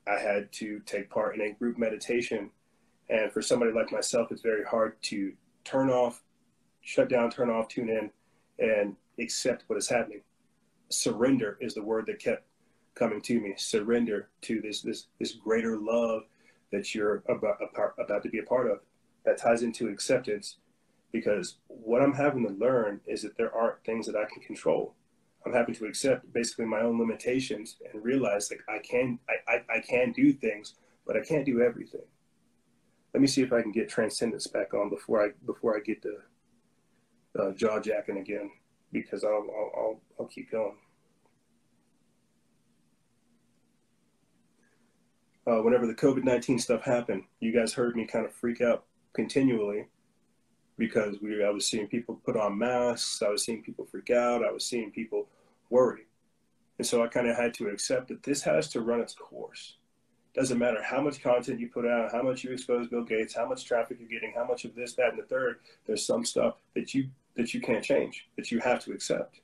I 0.07 0.19
had 0.19 0.51
to 0.51 0.79
take 0.85 1.09
part 1.09 1.33
in 1.33 1.41
a 1.41 1.53
group 1.53 1.79
meditation. 1.79 2.51
And 3.09 3.31
for 3.31 3.41
somebody 3.41 3.71
like 3.71 3.91
myself, 3.91 4.31
it's 4.31 4.43
very 4.43 4.63
hard 4.63 5.01
to 5.01 5.33
turn 5.63 5.89
off, 5.89 6.21
shut 6.81 7.09
down, 7.09 7.31
turn 7.31 7.49
off, 7.49 7.67
tune 7.67 7.89
in, 7.89 8.11
and 8.59 8.95
accept 9.19 9.63
what 9.65 9.79
is 9.79 9.89
happening. 9.89 10.21
Surrender 10.89 11.57
is 11.61 11.73
the 11.73 11.81
word 11.81 12.05
that 12.05 12.19
kept 12.19 12.45
coming 12.93 13.21
to 13.21 13.39
me. 13.39 13.55
Surrender 13.57 14.29
to 14.41 14.61
this 14.61 14.83
this 14.83 15.07
this 15.17 15.31
greater 15.33 15.77
love 15.77 16.25
that 16.71 16.93
you're 16.93 17.23
about 17.29 17.57
about 17.97 18.23
to 18.23 18.29
be 18.29 18.39
a 18.39 18.43
part 18.43 18.69
of. 18.69 18.79
That 19.25 19.37
ties 19.37 19.61
into 19.61 19.89
acceptance, 19.89 20.57
because 21.11 21.57
what 21.67 22.01
I'm 22.01 22.13
having 22.13 22.47
to 22.47 22.53
learn 22.53 23.01
is 23.05 23.23
that 23.23 23.37
there 23.37 23.53
aren't 23.53 23.83
things 23.83 24.05
that 24.07 24.15
I 24.15 24.25
can 24.25 24.41
control. 24.41 24.95
I'm 25.45 25.53
having 25.53 25.75
to 25.75 25.85
accept 25.85 26.31
basically 26.33 26.65
my 26.65 26.81
own 26.81 26.99
limitations 26.99 27.77
and 27.91 28.03
realize 28.03 28.49
like 28.51 28.61
I 28.69 28.79
can 28.79 29.19
I, 29.29 29.53
I, 29.53 29.77
I 29.77 29.79
can 29.79 30.11
do 30.11 30.33
things, 30.33 30.75
but 31.05 31.17
I 31.17 31.21
can't 31.21 31.45
do 31.45 31.61
everything. 31.61 32.01
Let 33.13 33.21
me 33.21 33.27
see 33.27 33.41
if 33.41 33.53
I 33.53 33.61
can 33.61 33.71
get 33.71 33.89
transcendence 33.89 34.47
back 34.47 34.73
on 34.73 34.89
before 34.89 35.25
I 35.25 35.29
before 35.45 35.75
I 35.75 35.79
get 35.79 36.01
the 36.01 37.53
jaw 37.55 37.79
jacking 37.79 38.17
again 38.17 38.49
because 38.91 39.23
I'll, 39.23 39.47
I'll 39.55 39.71
I'll 39.75 40.01
I'll 40.19 40.27
keep 40.27 40.51
going. 40.51 40.75
Uh, 45.47 45.61
whenever 45.61 45.87
the 45.87 45.93
COVID 45.93 46.25
nineteen 46.25 46.59
stuff 46.59 46.83
happened, 46.83 47.23
you 47.39 47.53
guys 47.53 47.73
heard 47.73 47.95
me 47.95 48.05
kind 48.05 48.25
of 48.25 48.33
freak 48.33 48.59
out 48.59 48.83
continually 49.13 49.85
because 50.77 51.21
we 51.21 51.41
I 51.43 51.49
was 51.49 51.65
seeing 51.65 51.87
people 51.87 52.19
put 52.25 52.35
on 52.35 52.57
masks, 52.57 53.21
I 53.21 53.29
was 53.29 53.45
seeing 53.45 53.63
people 53.63 53.85
freak 53.85 54.09
out, 54.09 54.45
I 54.45 54.51
was 54.51 54.65
seeing 54.65 54.91
people 54.91 55.27
worry. 55.69 56.05
And 56.77 56.85
so 56.85 57.03
I 57.03 57.07
kind 57.07 57.27
of 57.27 57.37
had 57.37 57.53
to 57.55 57.69
accept 57.69 58.09
that 58.09 58.23
this 58.23 58.43
has 58.43 58.67
to 58.69 58.81
run 58.81 58.99
its 58.99 59.15
course. 59.15 59.77
Doesn't 60.35 60.59
matter 60.59 60.83
how 60.83 61.01
much 61.01 61.23
content 61.23 61.59
you 61.59 61.69
put 61.69 61.87
out, 61.87 62.11
how 62.11 62.21
much 62.21 62.43
you 62.43 62.51
expose 62.51 62.87
Bill 62.87 63.03
Gates, 63.03 63.33
how 63.33 63.47
much 63.47 63.65
traffic 63.65 63.97
you're 63.99 64.07
getting, 64.09 64.33
how 64.35 64.45
much 64.45 64.65
of 64.65 64.75
this, 64.75 64.93
that, 64.93 65.09
and 65.09 65.17
the 65.17 65.23
third. 65.23 65.59
There's 65.87 66.05
some 66.05 66.25
stuff 66.25 66.57
that 66.75 66.93
you 66.93 67.09
that 67.35 67.53
you 67.53 67.61
can't 67.61 67.83
change, 67.83 68.27
that 68.35 68.51
you 68.51 68.59
have 68.59 68.83
to 68.83 68.91
accept. 68.91 69.39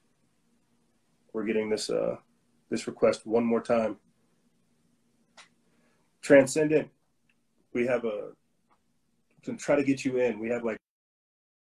We're 1.32 1.46
getting 1.46 1.70
this 1.70 1.90
uh, 1.90 2.18
this 2.70 2.88
request 2.88 3.26
one 3.26 3.46
more 3.46 3.62
time. 3.62 3.98
Transcendent, 6.24 6.90
we 7.74 7.86
have 7.86 8.06
a 8.06 8.32
to 9.44 9.56
try 9.58 9.76
to 9.76 9.84
get 9.84 10.06
you 10.06 10.18
in. 10.18 10.40
We 10.40 10.50
have 10.50 10.64
like 10.64 10.78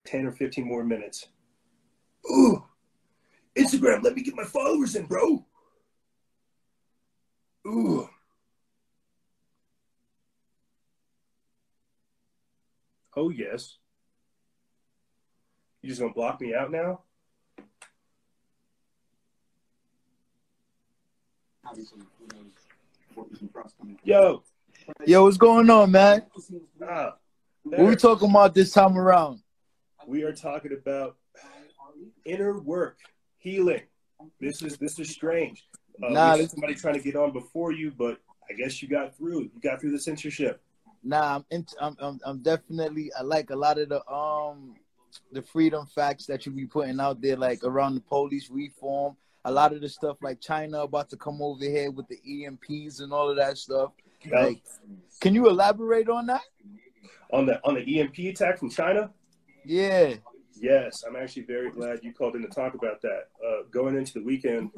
10 0.05 0.25
or 0.27 0.31
15 0.31 0.65
more 0.65 0.83
minutes. 0.83 1.27
Ooh, 2.31 2.63
Instagram, 3.57 4.03
let 4.03 4.15
me 4.15 4.21
get 4.21 4.35
my 4.35 4.43
followers 4.43 4.95
in, 4.95 5.05
bro. 5.05 5.43
Ooh. 7.67 8.07
Oh, 13.15 13.29
yes. 13.29 13.77
You 15.81 15.89
just 15.89 15.99
gonna 15.99 16.13
block 16.13 16.39
me 16.39 16.53
out 16.53 16.71
now? 16.71 17.01
Yo. 24.03 24.43
Yo, 25.05 25.23
what's 25.23 25.37
going 25.37 25.69
on, 25.69 25.91
man? 25.91 26.23
Ah, 26.87 27.15
What 27.63 27.87
we 27.87 27.95
talking 27.95 28.29
about 28.29 28.53
this 28.53 28.71
time 28.71 28.97
around? 28.97 29.39
we 30.07 30.23
are 30.23 30.33
talking 30.33 30.73
about 30.73 31.17
inner 32.25 32.59
work, 32.59 32.97
healing. 33.37 33.81
This 34.39 34.61
is 34.61 34.77
this 34.77 34.97
is 34.99 35.09
strange. 35.09 35.65
Uh, 36.03 36.09
Nah, 36.09 36.35
this- 36.37 36.51
somebody 36.51 36.75
trying 36.75 36.95
to 36.95 37.01
get 37.01 37.15
on 37.15 37.31
before 37.31 37.71
you, 37.71 37.91
but 37.91 38.19
I 38.49 38.53
guess 38.53 38.81
you 38.81 38.87
got 38.87 39.15
through. 39.15 39.43
You 39.53 39.59
got 39.61 39.79
through 39.79 39.91
the 39.91 39.99
censorship. 39.99 40.61
Nah, 41.03 41.35
I'm, 41.35 41.45
in, 41.51 41.65
I'm, 41.79 41.95
I'm 41.99 42.19
I'm 42.25 42.39
definitely 42.39 43.11
I 43.13 43.21
like 43.21 43.49
a 43.51 43.55
lot 43.55 43.77
of 43.77 43.89
the 43.89 44.05
um 44.11 44.75
the 45.31 45.41
freedom 45.41 45.85
facts 45.85 46.25
that 46.27 46.45
you 46.45 46.51
be 46.51 46.65
putting 46.65 46.99
out 46.99 47.21
there, 47.21 47.35
like 47.37 47.63
around 47.63 47.95
the 47.95 48.01
police 48.01 48.49
reform. 48.49 49.15
A 49.45 49.51
lot 49.51 49.73
of 49.73 49.81
the 49.81 49.89
stuff 49.89 50.17
like 50.21 50.39
China 50.39 50.81
about 50.81 51.09
to 51.09 51.17
come 51.17 51.41
over 51.41 51.63
here 51.63 51.89
with 51.89 52.07
the 52.07 52.19
EMPs 52.27 53.01
and 53.01 53.11
all 53.11 53.29
of 53.29 53.37
that 53.37 53.57
stuff. 53.57 53.91
Like, 54.29 54.61
can 55.19 55.33
you 55.33 55.49
elaborate 55.49 56.09
on 56.09 56.27
that? 56.27 56.41
on 57.31 57.45
the 57.45 57.59
on 57.63 57.75
the 57.75 57.99
EMP 57.99 58.17
attack 58.19 58.59
from 58.59 58.69
China. 58.69 59.11
Yeah. 59.65 60.15
Yes, 60.55 61.03
I'm 61.07 61.15
actually 61.15 61.43
very 61.43 61.71
glad 61.71 62.03
you 62.03 62.13
called 62.13 62.35
in 62.35 62.41
to 62.43 62.47
talk 62.47 62.75
about 62.75 63.01
that. 63.01 63.29
Uh, 63.45 63.63
going 63.71 63.95
into 63.95 64.13
the 64.13 64.23
weekend, 64.23 64.69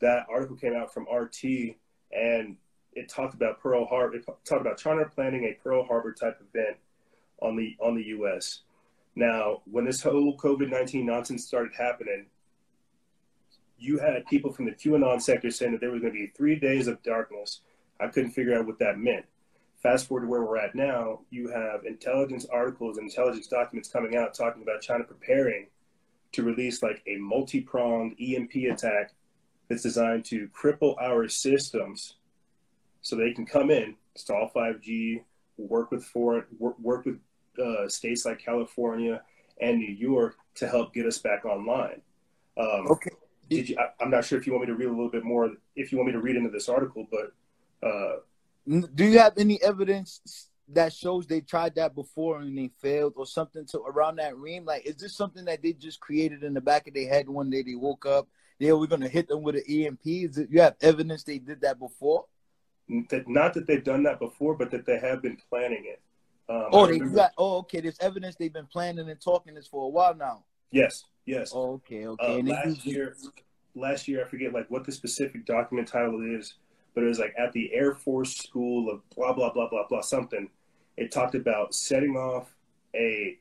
that 0.00 0.26
article 0.28 0.56
came 0.56 0.74
out 0.74 0.92
from 0.92 1.06
RT, 1.10 1.44
and 2.12 2.56
it 2.92 3.08
talked 3.08 3.34
about 3.34 3.60
Pearl 3.60 3.86
Harbor. 3.86 4.16
It 4.16 4.26
talked 4.44 4.60
about 4.60 4.76
China 4.76 5.04
planning 5.06 5.44
a 5.44 5.54
Pearl 5.62 5.84
Harbor 5.84 6.12
type 6.12 6.40
event 6.40 6.76
on 7.40 7.56
the 7.56 7.76
on 7.80 7.94
the 7.94 8.02
U.S. 8.08 8.60
Now, 9.16 9.62
when 9.70 9.84
this 9.84 10.02
whole 10.02 10.36
COVID 10.36 10.70
nineteen 10.70 11.06
nonsense 11.06 11.46
started 11.46 11.72
happening, 11.78 12.26
you 13.78 13.98
had 13.98 14.26
people 14.26 14.52
from 14.52 14.66
the 14.66 14.72
QAnon 14.72 15.22
sector 15.22 15.50
saying 15.50 15.72
that 15.72 15.80
there 15.80 15.90
was 15.90 16.02
going 16.02 16.12
to 16.12 16.18
be 16.18 16.32
three 16.36 16.56
days 16.56 16.86
of 16.86 17.02
darkness. 17.02 17.60
I 18.00 18.08
couldn't 18.08 18.30
figure 18.32 18.58
out 18.58 18.66
what 18.66 18.78
that 18.78 18.98
meant. 18.98 19.24
Fast 19.82 20.06
forward 20.06 20.22
to 20.22 20.28
where 20.28 20.42
we're 20.42 20.58
at 20.58 20.74
now, 20.74 21.20
you 21.30 21.48
have 21.48 21.84
intelligence 21.84 22.46
articles 22.50 22.96
and 22.96 23.08
intelligence 23.08 23.46
documents 23.46 23.88
coming 23.88 24.16
out 24.16 24.34
talking 24.34 24.62
about 24.62 24.80
China 24.80 25.04
preparing 25.04 25.66
to 26.32 26.42
release 26.42 26.82
like 26.82 27.02
a 27.06 27.16
multi 27.16 27.60
pronged 27.60 28.16
EMP 28.20 28.54
attack 28.72 29.12
that's 29.68 29.82
designed 29.82 30.24
to 30.26 30.48
cripple 30.48 31.00
our 31.00 31.28
systems 31.28 32.16
so 33.02 33.14
they 33.14 33.32
can 33.32 33.46
come 33.46 33.70
in, 33.70 33.94
install 34.14 34.50
5G, 34.54 35.22
work 35.58 35.90
with 35.90 36.04
foreign, 36.04 36.44
work, 36.58 36.78
work 36.80 37.04
with 37.04 37.18
uh, 37.62 37.88
states 37.88 38.24
like 38.24 38.38
California 38.38 39.22
and 39.60 39.78
New 39.78 39.92
York 39.92 40.36
to 40.56 40.66
help 40.66 40.94
get 40.94 41.06
us 41.06 41.18
back 41.18 41.44
online. 41.44 42.00
Um, 42.58 42.88
Okay. 42.90 43.10
Did 43.50 43.68
you, 43.68 43.76
I, 43.78 44.02
I'm 44.02 44.10
not 44.10 44.24
sure 44.24 44.38
if 44.38 44.46
you 44.46 44.54
want 44.54 44.66
me 44.66 44.72
to 44.72 44.74
read 44.74 44.86
a 44.86 44.90
little 44.90 45.10
bit 45.10 45.22
more, 45.22 45.52
if 45.76 45.92
you 45.92 45.98
want 45.98 46.06
me 46.06 46.12
to 46.12 46.20
read 46.20 46.36
into 46.36 46.50
this 46.50 46.68
article, 46.68 47.06
but 47.10 47.32
uh, 47.84 48.16
Do 48.66 49.04
you 49.04 49.18
have 49.18 49.36
any 49.36 49.62
evidence 49.62 50.48
that 50.68 50.92
shows 50.92 51.26
they 51.26 51.40
tried 51.40 51.74
that 51.74 51.94
before 51.94 52.38
and 52.40 52.56
they 52.56 52.70
failed 52.80 53.14
or 53.16 53.26
something 53.26 53.66
to 53.66 53.80
around 53.80 54.16
that 54.16 54.36
ream? 54.36 54.64
Like, 54.64 54.86
is 54.86 54.96
this 54.96 55.16
something 55.16 55.44
that 55.44 55.62
they 55.62 55.72
just 55.72 56.00
created 56.00 56.42
in 56.42 56.54
the 56.54 56.60
back 56.60 56.88
of 56.88 56.94
their 56.94 57.08
head 57.08 57.28
one 57.28 57.50
day 57.50 57.62
they 57.62 57.74
woke 57.74 58.06
up? 58.06 58.28
Yeah, 58.58 58.72
we're 58.72 58.86
gonna 58.86 59.08
hit 59.08 59.28
them 59.28 59.42
with 59.42 59.56
an 59.56 59.64
EMP. 59.68 60.06
Is 60.06 60.38
it, 60.38 60.48
you 60.50 60.60
have 60.60 60.76
evidence 60.80 61.24
they 61.24 61.38
did 61.38 61.60
that 61.62 61.78
before? 61.78 62.24
That 63.10 63.28
not 63.28 63.54
that 63.54 63.66
they've 63.66 63.82
done 63.82 64.04
that 64.04 64.18
before, 64.20 64.54
but 64.54 64.70
that 64.70 64.86
they 64.86 64.98
have 64.98 65.22
been 65.22 65.38
planning 65.50 65.84
it. 65.86 66.00
Um, 66.48 66.68
oh, 66.72 66.86
they 66.86 66.98
got. 66.98 67.32
Oh, 67.38 67.58
okay. 67.58 67.80
There's 67.80 67.98
evidence 68.00 68.36
they've 68.36 68.52
been 68.52 68.66
planning 68.66 69.08
and 69.08 69.20
talking 69.20 69.54
this 69.54 69.66
for 69.66 69.84
a 69.84 69.88
while 69.88 70.14
now. 70.14 70.44
Yes, 70.70 71.04
yes. 71.24 71.52
Oh, 71.54 71.74
okay, 71.74 72.06
okay. 72.06 72.40
Uh, 72.40 72.42
last 72.42 72.84
year, 72.84 73.16
last 73.74 74.06
year 74.08 74.24
I 74.24 74.28
forget 74.28 74.52
like 74.52 74.70
what 74.70 74.84
the 74.84 74.92
specific 74.92 75.46
document 75.46 75.88
title 75.88 76.20
is, 76.38 76.54
but 76.94 77.04
it 77.04 77.08
was 77.08 77.18
like 77.18 77.34
at 77.38 77.52
the 77.52 77.72
Air 77.72 77.94
Force 77.94 78.36
School 78.36 78.90
of 78.90 79.00
blah 79.10 79.32
blah 79.32 79.52
blah 79.52 79.68
blah 79.68 79.86
blah 79.88 80.00
something. 80.00 80.48
It 80.96 81.10
talked 81.10 81.34
about 81.34 81.74
setting 81.74 82.16
off 82.16 82.54
a 82.94 83.38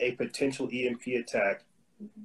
a 0.00 0.12
potential 0.12 0.68
EMP 0.72 1.06
attack 1.06 1.64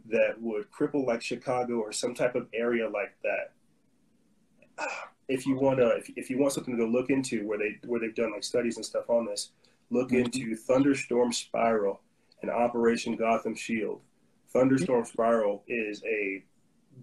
that 0.09 0.35
would 0.39 0.69
cripple 0.71 1.05
like 1.05 1.21
Chicago 1.21 1.75
or 1.75 1.91
some 1.91 2.13
type 2.13 2.35
of 2.35 2.47
area 2.53 2.89
like 2.89 3.15
that. 3.23 4.83
If 5.27 5.47
you 5.47 5.55
want 5.55 5.77
to, 5.77 5.87
if, 5.91 6.09
if 6.17 6.29
you 6.29 6.37
want 6.37 6.51
something 6.51 6.75
to 6.75 6.83
go 6.85 6.89
look 6.91 7.09
into 7.09 7.47
where 7.47 7.57
they 7.57 7.79
where 7.85 8.01
they've 8.01 8.13
done 8.13 8.33
like 8.33 8.43
studies 8.43 8.75
and 8.75 8.85
stuff 8.85 9.09
on 9.09 9.25
this, 9.25 9.51
look 9.89 10.09
mm-hmm. 10.09 10.25
into 10.25 10.57
Thunderstorm 10.57 11.31
Spiral 11.31 12.01
and 12.41 12.51
Operation 12.51 13.15
Gotham 13.15 13.55
Shield. 13.55 14.01
Thunderstorm 14.51 15.03
mm-hmm. 15.03 15.09
Spiral 15.09 15.63
is 15.69 16.03
a 16.03 16.43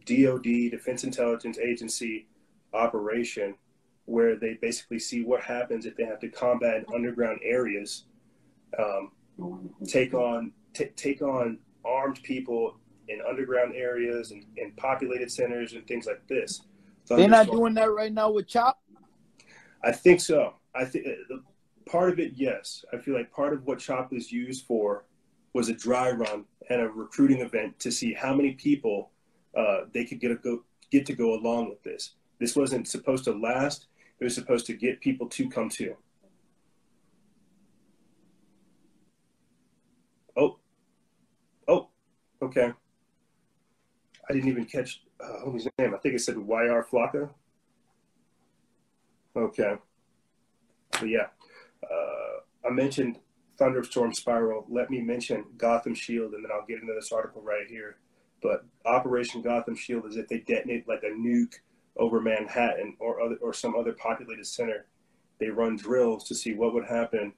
DoD 0.04 0.70
Defense 0.70 1.04
Intelligence 1.04 1.58
Agency 1.58 2.26
operation 2.72 3.54
where 4.04 4.36
they 4.36 4.54
basically 4.60 4.98
see 4.98 5.22
what 5.22 5.42
happens 5.42 5.84
if 5.84 5.96
they 5.96 6.04
have 6.04 6.18
to 6.20 6.28
combat 6.28 6.84
underground 6.94 7.38
areas, 7.42 8.04
um, 8.78 9.10
take 9.86 10.14
on 10.14 10.52
t- 10.72 10.90
take 10.96 11.20
on 11.22 11.58
armed 11.84 12.22
people 12.22 12.76
in 13.08 13.20
underground 13.28 13.74
areas 13.74 14.30
and, 14.30 14.44
and 14.56 14.76
populated 14.76 15.30
centers 15.30 15.72
and 15.72 15.86
things 15.86 16.06
like 16.06 16.26
this. 16.26 16.62
They're 17.06 17.28
not 17.28 17.50
doing 17.50 17.74
that 17.74 17.90
right 17.90 18.12
now 18.12 18.30
with 18.30 18.46
Chop. 18.46 18.80
I 19.82 19.92
think 19.92 20.20
so. 20.20 20.54
I 20.74 20.84
think 20.84 21.06
part 21.86 22.10
of 22.10 22.18
it, 22.18 22.32
yes. 22.34 22.84
I 22.92 22.98
feel 22.98 23.14
like 23.14 23.32
part 23.32 23.52
of 23.52 23.64
what 23.66 23.78
Chop 23.78 24.12
was 24.12 24.30
used 24.30 24.66
for 24.66 25.04
was 25.54 25.68
a 25.68 25.74
dry 25.74 26.10
run 26.10 26.44
and 26.68 26.82
a 26.82 26.88
recruiting 26.88 27.40
event 27.40 27.78
to 27.80 27.90
see 27.90 28.12
how 28.12 28.34
many 28.34 28.52
people 28.52 29.10
uh, 29.56 29.82
they 29.92 30.04
could 30.04 30.20
get 30.20 30.30
a 30.30 30.36
go 30.36 30.62
get 30.90 31.06
to 31.06 31.14
go 31.14 31.34
along 31.34 31.68
with 31.70 31.82
this. 31.82 32.14
This 32.38 32.54
wasn't 32.54 32.88
supposed 32.88 33.24
to 33.24 33.32
last. 33.32 33.86
It 34.20 34.24
was 34.24 34.34
supposed 34.34 34.66
to 34.66 34.74
get 34.74 35.00
people 35.00 35.28
to 35.28 35.48
come 35.48 35.68
to. 35.70 35.96
Oh, 40.36 40.58
oh, 41.66 41.88
okay. 42.42 42.72
I 44.28 44.32
didn't 44.32 44.48
even 44.48 44.66
catch 44.66 45.02
uh, 45.20 45.44
homie's 45.44 45.66
name. 45.78 45.94
I 45.94 45.98
think 45.98 46.14
it 46.14 46.20
said 46.20 46.36
YR 46.36 46.86
Flocka. 46.90 47.30
Okay. 49.36 49.74
But 50.92 51.08
yeah, 51.08 51.26
uh, 51.82 52.66
I 52.66 52.70
mentioned 52.70 53.18
Thunderstorm 53.56 54.12
Spiral. 54.12 54.66
Let 54.68 54.90
me 54.90 55.00
mention 55.00 55.44
Gotham 55.56 55.94
Shield, 55.94 56.34
and 56.34 56.44
then 56.44 56.50
I'll 56.52 56.66
get 56.66 56.80
into 56.80 56.94
this 56.94 57.12
article 57.12 57.42
right 57.42 57.66
here. 57.68 57.96
But 58.42 58.64
Operation 58.84 59.42
Gotham 59.42 59.74
Shield 59.74 60.06
is 60.06 60.16
if 60.16 60.28
they 60.28 60.38
detonate 60.38 60.88
like 60.88 61.02
a 61.02 61.10
nuke 61.10 61.54
over 61.98 62.20
Manhattan 62.20 62.96
or 62.98 63.20
other 63.20 63.36
or 63.36 63.52
some 63.52 63.74
other 63.76 63.92
populated 63.92 64.46
center. 64.46 64.86
They 65.38 65.48
run 65.48 65.76
drills 65.76 66.24
to 66.28 66.34
see 66.34 66.54
what 66.54 66.74
would 66.74 66.84
happen 66.84 67.32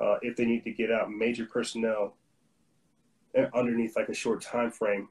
uh, 0.00 0.16
if 0.22 0.36
they 0.36 0.44
need 0.44 0.64
to 0.64 0.72
get 0.72 0.90
out 0.90 1.10
major 1.10 1.46
personnel 1.46 2.16
uh, 3.38 3.46
underneath 3.54 3.96
like 3.96 4.08
a 4.08 4.14
short 4.14 4.40
time 4.40 4.70
frame. 4.70 5.08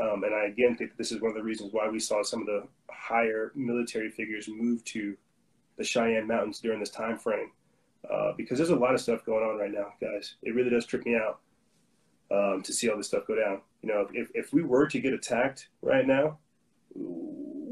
Um, 0.00 0.24
and 0.24 0.34
I 0.34 0.46
again 0.46 0.76
think 0.76 0.96
this 0.96 1.12
is 1.12 1.20
one 1.20 1.30
of 1.30 1.36
the 1.36 1.42
reasons 1.42 1.72
why 1.72 1.88
we 1.88 2.00
saw 2.00 2.22
some 2.22 2.40
of 2.40 2.46
the 2.46 2.66
higher 2.90 3.52
military 3.54 4.10
figures 4.10 4.48
move 4.48 4.84
to 4.86 5.16
the 5.76 5.84
Cheyenne 5.84 6.26
Mountains 6.26 6.60
during 6.60 6.80
this 6.80 6.90
time 6.90 7.18
frame, 7.18 7.50
uh, 8.12 8.32
because 8.36 8.58
there's 8.58 8.70
a 8.70 8.76
lot 8.76 8.94
of 8.94 9.00
stuff 9.00 9.24
going 9.24 9.44
on 9.44 9.58
right 9.58 9.72
now, 9.72 9.92
guys. 10.00 10.36
It 10.42 10.54
really 10.54 10.70
does 10.70 10.86
trip 10.86 11.04
me 11.04 11.16
out 11.16 11.40
um, 12.30 12.62
to 12.62 12.72
see 12.72 12.88
all 12.88 12.96
this 12.96 13.08
stuff 13.08 13.26
go 13.26 13.36
down. 13.36 13.60
You 13.82 13.88
know, 13.88 14.08
if 14.12 14.28
if 14.34 14.52
we 14.52 14.62
were 14.62 14.86
to 14.88 15.00
get 15.00 15.12
attacked 15.12 15.68
right 15.82 16.06
now, 16.06 16.38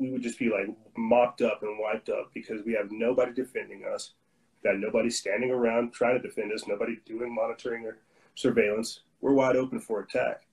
we 0.02 0.10
would 0.10 0.22
just 0.22 0.38
be 0.38 0.50
like 0.50 0.68
mopped 0.96 1.42
up 1.42 1.62
and 1.62 1.78
wiped 1.78 2.08
up 2.08 2.30
because 2.34 2.64
we 2.64 2.72
have 2.74 2.90
nobody 2.90 3.32
defending 3.32 3.84
us. 3.84 4.12
We've 4.62 4.72
got 4.72 4.80
nobody 4.80 5.10
standing 5.10 5.50
around 5.50 5.92
trying 5.92 6.20
to 6.20 6.28
defend 6.28 6.52
us. 6.52 6.66
Nobody 6.66 6.98
doing 7.06 7.34
monitoring 7.34 7.86
or 7.86 7.98
surveillance. 8.34 9.00
We're 9.20 9.32
wide 9.32 9.56
open 9.56 9.80
for 9.80 10.00
attack. 10.00 10.46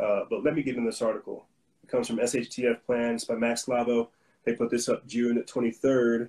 Uh, 0.00 0.22
but 0.28 0.42
let 0.42 0.54
me 0.54 0.62
get 0.62 0.76
in 0.76 0.84
this 0.84 1.02
article. 1.02 1.46
It 1.82 1.88
comes 1.88 2.08
from 2.08 2.16
SHTF 2.16 2.82
Plans 2.86 3.24
by 3.24 3.34
Mac 3.34 3.56
Slavo. 3.56 4.08
They 4.44 4.54
put 4.54 4.70
this 4.70 4.88
up 4.88 5.06
June 5.06 5.42
23rd. 5.42 6.28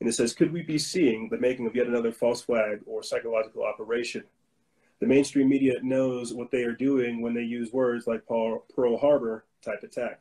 And 0.00 0.08
it 0.08 0.12
says, 0.12 0.34
Could 0.34 0.52
we 0.52 0.62
be 0.62 0.78
seeing 0.78 1.28
the 1.28 1.38
making 1.38 1.66
of 1.66 1.74
yet 1.74 1.86
another 1.86 2.12
false 2.12 2.42
flag 2.42 2.80
or 2.86 3.02
psychological 3.02 3.64
operation? 3.64 4.24
The 5.00 5.06
mainstream 5.06 5.48
media 5.48 5.74
knows 5.82 6.32
what 6.32 6.50
they 6.50 6.62
are 6.62 6.72
doing 6.72 7.20
when 7.20 7.34
they 7.34 7.42
use 7.42 7.72
words 7.72 8.06
like 8.06 8.26
Pearl 8.26 8.96
Harbor 8.96 9.44
type 9.62 9.82
attack. 9.82 10.20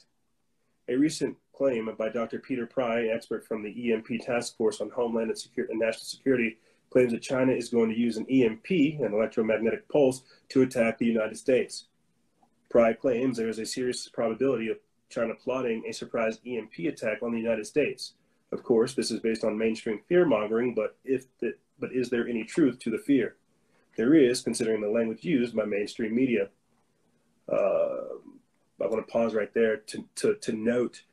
A 0.89 0.95
recent 0.95 1.38
claim 1.55 1.89
by 1.97 2.09
Dr. 2.09 2.39
Peter 2.39 2.65
Pry, 2.65 3.07
expert 3.07 3.45
from 3.45 3.63
the 3.63 3.93
EMP 3.93 4.21
Task 4.21 4.57
Force 4.57 4.81
on 4.81 4.89
Homeland 4.89 5.30
and, 5.30 5.38
Secur- 5.38 5.69
and 5.69 5.80
National 5.80 6.05
Security, 6.05 6.57
claims 6.89 7.11
that 7.11 7.21
China 7.21 7.51
is 7.51 7.69
going 7.69 7.89
to 7.89 7.97
use 7.97 8.17
an 8.17 8.25
EMP, 8.30 8.69
an 8.69 9.13
electromagnetic 9.13 9.88
pulse, 9.89 10.23
to 10.49 10.61
attack 10.61 10.97
the 10.97 11.05
United 11.05 11.38
States. 11.38 11.85
Pry 12.69 12.93
claims 12.93 13.38
there 13.38 13.49
is 13.49 13.59
a 13.59 13.65
serious 13.65 14.07
probability 14.09 14.69
of 14.69 14.77
China 15.09 15.34
plotting 15.35 15.84
a 15.88 15.93
surprise 15.93 16.39
EMP 16.45 16.73
attack 16.88 17.21
on 17.21 17.31
the 17.31 17.39
United 17.39 17.67
States. 17.67 18.13
Of 18.51 18.63
course, 18.63 18.93
this 18.93 19.11
is 19.11 19.19
based 19.19 19.43
on 19.43 19.57
mainstream 19.57 19.99
fear 20.07 20.25
mongering, 20.25 20.73
but 20.73 20.97
if 21.03 21.25
but 21.80 21.91
is 21.91 22.09
there 22.09 22.27
any 22.27 22.43
truth 22.43 22.80
to 22.80 22.91
the 22.91 22.97
fear? 22.97 23.35
There 23.97 24.15
is, 24.15 24.41
considering 24.41 24.81
the 24.81 24.89
language 24.89 25.23
used 25.23 25.55
by 25.55 25.65
mainstream 25.65 26.15
media. 26.15 26.49
Uh, 27.51 28.17
I 28.81 28.88
want 28.88 29.05
to 29.05 29.11
pause 29.11 29.34
right 29.34 29.53
there 29.53 29.77
to, 29.77 30.05
to, 30.15 30.35
to 30.35 30.51
note 30.51 31.03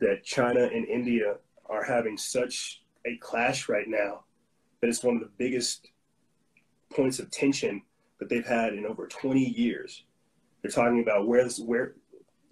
that 0.00 0.24
China 0.24 0.64
and 0.64 0.86
India 0.86 1.36
are 1.66 1.84
having 1.84 2.16
such 2.16 2.82
a 3.06 3.16
clash 3.18 3.68
right 3.68 3.88
now 3.88 4.24
that 4.80 4.88
it's 4.88 5.04
one 5.04 5.16
of 5.16 5.22
the 5.22 5.30
biggest 5.38 5.90
points 6.90 7.18
of 7.18 7.30
tension 7.30 7.82
that 8.18 8.28
they've 8.28 8.46
had 8.46 8.74
in 8.74 8.86
over 8.86 9.06
20 9.06 9.40
years. 9.40 10.04
They're 10.62 10.70
talking 10.70 11.00
about 11.00 11.26
where 11.26 11.44
this, 11.44 11.58
where 11.58 11.94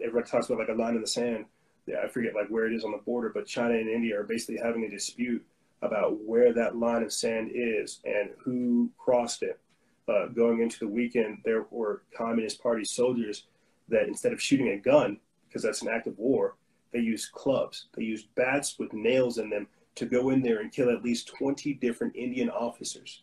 everybody 0.03 0.31
talks 0.31 0.47
about 0.47 0.61
like 0.61 0.69
a 0.69 0.81
line 0.81 0.95
in 0.95 1.01
the 1.01 1.07
sand. 1.07 1.47
Yeah, 1.87 1.97
I 2.05 2.09
forget 2.09 2.35
like 2.35 2.49
where 2.49 2.67
it 2.67 2.75
is 2.75 2.85
on 2.85 2.93
the 2.93 2.99
border, 2.99 3.31
but 3.35 3.47
China 3.47 3.75
and 3.75 3.89
India 3.89 4.19
are 4.19 4.25
basically 4.25 4.59
having 4.63 4.85
a 4.85 4.91
dispute 4.91 5.45
about 5.83 6.19
where 6.25 6.53
that 6.53 6.77
line 6.77 7.03
of 7.03 7.13
sand 7.13 7.51
is 7.55 8.01
and 8.05 8.31
who 8.39 8.91
crossed 8.99 9.43
it. 9.43 9.61
Uh, 10.09 10.27
going 10.27 10.61
into 10.63 10.79
the 10.79 10.89
weekend, 10.89 11.39
there 11.45 11.67
were 11.71 12.03
Communist 12.17 12.63
Party 12.63 12.85
soldiers 12.85 13.45
that 13.89 14.09
instead 14.09 14.33
of 14.33 14.41
shooting 14.41 14.69
a 14.69 14.77
gun, 14.79 15.19
because 15.47 15.63
that's 15.63 15.83
an 15.83 15.89
act 15.89 16.07
of 16.07 16.19
war, 16.19 16.57
they 16.93 17.01
used 17.01 17.33
clubs. 17.33 17.87
They 17.95 18.05
used 18.05 18.35
bats 18.35 18.79
with 18.79 18.93
nails 18.93 19.39
in 19.39 19.51
them 19.51 19.69
to 19.97 20.07
go 20.07 20.31
in 20.31 20.43
there 20.43 20.61
and 20.61 20.73
kill 20.73 20.91
at 20.91 21.03
least 21.03 21.33
20 21.39 21.75
different 21.75 22.17
Indian 22.17 22.49
officers. 22.49 23.23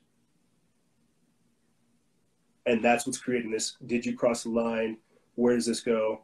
And 2.65 2.83
that's 2.83 3.05
what's 3.05 3.17
creating 3.17 3.51
this 3.51 3.77
did 3.85 4.05
you 4.05 4.15
cross 4.15 4.43
the 4.43 4.49
line? 4.49 4.97
Where 5.35 5.55
does 5.55 5.65
this 5.65 5.81
go? 5.81 6.21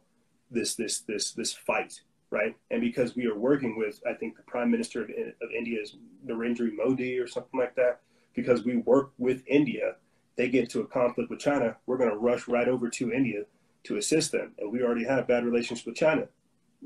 This 0.50 0.74
this 0.74 1.00
this 1.00 1.32
this 1.32 1.52
fight, 1.52 2.00
right? 2.30 2.56
And 2.70 2.80
because 2.80 3.14
we 3.14 3.26
are 3.26 3.38
working 3.38 3.78
with 3.78 4.02
I 4.08 4.14
think 4.14 4.36
the 4.36 4.42
Prime 4.42 4.70
Minister 4.70 5.04
of, 5.04 5.10
of 5.10 5.50
India 5.56 5.80
is 5.80 5.96
Narendra 6.26 6.70
Modi 6.74 7.18
or 7.18 7.28
something 7.28 7.58
like 7.58 7.76
that, 7.76 8.00
because 8.34 8.64
we 8.64 8.76
work 8.78 9.12
with 9.18 9.42
India, 9.46 9.96
they 10.36 10.48
get 10.48 10.64
into 10.64 10.80
a 10.80 10.86
conflict 10.86 11.30
with 11.30 11.38
China, 11.38 11.76
we're 11.86 11.98
going 11.98 12.10
to 12.10 12.16
rush 12.16 12.48
right 12.48 12.68
over 12.68 12.88
to 12.90 13.12
India 13.12 13.42
to 13.84 13.96
assist 13.96 14.32
them. 14.32 14.52
And 14.58 14.72
we 14.72 14.82
already 14.82 15.04
have 15.04 15.28
bad 15.28 15.44
relations 15.44 15.84
with 15.84 15.94
China. 15.94 16.28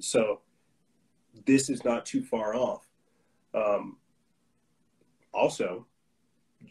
So 0.01 0.41
this 1.47 1.69
is 1.69 1.85
not 1.85 2.07
too 2.07 2.23
far 2.23 2.55
off. 2.55 2.87
Um, 3.55 3.97
also, 5.33 5.87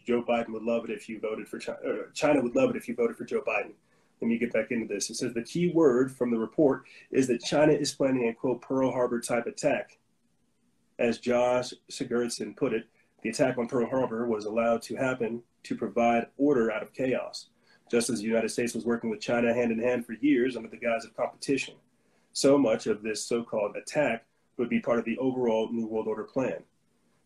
Joe 0.04 0.22
Biden 0.22 0.50
would 0.50 0.62
love 0.62 0.84
it 0.84 0.90
if 0.90 1.08
you 1.08 1.20
voted 1.20 1.48
for 1.48 1.58
China. 1.58 1.78
China 2.14 2.42
would 2.42 2.56
love 2.56 2.70
it 2.70 2.76
if 2.76 2.88
you 2.88 2.94
voted 2.94 3.16
for 3.16 3.24
Joe 3.24 3.42
Biden. 3.46 3.72
Let 4.20 4.28
me 4.28 4.38
get 4.38 4.52
back 4.52 4.70
into 4.70 4.86
this. 4.86 5.10
It 5.10 5.16
says 5.16 5.34
the 5.34 5.42
key 5.42 5.68
word 5.68 6.10
from 6.10 6.30
the 6.30 6.38
report 6.38 6.84
is 7.10 7.26
that 7.28 7.42
China 7.42 7.72
is 7.72 7.92
planning 7.92 8.28
a 8.28 8.34
quote 8.34 8.62
Pearl 8.62 8.90
Harbor 8.90 9.20
type 9.20 9.46
attack. 9.46 9.98
As 10.98 11.18
Josh 11.18 11.74
Sigurdson 11.90 12.56
put 12.56 12.72
it, 12.72 12.88
the 13.22 13.28
attack 13.28 13.58
on 13.58 13.68
Pearl 13.68 13.86
Harbor 13.86 14.26
was 14.26 14.46
allowed 14.46 14.82
to 14.82 14.96
happen 14.96 15.42
to 15.64 15.74
provide 15.74 16.28
order 16.38 16.70
out 16.70 16.82
of 16.82 16.94
chaos, 16.94 17.48
just 17.90 18.08
as 18.08 18.20
the 18.20 18.24
United 18.24 18.48
States 18.48 18.74
was 18.74 18.86
working 18.86 19.10
with 19.10 19.20
China 19.20 19.52
hand 19.52 19.70
in 19.70 19.78
hand 19.78 20.06
for 20.06 20.14
years 20.14 20.56
under 20.56 20.68
the 20.68 20.76
guise 20.76 21.04
of 21.04 21.14
competition. 21.14 21.74
So 22.36 22.58
much 22.58 22.86
of 22.86 23.02
this 23.02 23.24
so 23.24 23.42
called 23.42 23.76
attack 23.76 24.26
would 24.58 24.68
be 24.68 24.78
part 24.78 24.98
of 24.98 25.06
the 25.06 25.16
overall 25.16 25.72
New 25.72 25.86
World 25.86 26.06
Order 26.06 26.24
plan, 26.24 26.62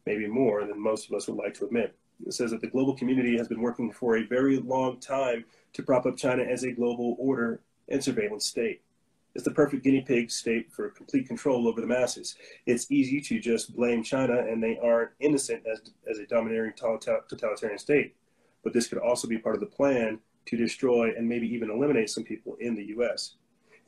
maybe 0.06 0.28
more 0.28 0.64
than 0.64 0.80
most 0.80 1.08
of 1.08 1.16
us 1.16 1.26
would 1.26 1.36
like 1.36 1.52
to 1.54 1.64
admit. 1.64 1.96
It 2.24 2.32
says 2.32 2.52
that 2.52 2.60
the 2.60 2.68
global 2.68 2.94
community 2.94 3.36
has 3.36 3.48
been 3.48 3.60
working 3.60 3.90
for 3.90 4.16
a 4.16 4.26
very 4.28 4.58
long 4.58 5.00
time 5.00 5.46
to 5.72 5.82
prop 5.82 6.06
up 6.06 6.16
China 6.16 6.44
as 6.44 6.62
a 6.62 6.70
global 6.70 7.16
order 7.18 7.60
and 7.88 8.04
surveillance 8.04 8.46
state. 8.46 8.82
It's 9.34 9.42
the 9.42 9.50
perfect 9.50 9.82
guinea 9.82 10.02
pig 10.02 10.30
state 10.30 10.70
for 10.70 10.90
complete 10.90 11.26
control 11.26 11.66
over 11.66 11.80
the 11.80 11.88
masses. 11.88 12.36
It's 12.66 12.88
easy 12.88 13.20
to 13.22 13.40
just 13.40 13.74
blame 13.74 14.04
China, 14.04 14.38
and 14.38 14.62
they 14.62 14.78
aren't 14.80 15.10
innocent 15.18 15.64
as, 15.66 15.80
as 16.08 16.20
a 16.20 16.26
domineering 16.26 16.74
totalitarian 16.76 17.80
state. 17.80 18.14
But 18.62 18.74
this 18.74 18.86
could 18.86 18.98
also 18.98 19.26
be 19.26 19.38
part 19.38 19.56
of 19.56 19.60
the 19.60 19.66
plan 19.66 20.20
to 20.46 20.56
destroy 20.56 21.12
and 21.16 21.28
maybe 21.28 21.52
even 21.52 21.68
eliminate 21.68 22.10
some 22.10 22.22
people 22.22 22.56
in 22.60 22.76
the 22.76 22.94
US. 22.96 23.34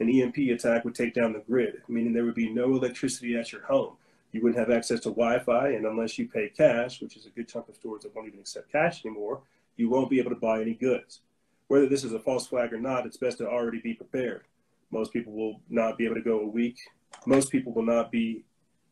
An 0.01 0.09
EMP 0.09 0.37
attack 0.51 0.85
would 0.85 0.95
take 0.95 1.15
down 1.15 1.33
the 1.33 1.41
grid, 1.41 1.83
meaning 1.89 2.13
there 2.13 2.25
would 2.25 2.35
be 2.35 2.53
no 2.53 2.75
electricity 2.75 3.37
at 3.37 3.53
your 3.53 3.63
home. 3.63 3.97
You 4.33 4.41
wouldn't 4.43 4.59
have 4.59 4.75
access 4.75 5.01
to 5.01 5.11
Wi 5.11 5.39
Fi, 5.41 5.69
and 5.69 5.85
unless 5.85 6.19
you 6.19 6.27
pay 6.27 6.49
cash, 6.49 7.01
which 7.01 7.17
is 7.17 7.27
a 7.27 7.31
good 7.31 7.49
chunk 7.49 7.69
of 7.69 7.75
stores 7.75 8.03
that 8.03 8.15
won't 8.15 8.29
even 8.29 8.41
accept 8.41 8.73
cash 8.73 9.05
anymore, 9.05 9.43
you 9.77 9.89
won't 9.91 10.11
be 10.11 10.19
able 10.19 10.31
to 10.31 10.37
buy 10.37 10.61
any 10.61 10.75
goods. 10.75 11.21
Whether 11.69 11.89
this 11.89 12.05
is 12.05 12.13
a 12.13 12.19
false 12.19 12.47
flag 12.47 12.73
or 12.73 12.81
not, 12.81 13.07
it's 13.07 13.17
best 13.17 13.39
to 13.39 13.49
already 13.49 13.81
be 13.81 13.95
prepared. 13.95 14.45
Most 14.91 15.13
people 15.13 15.33
will 15.33 15.61
not 15.69 15.97
be 15.97 16.05
able 16.05 16.17
to 16.17 16.23
go 16.23 16.41
a 16.41 16.47
week. 16.47 16.79
Most 17.27 17.51
people 17.51 17.73
will 17.73 17.85
not 17.85 18.11
be, 18.11 18.45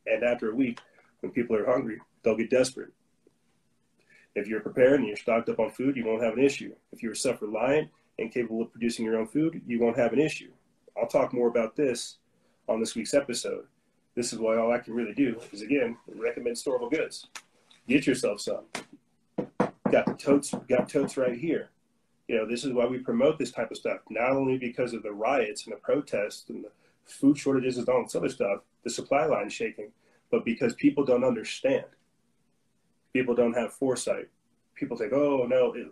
and 0.06 0.22
after 0.22 0.50
a 0.50 0.54
week, 0.54 0.80
when 1.20 1.32
people 1.32 1.56
are 1.56 1.66
hungry, 1.66 2.00
they'll 2.22 2.36
get 2.36 2.50
desperate. 2.50 2.92
If 4.34 4.46
you're 4.46 4.60
prepared 4.60 5.00
and 5.00 5.08
you're 5.08 5.16
stocked 5.16 5.48
up 5.48 5.58
on 5.58 5.70
food, 5.70 5.96
you 5.96 6.06
won't 6.06 6.22
have 6.22 6.34
an 6.34 6.44
issue. 6.44 6.74
If 6.92 7.02
you're 7.02 7.14
self 7.14 7.42
reliant 7.42 7.90
and 8.18 8.32
capable 8.32 8.62
of 8.62 8.70
producing 8.72 9.04
your 9.04 9.18
own 9.18 9.26
food, 9.26 9.60
you 9.66 9.80
won't 9.80 9.98
have 9.98 10.12
an 10.12 10.20
issue. 10.20 10.50
I'll 11.00 11.08
talk 11.08 11.32
more 11.32 11.48
about 11.48 11.76
this 11.76 12.16
on 12.68 12.80
this 12.80 12.94
week's 12.94 13.14
episode. 13.14 13.64
This 14.14 14.32
is 14.32 14.38
why 14.38 14.56
all 14.56 14.72
I 14.72 14.78
can 14.78 14.94
really 14.94 15.14
do 15.14 15.40
is, 15.52 15.62
again, 15.62 15.96
recommend 16.14 16.56
storable 16.56 16.90
goods. 16.90 17.26
Get 17.88 18.06
yourself 18.06 18.40
some. 18.40 18.64
Got 19.90 20.06
the 20.06 20.14
totes, 20.18 20.54
got 20.68 20.88
totes 20.88 21.16
right 21.16 21.38
here. 21.38 21.70
You 22.28 22.36
know, 22.36 22.46
this 22.46 22.64
is 22.64 22.72
why 22.72 22.86
we 22.86 22.98
promote 22.98 23.38
this 23.38 23.50
type 23.50 23.70
of 23.70 23.76
stuff, 23.76 24.00
not 24.10 24.30
only 24.30 24.58
because 24.58 24.92
of 24.92 25.02
the 25.02 25.12
riots 25.12 25.64
and 25.64 25.74
the 25.74 25.80
protests 25.80 26.48
and 26.48 26.64
the 26.64 26.70
food 27.04 27.38
shortages 27.38 27.78
and 27.78 27.88
all 27.88 28.02
this 28.02 28.14
other 28.14 28.28
stuff, 28.28 28.60
the 28.84 28.90
supply 28.90 29.26
line 29.26 29.48
shaking, 29.48 29.90
but 30.30 30.44
because 30.44 30.74
people 30.74 31.04
don't 31.04 31.24
understand 31.24 31.84
people 33.12 33.34
don't 33.34 33.54
have 33.56 33.72
foresight. 33.72 34.28
People 34.74 34.96
think, 34.96 35.12
oh 35.12 35.46
no, 35.48 35.72
it, 35.72 35.88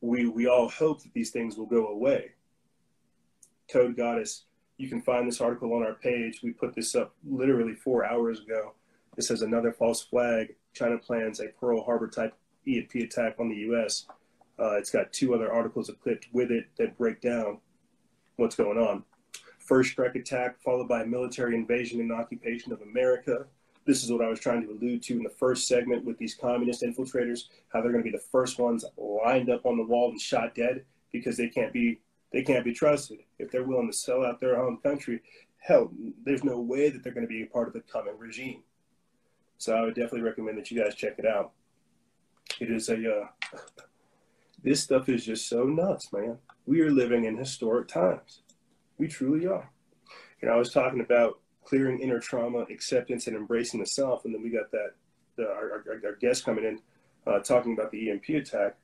we 0.00 0.26
we 0.28 0.46
all 0.46 0.68
hope 0.68 1.02
that 1.02 1.12
these 1.12 1.30
things 1.30 1.56
will 1.56 1.66
go 1.66 1.88
away. 1.88 2.32
Code 3.72 3.96
Goddess, 3.96 4.44
you 4.76 4.88
can 4.88 5.00
find 5.02 5.28
this 5.28 5.40
article 5.40 5.74
on 5.74 5.82
our 5.82 5.94
page. 5.94 6.42
We 6.42 6.52
put 6.52 6.74
this 6.74 6.94
up 6.94 7.14
literally 7.28 7.74
four 7.74 8.04
hours 8.04 8.40
ago. 8.40 8.74
This 9.16 9.28
says 9.28 9.42
another 9.42 9.72
false 9.72 10.02
flag. 10.02 10.54
China 10.72 10.98
plans 10.98 11.40
a 11.40 11.48
Pearl 11.48 11.82
Harbor 11.82 12.08
type 12.08 12.34
EMP 12.66 12.94
attack 12.94 13.36
on 13.38 13.48
the 13.48 13.56
U.S. 13.56 14.06
Uh, 14.58 14.76
it's 14.76 14.90
got 14.90 15.12
two 15.12 15.34
other 15.34 15.52
articles 15.52 15.88
equipped 15.88 16.28
with 16.32 16.50
it 16.50 16.66
that 16.78 16.96
break 16.96 17.20
down 17.20 17.58
what's 18.36 18.56
going 18.56 18.78
on. 18.78 19.04
First 19.58 19.92
strike 19.92 20.14
attack 20.16 20.60
followed 20.60 20.88
by 20.88 21.04
military 21.04 21.54
invasion 21.54 22.00
and 22.00 22.12
occupation 22.12 22.72
of 22.72 22.80
America. 22.82 23.46
This 23.86 24.04
is 24.04 24.10
what 24.10 24.24
I 24.24 24.28
was 24.28 24.40
trying 24.40 24.62
to 24.62 24.72
allude 24.72 25.02
to 25.04 25.14
in 25.14 25.22
the 25.22 25.30
first 25.30 25.66
segment 25.66 26.04
with 26.04 26.18
these 26.18 26.34
communist 26.34 26.82
infiltrators, 26.82 27.44
how 27.72 27.80
they're 27.80 27.92
going 27.92 28.04
to 28.04 28.10
be 28.10 28.16
the 28.16 28.24
first 28.32 28.58
ones 28.58 28.84
lined 28.96 29.50
up 29.50 29.66
on 29.66 29.76
the 29.76 29.84
wall 29.84 30.10
and 30.10 30.20
shot 30.20 30.54
dead 30.54 30.84
because 31.12 31.36
they 31.36 31.48
can't 31.48 31.72
be 31.72 32.00
they 32.32 32.42
can't 32.42 32.64
be 32.64 32.72
trusted. 32.72 33.20
If 33.38 33.50
they're 33.50 33.64
willing 33.64 33.90
to 33.90 33.96
sell 33.96 34.24
out 34.24 34.40
their 34.40 34.56
home 34.56 34.78
country, 34.82 35.20
hell, 35.58 35.90
there's 36.24 36.44
no 36.44 36.60
way 36.60 36.88
that 36.88 37.02
they're 37.02 37.12
going 37.12 37.26
to 37.26 37.32
be 37.32 37.42
a 37.42 37.46
part 37.46 37.68
of 37.68 37.74
the 37.74 37.80
coming 37.80 38.16
regime. 38.18 38.62
So 39.58 39.76
I 39.76 39.82
would 39.82 39.94
definitely 39.94 40.22
recommend 40.22 40.58
that 40.58 40.70
you 40.70 40.82
guys 40.82 40.94
check 40.94 41.18
it 41.18 41.26
out. 41.26 41.52
It 42.60 42.70
is 42.70 42.88
a 42.88 42.94
uh, 42.94 43.26
this 44.62 44.82
stuff 44.82 45.08
is 45.08 45.24
just 45.24 45.48
so 45.48 45.64
nuts, 45.64 46.12
man. 46.12 46.38
We 46.66 46.80
are 46.80 46.90
living 46.90 47.24
in 47.24 47.36
historic 47.36 47.88
times. 47.88 48.42
We 48.98 49.08
truly 49.08 49.46
are. 49.46 49.70
You 50.40 50.48
know, 50.48 50.54
I 50.54 50.58
was 50.58 50.72
talking 50.72 51.00
about 51.00 51.40
clearing 51.64 52.00
inner 52.00 52.18
trauma, 52.18 52.60
acceptance, 52.70 53.26
and 53.26 53.36
embracing 53.36 53.80
the 53.80 53.86
self. 53.86 54.24
And 54.24 54.34
then 54.34 54.42
we 54.42 54.50
got 54.50 54.70
that 54.72 54.94
the, 55.36 55.48
our, 55.48 55.84
our, 55.86 56.00
our, 56.04 56.16
guest 56.20 56.44
coming 56.44 56.64
in 56.64 56.80
uh, 57.26 57.38
talking 57.40 57.72
about 57.74 57.90
the 57.90 58.10
EMP 58.10 58.28
attack. 58.30 58.76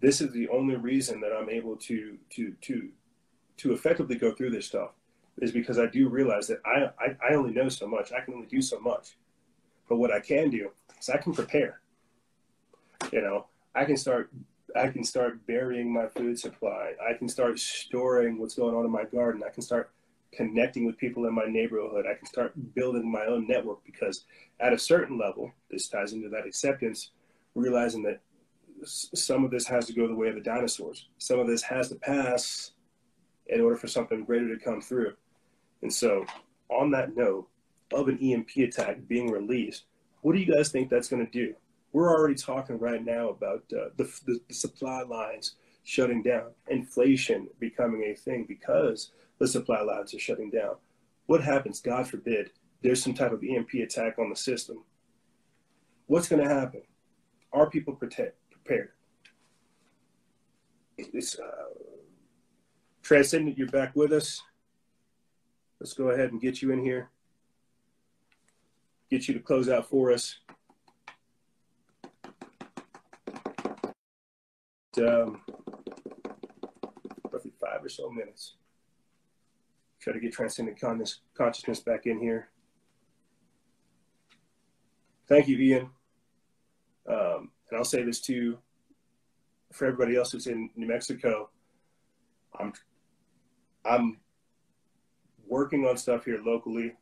This 0.00 0.20
is 0.20 0.32
the 0.32 0.48
only 0.48 0.76
reason 0.76 1.20
that 1.20 1.32
I'm 1.32 1.50
able 1.50 1.76
to 1.76 2.18
to 2.30 2.52
to 2.62 2.88
to 3.58 3.72
effectively 3.72 4.16
go 4.16 4.32
through 4.32 4.50
this 4.50 4.66
stuff 4.66 4.90
is 5.40 5.52
because 5.52 5.78
I 5.78 5.86
do 5.86 6.08
realize 6.08 6.46
that 6.48 6.60
I, 6.64 6.88
I, 6.98 7.16
I 7.30 7.34
only 7.34 7.52
know 7.52 7.68
so 7.68 7.86
much. 7.86 8.12
I 8.12 8.20
can 8.20 8.34
only 8.34 8.46
do 8.46 8.62
so 8.62 8.80
much. 8.80 9.16
But 9.88 9.96
what 9.96 10.10
I 10.10 10.20
can 10.20 10.50
do 10.50 10.70
is 10.98 11.08
I 11.08 11.18
can 11.18 11.32
prepare. 11.32 11.80
You 13.12 13.22
know, 13.22 13.46
I 13.74 13.84
can 13.84 13.96
start 13.96 14.30
I 14.74 14.88
can 14.88 15.04
start 15.04 15.46
burying 15.46 15.92
my 15.92 16.06
food 16.08 16.38
supply. 16.38 16.92
I 17.08 17.14
can 17.14 17.28
start 17.28 17.58
storing 17.58 18.38
what's 18.38 18.54
going 18.54 18.74
on 18.74 18.84
in 18.84 18.90
my 18.90 19.04
garden. 19.04 19.42
I 19.46 19.50
can 19.50 19.62
start 19.62 19.90
connecting 20.32 20.84
with 20.84 20.98
people 20.98 21.26
in 21.26 21.34
my 21.34 21.46
neighborhood. 21.46 22.04
I 22.06 22.14
can 22.14 22.26
start 22.26 22.52
building 22.74 23.10
my 23.10 23.24
own 23.24 23.46
network 23.46 23.84
because 23.84 24.24
at 24.60 24.72
a 24.72 24.78
certain 24.78 25.18
level, 25.18 25.52
this 25.70 25.88
ties 25.88 26.12
into 26.12 26.28
that 26.30 26.46
acceptance, 26.46 27.10
realizing 27.54 28.02
that 28.02 28.20
some 28.86 29.44
of 29.44 29.50
this 29.50 29.66
has 29.66 29.86
to 29.86 29.92
go 29.92 30.06
the 30.06 30.14
way 30.14 30.28
of 30.28 30.34
the 30.34 30.40
dinosaurs. 30.40 31.08
Some 31.18 31.38
of 31.38 31.46
this 31.46 31.62
has 31.62 31.88
to 31.88 31.96
pass 31.96 32.72
in 33.48 33.60
order 33.60 33.76
for 33.76 33.88
something 33.88 34.24
greater 34.24 34.54
to 34.54 34.64
come 34.64 34.80
through. 34.80 35.14
And 35.82 35.92
so, 35.92 36.24
on 36.68 36.90
that 36.92 37.16
note 37.16 37.48
of 37.92 38.08
an 38.08 38.18
EMP 38.18 38.56
attack 38.56 39.06
being 39.06 39.30
released, 39.30 39.84
what 40.22 40.34
do 40.34 40.40
you 40.40 40.52
guys 40.52 40.70
think 40.70 40.90
that's 40.90 41.08
going 41.08 41.24
to 41.24 41.30
do? 41.30 41.54
We're 41.92 42.10
already 42.10 42.34
talking 42.34 42.78
right 42.78 43.04
now 43.04 43.28
about 43.28 43.64
uh, 43.72 43.90
the, 43.96 44.04
the, 44.26 44.40
the 44.48 44.54
supply 44.54 45.02
lines 45.02 45.54
shutting 45.84 46.22
down, 46.22 46.50
inflation 46.68 47.48
becoming 47.60 48.02
a 48.04 48.14
thing 48.14 48.44
because 48.48 49.12
the 49.38 49.46
supply 49.46 49.82
lines 49.82 50.12
are 50.12 50.18
shutting 50.18 50.50
down. 50.50 50.74
What 51.26 51.42
happens, 51.42 51.80
God 51.80 52.08
forbid, 52.08 52.50
there's 52.82 53.02
some 53.02 53.14
type 53.14 53.32
of 53.32 53.42
EMP 53.42 53.74
attack 53.74 54.18
on 54.18 54.30
the 54.30 54.36
system? 54.36 54.82
What's 56.06 56.28
going 56.28 56.42
to 56.42 56.48
happen? 56.48 56.82
Are 57.52 57.70
people 57.70 57.94
protect, 57.94 58.36
prepared? 58.66 58.90
It's, 60.98 61.38
uh, 61.38 61.46
Transcendent, 63.02 63.56
you're 63.56 63.68
back 63.68 63.94
with 63.94 64.12
us. 64.12 64.42
Let's 65.78 65.92
go 65.92 66.10
ahead 66.10 66.32
and 66.32 66.40
get 66.40 66.60
you 66.60 66.72
in 66.72 66.82
here. 66.82 67.10
Get 69.08 69.28
you 69.28 69.34
to 69.34 69.40
close 69.40 69.68
out 69.68 69.88
for 69.88 70.10
us. 70.10 70.40
Um, 74.98 75.42
roughly 77.30 77.52
five 77.60 77.84
or 77.84 77.88
so 77.88 78.10
minutes 78.10 78.54
try 80.00 80.14
to 80.14 80.20
get 80.20 80.32
transcendent 80.32 80.80
consciousness 81.36 81.80
back 81.80 82.06
in 82.06 82.18
here. 82.18 82.48
Thank 85.28 85.48
you, 85.48 85.58
Ian. 85.58 85.90
Um, 87.08 87.50
and 87.68 87.78
I'll 87.78 87.84
say 87.84 88.02
this 88.02 88.20
too 88.20 88.58
for 89.72 89.86
everybody 89.86 90.16
else 90.16 90.32
who's 90.32 90.46
in 90.46 90.70
New 90.76 90.86
Mexico. 90.86 91.50
I'm 92.58 92.72
I'm 93.84 94.18
working 95.46 95.86
on 95.86 95.96
stuff 95.96 96.24
here 96.24 96.40
locally. 96.44 96.94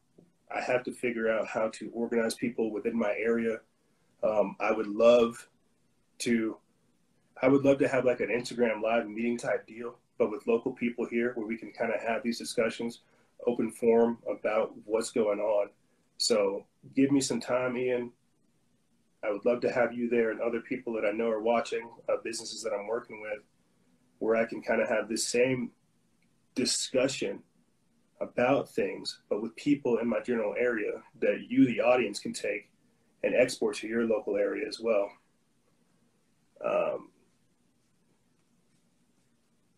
I 0.54 0.60
have 0.60 0.84
to 0.84 0.92
figure 0.92 1.30
out 1.30 1.46
how 1.46 1.68
to 1.74 1.90
organize 1.92 2.34
people 2.34 2.70
within 2.70 2.98
my 2.98 3.14
area. 3.18 3.60
Um, 4.22 4.56
I 4.60 4.72
would 4.72 4.86
love 4.86 5.48
to 6.20 6.56
I 7.42 7.48
would 7.48 7.64
love 7.64 7.78
to 7.78 7.88
have 7.88 8.04
like 8.04 8.20
an 8.20 8.28
Instagram 8.28 8.82
live 8.82 9.08
meeting 9.08 9.36
type 9.36 9.66
deal 9.66 9.98
but 10.18 10.30
with 10.30 10.46
local 10.46 10.72
people 10.72 11.06
here 11.06 11.32
where 11.34 11.46
we 11.46 11.56
can 11.56 11.72
kind 11.72 11.92
of 11.92 12.00
have 12.00 12.22
these 12.22 12.38
discussions, 12.38 13.00
open 13.46 13.70
forum 13.70 14.18
about 14.30 14.72
what's 14.84 15.10
going 15.10 15.40
on. 15.40 15.68
So 16.18 16.64
give 16.94 17.10
me 17.10 17.20
some 17.20 17.40
time, 17.40 17.76
Ian. 17.76 18.12
I 19.24 19.30
would 19.30 19.44
love 19.44 19.60
to 19.62 19.72
have 19.72 19.92
you 19.92 20.08
there 20.08 20.30
and 20.30 20.40
other 20.40 20.60
people 20.60 20.92
that 20.94 21.06
I 21.06 21.12
know 21.12 21.30
are 21.30 21.40
watching, 21.40 21.88
uh, 22.08 22.16
businesses 22.22 22.62
that 22.62 22.72
I'm 22.72 22.86
working 22.86 23.20
with, 23.20 23.40
where 24.18 24.36
I 24.36 24.44
can 24.44 24.62
kind 24.62 24.80
of 24.80 24.88
have 24.88 25.08
this 25.08 25.26
same 25.26 25.70
discussion 26.54 27.42
about 28.20 28.68
things, 28.68 29.20
but 29.28 29.42
with 29.42 29.54
people 29.56 29.98
in 29.98 30.08
my 30.08 30.20
general 30.20 30.54
area 30.58 31.02
that 31.20 31.46
you, 31.48 31.66
the 31.66 31.80
audience, 31.80 32.18
can 32.18 32.32
take 32.32 32.70
and 33.22 33.34
export 33.34 33.76
to 33.76 33.88
your 33.88 34.04
local 34.04 34.36
area 34.36 34.66
as 34.68 34.80
well. 34.80 35.10
Um, 36.64 37.10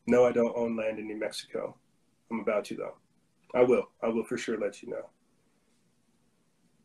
no, 0.06 0.24
I 0.24 0.32
don't 0.32 0.56
own 0.56 0.77
land 0.77 0.98
in 0.98 1.06
New 1.06 1.18
Mexico. 1.18 1.77
I'm 2.31 2.40
about 2.40 2.64
to, 2.66 2.77
though. 2.77 2.94
I 3.55 3.62
will. 3.62 3.89
I 4.02 4.09
will 4.09 4.24
for 4.24 4.36
sure 4.36 4.59
let 4.59 4.82
you 4.82 4.90
know. 4.90 5.09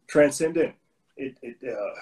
Transcendent. 0.08 0.76
It, 1.18 1.38
it, 1.42 1.58
uh, 1.68 2.00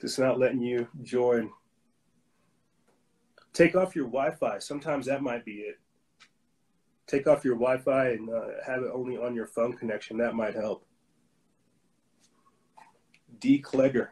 just 0.00 0.18
not 0.18 0.38
letting 0.38 0.62
you 0.62 0.88
join. 1.02 1.50
Take 3.52 3.74
off 3.74 3.94
your 3.94 4.06
Wi 4.06 4.30
Fi. 4.32 4.58
Sometimes 4.58 5.06
that 5.06 5.22
might 5.22 5.44
be 5.44 5.56
it. 5.56 5.78
Take 7.06 7.26
off 7.26 7.44
your 7.44 7.56
Wi 7.56 7.78
Fi 7.78 8.10
and 8.10 8.30
uh, 8.30 8.46
have 8.64 8.82
it 8.82 8.90
only 8.92 9.16
on 9.16 9.34
your 9.34 9.46
phone 9.46 9.72
connection. 9.76 10.16
That 10.18 10.34
might 10.34 10.54
help. 10.54 10.86
D. 13.40 13.58
Clegger. 13.58 14.10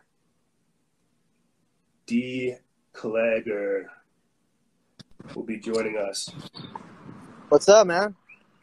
D. 2.06 2.56
Clegger 2.92 3.84
will 5.34 5.44
be 5.44 5.58
joining 5.58 5.96
us. 5.96 6.30
What's 7.48 7.68
up, 7.68 7.86
man? 7.86 8.14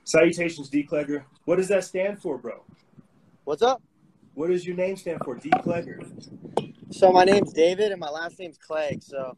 Salutations, 0.03 0.69
D. 0.69 0.83
Clegger. 0.83 1.25
What 1.45 1.55
does 1.55 1.67
that 1.69 1.83
stand 1.83 2.21
for, 2.21 2.37
bro? 2.37 2.63
What's 3.45 3.61
up? 3.61 3.81
What 4.33 4.49
does 4.49 4.65
your 4.67 4.75
name 4.75 4.97
stand 4.97 5.21
for, 5.23 5.35
D. 5.35 5.49
Clegger? 5.63 5.99
So 6.91 7.11
my 7.11 7.23
name's 7.23 7.51
David 7.51 7.91
and 7.91 7.99
my 7.99 8.09
last 8.09 8.39
name's 8.39 8.57
Clegg. 8.57 9.01
So 9.03 9.35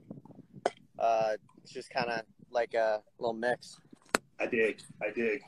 uh, 1.00 1.34
it's 1.64 1.72
just 1.72 1.90
kind 1.90 2.10
of 2.10 2.22
like 2.52 2.74
a 2.74 3.02
little 3.20 3.34
mix. 3.34 3.80
I 4.40 4.46
dig. 4.48 4.82
I 5.02 5.12
dig. 5.12 5.42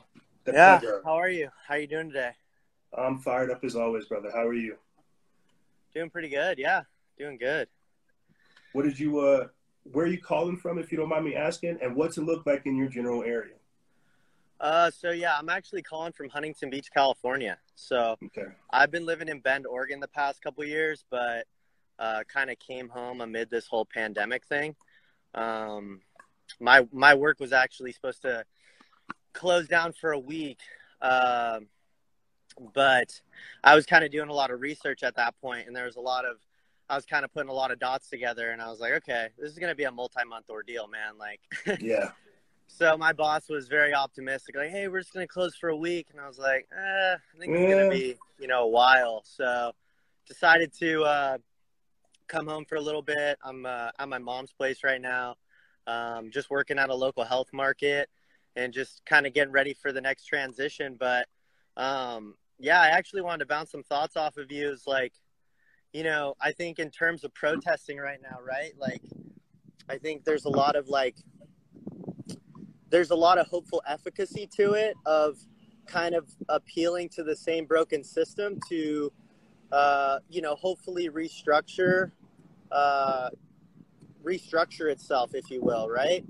The 0.44 0.52
yeah. 0.52 0.78
Clegger. 0.80 1.02
How 1.04 1.14
are 1.14 1.28
you? 1.28 1.50
How 1.66 1.74
are 1.74 1.78
you 1.78 1.86
doing 1.86 2.08
today? 2.08 2.32
I'm 2.96 3.18
fired 3.18 3.50
up 3.50 3.62
as 3.64 3.76
always, 3.76 4.06
brother. 4.06 4.30
How 4.32 4.46
are 4.46 4.54
you? 4.54 4.76
Doing 5.94 6.10
pretty 6.10 6.28
good. 6.28 6.58
Yeah, 6.58 6.82
doing 7.18 7.36
good. 7.36 7.68
What 8.72 8.84
did 8.84 8.98
you 8.98 9.18
uh 9.20 9.48
where 9.92 10.04
are 10.06 10.08
you 10.08 10.20
calling 10.20 10.56
from 10.56 10.78
if 10.78 10.90
you 10.92 10.98
don't 10.98 11.08
mind 11.08 11.24
me 11.24 11.34
asking? 11.34 11.78
And 11.82 11.94
what's 11.94 12.18
it 12.18 12.22
look 12.22 12.46
like 12.46 12.66
in 12.66 12.76
your 12.76 12.88
general 12.88 13.22
area? 13.22 13.54
Uh, 14.60 14.90
so 14.90 15.10
yeah, 15.10 15.36
I'm 15.38 15.48
actually 15.48 15.80
calling 15.82 16.12
from 16.12 16.28
Huntington 16.28 16.68
Beach, 16.68 16.88
California. 16.92 17.56
So 17.76 18.16
Okay. 18.26 18.48
I've 18.70 18.90
been 18.90 19.06
living 19.06 19.28
in 19.28 19.40
Bend, 19.40 19.66
Oregon, 19.66 20.00
the 20.00 20.08
past 20.08 20.42
couple 20.42 20.62
years, 20.64 21.04
but 21.10 21.46
uh, 22.00 22.24
kind 22.26 22.50
of 22.50 22.58
came 22.58 22.88
home 22.88 23.20
amid 23.20 23.50
this 23.50 23.66
whole 23.66 23.84
pandemic 23.84 24.44
thing. 24.46 24.74
Um, 25.34 26.00
my 26.58 26.86
my 26.92 27.14
work 27.14 27.38
was 27.38 27.52
actually 27.52 27.92
supposed 27.92 28.22
to 28.22 28.44
close 29.34 29.68
down 29.68 29.92
for 29.92 30.12
a 30.12 30.18
week, 30.18 30.58
um, 31.02 31.66
but 32.74 33.20
I 33.62 33.74
was 33.76 33.86
kind 33.86 34.02
of 34.04 34.10
doing 34.10 34.30
a 34.30 34.32
lot 34.32 34.50
of 34.50 34.60
research 34.60 35.02
at 35.02 35.14
that 35.16 35.38
point, 35.40 35.66
and 35.68 35.76
there 35.76 35.84
was 35.84 35.96
a 35.96 36.00
lot 36.00 36.24
of 36.24 36.38
I 36.88 36.96
was 36.96 37.06
kind 37.06 37.24
of 37.24 37.32
putting 37.32 37.50
a 37.50 37.54
lot 37.54 37.70
of 37.70 37.78
dots 37.78 38.08
together, 38.08 38.50
and 38.50 38.60
I 38.60 38.68
was 38.68 38.80
like, 38.80 38.92
okay, 38.94 39.28
this 39.38 39.52
is 39.52 39.58
gonna 39.58 39.76
be 39.76 39.84
a 39.84 39.92
multi-month 39.92 40.46
ordeal, 40.50 40.88
man. 40.88 41.18
Like, 41.18 41.40
Yeah. 41.80 42.10
so 42.66 42.96
my 42.96 43.12
boss 43.12 43.48
was 43.48 43.68
very 43.68 43.94
optimistic, 43.94 44.56
like, 44.56 44.70
"Hey, 44.70 44.88
we're 44.88 45.00
just 45.00 45.12
gonna 45.12 45.28
close 45.28 45.54
for 45.54 45.68
a 45.68 45.76
week," 45.76 46.08
and 46.10 46.20
I 46.20 46.26
was 46.26 46.38
like, 46.38 46.66
eh, 46.76 47.14
"I 47.14 47.38
think 47.38 47.52
it's 47.54 47.62
Yeah. 47.62 47.76
gonna 47.76 47.90
be, 47.90 48.16
you 48.38 48.48
know, 48.48 48.64
a 48.64 48.68
while." 48.68 49.22
So 49.24 49.72
decided 50.26 50.72
to 50.78 51.02
uh, 51.04 51.38
come 52.30 52.46
home 52.46 52.64
for 52.64 52.76
a 52.76 52.80
little 52.80 53.02
bit. 53.02 53.38
I'm 53.44 53.66
uh, 53.66 53.90
at 53.98 54.08
my 54.08 54.18
mom's 54.18 54.52
place 54.52 54.84
right 54.84 55.00
now, 55.00 55.34
um, 55.86 56.30
just 56.30 56.48
working 56.48 56.78
at 56.78 56.88
a 56.88 56.94
local 56.94 57.24
health 57.24 57.48
market 57.52 58.08
and 58.56 58.72
just 58.72 59.02
kind 59.04 59.26
of 59.26 59.34
getting 59.34 59.52
ready 59.52 59.74
for 59.74 59.92
the 59.92 60.00
next 60.00 60.26
transition. 60.26 60.96
But 60.98 61.26
um, 61.76 62.34
yeah, 62.58 62.80
I 62.80 62.88
actually 62.88 63.22
wanted 63.22 63.40
to 63.40 63.46
bounce 63.46 63.72
some 63.72 63.82
thoughts 63.82 64.16
off 64.16 64.36
of 64.36 64.50
you. 64.50 64.70
Is 64.70 64.84
like, 64.86 65.12
you 65.92 66.04
know, 66.04 66.34
I 66.40 66.52
think 66.52 66.78
in 66.78 66.90
terms 66.90 67.24
of 67.24 67.34
protesting 67.34 67.98
right 67.98 68.20
now, 68.22 68.38
right? 68.46 68.72
Like, 68.78 69.02
I 69.88 69.98
think 69.98 70.24
there's 70.24 70.44
a 70.44 70.50
lot 70.50 70.76
of 70.76 70.88
like 70.88 71.16
there's 72.90 73.10
a 73.10 73.16
lot 73.16 73.38
of 73.38 73.46
hopeful 73.48 73.82
efficacy 73.86 74.48
to 74.56 74.72
it 74.72 74.94
of 75.04 75.36
kind 75.86 76.14
of 76.14 76.28
appealing 76.48 77.08
to 77.08 77.24
the 77.24 77.34
same 77.34 77.64
broken 77.64 78.04
system 78.04 78.58
to 78.68 79.12
uh, 79.72 80.18
you 80.28 80.40
know 80.40 80.54
hopefully 80.54 81.08
restructure 81.08 82.12
uh, 82.72 83.30
restructure 84.24 84.90
itself 84.90 85.34
if 85.34 85.50
you 85.50 85.62
will 85.62 85.88
right 85.88 86.24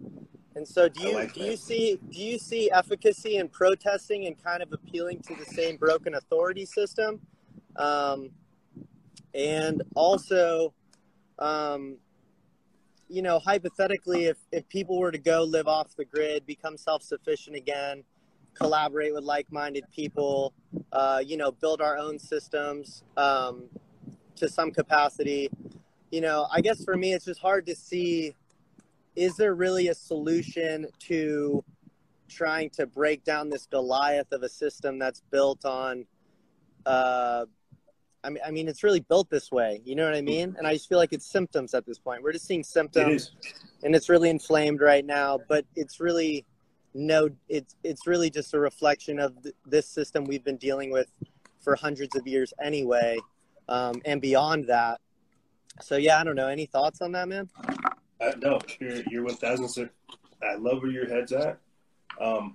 and 0.57 0.67
so 0.67 0.89
do 0.89 1.03
you 1.03 1.15
like 1.15 1.33
do 1.33 1.41
that. 1.41 1.51
you 1.51 1.57
see 1.57 1.99
do 2.11 2.19
you 2.19 2.39
see 2.39 2.71
efficacy 2.71 3.37
in 3.37 3.49
protesting 3.49 4.27
and 4.27 4.43
kind 4.43 4.63
of 4.63 4.73
appealing 4.73 5.21
to 5.21 5.35
the 5.35 5.45
same 5.45 5.77
broken 5.77 6.15
authority 6.15 6.65
system 6.65 7.21
um, 7.77 8.31
and 9.35 9.83
also 9.95 10.73
um, 11.39 11.97
you 13.11 13.23
know, 13.23 13.41
hypothetically, 13.41 14.27
if, 14.27 14.37
if 14.53 14.67
people 14.69 14.99
were 14.99 15.11
to 15.11 15.19
go 15.19 15.43
live 15.43 15.67
off 15.67 15.97
the 15.97 16.05
grid, 16.05 16.47
become 16.47 16.77
self 16.77 17.03
sufficient 17.03 17.57
again, 17.57 18.05
collaborate 18.55 19.13
with 19.13 19.25
like 19.25 19.51
minded 19.51 19.85
people, 19.95 20.55
uh, 20.93 21.21
you 21.25 21.37
know, 21.37 21.51
build 21.51 21.81
our 21.81 21.99
own 21.99 22.19
systems 22.19 23.03
um, 23.17 23.65
to 24.37 24.49
some 24.49 24.71
capacity, 24.71 25.51
you 26.11 26.21
know, 26.21 26.47
I 26.53 26.61
guess 26.61 26.85
for 26.85 26.97
me, 26.97 27.13
it's 27.13 27.25
just 27.25 27.41
hard 27.41 27.67
to 27.67 27.75
see 27.75 28.35
is 29.17 29.37
there 29.37 29.55
really 29.55 29.89
a 29.89 29.95
solution 29.95 30.87
to 31.01 31.65
trying 32.29 32.71
to 32.71 32.87
break 32.87 33.25
down 33.25 33.51
this 33.51 33.67
Goliath 33.67 34.33
of 34.33 34.43
a 34.43 34.49
system 34.49 34.99
that's 34.99 35.23
built 35.31 35.65
on. 35.65 36.07
Uh, 36.87 37.47
I 38.23 38.31
mean, 38.31 38.43
I 38.47 38.51
mean, 38.51 38.69
it's 38.69 38.85
really 38.85 39.01
built 39.01 39.31
this 39.31 39.51
way. 39.51 39.81
You 39.85 39.97
know 39.97 40.05
what 40.05 40.15
I 40.15 40.21
mean? 40.21 40.55
And 40.59 40.67
I 40.67 40.75
just 40.75 40.89
feel 40.89 40.99
like 40.99 41.13
it's 41.13 41.27
symptoms 41.27 41.75
at 41.75 41.87
this 41.87 41.99
point. 41.99 42.23
We're 42.23 42.33
just 42.33 42.47
seeing 42.47 42.63
symptoms 42.63 43.33
is. 43.43 43.55
and 43.83 43.95
it's 43.95 44.09
really 44.09 44.31
inflamed 44.31 44.81
right 44.81 45.05
now 45.05 45.39
but 45.49 45.65
it's 45.77 46.01
really 46.01 46.45
no 46.95 47.29
it's 47.49 47.77
it's 47.85 48.07
really 48.07 48.31
just 48.31 48.55
a 48.55 48.59
reflection 48.59 49.19
of 49.19 49.41
th- 49.43 49.55
this 49.67 49.87
system 49.87 50.25
we've 50.25 50.45
been 50.45 50.57
dealing 50.57 50.91
with 50.91 51.07
for 51.61 51.77
hundreds 51.77 52.17
of 52.17 52.27
years 52.27 52.53
anyway 52.63 53.17
um, 53.69 54.01
and 54.05 54.21
beyond 54.21 54.67
that 54.67 55.01
so 55.81 55.97
yeah 55.97 56.21
i 56.21 56.25
don't 56.25 56.37
know 56.37 56.49
any 56.49 56.67
thoughts 56.67 57.01
on 57.01 57.13
that 57.13 57.29
man 57.29 57.49
Uh, 58.21 58.33
no, 58.43 58.59
you're, 58.79 59.03
you're 59.11 59.25
1000. 59.25 59.67
sir. 59.69 59.91
I 60.43 60.57
love 60.57 60.83
where 60.83 60.91
your 60.91 61.09
head's 61.09 61.33
at. 61.33 61.59
Um, 62.21 62.55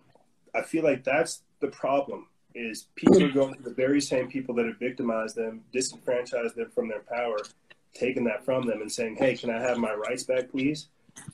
I 0.53 0.61
feel 0.61 0.83
like 0.83 1.03
that's 1.03 1.41
the 1.59 1.69
problem. 1.69 2.27
Is 2.53 2.87
people 2.95 3.23
are 3.23 3.31
going 3.31 3.55
to 3.55 3.63
the 3.63 3.73
very 3.73 3.99
same 3.99 4.27
people 4.29 4.53
that 4.55 4.65
have 4.67 4.77
victimized 4.77 5.35
them, 5.35 5.61
disenfranchised 5.73 6.55
them 6.55 6.69
from 6.69 6.87
their 6.87 7.01
power, 7.11 7.37
taking 7.95 8.23
that 8.25 8.45
from 8.45 8.67
them, 8.67 8.79
and 8.81 8.91
saying, 8.91 9.15
"Hey, 9.15 9.35
can 9.35 9.49
I 9.49 9.59
have 9.59 9.77
my 9.79 9.93
rights 9.93 10.23
back, 10.23 10.51
please?" 10.51 10.87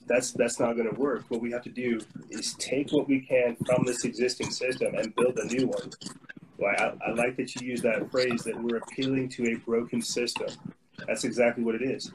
That's 0.07 0.31
that's 0.31 0.59
not 0.61 0.77
going 0.77 0.89
to 0.89 0.99
work. 0.99 1.25
What 1.27 1.41
we 1.41 1.51
have 1.51 1.63
to 1.63 1.69
do 1.69 1.99
is 2.29 2.53
take 2.55 2.91
what 2.91 3.09
we 3.09 3.19
can 3.19 3.57
from 3.65 3.83
this 3.85 4.05
existing 4.05 4.49
system 4.51 4.95
and 4.95 5.13
build 5.15 5.37
a 5.39 5.45
new 5.45 5.67
one. 5.67 5.91
Well, 6.57 6.73
I, 6.77 6.93
I 7.05 7.11
like 7.13 7.35
that 7.35 7.53
you 7.55 7.67
use 7.67 7.81
that 7.81 8.09
phrase 8.11 8.43
that 8.45 8.57
we're 8.63 8.77
appealing 8.77 9.27
to 9.35 9.51
a 9.51 9.55
broken 9.55 10.01
system. 10.01 10.47
That's 11.07 11.23
exactly 11.23 11.63
what 11.63 11.75
it 11.75 11.81
is 11.81 12.11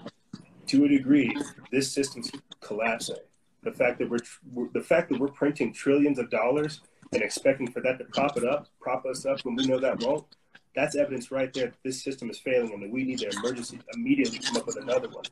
to 0.69 0.85
a 0.85 0.89
degree, 0.89 1.35
this 1.71 1.91
system's 1.91 2.31
collapsing. 2.61 3.17
The 3.63 3.73
fact 3.73 3.99
that 3.99 4.09
we're, 4.09 4.69
the 4.73 4.81
fact 4.81 5.11
that 5.11 5.19
we're 5.19 5.29
printing 5.29 5.73
trillions 5.73 6.19
of 6.19 6.31
dollars 6.31 6.81
and 7.13 7.23
expecting 7.23 7.71
for 7.71 7.81
that 7.83 7.99
to 7.99 8.05
prop 8.05 8.37
it 8.37 8.45
up, 8.45 8.69
prop 8.81 9.07
us 9.07 9.27
up 9.27 9.41
when 9.45 9.57
we 9.57 9.67
know 9.67 9.79
that 9.81 10.03
won't. 10.03 10.25
That's 10.75 10.95
evidence 10.95 11.31
right 11.31 11.53
there 11.53 11.67
that 11.67 11.83
this 11.83 12.03
system 12.03 12.31
is 12.31 12.39
failing 12.39 12.73
and 12.73 12.83
that 12.83 12.91
we 12.91 13.05
need 13.05 13.21
to 13.21 13.31
emergency 13.31 13.81
immediately 13.95 14.39
to 14.39 14.47
come 14.47 14.57
up 14.59 14.67
with 14.67 14.77
another 14.77 15.09
one. 15.09 15.25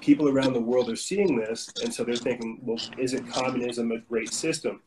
People 0.00 0.28
around 0.28 0.54
the 0.54 0.60
world 0.60 0.88
are 0.88 0.96
seeing 0.96 1.36
this, 1.36 1.68
and 1.82 1.92
so 1.92 2.04
they're 2.04 2.16
thinking, 2.16 2.58
well, 2.62 2.78
isn't 2.96 3.28
communism 3.28 3.92
a 3.92 3.98
great 3.98 4.32
system? 4.32 4.80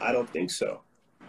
I 0.00 0.12
don't 0.12 0.28
think 0.28 0.50
so. 0.50 0.82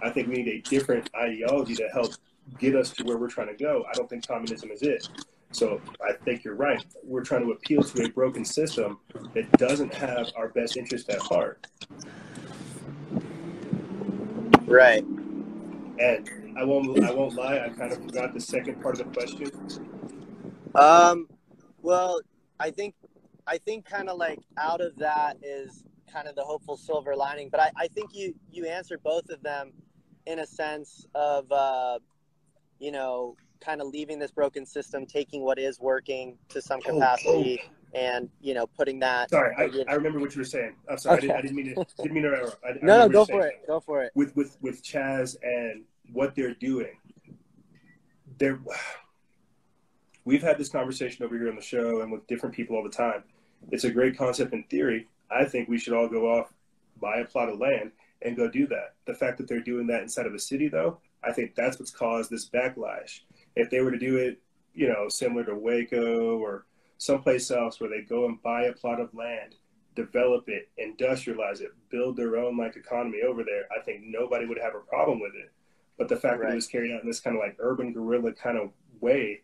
I 0.03 0.10
think 0.10 0.27
we 0.27 0.36
need 0.44 0.48
a 0.48 0.69
different 0.69 1.10
ideology 1.15 1.76
to 1.76 1.88
help 1.94 2.14
get 2.60 2.76
us 2.76 2.91
to 2.91 3.03
where 3.03 3.18
we're 3.18 3.30
trying 3.30 3.48
to 3.48 3.64
go. 3.64 3.86
I 3.90 3.94
don't 3.94 4.10
think 4.10 4.27
communism 4.27 4.72
is 4.72 4.82
it. 4.82 5.07
So 5.56 5.80
I 6.06 6.11
think 6.26 6.44
you're 6.44 6.56
right. 6.56 6.84
We're 7.02 7.23
trying 7.23 7.45
to 7.45 7.52
appeal 7.53 7.82
to 7.82 8.03
a 8.03 8.10
broken 8.10 8.44
system 8.44 8.99
that 9.34 9.49
doesn't 9.53 9.94
have 9.94 10.30
our 10.36 10.49
best 10.49 10.76
interest 10.76 11.10
at 11.10 11.19
heart. 11.19 11.65
right 14.65 15.06
And 15.98 16.30
I 16.57 16.64
won't 16.65 17.02
I 17.06 17.11
won't 17.11 17.36
lie, 17.36 17.60
I 17.60 17.69
kind 17.69 17.94
of 17.94 18.03
forgot 18.03 18.34
the 18.34 18.41
second 18.41 18.82
part 18.82 18.99
of 18.99 19.07
the 19.07 19.14
question. 19.14 19.49
um, 20.76 21.30
well 21.82 22.19
i 22.60 22.69
think 22.69 22.94
i 23.48 23.57
think 23.57 23.86
kind 23.86 24.10
of 24.10 24.18
like 24.18 24.40
out 24.57 24.82
of 24.82 24.94
that 24.98 25.38
is 25.41 25.86
kind 26.11 26.27
of 26.27 26.36
the 26.36 26.44
hopeful 26.44 26.76
silver 26.76 27.15
lining 27.15 27.48
but 27.49 27.61
i, 27.61 27.72
I 27.77 27.88
think 27.88 28.14
you 28.14 28.36
you 28.52 28.65
answered 28.65 29.02
both 29.03 29.30
of 29.30 29.41
them 29.41 29.72
in 30.26 30.40
a 30.40 30.45
sense 30.45 31.06
of 31.15 31.49
uh, 31.52 31.99
you 32.80 32.91
know 32.91 33.38
kind 33.65 33.81
of 33.81 33.87
leaving 33.87 34.19
this 34.19 34.31
broken 34.31 34.65
system 34.65 35.05
taking 35.05 35.43
what 35.43 35.57
is 35.57 35.79
working 35.79 36.37
to 36.49 36.61
some 36.61 36.79
Oh, 36.85 36.89
oh. 36.89 36.93
capacity 36.93 37.61
and 37.93 38.29
you 38.41 38.53
know 38.53 38.67
putting 38.67 38.99
that 38.99 39.29
Sorry, 39.29 39.55
I, 39.57 39.91
I 39.91 39.95
remember 39.95 40.19
what 40.19 40.35
you 40.35 40.41
were 40.41 40.45
saying. 40.45 40.75
I'm 40.89 40.97
sorry, 40.97 41.17
I, 41.17 41.21
didn't, 41.21 41.35
I 41.37 41.41
didn't 41.41 41.55
mean 41.55 41.75
to 41.75 41.85
didn't 41.97 42.13
mean 42.13 42.23
to 42.23 42.33
interrupt. 42.33 42.57
I, 42.63 42.73
no 42.81 42.99
no 42.99 43.09
go 43.09 43.25
for 43.25 43.47
it 43.47 43.63
go 43.65 43.79
for 43.79 44.03
it 44.03 44.11
with 44.15 44.35
with 44.35 44.57
with 44.61 44.83
Chaz 44.83 45.37
and 45.41 45.83
what 46.13 46.35
they're 46.35 46.53
doing. 46.53 46.97
They're 48.37 48.59
we've 50.25 50.43
had 50.43 50.57
this 50.57 50.69
conversation 50.69 51.25
over 51.25 51.37
here 51.37 51.49
on 51.49 51.55
the 51.55 51.61
show 51.61 52.01
and 52.01 52.11
with 52.11 52.27
different 52.27 52.53
people 52.53 52.75
all 52.75 52.83
the 52.83 52.89
time. 52.89 53.23
It's 53.71 53.85
a 53.85 53.91
great 53.91 54.17
concept 54.17 54.53
in 54.53 54.63
theory. 54.63 55.07
I 55.31 55.45
think 55.45 55.69
we 55.69 55.77
should 55.79 55.93
all 55.93 56.07
go 56.07 56.31
off, 56.37 56.53
buy 57.01 57.17
a 57.17 57.25
plot 57.25 57.49
of 57.49 57.59
land, 57.59 57.91
and 58.21 58.35
go 58.35 58.49
do 58.49 58.67
that. 58.67 58.93
The 59.05 59.15
fact 59.15 59.37
that 59.37 59.47
they're 59.47 59.59
doing 59.59 59.87
that 59.87 60.03
inside 60.03 60.27
of 60.27 60.33
a 60.33 60.39
city, 60.39 60.67
though, 60.67 60.99
I 61.23 61.31
think 61.31 61.55
that's 61.55 61.79
what's 61.79 61.91
caused 61.91 62.29
this 62.29 62.47
backlash. 62.47 63.21
If 63.56 63.69
they 63.69 63.82
were 63.82 63.91
to 63.91 63.99
do 63.99 64.18
it, 64.18 64.40
you 64.73 64.88
know, 64.88 65.07
similar 65.10 65.44
to 65.45 65.56
Waco 65.56 66.38
or 66.38 66.65
someplace 66.98 67.49
else 67.52 67.80
where 67.80 67.90
they 67.90 68.02
go 68.02 68.26
and 68.26 68.41
buy 68.41 68.64
a 68.64 68.73
plot 68.73 68.99
of 68.99 69.14
land, 69.14 69.56
develop 69.95 70.48
it, 70.48 70.69
industrialize 70.80 71.61
it, 71.61 71.72
build 71.90 72.18
their 72.18 72.38
own 72.38 72.57
like 72.57 72.76
economy 72.76 73.22
over 73.27 73.44
there, 73.44 73.68
I 73.76 73.82
think 73.84 74.03
nobody 74.03 74.45
would 74.45 74.60
have 74.60 74.76
a 74.76 74.80
problem 74.80 75.19
with 75.19 75.34
it. 75.36 75.52
But 75.98 76.10
the 76.10 76.18
fact 76.18 76.41
that 76.41 76.52
it 76.52 76.56
was 76.56 76.68
carried 76.68 76.91
out 76.91 77.02
in 77.02 77.07
this 77.07 77.22
kind 77.22 77.36
of 77.38 77.41
like 77.41 77.56
urban 77.60 77.94
guerrilla 77.94 78.34
kind 78.34 78.57
of 78.57 78.72
way, 78.99 79.41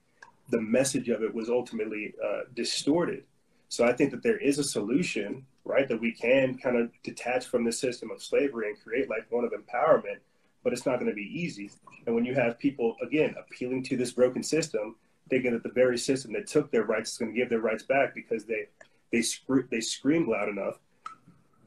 the 0.50 0.62
message 0.62 1.08
of 1.08 1.24
it 1.24 1.34
was 1.34 1.50
ultimately 1.50 2.14
uh, 2.24 2.42
distorted. 2.54 3.24
So 3.70 3.86
I 3.86 3.94
think 3.94 4.12
that 4.12 4.22
there 4.22 4.38
is 4.38 4.60
a 4.60 4.64
solution, 4.64 5.46
right? 5.64 5.88
That 5.88 6.02
we 6.02 6.12
can 6.12 6.58
kind 6.58 6.76
of 6.76 6.92
detach 7.04 7.46
from 7.46 7.64
the 7.64 7.72
system 7.72 8.12
of 8.12 8.22
slavery 8.22 8.68
and 8.68 8.82
create 8.82 9.10
like 9.10 9.28
one 9.30 9.46
of 9.46 9.54
empowerment, 9.54 10.20
but 10.64 10.74
it's 10.74 10.86
not 10.86 11.00
going 11.00 11.10
to 11.10 11.16
be 11.16 11.30
easy. 11.34 11.72
And 12.06 12.16
when 12.16 12.26
you 12.26 12.36
have 12.36 12.60
people 12.60 12.96
again 13.02 13.36
appealing 13.40 13.84
to 13.84 13.98
this 13.98 14.12
broken 14.12 14.44
system, 14.44 14.96
thinking 15.30 15.54
that 15.54 15.64
the 15.64 15.70
very 15.70 15.98
system 15.98 16.34
that 16.34 16.48
took 16.48 16.72
their 16.72 16.84
rights 16.84 17.12
is 17.12 17.18
going 17.18 17.34
to 17.34 17.38
give 17.38 17.50
their 17.50 17.60
rights 17.60 17.84
back 17.84 18.14
because 18.14 18.46
they 18.46 18.68
they 19.12 19.22
scre- 19.22 19.68
they 19.70 19.82
screamed 19.82 20.28
loud 20.28 20.50
enough, 20.50 20.80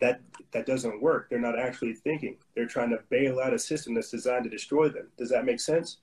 that 0.00 0.20
that 0.52 0.66
doesn't 0.66 1.02
work. 1.02 1.28
They're 1.28 1.38
not 1.38 1.58
actually 1.58 1.94
thinking. 1.94 2.36
They're 2.54 2.66
trying 2.66 2.90
to 2.90 3.00
bail 3.10 3.40
out 3.40 3.54
a 3.54 3.58
system 3.58 3.94
that's 3.94 4.10
designed 4.10 4.44
to 4.44 4.50
destroy 4.50 4.88
them. 4.88 5.08
Does 5.16 5.30
that 5.30 5.44
make 5.44 5.60
sense? 5.60 5.98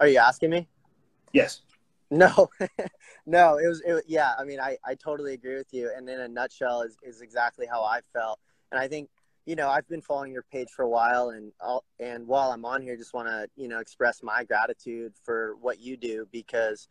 Are 0.00 0.08
you 0.08 0.18
asking 0.18 0.50
me? 0.50 0.68
Yes. 1.32 1.60
No, 2.14 2.50
no, 3.26 3.56
it 3.56 3.66
was, 3.66 3.80
it, 3.86 4.04
yeah. 4.06 4.32
I 4.38 4.44
mean, 4.44 4.60
I, 4.60 4.76
I 4.84 4.94
totally 4.94 5.32
agree 5.32 5.56
with 5.56 5.72
you. 5.72 5.90
And 5.96 6.06
in 6.10 6.20
a 6.20 6.28
nutshell, 6.28 6.82
is, 6.82 6.94
is 7.02 7.22
exactly 7.22 7.64
how 7.66 7.82
I 7.82 8.00
felt. 8.12 8.38
And 8.70 8.78
I 8.78 8.86
think, 8.86 9.08
you 9.46 9.56
know, 9.56 9.68
I've 9.68 9.88
been 9.88 10.02
following 10.02 10.32
your 10.32 10.44
page 10.52 10.68
for 10.74 10.82
a 10.82 10.88
while, 10.88 11.30
and 11.30 11.52
I'll, 11.60 11.84
and 11.98 12.26
while 12.26 12.52
I'm 12.52 12.64
on 12.64 12.82
here, 12.82 12.96
just 12.96 13.14
want 13.14 13.28
to, 13.28 13.48
you 13.56 13.68
know, 13.68 13.80
express 13.80 14.22
my 14.22 14.44
gratitude 14.44 15.12
for 15.24 15.56
what 15.60 15.80
you 15.80 15.96
do 15.96 16.28
because 16.30 16.88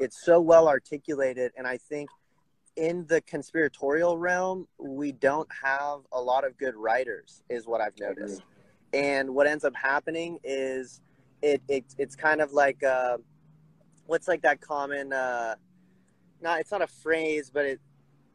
it's 0.00 0.24
so 0.24 0.40
well 0.40 0.68
articulated. 0.68 1.52
And 1.56 1.66
I 1.66 1.76
think 1.76 2.10
in 2.76 3.06
the 3.06 3.20
conspiratorial 3.20 4.18
realm, 4.18 4.66
we 4.78 5.12
don't 5.12 5.48
have 5.62 6.00
a 6.12 6.20
lot 6.20 6.44
of 6.44 6.56
good 6.58 6.74
writers, 6.74 7.42
is 7.48 7.66
what 7.66 7.80
I've 7.80 7.98
noticed. 8.00 8.42
And 8.92 9.34
what 9.34 9.46
ends 9.46 9.64
up 9.64 9.74
happening 9.76 10.38
is 10.42 11.00
it, 11.42 11.62
it 11.68 11.84
it's 11.98 12.16
kind 12.16 12.40
of 12.40 12.52
like, 12.52 12.82
uh, 12.82 13.18
what's 14.06 14.28
like 14.28 14.42
that 14.42 14.60
common 14.60 15.12
uh 15.12 15.54
not 16.40 16.60
it's 16.60 16.70
not 16.70 16.82
a 16.82 16.86
phrase 16.86 17.50
but 17.52 17.64
it 17.64 17.80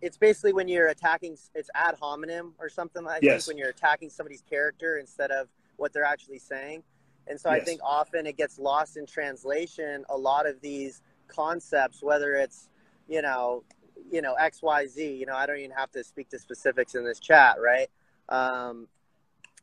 it's 0.01 0.17
basically 0.17 0.53
when 0.53 0.67
you're 0.67 0.87
attacking 0.87 1.37
it's 1.55 1.69
ad 1.75 1.95
hominem 1.99 2.53
or 2.59 2.69
something 2.69 3.03
like 3.03 3.21
yes. 3.21 3.47
when 3.47 3.57
you're 3.57 3.69
attacking 3.69 4.09
somebody's 4.09 4.41
character 4.41 4.97
instead 4.97 5.31
of 5.31 5.47
what 5.77 5.93
they're 5.93 6.03
actually 6.03 6.39
saying 6.39 6.83
and 7.27 7.39
so 7.39 7.51
yes. 7.51 7.61
i 7.61 7.63
think 7.63 7.79
often 7.83 8.25
it 8.25 8.37
gets 8.37 8.59
lost 8.59 8.97
in 8.97 9.05
translation 9.05 10.03
a 10.09 10.17
lot 10.17 10.47
of 10.47 10.59
these 10.61 11.01
concepts 11.27 12.01
whether 12.01 12.33
it's 12.33 12.69
you 13.07 13.21
know 13.21 13.63
you 14.11 14.21
know 14.21 14.35
xyz 14.41 15.17
you 15.17 15.25
know 15.25 15.35
i 15.35 15.45
don't 15.45 15.57
even 15.57 15.71
have 15.71 15.91
to 15.91 16.03
speak 16.03 16.29
to 16.29 16.39
specifics 16.39 16.95
in 16.95 17.03
this 17.03 17.19
chat 17.19 17.57
right 17.59 17.89
um, 18.29 18.87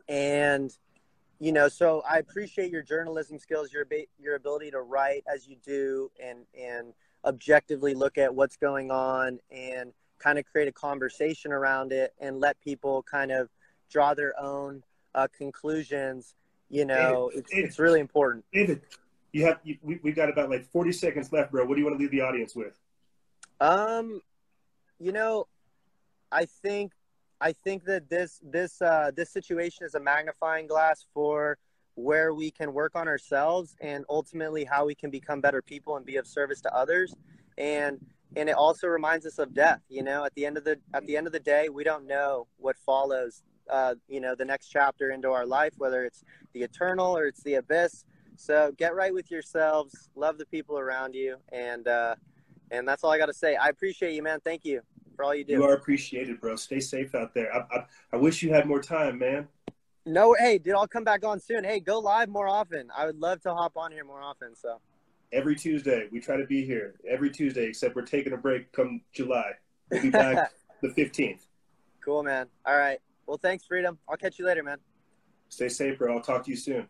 and 0.08 0.76
you 1.38 1.52
know 1.52 1.68
so 1.68 2.02
i 2.08 2.18
appreciate 2.18 2.70
your 2.70 2.82
journalism 2.82 3.38
skills 3.38 3.72
your 3.72 3.86
your 4.18 4.36
ability 4.36 4.70
to 4.70 4.80
write 4.80 5.22
as 5.32 5.46
you 5.46 5.56
do 5.64 6.10
and 6.22 6.40
and 6.58 6.92
objectively 7.24 7.94
look 7.94 8.18
at 8.18 8.34
what's 8.34 8.56
going 8.56 8.90
on 8.90 9.38
and 9.50 9.92
kind 10.18 10.38
of 10.38 10.44
create 10.44 10.68
a 10.68 10.72
conversation 10.72 11.52
around 11.52 11.93
it 11.93 12.14
and 12.20 12.40
let 12.40 12.60
people 12.60 13.02
kind 13.02 13.30
of 13.30 13.48
draw 13.90 14.14
their 14.14 14.38
own 14.40 14.82
uh, 15.14 15.26
conclusions 15.36 16.34
you 16.68 16.84
know 16.84 17.28
David, 17.30 17.38
it's, 17.44 17.51
David, 17.52 17.64
it's 17.66 17.78
really 17.78 18.01
important. 18.01 18.44
David 18.52 18.82
you 19.32 19.44
have 19.44 19.60
you, 19.64 19.76
we, 19.82 19.98
we've 20.02 20.16
got 20.16 20.28
about 20.28 20.51
like 20.51 20.64
40 20.64 20.93
seconds 20.93 21.32
left 21.32 21.52
bro. 21.52 21.64
What 21.64 21.74
do 21.74 21.80
you 21.80 21.86
want 21.86 21.98
to 21.98 22.02
leave 22.02 22.10
the 22.10 22.22
audience 22.22 22.55
with? 22.55 22.78
Um 23.60 24.20
you 24.98 25.12
know 25.12 25.47
i 26.32 26.47
think 26.47 26.93
I 27.40 27.52
think 27.52 27.84
that 27.84 28.09
this 28.09 28.40
this 28.43 28.80
uh, 28.80 29.10
this 29.14 29.30
situation 29.30 29.84
is 29.84 29.94
a 29.94 30.01
magnifying 30.01 30.66
glass 30.66 31.05
for 31.12 31.59
where 31.94 32.34
we 32.34 32.51
can 32.51 32.72
work 32.72 32.93
on 32.94 33.09
ourselves 33.09 33.74
and 33.80 34.05
ultimately 34.09 34.64
how 34.64 34.86
we 34.86 34.94
can 34.94 35.10
become 35.10 35.40
better 35.40 35.62
people 35.62 35.97
and 35.97 36.05
be 36.05 36.16
of 36.16 36.26
service 36.26 36.60
to 36.60 36.74
others. 36.74 37.14
And 37.56 37.98
and 38.34 38.48
it 38.48 38.54
also 38.54 38.86
reminds 38.86 39.26
us 39.26 39.38
of 39.38 39.54
death. 39.54 39.80
You 39.88 40.02
know, 40.02 40.24
at 40.24 40.34
the 40.34 40.46
end 40.46 40.56
of 40.56 40.64
the 40.64 40.78
at 40.94 41.06
the 41.06 41.16
end 41.16 41.26
of 41.26 41.32
the 41.32 41.40
day, 41.40 41.68
we 41.68 41.84
don't 41.84 42.06
know 42.06 42.46
what 42.58 42.76
follows. 42.76 43.42
Uh, 43.68 43.96
you 44.08 44.20
know, 44.20 44.34
the 44.36 44.44
next 44.44 44.68
chapter 44.68 45.10
into 45.10 45.30
our 45.30 45.44
life, 45.44 45.72
whether 45.78 46.04
it's 46.04 46.22
the 46.52 46.62
eternal 46.62 47.16
or 47.16 47.26
it's 47.26 47.42
the 47.42 47.54
abyss. 47.54 48.04
So 48.36 48.72
get 48.76 48.94
right 48.94 49.12
with 49.12 49.30
yourselves, 49.30 50.08
love 50.14 50.38
the 50.38 50.46
people 50.46 50.78
around 50.78 51.14
you, 51.14 51.38
and 51.52 51.88
uh, 51.88 52.14
and 52.70 52.86
that's 52.86 53.02
all 53.02 53.10
I 53.10 53.18
got 53.18 53.26
to 53.26 53.34
say. 53.34 53.56
I 53.56 53.68
appreciate 53.68 54.14
you, 54.14 54.22
man. 54.22 54.40
Thank 54.40 54.64
you 54.64 54.82
for 55.16 55.24
all 55.24 55.34
you 55.34 55.44
do. 55.44 55.54
You 55.54 55.64
are 55.64 55.74
appreciated, 55.74 56.40
bro. 56.40 56.56
Stay 56.56 56.80
safe 56.80 57.14
out 57.14 57.34
there. 57.34 57.52
I, 57.54 57.58
I, 57.74 57.86
I 58.12 58.16
wish 58.16 58.42
you 58.42 58.52
had 58.52 58.66
more 58.66 58.80
time, 58.80 59.18
man. 59.18 59.48
No, 60.04 60.36
hey, 60.38 60.58
dude, 60.58 60.74
I'll 60.74 60.86
come 60.86 61.02
back 61.02 61.24
on 61.24 61.40
soon. 61.40 61.64
Hey, 61.64 61.80
go 61.80 61.98
live 61.98 62.28
more 62.28 62.46
often. 62.46 62.90
I 62.96 63.06
would 63.06 63.18
love 63.18 63.40
to 63.42 63.52
hop 63.52 63.76
on 63.76 63.90
here 63.90 64.04
more 64.04 64.22
often. 64.22 64.54
So 64.54 64.80
every 65.32 65.56
Tuesday 65.56 66.08
we 66.12 66.20
try 66.20 66.36
to 66.36 66.46
be 66.46 66.64
here 66.64 66.94
every 67.08 67.30
Tuesday, 67.30 67.66
except 67.66 67.94
we're 67.94 68.02
taking 68.02 68.32
a 68.32 68.36
break 68.36 68.72
come 68.72 69.00
July. 69.12 69.52
We'll 69.90 70.02
be 70.02 70.10
back 70.10 70.52
the 70.82 70.90
fifteenth. 70.90 71.46
Cool, 72.04 72.22
man. 72.22 72.46
All 72.64 72.76
right. 72.76 72.98
Well, 73.26 73.38
thanks, 73.38 73.64
Freedom. 73.66 73.98
I'll 74.08 74.16
catch 74.16 74.38
you 74.38 74.46
later, 74.46 74.62
man. 74.62 74.78
Stay 75.48 75.68
safe, 75.68 75.98
bro. 75.98 76.16
I'll 76.16 76.22
talk 76.22 76.44
to 76.44 76.50
you 76.50 76.56
soon. 76.56 76.86